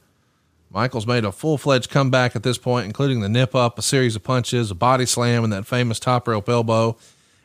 Michaels 0.71 1.09
made 1.09 1.25
a 1.25 1.33
full 1.33 1.59
fledged 1.59 1.91
comeback 1.91 2.37
at 2.37 2.45
this 2.45 2.57
point, 2.57 2.87
including 2.87 3.21
the 3.21 3.29
nip 3.29 3.53
up, 3.53 3.81
a 3.81 3.83
series 3.83 4.15
of 4.15 4.23
punches, 4.23 4.71
a 4.71 4.77
body 4.77 5.07
slam, 5.07 5.43
and 5.43 5.53
that 5.53 5.67
famous 5.67 5.99
top 5.99 6.29
rope 6.29 6.49
elbow. 6.49 6.97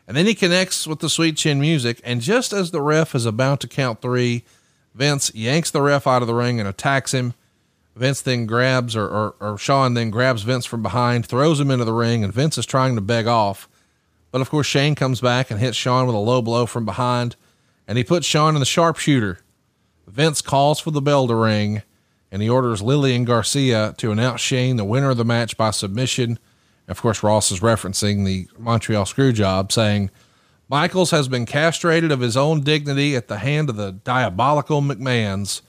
And 0.09 0.17
then 0.17 0.25
he 0.25 0.33
connects 0.33 0.87
with 0.87 1.01
the 1.01 1.07
sweet 1.07 1.37
chin 1.37 1.61
music. 1.61 2.01
And 2.03 2.19
just 2.19 2.51
as 2.51 2.71
the 2.71 2.81
ref 2.81 3.13
is 3.13 3.27
about 3.27 3.59
to 3.59 3.67
count 3.67 4.01
three, 4.01 4.43
Vince 4.95 5.31
yanks 5.35 5.69
the 5.69 5.83
ref 5.83 6.07
out 6.07 6.23
of 6.23 6.27
the 6.27 6.33
ring 6.33 6.59
and 6.59 6.67
attacks 6.67 7.13
him. 7.13 7.35
Vince 7.95 8.19
then 8.19 8.47
grabs, 8.47 8.95
or, 8.95 9.07
or, 9.07 9.35
or 9.39 9.57
Shawn 9.59 9.93
then 9.93 10.09
grabs 10.09 10.41
Vince 10.41 10.65
from 10.65 10.81
behind, 10.81 11.27
throws 11.27 11.59
him 11.59 11.69
into 11.69 11.85
the 11.85 11.93
ring, 11.93 12.23
and 12.23 12.33
Vince 12.33 12.57
is 12.57 12.65
trying 12.65 12.95
to 12.95 13.01
beg 13.01 13.27
off. 13.27 13.69
But 14.31 14.41
of 14.41 14.49
course, 14.49 14.65
Shane 14.65 14.95
comes 14.95 15.21
back 15.21 15.51
and 15.51 15.59
hits 15.59 15.77
Shawn 15.77 16.07
with 16.07 16.15
a 16.15 16.19
low 16.19 16.41
blow 16.41 16.65
from 16.65 16.85
behind, 16.85 17.35
and 17.87 17.95
he 17.95 18.03
puts 18.03 18.25
Shawn 18.25 18.55
in 18.55 18.61
the 18.61 18.65
sharpshooter. 18.65 19.41
Vince 20.07 20.41
calls 20.41 20.79
for 20.79 20.89
the 20.89 21.01
bell 21.01 21.27
to 21.27 21.35
ring, 21.35 21.83
and 22.31 22.41
he 22.41 22.49
orders 22.49 22.81
Lillian 22.81 23.25
Garcia 23.25 23.93
to 23.99 24.11
announce 24.11 24.41
Shane 24.41 24.77
the 24.77 24.85
winner 24.85 25.11
of 25.11 25.17
the 25.17 25.25
match 25.25 25.55
by 25.55 25.69
submission 25.69 26.39
of 26.89 27.01
course, 27.01 27.21
Ross 27.23 27.51
is 27.51 27.59
referencing 27.59 28.25
the 28.25 28.47
Montreal 28.57 29.05
screw 29.05 29.31
job, 29.31 29.71
saying 29.71 30.09
Michaels 30.67 31.11
has 31.11 31.27
been 31.27 31.45
castrated 31.45 32.11
of 32.11 32.19
his 32.19 32.35
own 32.35 32.61
dignity 32.61 33.15
at 33.15 33.27
the 33.27 33.37
hand 33.37 33.69
of 33.69 33.75
the 33.75 33.91
diabolical 33.91 34.81
McMahons. 34.81 35.61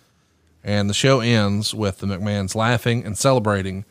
And 0.65 0.91
the 0.91 0.95
show 0.95 1.21
ends 1.21 1.75
with 1.75 1.99
the 1.99 2.07
McMahons 2.07 2.55
laughing 2.55 3.05
and 3.05 3.17
celebrating. 3.17 3.85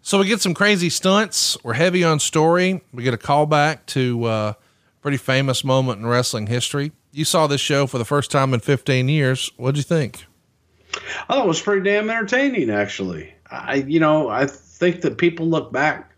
So 0.00 0.18
we 0.18 0.26
get 0.26 0.40
some 0.40 0.54
crazy 0.54 0.88
stunts. 0.88 1.56
We're 1.62 1.74
heavy 1.74 2.02
on 2.02 2.18
story. 2.18 2.82
We 2.92 3.02
get 3.02 3.12
a 3.12 3.18
callback 3.18 3.84
to 3.86 4.26
a 4.26 4.30
uh, 4.30 4.52
pretty 5.02 5.18
famous 5.18 5.64
moment 5.64 6.00
in 6.00 6.06
wrestling 6.06 6.46
history. 6.46 6.92
You 7.12 7.24
saw 7.24 7.46
this 7.46 7.60
show 7.60 7.86
for 7.86 7.98
the 7.98 8.04
first 8.04 8.30
time 8.30 8.54
in 8.54 8.60
15 8.60 9.08
years. 9.08 9.50
What'd 9.56 9.76
you 9.76 9.82
think? 9.82 10.24
I 10.94 11.34
thought 11.34 11.44
it 11.44 11.48
was 11.48 11.60
pretty 11.60 11.82
damn 11.82 12.08
entertaining, 12.08 12.70
actually. 12.70 13.34
I, 13.50 13.76
you 13.76 14.00
know, 14.00 14.28
I 14.28 14.46
think 14.46 15.02
that 15.02 15.18
people 15.18 15.46
look 15.46 15.72
back 15.72 16.08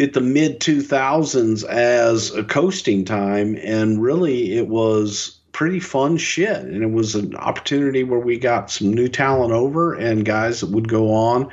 at 0.00 0.14
the 0.14 0.20
mid 0.20 0.60
2000s 0.60 1.64
as 1.64 2.34
a 2.34 2.42
coasting 2.42 3.04
time 3.04 3.56
and 3.62 4.02
really 4.02 4.56
it 4.56 4.68
was 4.68 5.38
pretty 5.52 5.80
fun 5.80 6.16
shit 6.16 6.62
and 6.62 6.82
it 6.82 6.90
was 6.90 7.14
an 7.14 7.34
opportunity 7.36 8.02
where 8.02 8.20
we 8.20 8.38
got 8.38 8.70
some 8.70 8.92
new 8.92 9.08
talent 9.08 9.52
over 9.52 9.94
and 9.94 10.24
guys 10.24 10.60
that 10.60 10.70
would 10.70 10.88
go 10.88 11.12
on 11.12 11.50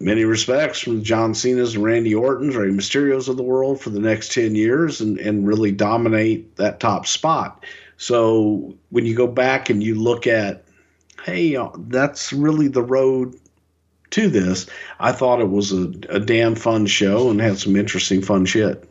many 0.00 0.24
respects 0.24 0.80
from 0.80 1.02
John 1.02 1.34
Cena's 1.34 1.74
and 1.74 1.84
Randy 1.84 2.14
Orton's 2.14 2.56
or 2.56 2.62
Mysterios 2.62 3.28
of 3.28 3.36
the 3.36 3.42
world 3.42 3.80
for 3.80 3.90
the 3.90 4.00
next 4.00 4.32
10 4.32 4.54
years 4.54 5.00
and, 5.00 5.18
and 5.18 5.46
really 5.46 5.70
dominate 5.70 6.56
that 6.56 6.80
top 6.80 7.06
spot. 7.06 7.64
So 7.98 8.74
when 8.88 9.04
you 9.04 9.14
go 9.14 9.26
back 9.26 9.68
and 9.68 9.82
you 9.82 9.94
look 9.94 10.26
at, 10.26 10.64
hey, 11.24 11.54
uh, 11.54 11.68
that's 11.88 12.32
really 12.32 12.68
the 12.68 12.82
road 12.82 13.38
to 14.10 14.28
this. 14.28 14.66
I 14.98 15.12
thought 15.12 15.40
it 15.40 15.50
was 15.50 15.72
a, 15.72 15.92
a 16.08 16.20
damn 16.20 16.54
fun 16.54 16.86
show 16.86 17.30
and 17.30 17.40
had 17.40 17.58
some 17.58 17.76
interesting 17.76 18.22
fun 18.22 18.46
shit. 18.46 18.88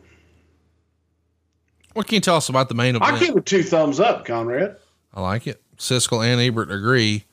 What 1.92 2.06
can 2.06 2.16
you 2.16 2.20
tell 2.20 2.36
us 2.36 2.48
about 2.48 2.68
the 2.68 2.74
main 2.74 2.96
event? 2.96 3.12
I 3.12 3.18
give 3.18 3.36
it 3.36 3.46
two 3.46 3.62
thumbs 3.62 3.98
up, 4.00 4.24
Conrad. 4.24 4.76
I 5.12 5.20
like 5.20 5.46
it. 5.46 5.60
Siskel 5.76 6.24
and 6.24 6.40
Ebert 6.40 6.70
agree. 6.70 7.24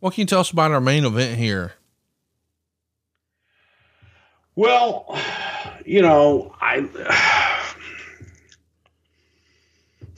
What 0.00 0.14
can 0.14 0.22
you 0.22 0.26
tell 0.26 0.40
us 0.40 0.50
about 0.50 0.70
our 0.70 0.80
main 0.80 1.04
event 1.04 1.38
here? 1.38 1.74
Well, 4.54 5.16
you 5.84 6.02
know, 6.02 6.54
I 6.60 6.78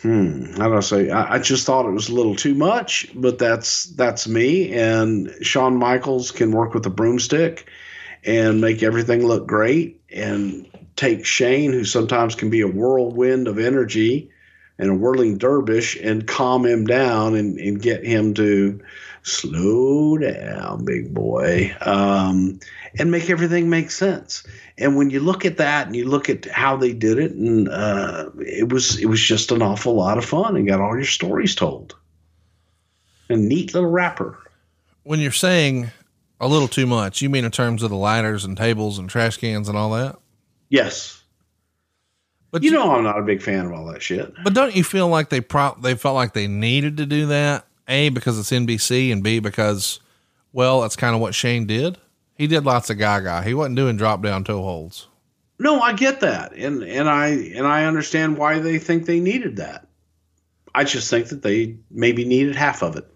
Hmm. 0.03 0.55
How 0.55 0.69
do 0.69 0.77
I 0.77 0.81
say? 0.81 1.11
I, 1.11 1.35
I, 1.35 1.39
just 1.39 1.67
thought 1.67 1.85
it 1.85 1.93
was 1.93 2.09
a 2.09 2.15
little 2.15 2.35
too 2.35 2.55
much, 2.55 3.11
but 3.15 3.39
that's 3.39 3.85
that's 3.85 4.27
me. 4.27 4.73
And 4.73 5.31
Shawn 5.43 5.77
Michaels 5.77 6.31
can 6.31 6.53
work 6.53 6.73
with 6.73 6.87
a 6.87 6.91
broomstick 6.91 7.69
and 8.25 8.63
make 8.63 8.83
everything 8.83 9.27
look 9.27 9.47
great, 9.47 10.01
and 10.11 10.67
take 10.97 11.27
Shane, 11.27 11.73
who 11.73 11.85
sometimes 11.85 12.35
can 12.35 12.49
be 12.49 12.63
a 12.63 12.69
whirlwind 12.69 13.47
of 13.47 13.59
energy 13.59 14.31
and 14.79 14.91
a 14.91 14.95
whirling 14.95 15.37
dervish, 15.37 15.97
and 15.97 16.27
calm 16.27 16.65
him 16.65 16.87
down 16.87 17.35
and, 17.37 17.59
and 17.59 17.83
get 17.83 18.03
him 18.03 18.33
to 18.35 18.81
slow 19.23 20.17
down, 20.17 20.85
big 20.87 21.13
boy, 21.13 21.75
um, 21.83 22.59
and 22.99 23.11
make 23.11 23.29
everything 23.29 23.69
make 23.69 23.91
sense. 23.91 24.45
And 24.81 24.97
when 24.97 25.11
you 25.11 25.20
look 25.20 25.44
at 25.44 25.59
that 25.59 25.86
and 25.86 25.94
you 25.94 26.07
look 26.07 26.31
at 26.31 26.47
how 26.47 26.77
they 26.77 26.94
did 26.94 27.19
it, 27.19 27.32
and 27.32 27.69
uh, 27.69 28.31
it 28.39 28.73
was 28.73 28.98
it 28.98 29.07
was 29.07 29.20
just 29.20 29.52
an 29.52 29.61
awful 29.61 29.94
lot 29.94 30.16
of 30.16 30.24
fun 30.24 30.57
and 30.57 30.66
got 30.66 30.81
all 30.81 30.97
your 30.97 31.05
stories 31.05 31.55
told. 31.55 31.94
A 33.28 33.36
neat 33.36 33.74
little 33.74 33.90
wrapper. 33.90 34.39
When 35.02 35.20
you're 35.20 35.32
saying 35.32 35.90
a 36.40 36.48
little 36.48 36.66
too 36.66 36.86
much, 36.86 37.20
you 37.20 37.28
mean 37.28 37.44
in 37.44 37.51
terms 37.51 37.82
of 37.82 37.90
the 37.90 37.97
lighters 37.97 38.44
and 38.44 38.57
tables 38.57 38.98
and 38.98 39.09
trash 39.09 39.36
cans 39.36 39.69
and 39.69 39.77
all 39.77 39.90
that? 39.90 40.16
Yes. 40.70 41.23
But 42.51 42.62
you, 42.62 42.70
you 42.70 42.77
know 42.77 42.90
I'm 42.90 43.05
not 43.05 43.19
a 43.19 43.23
big 43.23 43.43
fan 43.43 43.66
of 43.66 43.73
all 43.73 43.85
that 43.93 44.02
shit. 44.02 44.32
But 44.43 44.55
don't 44.55 44.74
you 44.74 44.82
feel 44.82 45.09
like 45.09 45.28
they 45.28 45.43
pro- 45.43 45.77
they 45.81 45.94
felt 45.94 46.15
like 46.15 46.32
they 46.32 46.48
needed 46.48 46.97
to 46.97 47.07
do 47.07 47.27
that? 47.27 47.66
A 47.86 48.09
because 48.09 48.39
it's 48.39 48.51
NBC 48.51 49.12
and 49.12 49.23
B 49.23 49.40
because 49.40 50.01
well, 50.52 50.81
that's 50.81 50.97
kind 50.97 51.15
of 51.15 51.20
what 51.20 51.35
Shane 51.35 51.66
did. 51.66 51.98
He 52.41 52.47
did 52.47 52.65
lots 52.65 52.89
of 52.89 52.97
gaga. 52.97 53.43
He 53.43 53.53
wasn't 53.53 53.77
doing 53.77 53.99
drop 53.99 54.23
down 54.23 54.45
toe 54.45 54.62
holds. 54.62 55.09
No, 55.59 55.79
I 55.83 55.93
get 55.93 56.21
that. 56.21 56.55
And 56.55 56.83
and 56.83 57.07
I 57.07 57.29
and 57.29 57.67
I 57.67 57.85
understand 57.85 58.39
why 58.39 58.61
they 58.61 58.79
think 58.79 59.05
they 59.05 59.21
needed 59.21 59.57
that. 59.57 59.87
I 60.75 60.85
just 60.85 61.11
think 61.11 61.29
that 61.29 61.43
they 61.43 61.77
maybe 61.91 62.25
needed 62.25 62.57
half 62.57 62.83
of 62.83 62.97
it. 62.97 63.07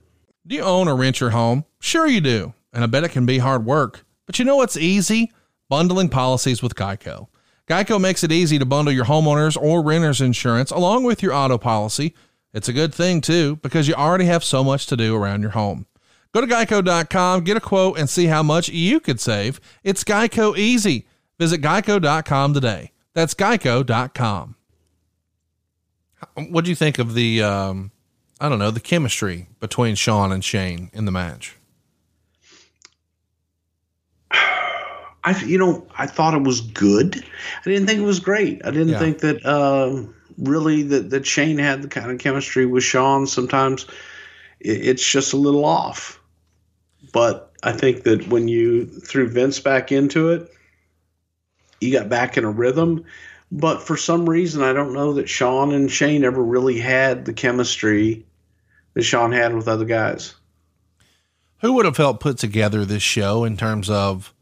Do 0.46 0.56
you 0.56 0.60
own 0.60 0.88
or 0.88 0.96
rent 0.96 1.20
your 1.20 1.30
home? 1.30 1.64
Sure 1.80 2.06
you 2.06 2.20
do. 2.20 2.52
And 2.74 2.84
I 2.84 2.86
bet 2.86 3.02
it 3.02 3.12
can 3.12 3.24
be 3.24 3.38
hard 3.38 3.64
work. 3.64 4.05
But 4.26 4.38
you 4.38 4.44
know 4.44 4.56
what's 4.56 4.76
easy? 4.76 5.32
Bundling 5.70 6.10
policies 6.10 6.62
with 6.62 6.74
Geico. 6.74 7.28
Geico 7.66 7.98
makes 7.98 8.24
it 8.24 8.30
easy 8.30 8.59
to 8.59 8.66
bundle 8.66 8.92
your 8.92 9.06
homeowners 9.06 9.56
or 9.56 9.82
renters 9.82 10.20
insurance 10.20 10.70
along 10.70 11.05
with 11.05 11.22
your 11.22 11.32
auto 11.32 11.56
policy. 11.56 12.14
It's 12.52 12.68
a 12.68 12.74
good 12.74 12.92
thing 12.92 13.22
too 13.22 13.56
because 13.56 13.88
you 13.88 13.94
already 13.94 14.26
have 14.26 14.44
so 14.44 14.62
much 14.62 14.86
to 14.88 14.98
do 14.98 15.16
around 15.16 15.40
your 15.40 15.52
home. 15.52 15.86
Go 16.35 16.40
to 16.40 16.48
geico.com, 16.48 17.44
get 17.44 17.56
a 17.56 17.61
quote, 17.61 17.97
and 17.97 18.11
see 18.11 18.27
how 18.27 18.43
much 18.43 18.69
you 18.69 18.98
could 18.98 19.20
save. 19.20 19.61
It's 19.85 20.02
Geico 20.02 20.59
easy. 20.59 21.06
Visit 21.39 21.62
geico.com 21.62 22.52
today. 22.52 22.90
That's 23.12 23.35
geico.com. 23.35 24.56
What 26.35 26.65
do 26.65 26.70
you 26.70 26.74
think 26.74 26.98
of 26.98 27.15
the, 27.15 27.40
um, 27.40 27.93
I 28.40 28.48
don't 28.48 28.59
know, 28.59 28.73
the 28.73 28.81
chemistry 28.81 29.47
between 29.61 29.94
Shawn 29.94 30.32
and 30.32 30.44
Shane 30.44 30.90
in 30.93 31.05
the 31.05 31.12
match? 31.12 31.55
I, 34.32 35.40
you 35.47 35.56
know, 35.56 35.86
I 35.97 36.09
thought 36.09 36.35
it 36.35 36.43
was 36.43 36.62
good. 36.62 37.15
I 37.65 37.70
didn't 37.70 37.86
think 37.86 38.01
it 38.01 38.05
was 38.05 38.19
great. 38.19 38.61
I 38.66 38.73
didn't 38.73 38.89
yeah. 38.89 38.98
think 38.98 39.20
that, 39.20 39.47
uh, 39.47 40.02
really 40.36 40.82
that, 40.82 41.11
that 41.11 41.27
Shane 41.27 41.59
had 41.59 41.82
the 41.82 41.89
kind 41.89 42.11
of 42.11 42.19
chemistry 42.19 42.66
with 42.66 42.82
Shawn. 42.82 43.28
Sometimes 43.28 43.86
it's 44.59 45.09
just 45.09 45.32
a 45.32 45.36
little 45.36 45.65
off. 45.65 46.20
But 47.14 47.52
I 47.62 47.72
think 47.72 48.02
that 48.02 48.26
when 48.26 48.48
you 48.48 48.86
threw 48.86 49.28
Vince 49.28 49.60
back 49.60 49.92
into 49.92 50.30
it, 50.30 50.52
you 51.80 51.92
got 51.92 52.08
back 52.08 52.36
in 52.36 52.44
a 52.44 52.50
rhythm. 52.50 53.04
But 53.52 53.80
for 53.80 53.96
some 53.96 54.28
reason, 54.28 54.64
I 54.64 54.72
don't 54.72 54.92
know 54.92 55.12
that 55.12 55.28
Shawn 55.28 55.72
and 55.72 55.88
Shane 55.88 56.24
ever 56.24 56.42
really 56.42 56.80
had 56.80 57.24
the 57.24 57.32
chemistry 57.32 58.26
that 58.94 59.04
Shawn 59.04 59.30
had 59.30 59.54
with 59.54 59.68
other 59.68 59.84
guys. 59.84 60.34
Who 61.60 61.74
would 61.74 61.84
have 61.84 61.96
helped 61.96 62.20
put 62.20 62.36
together 62.36 62.84
this 62.84 63.02
show 63.02 63.44
in 63.44 63.56
terms 63.56 63.88
of 63.88 64.34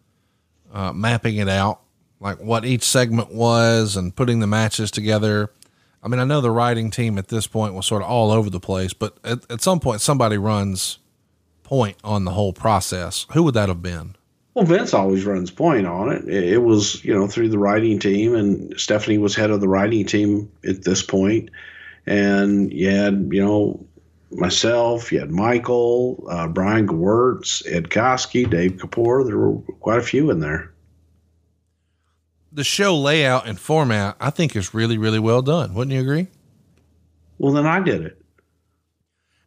uh, 0.73 0.95
mapping 0.95 1.37
it 1.37 1.51
out, 1.51 1.83
like 2.21 2.39
what 2.41 2.65
each 2.65 2.85
segment 2.85 3.35
was 3.35 3.97
and 3.97 4.17
putting 4.17 4.41
the 4.41 4.47
matches 4.47 4.91
together? 4.91 5.53
I 6.03 6.09
mean, 6.09 6.21
I 6.21 6.25
know 6.25 6.41
the 6.41 6.51
writing 6.51 6.91
team 6.91 7.19
at 7.19 7.29
this 7.29 7.47
point 7.47 7.75
was 7.75 7.85
sort 7.85 8.03
of 8.03 8.09
all 8.09 8.31
over 8.31 8.49
the 8.49 8.59
place, 8.59 8.95
but 8.95 9.19
at, 9.25 9.51
at 9.51 9.61
some 9.61 9.79
point, 9.79 10.01
somebody 10.01 10.39
runs 10.39 10.99
point 11.73 11.97
on 12.05 12.27
the 12.27 12.33
whole 12.33 12.53
process, 12.53 13.25
who 13.33 13.43
would 13.43 13.55
that 13.55 13.71
have 13.71 13.81
been? 13.81 14.15
Well, 14.53 14.67
Vince 14.67 14.93
always 14.93 15.25
runs 15.25 15.51
point 15.51 15.87
on 15.87 16.13
it. 16.13 16.29
It 16.29 16.59
was, 16.59 17.03
you 17.03 17.15
know, 17.15 17.27
through 17.27 17.49
the 17.49 17.59
writing 17.59 17.99
team, 17.99 18.35
and 18.35 18.79
Stephanie 18.79 19.17
was 19.17 19.35
head 19.35 19.49
of 19.49 19.63
the 19.63 19.69
writing 19.69 20.05
team 20.05 20.53
at 20.69 20.85
this 20.85 21.03
point. 21.03 21.49
And 22.05 22.71
you 22.71 22.91
had, 22.91 23.31
you 23.33 23.43
know, 23.43 23.87
myself, 24.31 25.11
you 25.11 25.21
had 25.21 25.31
Michael, 25.31 26.27
uh, 26.29 26.47
Brian 26.47 26.87
Gewirtz, 26.87 27.63
Ed 27.67 27.89
Koskey, 27.89 28.51
Dave 28.51 28.73
Kapoor. 28.73 29.25
There 29.27 29.39
were 29.39 29.57
quite 29.81 29.99
a 29.99 30.03
few 30.03 30.31
in 30.31 30.41
there. 30.41 30.75
The 32.53 32.65
show 32.65 32.95
layout 32.95 33.49
and 33.49 33.59
format, 33.59 34.17
I 34.21 34.29
think, 34.29 34.55
is 34.55 34.75
really, 34.75 34.99
really 34.99 35.21
well 35.21 35.41
done. 35.41 35.73
Wouldn't 35.73 35.95
you 35.95 36.03
agree? 36.03 36.27
Well, 37.39 37.55
then 37.55 37.65
I 37.65 37.81
did 37.81 38.03
it. 38.03 38.23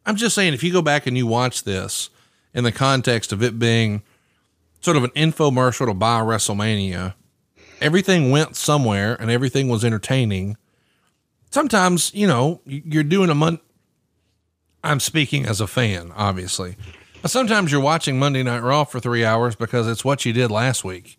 I'm 0.04 0.16
just 0.16 0.34
saying, 0.34 0.54
if 0.54 0.64
you 0.64 0.72
go 0.72 0.82
back 0.82 1.06
and 1.06 1.16
you 1.16 1.28
watch 1.28 1.62
this 1.62 2.10
in 2.56 2.64
the 2.64 2.72
context 2.72 3.32
of 3.32 3.42
it 3.42 3.58
being 3.58 4.02
sort 4.80 4.96
of 4.96 5.04
an 5.04 5.10
infomercial 5.10 5.86
to 5.86 5.94
buy 5.94 6.20
WrestleMania, 6.20 7.14
everything 7.82 8.30
went 8.30 8.56
somewhere 8.56 9.14
and 9.20 9.30
everything 9.30 9.68
was 9.68 9.84
entertaining. 9.84 10.56
Sometimes, 11.50 12.12
you 12.14 12.26
know, 12.26 12.62
you're 12.64 13.04
doing 13.04 13.28
a 13.28 13.34
month. 13.34 13.60
I'm 14.82 15.00
speaking 15.00 15.44
as 15.44 15.60
a 15.60 15.66
fan, 15.66 16.12
obviously. 16.16 16.76
But 17.20 17.30
sometimes 17.30 17.70
you're 17.70 17.80
watching 17.80 18.18
Monday 18.18 18.42
Night 18.42 18.62
Raw 18.62 18.84
for 18.84 19.00
three 19.00 19.24
hours 19.24 19.54
because 19.54 19.86
it's 19.86 20.04
what 20.04 20.24
you 20.24 20.32
did 20.32 20.50
last 20.50 20.82
week. 20.82 21.18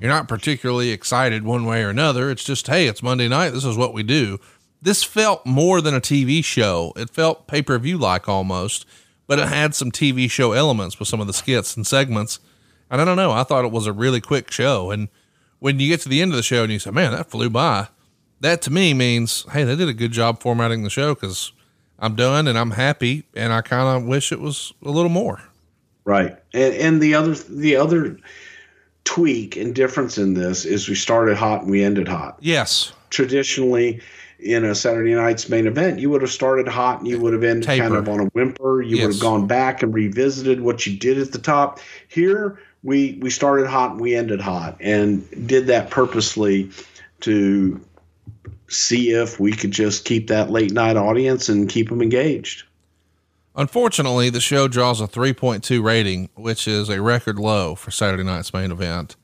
You're 0.00 0.10
not 0.10 0.28
particularly 0.28 0.90
excited 0.90 1.44
one 1.44 1.66
way 1.66 1.82
or 1.82 1.90
another. 1.90 2.30
It's 2.30 2.44
just, 2.44 2.68
hey, 2.68 2.86
it's 2.86 3.02
Monday 3.02 3.28
night. 3.28 3.50
This 3.50 3.66
is 3.66 3.76
what 3.76 3.92
we 3.92 4.02
do. 4.02 4.40
This 4.80 5.04
felt 5.04 5.44
more 5.44 5.82
than 5.82 5.94
a 5.94 6.00
TV 6.00 6.42
show. 6.42 6.94
It 6.96 7.10
felt 7.10 7.46
pay 7.46 7.60
per 7.60 7.78
view 7.78 7.98
like 7.98 8.30
almost, 8.30 8.86
but 9.30 9.38
it 9.38 9.46
had 9.46 9.76
some 9.76 9.92
TV 9.92 10.28
show 10.28 10.50
elements 10.50 10.98
with 10.98 11.06
some 11.06 11.20
of 11.20 11.28
the 11.28 11.32
skits 11.32 11.76
and 11.76 11.86
segments. 11.86 12.40
And 12.90 13.00
I 13.00 13.04
don't 13.04 13.16
know. 13.16 13.30
I 13.30 13.44
thought 13.44 13.64
it 13.64 13.70
was 13.70 13.86
a 13.86 13.92
really 13.92 14.20
quick 14.20 14.50
show. 14.50 14.90
And 14.90 15.06
when 15.60 15.78
you 15.78 15.86
get 15.86 16.00
to 16.00 16.08
the 16.08 16.20
end 16.20 16.32
of 16.32 16.36
the 16.36 16.42
show 16.42 16.64
and 16.64 16.72
you 16.72 16.80
say, 16.80 16.90
man, 16.90 17.12
that 17.12 17.30
flew 17.30 17.48
by, 17.48 17.86
that 18.40 18.60
to 18.62 18.72
me 18.72 18.92
means, 18.92 19.46
hey, 19.52 19.62
they 19.62 19.76
did 19.76 19.88
a 19.88 19.92
good 19.92 20.10
job 20.10 20.40
formatting 20.40 20.82
the 20.82 20.90
show 20.90 21.14
because 21.14 21.52
I'm 22.00 22.16
done 22.16 22.48
and 22.48 22.58
I'm 22.58 22.72
happy. 22.72 23.22
And 23.36 23.52
I 23.52 23.60
kind 23.60 24.02
of 24.02 24.08
wish 24.08 24.32
it 24.32 24.40
was 24.40 24.72
a 24.84 24.90
little 24.90 25.08
more. 25.08 25.40
Right. 26.04 26.36
And, 26.52 26.74
and 26.74 27.00
the 27.00 27.14
other, 27.14 27.34
the 27.36 27.76
other 27.76 28.18
tweak 29.04 29.56
and 29.56 29.76
difference 29.76 30.18
in 30.18 30.34
this 30.34 30.64
is 30.64 30.88
we 30.88 30.96
started 30.96 31.36
hot 31.36 31.62
and 31.62 31.70
we 31.70 31.84
ended 31.84 32.08
hot. 32.08 32.36
Yes. 32.40 32.92
Traditionally, 33.10 34.02
in 34.42 34.64
a 34.64 34.74
Saturday 34.74 35.14
night's 35.14 35.48
main 35.48 35.66
event, 35.66 35.98
you 35.98 36.10
would 36.10 36.22
have 36.22 36.30
started 36.30 36.68
hot 36.68 36.98
and 36.98 37.08
you 37.08 37.18
would 37.18 37.32
have 37.32 37.44
ended 37.44 37.64
Taper. 37.64 37.82
kind 37.82 37.96
of 37.96 38.08
on 38.08 38.20
a 38.20 38.24
whimper. 38.26 38.82
You 38.82 39.02
would 39.02 39.12
have 39.12 39.20
gone 39.20 39.46
back 39.46 39.82
and 39.82 39.92
revisited 39.92 40.60
what 40.60 40.86
you 40.86 40.96
did 40.96 41.18
at 41.18 41.32
the 41.32 41.38
top. 41.38 41.80
Here, 42.08 42.58
we 42.82 43.18
we 43.20 43.30
started 43.30 43.66
hot 43.66 43.92
and 43.92 44.00
we 44.00 44.14
ended 44.14 44.40
hot, 44.40 44.76
and 44.80 45.28
did 45.46 45.66
that 45.66 45.90
purposely 45.90 46.70
to 47.20 47.80
see 48.68 49.10
if 49.10 49.38
we 49.38 49.52
could 49.52 49.72
just 49.72 50.04
keep 50.04 50.28
that 50.28 50.50
late 50.50 50.72
night 50.72 50.96
audience 50.96 51.48
and 51.48 51.68
keep 51.68 51.88
them 51.88 52.00
engaged. 52.00 52.64
Unfortunately, 53.56 54.30
the 54.30 54.40
show 54.40 54.68
draws 54.68 55.00
a 55.00 55.08
3.2 55.08 55.82
rating, 55.82 56.28
which 56.34 56.68
is 56.68 56.88
a 56.88 57.02
record 57.02 57.38
low 57.38 57.74
for 57.74 57.90
Saturday 57.90 58.22
night's 58.22 58.54
main 58.54 58.70
event. 58.70 59.16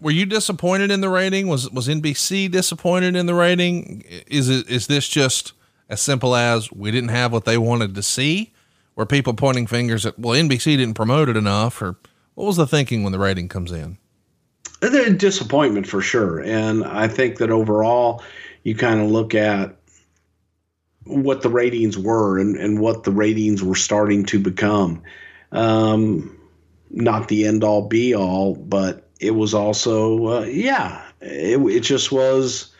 Were 0.00 0.10
you 0.10 0.26
disappointed 0.26 0.90
in 0.90 1.00
the 1.00 1.08
rating? 1.08 1.48
Was 1.48 1.70
was 1.70 1.88
NBC 1.88 2.50
disappointed 2.50 3.16
in 3.16 3.26
the 3.26 3.34
rating? 3.34 4.02
Is 4.26 4.48
it 4.48 4.68
is 4.68 4.86
this 4.86 5.08
just 5.08 5.52
as 5.88 6.00
simple 6.00 6.34
as 6.36 6.70
we 6.72 6.90
didn't 6.90 7.10
have 7.10 7.32
what 7.32 7.44
they 7.44 7.58
wanted 7.58 7.94
to 7.94 8.02
see? 8.02 8.52
Were 8.94 9.06
people 9.06 9.34
pointing 9.34 9.66
fingers 9.66 10.04
at 10.04 10.18
well 10.18 10.34
NBC 10.34 10.76
didn't 10.76 10.94
promote 10.94 11.28
it 11.28 11.36
enough 11.36 11.80
or 11.80 11.96
what 12.34 12.46
was 12.46 12.56
the 12.56 12.66
thinking 12.66 13.02
when 13.02 13.12
the 13.12 13.18
rating 13.18 13.48
comes 13.48 13.72
in? 13.72 13.96
There's 14.80 15.16
disappointment 15.16 15.86
for 15.86 16.02
sure. 16.02 16.40
And 16.40 16.84
I 16.84 17.08
think 17.08 17.38
that 17.38 17.50
overall, 17.50 18.22
you 18.62 18.74
kind 18.74 19.00
of 19.00 19.10
look 19.10 19.34
at 19.34 19.74
what 21.04 21.40
the 21.40 21.48
ratings 21.48 21.96
were 21.96 22.38
and, 22.38 22.56
and 22.56 22.78
what 22.78 23.04
the 23.04 23.10
ratings 23.10 23.62
were 23.62 23.74
starting 23.74 24.26
to 24.26 24.38
become. 24.38 25.02
Um, 25.50 26.38
not 26.90 27.28
the 27.28 27.46
end 27.46 27.64
all 27.64 27.88
be 27.88 28.14
all, 28.14 28.54
but 28.54 29.05
it 29.20 29.32
was 29.32 29.54
also, 29.54 30.26
uh, 30.26 30.40
yeah, 30.42 31.02
it, 31.20 31.58
it 31.58 31.80
just 31.80 32.12
was 32.12 32.72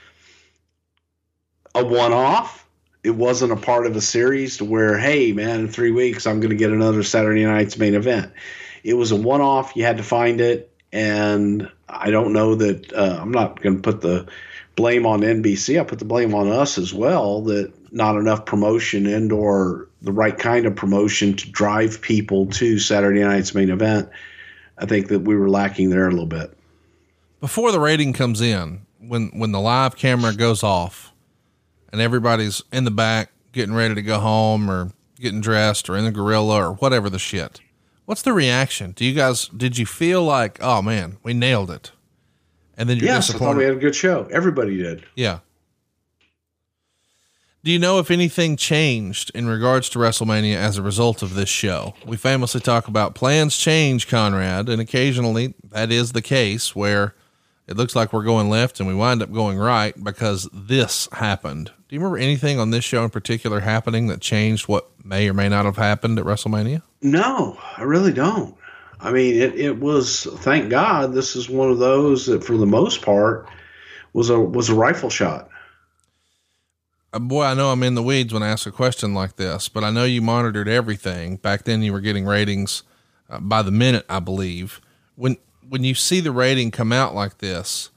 a 1.75 1.85
one 1.85 2.13
off. 2.13 2.67
It 3.03 3.15
wasn't 3.15 3.53
a 3.53 3.57
part 3.57 3.87
of 3.87 3.95
a 3.97 4.01
series 4.01 4.57
to 4.59 4.65
where, 4.65 4.99
hey, 4.99 5.33
man, 5.33 5.61
in 5.61 5.69
three 5.69 5.93
weeks, 5.93 6.27
I'm 6.27 6.41
going 6.41 6.51
to 6.51 6.57
get 6.57 6.73
another 6.73 7.03
Saturday 7.03 7.45
night's 7.45 7.79
main 7.79 7.95
event. 7.95 8.33
It 8.83 8.95
was 8.95 9.13
a 9.13 9.17
one 9.17 9.41
off. 9.41 9.77
You 9.77 9.85
had 9.85 9.97
to 9.99 10.03
find 10.03 10.41
it. 10.41 10.73
And 10.93 11.71
I 11.89 12.11
don't 12.11 12.33
know 12.33 12.55
that 12.57 12.93
uh, 12.93 13.19
I'm 13.21 13.31
not 13.31 13.61
going 13.61 13.77
to 13.77 13.83
put 13.83 14.01
the 14.01 14.27
blame 14.77 15.07
on 15.07 15.21
NBC. 15.21 15.81
I 15.81 15.85
put 15.85 15.99
the 15.99 16.05
blame 16.05 16.35
on 16.35 16.49
us 16.49 16.79
as 16.79 16.93
well 16.93 17.43
that 17.43 17.73
not 17.93 18.17
enough 18.17 18.45
promotion 18.45 19.07
and 19.07 19.33
or 19.33 19.89
the 20.03 20.13
right 20.13 20.37
kind 20.37 20.67
of 20.67 20.77
promotion 20.77 21.35
to 21.35 21.51
drive 21.51 22.01
people 22.01 22.47
to 22.47 22.79
Saturday 22.79 23.23
night's 23.23 23.55
main 23.55 23.71
event. 23.71 24.09
I 24.79 24.87
think 24.87 25.09
that 25.09 25.21
we 25.21 25.37
were 25.37 25.49
lacking 25.49 25.91
there 25.91 26.07
a 26.07 26.11
little 26.11 26.27
bit. 26.27 26.57
Before 27.41 27.73
the 27.73 27.81
rating 27.81 28.13
comes 28.13 28.41
in, 28.41 28.87
when 28.99 29.29
when 29.29 29.53
the 29.53 29.61
live 29.61 29.97
camera 29.97 30.35
goes 30.35 30.63
off 30.63 31.13
and 31.93 32.01
everybody's 32.01 32.63
in 32.73 32.85
the 32.85 32.91
back 32.91 33.31
getting 33.53 33.75
ready 33.75 33.95
to 33.95 34.03
go 34.03 34.19
home 34.19 34.71
or 34.71 34.93
getting 35.19 35.41
dressed 35.41 35.89
or 35.89 35.97
in 35.97 36.05
the 36.05 36.13
gorilla 36.13 36.57
or 36.57 36.73
whatever 36.75 37.09
the 37.09 37.19
shit. 37.19 37.61
What's 38.05 38.23
the 38.23 38.33
reaction? 38.33 38.93
Do 38.93 39.05
you 39.05 39.15
guys 39.15 39.49
did 39.49 39.79
you 39.79 39.87
feel 39.87 40.23
like, 40.23 40.59
oh 40.63 40.83
man, 40.83 41.19
we 41.23 41.35
nailed 41.35 41.71
it? 41.71 41.93
And 42.77 42.89
then 42.89 42.99
you're 42.99 43.07
yes, 43.07 43.31
I 43.31 43.33
thought 43.33 43.39
disappointed. 43.39 43.59
we 43.59 43.65
had 43.65 43.75
a 43.75 43.81
good 43.81 43.95
show. 43.95 44.29
Everybody 44.31 44.77
did. 44.77 45.05
Yeah. 45.15 45.41
Do 47.67 47.73
you 47.73 47.81
know 47.81 47.99
if 47.99 48.13
anything 48.13 48.57
changed 48.57 49.33
in 49.35 49.49
regards 49.49 49.89
to 49.89 49.99
WrestleMania 49.99 50.55
as 50.55 50.79
a 50.79 50.83
result 50.83 51.21
of 51.21 51.35
this 51.35 51.49
show? 51.49 51.95
We 52.07 52.17
famously 52.17 52.61
talk 52.61 52.87
about 52.87 53.17
plans 53.17 53.57
change, 53.57 54.07
Conrad, 54.07 54.69
and 54.69 54.81
occasionally 54.81 55.55
that 55.71 55.91
is 55.91 56.13
the 56.13 56.23
case 56.23 56.77
where 56.77 57.17
it 57.67 57.77
looks 57.77 57.97
like 57.97 58.13
we're 58.13 58.23
going 58.23 58.49
left 58.49 58.79
and 58.79 58.89
we 58.89 58.95
wind 58.95 59.21
up 59.21 59.33
going 59.33 59.59
right 59.59 59.93
because 60.01 60.49
this 60.53 61.09
happened. 61.11 61.73
Do 61.89 61.97
you 61.97 61.99
remember 61.99 62.19
anything 62.19 62.61
on 62.61 62.71
this 62.71 62.85
show 62.85 63.03
in 63.03 63.11
particular 63.11 63.59
happening 63.59 64.07
that 64.07 64.21
changed 64.21 64.69
what 64.69 64.89
may 65.05 65.29
or 65.29 65.35
may 65.35 65.49
not 65.49 65.65
have 65.65 65.77
happened 65.77 66.21
at 66.21 66.25
WrestleMania? 66.25 66.83
No, 67.03 67.59
I 67.77 67.83
really 67.83 68.13
don't. 68.13 68.57
I 69.01 69.11
mean, 69.11 69.43
it, 69.43 69.59
it 69.59 69.81
was 69.81 70.29
thank 70.37 70.71
God 70.71 71.15
this 71.15 71.35
is 71.35 71.51
one 71.51 71.73
of 71.73 71.79
those 71.79 72.27
that 72.27 72.45
for 72.45 72.57
the 72.57 72.65
most 72.65 73.03
part 73.03 73.49
was 74.13 74.31
a 74.31 74.39
was 74.39 74.69
a 74.69 74.75
rifle 74.77 75.11
shot. 75.11 75.51
Uh, 77.17 77.19
boy, 77.19 77.45
I 77.45 77.55
know 77.55 77.71
I'm 77.71 77.83
in 77.83 77.95
the 77.95 78.03
weeds 78.03 78.35
when 78.35 78.43
I 78.43 78.49
ask 78.49 78.67
a 78.67 78.71
question 78.71 79.15
like 79.15 79.37
this, 79.37 79.71
but 79.71 79.83
I 79.83 79.91
know 79.91 80.05
you 80.05 80.21
monitored 80.21 80.69
everything. 80.69 81.37
Back 81.37 81.65
then, 81.65 81.81
you 81.81 81.95
were 81.95 82.03
getting 82.03 82.27
ratings 82.27 82.83
uh, 83.31 83.41
by 83.41 83.63
the 83.63 83.71
minute, 83.71 84.05
I 84.11 84.21
believe. 84.21 84.83
When 85.15 85.39
when 85.67 85.83
you 85.83 85.95
see 85.95 86.21
the 86.21 86.31
rating 86.31 86.71
come 86.71 86.93
out 86.93 87.15
like 87.15 87.39
this, 87.39 87.89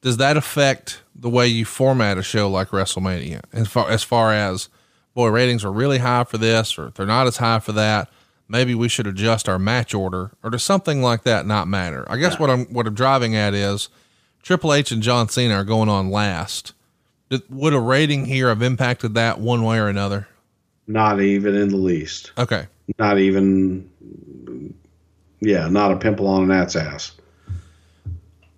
does 0.00 0.16
that 0.18 0.36
affect 0.36 1.02
the 1.12 1.28
way 1.28 1.48
you 1.48 1.64
format 1.64 2.18
a 2.18 2.22
show 2.22 2.48
like 2.48 2.68
WrestleMania? 2.68 3.40
As 3.52 3.66
far 3.66 3.90
as 3.90 4.04
far 4.04 4.32
as 4.32 4.68
boy, 5.12 5.26
ratings 5.26 5.64
are 5.64 5.72
really 5.72 5.98
high 5.98 6.22
for 6.22 6.38
this, 6.38 6.78
or 6.78 6.90
they're 6.90 7.04
not 7.04 7.26
as 7.26 7.38
high 7.38 7.58
for 7.58 7.72
that. 7.72 8.08
Maybe 8.46 8.76
we 8.76 8.88
should 8.88 9.08
adjust 9.08 9.48
our 9.48 9.58
match 9.58 9.92
order, 9.92 10.30
or 10.44 10.50
does 10.50 10.62
something 10.62 11.02
like 11.02 11.24
that 11.24 11.46
not 11.46 11.66
matter? 11.66 12.06
I 12.08 12.16
guess 12.16 12.38
what 12.38 12.48
I'm 12.48 12.66
what 12.66 12.86
I'm 12.86 12.94
driving 12.94 13.34
at 13.34 13.54
is 13.54 13.88
Triple 14.44 14.72
H 14.72 14.92
and 14.92 15.02
John 15.02 15.28
Cena 15.28 15.54
are 15.54 15.64
going 15.64 15.88
on 15.88 16.12
last. 16.12 16.74
Would 17.50 17.74
a 17.74 17.80
rating 17.80 18.24
here 18.24 18.48
have 18.48 18.62
impacted 18.62 19.14
that 19.14 19.38
one 19.38 19.62
way 19.62 19.78
or 19.78 19.88
another? 19.88 20.28
Not 20.86 21.20
even 21.20 21.54
in 21.54 21.68
the 21.68 21.76
least. 21.76 22.32
Okay. 22.38 22.66
Not 22.98 23.18
even. 23.18 24.74
Yeah, 25.40 25.68
not 25.68 25.92
a 25.92 25.96
pimple 25.96 26.26
on 26.26 26.44
an 26.44 26.50
at's 26.50 26.74
ass. 26.74 27.12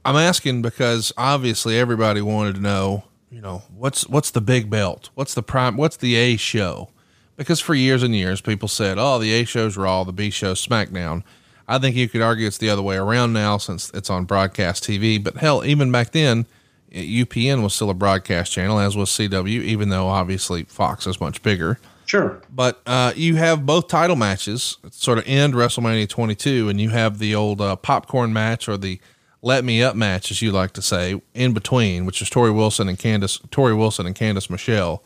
I'm 0.05 0.17
asking 0.17 0.63
because 0.63 1.13
obviously 1.17 1.79
everybody 1.79 2.23
wanted 2.23 2.55
to 2.55 2.61
know, 2.61 3.05
you 3.31 3.41
know, 3.41 3.63
what's 3.75 4.09
what's 4.09 4.31
the 4.31 4.41
big 4.41 4.71
belt? 4.71 5.11
What's 5.15 5.35
the 5.35 5.43
prime 5.43 5.77
what's 5.77 5.97
the 5.97 6.15
A 6.15 6.37
show? 6.37 6.89
Because 7.37 7.61
for 7.61 7.75
years 7.75 8.03
and 8.03 8.15
years 8.15 8.41
people 8.41 8.69
said, 8.69 8.97
"Oh, 8.99 9.19
the 9.19 9.33
A 9.33 9.45
show's 9.45 9.77
Raw, 9.77 10.05
the 10.05 10.13
B 10.13 10.31
show's 10.31 10.65
SmackDown." 10.65 11.23
I 11.69 11.79
think 11.79 11.97
you 11.97 12.09
could 12.09 12.23
argue 12.23 12.47
it's 12.47 12.59
the 12.59 12.71
other 12.71 12.83
way 12.83 12.97
around 12.97 13.33
now 13.33 13.57
since 13.57 13.91
it's 13.95 14.11
on 14.11 14.25
broadcast 14.25 14.83
TV, 14.85 15.23
but 15.23 15.37
hell, 15.37 15.65
even 15.65 15.93
back 15.93 16.11
then, 16.11 16.47
UPN 16.93 17.63
was 17.63 17.75
still 17.75 17.91
a 17.91 17.95
broadcast 17.95 18.53
channel 18.53 18.79
as 18.79 18.97
was 18.97 19.11
CW, 19.11 19.47
even 19.47 19.89
though 19.91 20.09
obviously 20.09 20.65
Fox 20.65 21.07
is 21.07 21.21
much 21.21 21.43
bigger. 21.43 21.79
Sure. 22.07 22.43
But 22.53 22.81
uh, 22.87 23.13
you 23.15 23.37
have 23.37 23.65
both 23.65 23.87
title 23.87 24.17
matches 24.17 24.79
sort 24.91 25.19
of 25.19 25.25
end 25.29 25.55
WrestleMania 25.55 26.09
22, 26.09 26.69
and 26.69 26.81
you 26.81 26.91
have 26.91 27.19
the 27.19 27.35
old 27.37 27.61
uh, 27.61 27.77
popcorn 27.77 28.33
match 28.33 28.69
or 28.69 28.77
the 28.77 29.01
let 29.43 29.65
me 29.65 29.83
up 29.83 29.97
match, 29.97 30.31
as 30.31 30.43
you 30.43 30.53
like 30.53 30.73
to 30.73 30.83
say, 30.83 31.21
in 31.35 31.55
between, 31.55 32.05
which 32.05 32.21
is 32.21 32.29
Torrie 32.29 32.55
Wilson 32.55 32.89
and 32.89 32.99
Candice, 32.99 33.41
Torrie 33.49 33.79
Wilson 33.79 34.07
and 34.07 34.15
Candice 34.15 34.51
Michelle. 34.51 35.03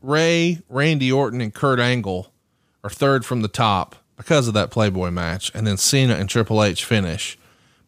Rey, 0.00 0.60
Randy 0.68 1.12
Orton, 1.12 1.40
and 1.40 1.54
Kurt 1.54 1.78
Angle 1.78 2.32
are 2.82 2.90
third 2.90 3.24
from 3.24 3.42
the 3.42 3.48
top 3.48 3.96
because 4.16 4.48
of 4.48 4.54
that 4.54 4.70
Playboy 4.70 5.10
match, 5.10 5.52
and 5.54 5.66
then 5.66 5.76
Cena 5.76 6.14
and 6.14 6.28
Triple 6.28 6.64
H 6.64 6.84
finish. 6.84 7.38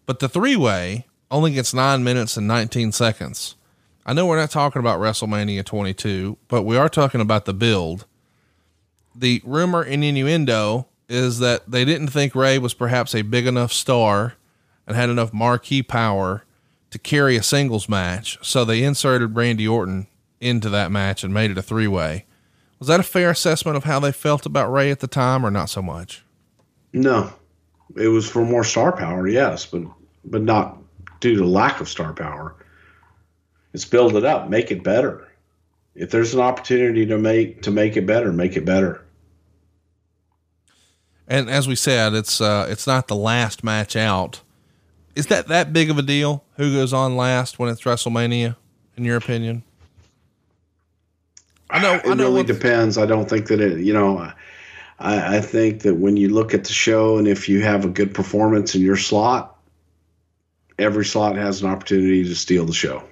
But 0.07 0.21
the 0.21 0.29
three 0.29 0.57
way 0.57 1.07
only 1.31 1.53
gets 1.53 1.75
nine 1.75 2.03
minutes 2.05 2.37
and 2.37 2.47
19 2.47 2.93
seconds. 2.93 3.57
I 4.07 4.15
know 4.15 4.27
we're 4.27 4.39
not 4.39 4.51
talking 4.51 4.81
about 4.81 5.01
WrestleMania 5.01 5.65
22, 5.65 6.39
but 6.49 6.63
we 6.63 6.77
are 6.77 6.89
talking 6.89 7.21
about 7.21 7.45
the 7.45 7.53
build. 7.53 8.07
The 9.15 9.43
rumor 9.45 9.83
and 9.83 10.03
innuendo 10.03 10.89
is 11.09 11.39
that 11.41 11.71
they 11.71 11.85
didn't 11.85 12.09
think 12.09 12.35
Rey 12.35 12.59
was 12.59 12.75
perhaps 12.75 13.15
a 13.15 13.23
big 13.23 13.47
enough 13.47 13.73
star 13.73 14.35
and 14.87 14.97
had 14.97 15.11
enough 15.11 15.33
marquee 15.33 15.83
power 15.83 16.45
to 16.91 16.99
carry 16.99 17.37
a 17.37 17.43
singles 17.43 17.89
match. 17.89 18.39
So 18.43 18.65
they 18.65 18.83
inserted 18.83 19.37
Randy 19.37 19.69
Orton 19.69 20.07
into 20.41 20.71
that 20.71 20.91
match 20.91 21.23
and 21.23 21.35
made 21.35 21.51
it 21.51 21.59
a 21.59 21.63
three 21.63 21.89
way. 21.89 22.25
Was 22.79 22.89
that 22.89 23.01
a 23.01 23.05
fair 23.05 23.31
assessment 23.31 23.77
of 23.77 23.85
how 23.85 24.01
they 24.01 24.13
felt 24.13 24.47
about 24.47 24.73
Rey 24.73 24.91
at 24.91 25.01
the 25.01 25.09
time, 25.09 25.45
or 25.45 25.51
not 25.51 25.69
so 25.69 25.83
much? 25.83 26.25
No, 26.93 27.33
it 27.97 28.09
was 28.09 28.31
for 28.31 28.45
more 28.45 28.65
star 28.65 28.93
power, 28.97 29.27
yes, 29.27 29.67
but 29.67 29.83
but 30.25 30.43
not 30.43 30.79
due 31.21 31.37
to 31.37 31.45
lack 31.45 31.81
of 31.81 31.89
star 31.89 32.13
power. 32.13 32.55
It's 33.73 33.85
build 33.85 34.17
it 34.17 34.25
up, 34.25 34.49
make 34.49 34.71
it 34.71 34.83
better. 34.83 35.29
If 35.95 36.11
there's 36.11 36.33
an 36.33 36.41
opportunity 36.41 37.07
to 37.07 37.19
make 37.19 37.63
to 37.63 37.71
make 37.71 37.97
it 37.97 38.07
better, 38.07 38.33
make 38.33 38.57
it 38.57 38.65
better. 38.65 39.05
And 41.27 41.51
as 41.51 41.69
we 41.69 41.75
said, 41.75 42.15
it's 42.15 42.41
uh, 42.41 42.67
it's 42.71 42.87
not 42.87 43.09
the 43.09 43.17
last 43.17 43.63
match 43.63 43.97
out. 43.97 44.41
Is 45.15 45.27
that 45.27 45.49
that 45.49 45.73
big 45.73 45.91
of 45.91 45.99
a 45.99 46.03
deal? 46.03 46.45
Who 46.57 46.73
goes 46.73 46.93
on 46.93 47.17
last 47.17 47.59
when 47.59 47.69
it's 47.69 47.83
WrestleMania, 47.83 48.57
in 48.97 49.05
your 49.05 49.17
opinion? 49.17 49.65
I 51.71 51.83
know. 51.83 51.95
It 51.95 52.07
I 52.07 52.15
know 52.15 52.25
really 52.25 52.45
depends. 52.45 52.97
I 52.97 53.05
don't 53.05 53.29
think 53.29 53.49
that 53.49 53.61
it. 53.61 53.81
You 53.81 53.93
know, 53.93 54.19
I, 54.99 55.37
I 55.37 55.41
think 55.41 55.83
that 55.83 55.97
when 55.97 56.17
you 56.17 56.31
look 56.31 56.55
at 56.55 56.65
the 56.65 56.73
show 56.73 57.19
and 57.19 57.29
if 57.29 57.49
you 57.49 57.61
have 57.63 57.85
a 57.85 57.89
good 57.89 58.15
performance 58.15 58.75
in 58.75 58.81
your 58.81 58.97
slot, 58.97 59.58
every 60.79 61.05
slot 61.05 61.37
has 61.37 61.63
an 61.63 61.69
opportunity 61.69 62.25
to 62.25 62.35
steal 62.35 62.65
the 62.65 62.73
show. 62.73 63.03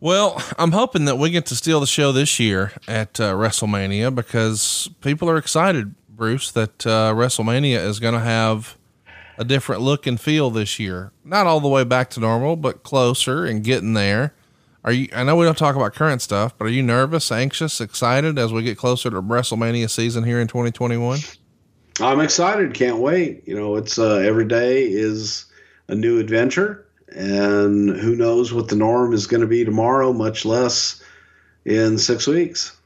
Well, 0.00 0.40
I'm 0.56 0.72
hoping 0.72 1.06
that 1.06 1.16
we 1.16 1.30
get 1.30 1.46
to 1.46 1.56
steal 1.56 1.80
the 1.80 1.86
show 1.86 2.12
this 2.12 2.38
year 2.38 2.72
at 2.86 3.18
uh, 3.18 3.32
WrestleMania 3.34 4.14
because 4.14 4.88
people 5.00 5.28
are 5.28 5.36
excited, 5.36 5.94
Bruce, 6.08 6.52
that 6.52 6.86
uh, 6.86 7.12
WrestleMania 7.14 7.84
is 7.84 7.98
going 7.98 8.14
to 8.14 8.20
have 8.20 8.76
a 9.36 9.44
different 9.44 9.82
look 9.82 10.06
and 10.06 10.20
feel 10.20 10.50
this 10.50 10.78
year. 10.78 11.10
Not 11.24 11.46
all 11.46 11.60
the 11.60 11.68
way 11.68 11.82
back 11.82 12.10
to 12.10 12.20
normal, 12.20 12.54
but 12.54 12.84
closer 12.84 13.44
and 13.44 13.64
getting 13.64 13.94
there. 13.94 14.34
Are 14.84 14.92
you? 14.92 15.08
I 15.12 15.24
know 15.24 15.34
we 15.34 15.44
don't 15.44 15.58
talk 15.58 15.74
about 15.74 15.94
current 15.94 16.22
stuff, 16.22 16.56
but 16.56 16.66
are 16.66 16.70
you 16.70 16.82
nervous, 16.82 17.32
anxious, 17.32 17.80
excited 17.80 18.38
as 18.38 18.52
we 18.52 18.62
get 18.62 18.78
closer 18.78 19.10
to 19.10 19.20
WrestleMania 19.20 19.90
season 19.90 20.22
here 20.22 20.38
in 20.38 20.46
2021? 20.46 21.18
I'm 22.00 22.20
excited. 22.20 22.74
Can't 22.74 22.98
wait. 22.98 23.46
You 23.46 23.54
know, 23.54 23.76
it's 23.76 23.98
uh, 23.98 24.16
every 24.16 24.46
day 24.46 24.84
is 24.84 25.46
a 25.88 25.94
new 25.94 26.18
adventure 26.18 26.86
and 27.08 27.88
who 27.88 28.14
knows 28.14 28.52
what 28.52 28.68
the 28.68 28.76
norm 28.76 29.12
is 29.12 29.26
going 29.26 29.40
to 29.40 29.46
be 29.46 29.64
tomorrow, 29.64 30.12
much 30.12 30.44
less 30.44 31.02
in 31.64 31.98
six 31.98 32.26
weeks. 32.26 32.76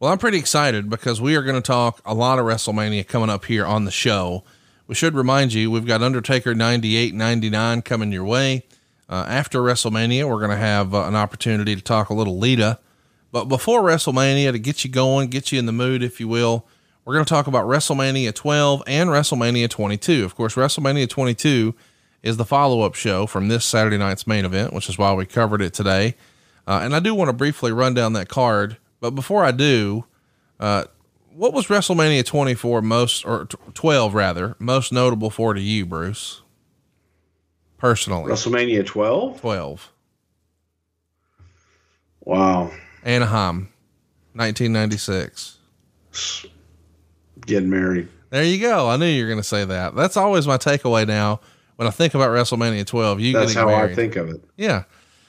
Well, 0.00 0.10
I'm 0.10 0.18
pretty 0.18 0.38
excited 0.38 0.90
because 0.90 1.20
we 1.20 1.36
are 1.36 1.42
going 1.42 1.60
to 1.60 1.66
talk 1.66 2.00
a 2.04 2.14
lot 2.14 2.38
of 2.38 2.44
WrestleMania 2.44 3.06
coming 3.06 3.30
up 3.30 3.44
here 3.44 3.64
on 3.64 3.84
the 3.84 3.92
show. 3.92 4.42
We 4.88 4.96
should 4.96 5.14
remind 5.14 5.52
you 5.52 5.70
we've 5.70 5.86
got 5.86 6.02
Undertaker 6.02 6.54
98 6.54 7.14
99 7.14 7.82
coming 7.82 8.10
your 8.10 8.24
way. 8.24 8.64
Uh, 9.08 9.24
after 9.28 9.60
WrestleMania, 9.60 10.28
we're 10.28 10.38
going 10.38 10.50
to 10.50 10.56
have 10.56 10.94
uh, 10.94 11.04
an 11.04 11.14
opportunity 11.14 11.76
to 11.76 11.82
talk 11.82 12.08
a 12.08 12.14
little 12.14 12.38
Lita. 12.38 12.78
But 13.30 13.44
before 13.44 13.82
WrestleMania, 13.82 14.52
to 14.52 14.58
get 14.58 14.84
you 14.84 14.90
going, 14.90 15.28
get 15.28 15.52
you 15.52 15.58
in 15.58 15.66
the 15.66 15.72
mood, 15.72 16.02
if 16.02 16.18
you 16.18 16.26
will, 16.28 16.66
we're 17.04 17.14
going 17.14 17.24
to 17.24 17.28
talk 17.28 17.46
about 17.46 17.66
WrestleMania 17.66 18.34
12 18.34 18.82
and 18.86 19.10
WrestleMania 19.10 19.68
22. 19.68 20.24
Of 20.24 20.34
course, 20.34 20.54
WrestleMania 20.54 21.08
22 21.08 21.74
is 22.22 22.36
the 22.36 22.44
follow 22.44 22.82
up 22.82 22.94
show 22.94 23.26
from 23.26 23.48
this 23.48 23.64
Saturday 23.64 23.98
night's 23.98 24.26
main 24.26 24.44
event, 24.44 24.72
which 24.72 24.88
is 24.88 24.96
why 24.96 25.12
we 25.12 25.26
covered 25.26 25.60
it 25.60 25.74
today. 25.74 26.14
Uh, 26.66 26.80
and 26.82 26.94
I 26.94 27.00
do 27.00 27.14
want 27.14 27.28
to 27.28 27.32
briefly 27.32 27.72
run 27.72 27.94
down 27.94 28.12
that 28.12 28.28
card. 28.28 28.76
But 29.00 29.12
before 29.12 29.44
I 29.44 29.50
do, 29.50 30.04
uh, 30.60 30.84
what 31.34 31.52
was 31.52 31.66
WrestleMania 31.66 32.24
24 32.24 32.82
most, 32.82 33.24
or 33.26 33.46
12 33.46 34.14
rather, 34.14 34.54
most 34.60 34.92
notable 34.92 35.30
for 35.30 35.54
to 35.54 35.60
you, 35.60 35.84
Bruce? 35.84 36.42
Personally, 37.78 38.30
WrestleMania 38.30 38.86
12? 38.86 39.40
12. 39.40 39.92
Wow. 42.20 42.70
Anaheim, 43.02 43.72
1996. 44.34 45.58
Getting 47.46 47.70
married. 47.70 48.08
There 48.30 48.44
you 48.44 48.60
go. 48.60 48.88
I 48.88 48.96
knew 48.96 49.06
you 49.06 49.24
were 49.24 49.28
going 49.28 49.40
to 49.40 49.46
say 49.46 49.64
that. 49.64 49.94
That's 49.94 50.16
always 50.16 50.46
my 50.46 50.56
takeaway 50.56 51.06
now 51.06 51.40
when 51.76 51.88
I 51.88 51.90
think 51.90 52.14
about 52.14 52.28
WrestleMania 52.28 52.86
12, 52.86 53.20
you 53.20 53.32
that's 53.32 53.54
how 53.54 53.66
married. 53.66 53.92
I 53.92 53.94
think 53.94 54.16
of 54.16 54.28
it. 54.28 54.42
Yeah. 54.56 54.84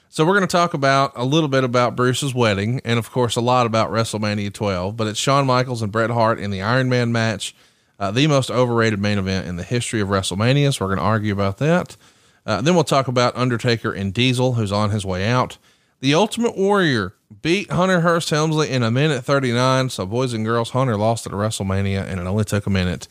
So 0.10 0.24
we're 0.24 0.36
going 0.36 0.48
to 0.48 0.52
talk 0.52 0.76
about 0.76 1.14
a 1.16 1.26
little 1.26 1.50
bit 1.50 1.64
about 1.64 1.96
Bruce's 1.96 2.36
wedding, 2.36 2.80
and 2.86 3.00
of 3.00 3.10
course, 3.12 3.36
a 3.36 3.42
lot 3.42 3.66
about 3.66 3.90
WrestleMania 3.90 4.54
12. 4.54 4.96
But 4.96 5.08
it's 5.08 5.20
Shawn 5.20 5.48
Michaels 5.48 5.82
and 5.82 5.92
Bret 5.92 6.12
Hart 6.12 6.40
in 6.40 6.52
the 6.52 6.62
Iron 6.62 6.90
Man 6.90 7.12
match, 7.12 7.56
uh, 8.00 8.12
the 8.12 8.28
most 8.28 8.52
overrated 8.52 9.00
main 9.00 9.18
event 9.18 9.48
in 9.48 9.56
the 9.56 9.64
history 9.64 10.00
of 10.00 10.10
WrestleMania. 10.10 10.76
So 10.76 10.86
we're 10.86 10.90
going 10.90 11.00
to 11.00 11.06
argue 11.06 11.34
about 11.34 11.58
that. 11.58 11.98
Uh, 12.46 12.62
then 12.62 12.76
we'll 12.76 12.84
talk 12.84 13.08
about 13.08 13.36
Undertaker 13.36 13.92
and 13.92 14.14
Diesel, 14.14 14.54
who's 14.54 14.72
on 14.72 14.92
his 14.92 15.06
way 15.06 15.28
out. 15.28 15.58
The 16.02 16.14
Ultimate 16.14 16.56
Warrior 16.56 17.16
beat 17.42 17.72
Hunter 17.72 18.02
Hearst 18.02 18.30
Helmsley 18.30 18.70
in 18.70 18.84
a 18.84 18.92
minute 18.92 19.24
39. 19.24 19.90
So, 19.90 20.06
boys 20.06 20.34
and 20.34 20.46
girls, 20.46 20.72
Hunter 20.72 20.98
lost 20.98 21.26
at 21.26 21.34
WrestleMania, 21.34 22.06
and 22.06 22.20
it 22.20 22.28
only 22.28 22.44
took 22.44 22.66
a 22.66 22.70
minute. 22.70 23.08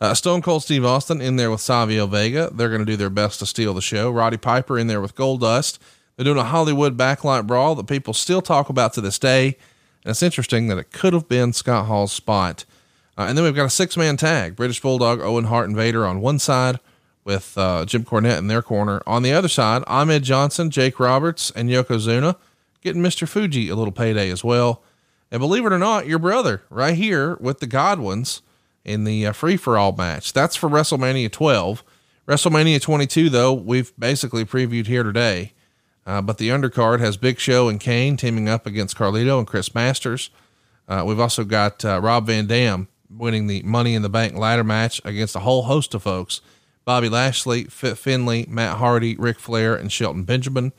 Uh, 0.00 0.14
Stone 0.14 0.42
Cold 0.42 0.62
Steve 0.62 0.84
Austin 0.84 1.20
in 1.20 1.36
there 1.36 1.50
with 1.50 1.60
Savio 1.60 2.06
Vega. 2.06 2.50
They're 2.52 2.68
going 2.68 2.80
to 2.80 2.84
do 2.84 2.96
their 2.96 3.10
best 3.10 3.40
to 3.40 3.46
steal 3.46 3.74
the 3.74 3.82
show. 3.82 4.10
Roddy 4.10 4.36
Piper 4.36 4.78
in 4.78 4.86
there 4.86 5.00
with 5.00 5.16
Goldust. 5.16 5.78
They're 6.16 6.24
doing 6.24 6.38
a 6.38 6.44
Hollywood 6.44 6.96
backlot 6.96 7.46
brawl 7.46 7.74
that 7.74 7.86
people 7.86 8.14
still 8.14 8.40
talk 8.40 8.68
about 8.68 8.92
to 8.94 9.00
this 9.00 9.18
day. 9.18 9.56
And 10.04 10.12
it's 10.12 10.22
interesting 10.22 10.68
that 10.68 10.78
it 10.78 10.92
could 10.92 11.12
have 11.12 11.28
been 11.28 11.52
Scott 11.52 11.86
Hall's 11.86 12.12
spot. 12.12 12.64
Uh, 13.16 13.22
and 13.22 13.36
then 13.36 13.44
we've 13.44 13.54
got 13.54 13.66
a 13.66 13.70
six 13.70 13.96
man 13.96 14.16
tag 14.16 14.54
British 14.54 14.80
Bulldog, 14.80 15.20
Owen 15.20 15.44
Hart, 15.44 15.66
and 15.66 15.76
Vader 15.76 16.06
on 16.06 16.20
one 16.20 16.38
side 16.38 16.78
with 17.24 17.58
uh, 17.58 17.84
Jim 17.84 18.04
Cornette 18.04 18.38
in 18.38 18.46
their 18.46 18.62
corner. 18.62 19.02
On 19.06 19.22
the 19.22 19.32
other 19.32 19.48
side, 19.48 19.82
Ahmed 19.86 20.22
Johnson, 20.22 20.70
Jake 20.70 21.00
Roberts, 21.00 21.50
and 21.50 21.68
Yokozuna 21.68 22.36
getting 22.80 23.02
Mr. 23.02 23.28
Fuji 23.28 23.68
a 23.68 23.76
little 23.76 23.92
payday 23.92 24.30
as 24.30 24.42
well. 24.44 24.82
And 25.30 25.40
believe 25.40 25.66
it 25.66 25.72
or 25.72 25.78
not, 25.78 26.06
your 26.06 26.18
brother 26.18 26.62
right 26.70 26.94
here 26.94 27.36
with 27.40 27.60
the 27.60 27.66
Godwins 27.66 28.42
in 28.84 29.04
the 29.04 29.26
uh, 29.26 29.32
free 29.32 29.56
for 29.56 29.76
all 29.76 29.92
match. 29.92 30.32
That's 30.32 30.56
for 30.56 30.68
WrestleMania 30.68 31.30
12. 31.30 31.84
WrestleMania 32.26 32.80
22, 32.80 33.28
though, 33.28 33.52
we've 33.52 33.92
basically 33.98 34.44
previewed 34.44 34.86
here 34.86 35.02
today. 35.02 35.52
Uh, 36.06 36.22
but 36.22 36.38
the 36.38 36.48
undercard 36.48 37.00
has 37.00 37.18
Big 37.18 37.38
Show 37.38 37.68
and 37.68 37.78
Kane 37.78 38.16
teaming 38.16 38.48
up 38.48 38.66
against 38.66 38.96
Carlito 38.96 39.38
and 39.38 39.46
Chris 39.46 39.74
Masters. 39.74 40.30
Uh, 40.88 41.04
we've 41.06 41.20
also 41.20 41.44
got 41.44 41.84
uh, 41.84 42.00
Rob 42.02 42.26
Van 42.26 42.46
Dam 42.46 42.88
winning 43.10 43.46
the 43.46 43.62
Money 43.62 43.94
in 43.94 44.00
the 44.00 44.08
Bank 44.08 44.34
ladder 44.34 44.64
match 44.64 45.02
against 45.04 45.36
a 45.36 45.40
whole 45.40 45.64
host 45.64 45.94
of 45.94 46.02
folks 46.02 46.40
Bobby 46.86 47.10
Lashley, 47.10 47.64
Fit 47.64 47.98
Finlay, 47.98 48.46
Matt 48.48 48.78
Hardy, 48.78 49.14
Ric 49.16 49.38
Flair, 49.38 49.74
and 49.74 49.92
Shelton 49.92 50.24
Benjamin. 50.24 50.72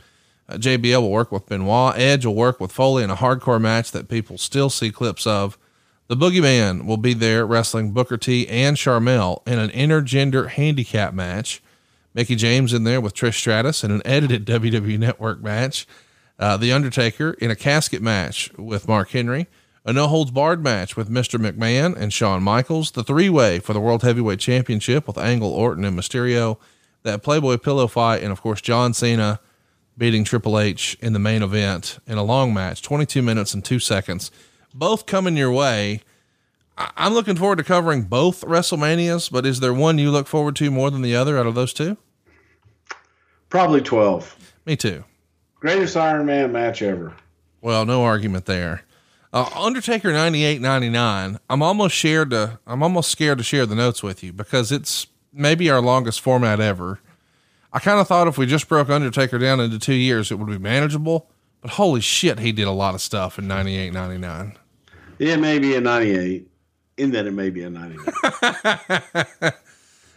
Uh, 0.49 0.57
JBL 0.57 1.01
will 1.01 1.11
work 1.11 1.31
with 1.31 1.45
Benoit. 1.45 1.97
Edge 1.97 2.26
will 2.26 2.35
work 2.35 2.59
with 2.59 2.71
Foley 2.71 3.03
in 3.03 3.09
a 3.09 3.15
hardcore 3.15 3.61
match 3.61 3.91
that 3.91 4.09
people 4.09 4.38
still 4.38 4.69
see 4.69 4.91
clips 4.91 5.27
of. 5.27 5.57
The 6.07 6.17
Boogeyman 6.17 6.85
will 6.85 6.97
be 6.97 7.13
there 7.13 7.45
wrestling 7.45 7.91
Booker 7.91 8.17
T 8.17 8.47
and 8.47 8.76
Sharmell 8.76 9.47
in 9.47 9.59
an 9.59 9.69
intergender 9.69 10.49
handicap 10.49 11.13
match. 11.13 11.61
Mickie 12.15 12.35
James 12.35 12.73
in 12.73 12.84
there 12.84 12.99
with 12.99 13.13
Trish 13.13 13.35
Stratus 13.35 13.84
in 13.84 13.91
an 13.91 14.01
edited 14.03 14.45
WWE 14.47 14.97
Network 14.97 15.41
match. 15.43 15.85
Uh, 16.39 16.57
the 16.57 16.71
Undertaker 16.71 17.31
in 17.34 17.51
a 17.51 17.55
casket 17.55 18.01
match 18.01 18.51
with 18.57 18.88
Mark 18.88 19.11
Henry. 19.11 19.47
A 19.85 19.93
no 19.93 20.07
holds 20.07 20.31
barred 20.31 20.63
match 20.63 20.97
with 20.97 21.09
Mr. 21.09 21.39
McMahon 21.39 21.95
and 21.95 22.11
Shawn 22.11 22.41
Michaels. 22.41 22.91
The 22.91 23.03
three 23.03 23.30
way 23.30 23.59
for 23.59 23.73
the 23.73 23.80
World 23.80 24.01
Heavyweight 24.01 24.39
Championship 24.39 25.05
with 25.05 25.17
Angle, 25.17 25.51
Orton, 25.51 25.85
and 25.85 25.97
Mysterio. 25.97 26.57
That 27.03 27.21
Playboy 27.21 27.57
pillow 27.57 27.88
fight. 27.88 28.23
And 28.23 28.31
of 28.31 28.41
course, 28.41 28.61
John 28.61 28.93
Cena 28.93 29.39
beating 29.99 30.23
Triple 30.23 30.57
H 30.57 30.97
in 30.99 31.13
the 31.13 31.19
main 31.19 31.43
event 31.43 31.99
in 32.07 32.17
a 32.17 32.23
long 32.23 32.51
match, 32.55 32.81
22 32.81 33.21
minutes 33.21 33.53
and 33.53 33.63
two 33.63 33.77
seconds 33.77 34.31
both 34.73 35.05
coming 35.05 35.38
your 35.38 35.51
way. 35.51 36.01
I'm 36.77 37.13
looking 37.13 37.35
forward 37.35 37.57
to 37.57 37.63
covering 37.63 38.03
both 38.03 38.41
WrestleManias, 38.41 39.31
but 39.31 39.45
is 39.45 39.59
there 39.59 39.73
one 39.73 39.97
you 39.97 40.11
look 40.11 40.27
forward 40.27 40.55
to 40.57 40.71
more 40.71 40.89
than 40.89 41.01
the 41.01 41.15
other 41.15 41.38
out 41.38 41.45
of 41.45 41.55
those 41.55 41.73
two? 41.73 41.97
Probably 43.49 43.81
12. 43.81 44.53
Me 44.65 44.77
too. 44.77 45.03
Greatest 45.59 45.97
Iron 45.97 46.26
Man 46.26 46.53
match 46.53 46.81
ever. 46.81 47.13
Well, 47.61 47.85
no 47.85 48.03
argument 48.03 48.45
there. 48.45 48.84
Uh, 49.34 49.49
Undertaker 49.53 50.13
98 50.13 50.61
99. 50.61 51.39
I'm 51.49 51.61
almost 51.61 51.95
shared 51.95 52.30
to, 52.30 52.59
I'm 52.65 52.81
almost 52.81 53.11
scared 53.11 53.39
to 53.39 53.43
share 53.43 53.65
the 53.65 53.76
notes 53.76 54.01
with 54.01 54.23
you 54.23 54.31
because 54.31 54.71
it's 54.71 55.07
maybe 55.34 55.69
our 55.69 55.81
longest 55.81 56.21
format 56.21 56.61
ever. 56.61 56.99
I 57.72 57.80
kind 57.80 58.00
of 58.00 58.08
thought 58.08 58.28
if 58.28 58.38
we 58.38 58.46
just 58.46 58.68
broke 58.68 58.90
Undertaker 58.90 59.38
down 59.38 59.60
into 59.60 59.78
two 59.78 59.94
years, 59.94 60.32
it 60.32 60.36
would 60.36 60.48
be 60.48 60.58
manageable. 60.58 61.30
But 61.62 61.72
holy 61.72 62.02
shit, 62.02 62.40
he 62.40 62.52
did 62.52 62.68
a 62.68 62.72
lot 62.72 62.96
of 62.96 63.02
stuff 63.02 63.38
in 63.38 63.48
98, 63.48 63.94
99. 63.94 64.58
Yeah, 65.20 65.36
maybe 65.36 65.76
a 65.76 65.82
98. 65.82 66.48
In 66.98 67.12
that 67.12 67.28
it 67.28 67.32
may 67.32 67.50
be 67.50 67.64
a 67.64 67.70
99. 67.70 69.54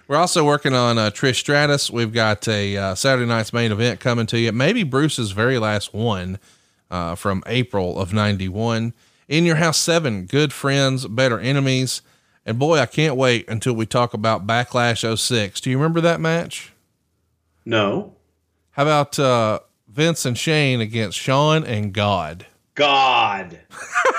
We're 0.08 0.16
also 0.16 0.44
working 0.44 0.74
on 0.74 0.98
uh, 0.98 1.10
Trish 1.10 1.36
Stratus. 1.36 1.90
We've 1.90 2.12
got 2.12 2.46
a 2.48 2.76
uh, 2.76 2.94
Saturday 2.94 3.26
night's 3.26 3.52
main 3.52 3.72
event 3.72 4.00
coming 4.00 4.26
to 4.26 4.38
you. 4.38 4.52
Maybe 4.52 4.82
Bruce's 4.82 5.30
very 5.32 5.58
last 5.58 5.94
one 5.94 6.38
uh, 6.90 7.14
from 7.14 7.42
April 7.46 7.98
of 7.98 8.12
91. 8.12 8.94
In 9.28 9.44
Your 9.44 9.56
House 9.56 9.78
7, 9.78 10.26
Good 10.26 10.52
Friends, 10.52 11.06
Better 11.06 11.38
Enemies. 11.38 12.02
And 12.44 12.58
boy, 12.58 12.78
I 12.78 12.86
can't 12.86 13.16
wait 13.16 13.48
until 13.48 13.74
we 13.74 13.86
talk 13.86 14.12
about 14.12 14.46
Backlash 14.46 15.18
06. 15.18 15.60
Do 15.60 15.70
you 15.70 15.78
remember 15.78 16.00
that 16.00 16.20
match? 16.20 16.71
No. 17.64 18.14
How 18.72 18.82
about 18.82 19.18
uh, 19.18 19.60
Vince 19.92 20.24
and 20.24 20.38
Shane 20.38 20.80
against 20.80 21.18
Shawn 21.18 21.64
and 21.64 21.92
God. 21.92 22.46
God. 22.74 23.60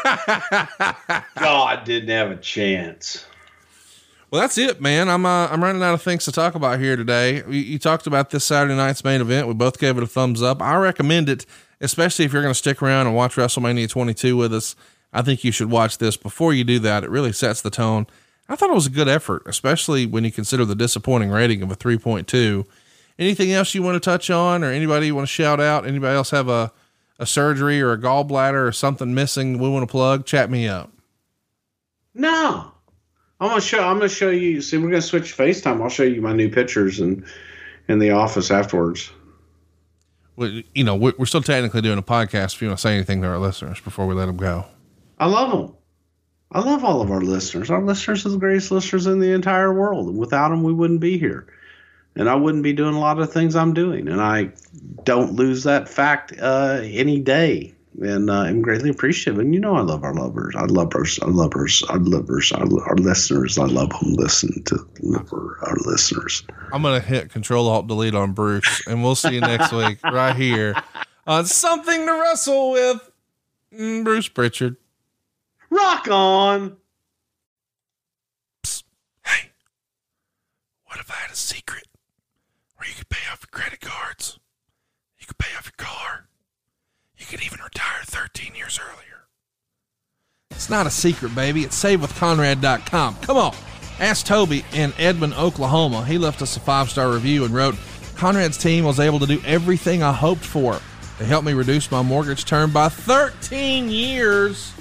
God 1.39 1.83
didn't 1.83 2.09
have 2.09 2.29
a 2.29 2.35
chance. 2.35 3.25
Well, 4.29 4.41
that's 4.41 4.57
it, 4.57 4.81
man. 4.81 5.09
I'm 5.09 5.25
uh, 5.25 5.47
I'm 5.47 5.63
running 5.63 5.81
out 5.81 5.95
of 5.95 6.01
things 6.01 6.25
to 6.25 6.31
talk 6.31 6.53
about 6.53 6.79
here 6.79 6.95
today. 6.95 7.37
You, 7.47 7.59
you 7.59 7.79
talked 7.79 8.05
about 8.05 8.29
this 8.29 8.43
Saturday 8.45 8.75
night's 8.75 9.03
main 9.03 9.21
event. 9.21 9.47
We 9.47 9.55
both 9.55 9.79
gave 9.79 9.97
it 9.97 10.03
a 10.03 10.07
thumbs 10.07 10.41
up. 10.41 10.61
I 10.61 10.75
recommend 10.75 11.29
it, 11.29 11.45
especially 11.81 12.25
if 12.25 12.33
you're 12.33 12.41
going 12.43 12.53
to 12.53 12.57
stick 12.57 12.81
around 12.81 13.07
and 13.07 13.15
watch 13.15 13.35
WrestleMania 13.35 13.89
22 13.89 14.37
with 14.37 14.53
us. 14.53 14.75
I 15.11 15.21
think 15.23 15.43
you 15.43 15.51
should 15.51 15.69
watch 15.69 15.97
this 15.97 16.17
before 16.17 16.53
you 16.53 16.63
do 16.63 16.79
that. 16.79 17.03
It 17.03 17.09
really 17.09 17.31
sets 17.31 17.61
the 17.61 17.69
tone. 17.69 18.07
I 18.49 18.55
thought 18.55 18.69
it 18.69 18.75
was 18.75 18.87
a 18.87 18.91
good 18.91 19.07
effort, 19.07 19.43
especially 19.45 20.05
when 20.05 20.23
you 20.23 20.31
consider 20.31 20.65
the 20.65 20.75
disappointing 20.75 21.29
rating 21.29 21.61
of 21.61 21.71
a 21.71 21.75
3.2. 21.75 22.65
Anything 23.19 23.51
else 23.51 23.75
you 23.75 23.83
want 23.83 23.95
to 23.95 23.99
touch 23.99 24.29
on, 24.29 24.63
or 24.63 24.71
anybody 24.71 25.07
you 25.07 25.15
want 25.15 25.27
to 25.27 25.33
shout 25.33 25.59
out? 25.59 25.85
Anybody 25.85 26.15
else 26.15 26.31
have 26.31 26.49
a 26.49 26.71
a 27.19 27.25
surgery 27.25 27.81
or 27.81 27.91
a 27.91 27.97
gallbladder 27.97 28.67
or 28.67 28.71
something 28.71 29.13
missing 29.13 29.59
we 29.59 29.69
want 29.69 29.87
to 29.87 29.91
plug? 29.91 30.25
Chat 30.25 30.49
me 30.49 30.67
up. 30.67 30.91
No. 32.13 32.71
I'm 33.39 33.49
gonna 33.49 33.61
show. 33.61 33.83
I'm 33.83 33.97
gonna 33.97 34.09
show 34.09 34.29
you. 34.29 34.61
See, 34.61 34.77
we're 34.77 34.89
gonna 34.89 35.01
switch 35.01 35.35
FaceTime. 35.35 35.81
I'll 35.81 35.89
show 35.89 36.03
you 36.03 36.21
my 36.21 36.33
new 36.33 36.49
pictures 36.49 36.99
and 36.99 37.25
in 37.87 37.99
the 37.99 38.11
office 38.11 38.51
afterwards. 38.51 39.11
Well, 40.35 40.61
you 40.73 40.83
know, 40.83 40.95
we're, 40.95 41.13
we're 41.17 41.25
still 41.25 41.41
technically 41.41 41.81
doing 41.81 41.97
a 41.99 42.03
podcast. 42.03 42.55
If 42.55 42.61
you 42.61 42.69
want 42.69 42.79
to 42.79 42.81
say 42.81 42.95
anything 42.95 43.21
to 43.21 43.27
our 43.27 43.37
listeners 43.37 43.79
before 43.81 44.07
we 44.07 44.15
let 44.15 44.25
them 44.25 44.37
go, 44.37 44.65
I 45.19 45.27
love 45.27 45.51
them. 45.51 45.75
I 46.51 46.59
love 46.59 46.83
all 46.83 47.01
of 47.01 47.11
our 47.11 47.21
listeners. 47.21 47.69
Our 47.69 47.81
listeners 47.81 48.25
are 48.25 48.29
the 48.29 48.37
greatest 48.37 48.71
listeners 48.71 49.07
in 49.07 49.19
the 49.19 49.33
entire 49.33 49.73
world. 49.73 50.07
And 50.07 50.17
without 50.17 50.49
them, 50.49 50.63
we 50.63 50.71
wouldn't 50.71 50.99
be 50.99 51.17
here. 51.17 51.47
And 52.15 52.29
I 52.29 52.35
wouldn't 52.35 52.63
be 52.63 52.73
doing 52.73 52.93
a 52.93 52.99
lot 52.99 53.19
of 53.19 53.31
things 53.31 53.55
I'm 53.55 53.73
doing. 53.73 54.07
And 54.07 54.21
I 54.21 54.51
don't 55.03 55.33
lose 55.33 55.63
that 55.63 55.89
fact 55.89 56.33
uh, 56.39 56.81
any 56.83 57.19
day. 57.19 57.73
And 58.01 58.29
uh, 58.29 58.41
I'm 58.41 58.61
greatly 58.61 58.89
appreciative. 58.89 59.39
And 59.39 59.53
you 59.53 59.59
know, 59.59 59.75
I 59.75 59.81
love 59.81 60.03
our 60.03 60.13
lovers. 60.13 60.55
I 60.55 60.65
love 60.65 60.93
our, 60.95 61.05
lovers, 61.27 61.83
our 61.83 61.99
lovers, 61.99 62.51
our, 62.51 62.63
our 62.87 62.95
listeners. 62.95 63.57
I 63.57 63.65
love 63.65 63.89
them. 63.89 64.13
Listen 64.13 64.63
to 64.63 64.87
our, 65.15 65.59
our 65.67 65.75
listeners. 65.85 66.43
I'm 66.71 66.81
going 66.81 66.99
to 66.99 67.07
hit 67.07 67.31
Control 67.31 67.67
Alt 67.67 67.87
Delete 67.87 68.15
on 68.15 68.33
Bruce, 68.33 68.85
and 68.87 69.03
we'll 69.03 69.15
see 69.15 69.35
you 69.35 69.41
next 69.41 69.71
week 69.73 69.99
right 70.03 70.35
here 70.35 70.75
on 71.27 71.45
Something 71.45 72.05
to 72.05 72.13
Wrestle 72.13 72.71
with 72.71 73.11
mm, 73.75 74.03
Bruce 74.03 74.27
Prichard. 74.27 74.77
Rock 75.69 76.07
on. 76.07 76.77
Hey. 79.25 79.49
What 80.85 80.99
if 80.99 81.09
I 81.11 81.15
had 81.15 81.31
a 81.31 81.35
secret 81.35 81.87
where 82.83 82.89
you 82.89 82.95
could 82.97 83.09
pay 83.09 83.31
off 83.31 83.39
your 83.41 83.61
credit 83.61 83.79
cards? 83.79 84.39
You 85.17 85.25
could 85.25 85.37
pay 85.37 85.55
off 85.57 85.65
your 85.65 85.85
car. 85.85 86.27
You 87.17 87.25
could 87.25 87.41
even 87.41 87.59
retire 87.63 88.01
13 88.03 88.55
years 88.55 88.77
earlier. 88.81 89.27
It's 90.51 90.69
not 90.69 90.85
a 90.85 90.89
secret, 90.89 91.33
baby. 91.33 91.63
It's 91.63 91.81
savewithconrad.com. 91.81 93.15
Come 93.21 93.37
on. 93.37 93.55
Ask 93.99 94.25
Toby 94.25 94.65
in 94.73 94.91
Edmond, 94.97 95.35
Oklahoma. 95.35 96.03
He 96.05 96.17
left 96.17 96.41
us 96.41 96.57
a 96.57 96.59
five 96.59 96.89
star 96.89 97.09
review 97.11 97.45
and 97.45 97.53
wrote 97.53 97.75
Conrad's 98.15 98.57
team 98.57 98.83
was 98.83 98.99
able 98.99 99.19
to 99.19 99.27
do 99.27 99.41
everything 99.45 100.03
I 100.03 100.11
hoped 100.11 100.43
for. 100.43 100.79
They 101.19 101.25
helped 101.25 101.45
me 101.45 101.53
reduce 101.53 101.89
my 101.89 102.01
mortgage 102.01 102.43
term 102.43 102.73
by 102.73 102.89
13 102.89 103.89
years. 103.89 104.71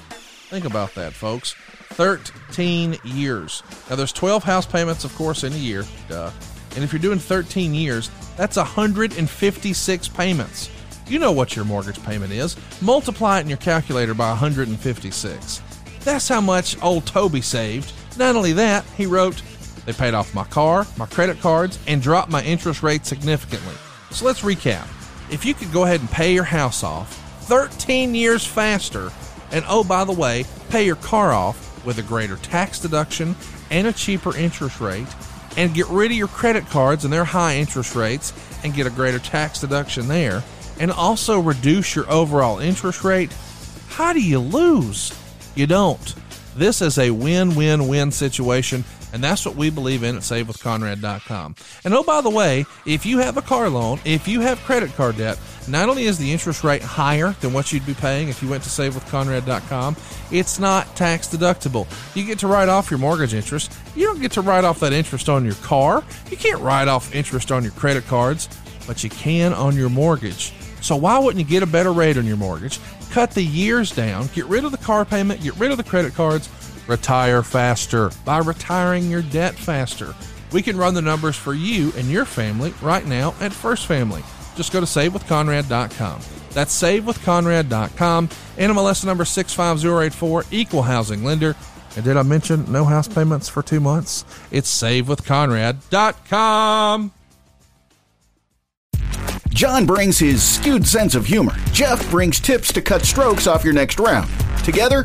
Think 0.51 0.65
about 0.65 0.95
that, 0.97 1.13
folks. 1.13 1.55
13 1.91 2.99
years. 3.05 3.63
Now, 3.89 3.97
there's 3.97 4.13
12 4.13 4.43
house 4.43 4.67
payments, 4.67 5.05
of 5.05 5.15
course, 5.15 5.45
in 5.45 5.53
a 5.53 5.57
year. 5.57 5.85
Duh. 6.09 6.31
And 6.75 6.85
if 6.85 6.93
you're 6.93 7.01
doing 7.01 7.19
13 7.19 7.75
years, 7.75 8.11
that's 8.37 8.57
156 8.57 10.09
payments. 10.09 10.71
You 11.07 11.19
know 11.19 11.33
what 11.33 11.57
your 11.57 11.65
mortgage 11.65 12.03
payment 12.05 12.33
is. 12.33 12.57
Multiply 12.81 13.39
it 13.39 13.43
in 13.43 13.49
your 13.49 13.59
calculator 13.59 14.15
by 14.15 14.31
156. 14.31 15.63
That's 16.01 16.29
how 16.29 16.41
much 16.41 16.81
old 16.83 17.07
Toby 17.07 17.41
saved. 17.41 17.93
Not 18.19 18.37
only 18.37 18.53
that, 18.55 18.85
he 18.97 19.07
wrote, 19.07 19.43
they 19.85 19.93
paid 19.93 20.15
off 20.15 20.35
my 20.35 20.45
car, 20.45 20.87
my 20.97 21.07
credit 21.07 21.41
cards, 21.41 21.79
and 21.87 22.01
dropped 22.01 22.31
my 22.31 22.43
interest 22.43 22.83
rate 22.83 23.05
significantly. 23.05 23.75
So 24.11 24.25
let's 24.25 24.43
recap. 24.43 24.87
If 25.31 25.45
you 25.45 25.55
could 25.55 25.73
go 25.73 25.85
ahead 25.85 26.01
and 26.01 26.11
pay 26.11 26.35
your 26.35 26.45
house 26.45 26.85
off 26.85 27.19
13 27.47 28.15
years 28.15 28.47
faster, 28.47 29.11
and 29.51 29.65
oh, 29.69 29.85
by 29.85 30.05
the 30.05 30.13
way, 30.13 30.45
pay 30.71 30.87
your 30.87 30.97
car 30.97 31.33
off 31.33 31.85
with 31.85 31.99
a 31.99 32.03
greater 32.03 32.37
tax 32.37 32.79
deduction 32.79 33.35
and 33.71 33.87
a 33.87 33.93
cheaper 33.93 34.37
interest 34.37 34.81
rate, 34.81 35.09
and 35.57 35.75
get 35.75 35.87
rid 35.89 36.11
of 36.11 36.17
your 36.17 36.29
credit 36.29 36.67
cards 36.67 37.05
and 37.05 37.13
their 37.13 37.25
high 37.25 37.57
interest 37.57 37.95
rates 37.95 38.33
and 38.65 38.75
get 38.75 38.87
a 38.87 38.91
greater 38.91 39.19
tax 39.19 39.61
deduction 39.61 40.09
there, 40.09 40.43
and 40.79 40.91
also 40.91 41.39
reduce 41.39 41.95
your 41.95 42.11
overall 42.11 42.59
interest 42.59 43.05
rate, 43.05 43.33
how 43.89 44.13
do 44.13 44.21
you 44.21 44.39
lose? 44.39 45.13
You 45.55 45.67
don't. 45.67 46.15
This 46.57 46.81
is 46.81 46.99
a 46.99 47.11
win 47.11 47.55
win 47.55 47.89
win 47.89 48.11
situation, 48.11 48.85
and 49.13 49.23
that's 49.23 49.45
what 49.45 49.55
we 49.55 49.71
believe 49.71 50.03
in 50.03 50.17
at 50.17 50.23
SaveWithConrad.com. 50.23 51.55
And 51.85 51.95
oh, 51.95 52.03
by 52.03 52.21
the 52.21 52.31
way, 52.31 52.65
if 52.87 53.05
you 53.05 53.19
have 53.19 53.37
a 53.37 53.43
car 53.43 53.69
loan, 53.69 54.01
if 54.05 54.27
you 54.27 54.41
have 54.41 54.59
credit 54.61 54.95
card 54.95 55.17
debt, 55.19 55.39
not 55.69 55.89
only 55.89 56.05
is 56.05 56.19
the 56.19 56.33
interest 56.33 56.65
rate 56.65 56.83
higher 56.83 57.33
than 57.41 57.53
what 57.53 57.73
you'd 57.73 57.87
be 57.87 57.95
paying 57.95 58.29
if 58.29 58.43
you 58.43 58.49
went 58.49 58.63
to 58.65 58.69
SaveWithConrad.com, 58.69 59.97
it's 60.31 60.59
not 60.59 60.95
tax 60.97 61.29
deductible. 61.29 61.87
You 62.17 62.25
get 62.25 62.39
to 62.41 62.47
write 62.47 62.69
off 62.69 62.91
your 62.91 62.99
mortgage 62.99 63.35
interest. 63.35 63.73
You 63.95 64.07
don't 64.07 64.21
get 64.21 64.33
to 64.33 64.41
write 64.41 64.65
off 64.65 64.81
that 64.81 64.93
interest 64.93 65.29
on 65.29 65.45
your 65.45 65.55
car. 65.57 66.03
You 66.31 66.37
can't 66.37 66.61
write 66.61 66.89
off 66.89 67.15
interest 67.15 67.53
on 67.53 67.63
your 67.63 67.73
credit 67.73 68.07
cards, 68.07 68.49
but 68.87 69.05
you 69.05 69.11
can 69.11 69.53
on 69.53 69.77
your 69.77 69.91
mortgage. 69.91 70.53
So 70.81 70.97
why 70.97 71.19
wouldn't 71.19 71.39
you 71.39 71.49
get 71.49 71.63
a 71.63 71.67
better 71.67 71.93
rate 71.93 72.19
on 72.19 72.27
your 72.27 72.37
mortgage? 72.37 72.81
Cut 73.11 73.31
the 73.33 73.43
years 73.43 73.93
down, 73.93 74.29
get 74.35 74.47
rid 74.47 74.65
of 74.65 74.73
the 74.73 74.79
car 74.79 75.05
payment, 75.05 75.43
get 75.43 75.57
rid 75.57 75.71
of 75.71 75.77
the 75.77 75.85
credit 75.85 76.15
cards, 76.15 76.49
retire 76.87 77.43
faster 77.43 78.11
by 78.25 78.39
retiring 78.39 79.11
your 79.11 79.23
debt 79.23 79.55
faster. 79.55 80.15
We 80.53 80.63
can 80.63 80.77
run 80.77 80.95
the 80.95 81.03
numbers 81.03 81.37
for 81.37 81.55
you 81.55 81.93
and 81.97 82.09
your 82.09 82.25
family 82.25 82.75
right 82.83 83.07
now 83.07 83.35
at 83.41 83.53
First 83.53 83.87
Family. 83.87 84.23
Just 84.57 84.73
go 84.73 84.81
to 84.81 84.87
savewithconrad.com. 84.87 86.21
That's 86.51 86.83
savewithconrad.com. 86.83 88.29
NMLS 88.29 89.05
number 89.05 89.25
65084, 89.25 90.45
equal 90.51 90.83
housing 90.83 91.23
lender. 91.25 91.57
And 91.97 92.05
did 92.05 92.17
I 92.17 92.23
mention 92.23 92.71
no 92.71 92.85
house 92.85 93.09
payments 93.09 93.49
for 93.49 93.63
two 93.63 93.81
months? 93.81 94.25
It's 94.51 94.83
savewithconrad.com. 94.83 97.13
John 99.49 99.85
brings 99.85 100.19
his 100.19 100.43
skewed 100.43 100.87
sense 100.87 101.15
of 101.15 101.27
humor. 101.27 101.55
Jeff 101.73 102.11
brings 102.11 102.41
tips 102.41 102.73
to 102.73 102.81
cut 102.81 103.03
strokes 103.03 103.47
off 103.47 103.65
your 103.65 103.75
next 103.75 104.01
round. 104.01 104.31
Together, 104.65 105.05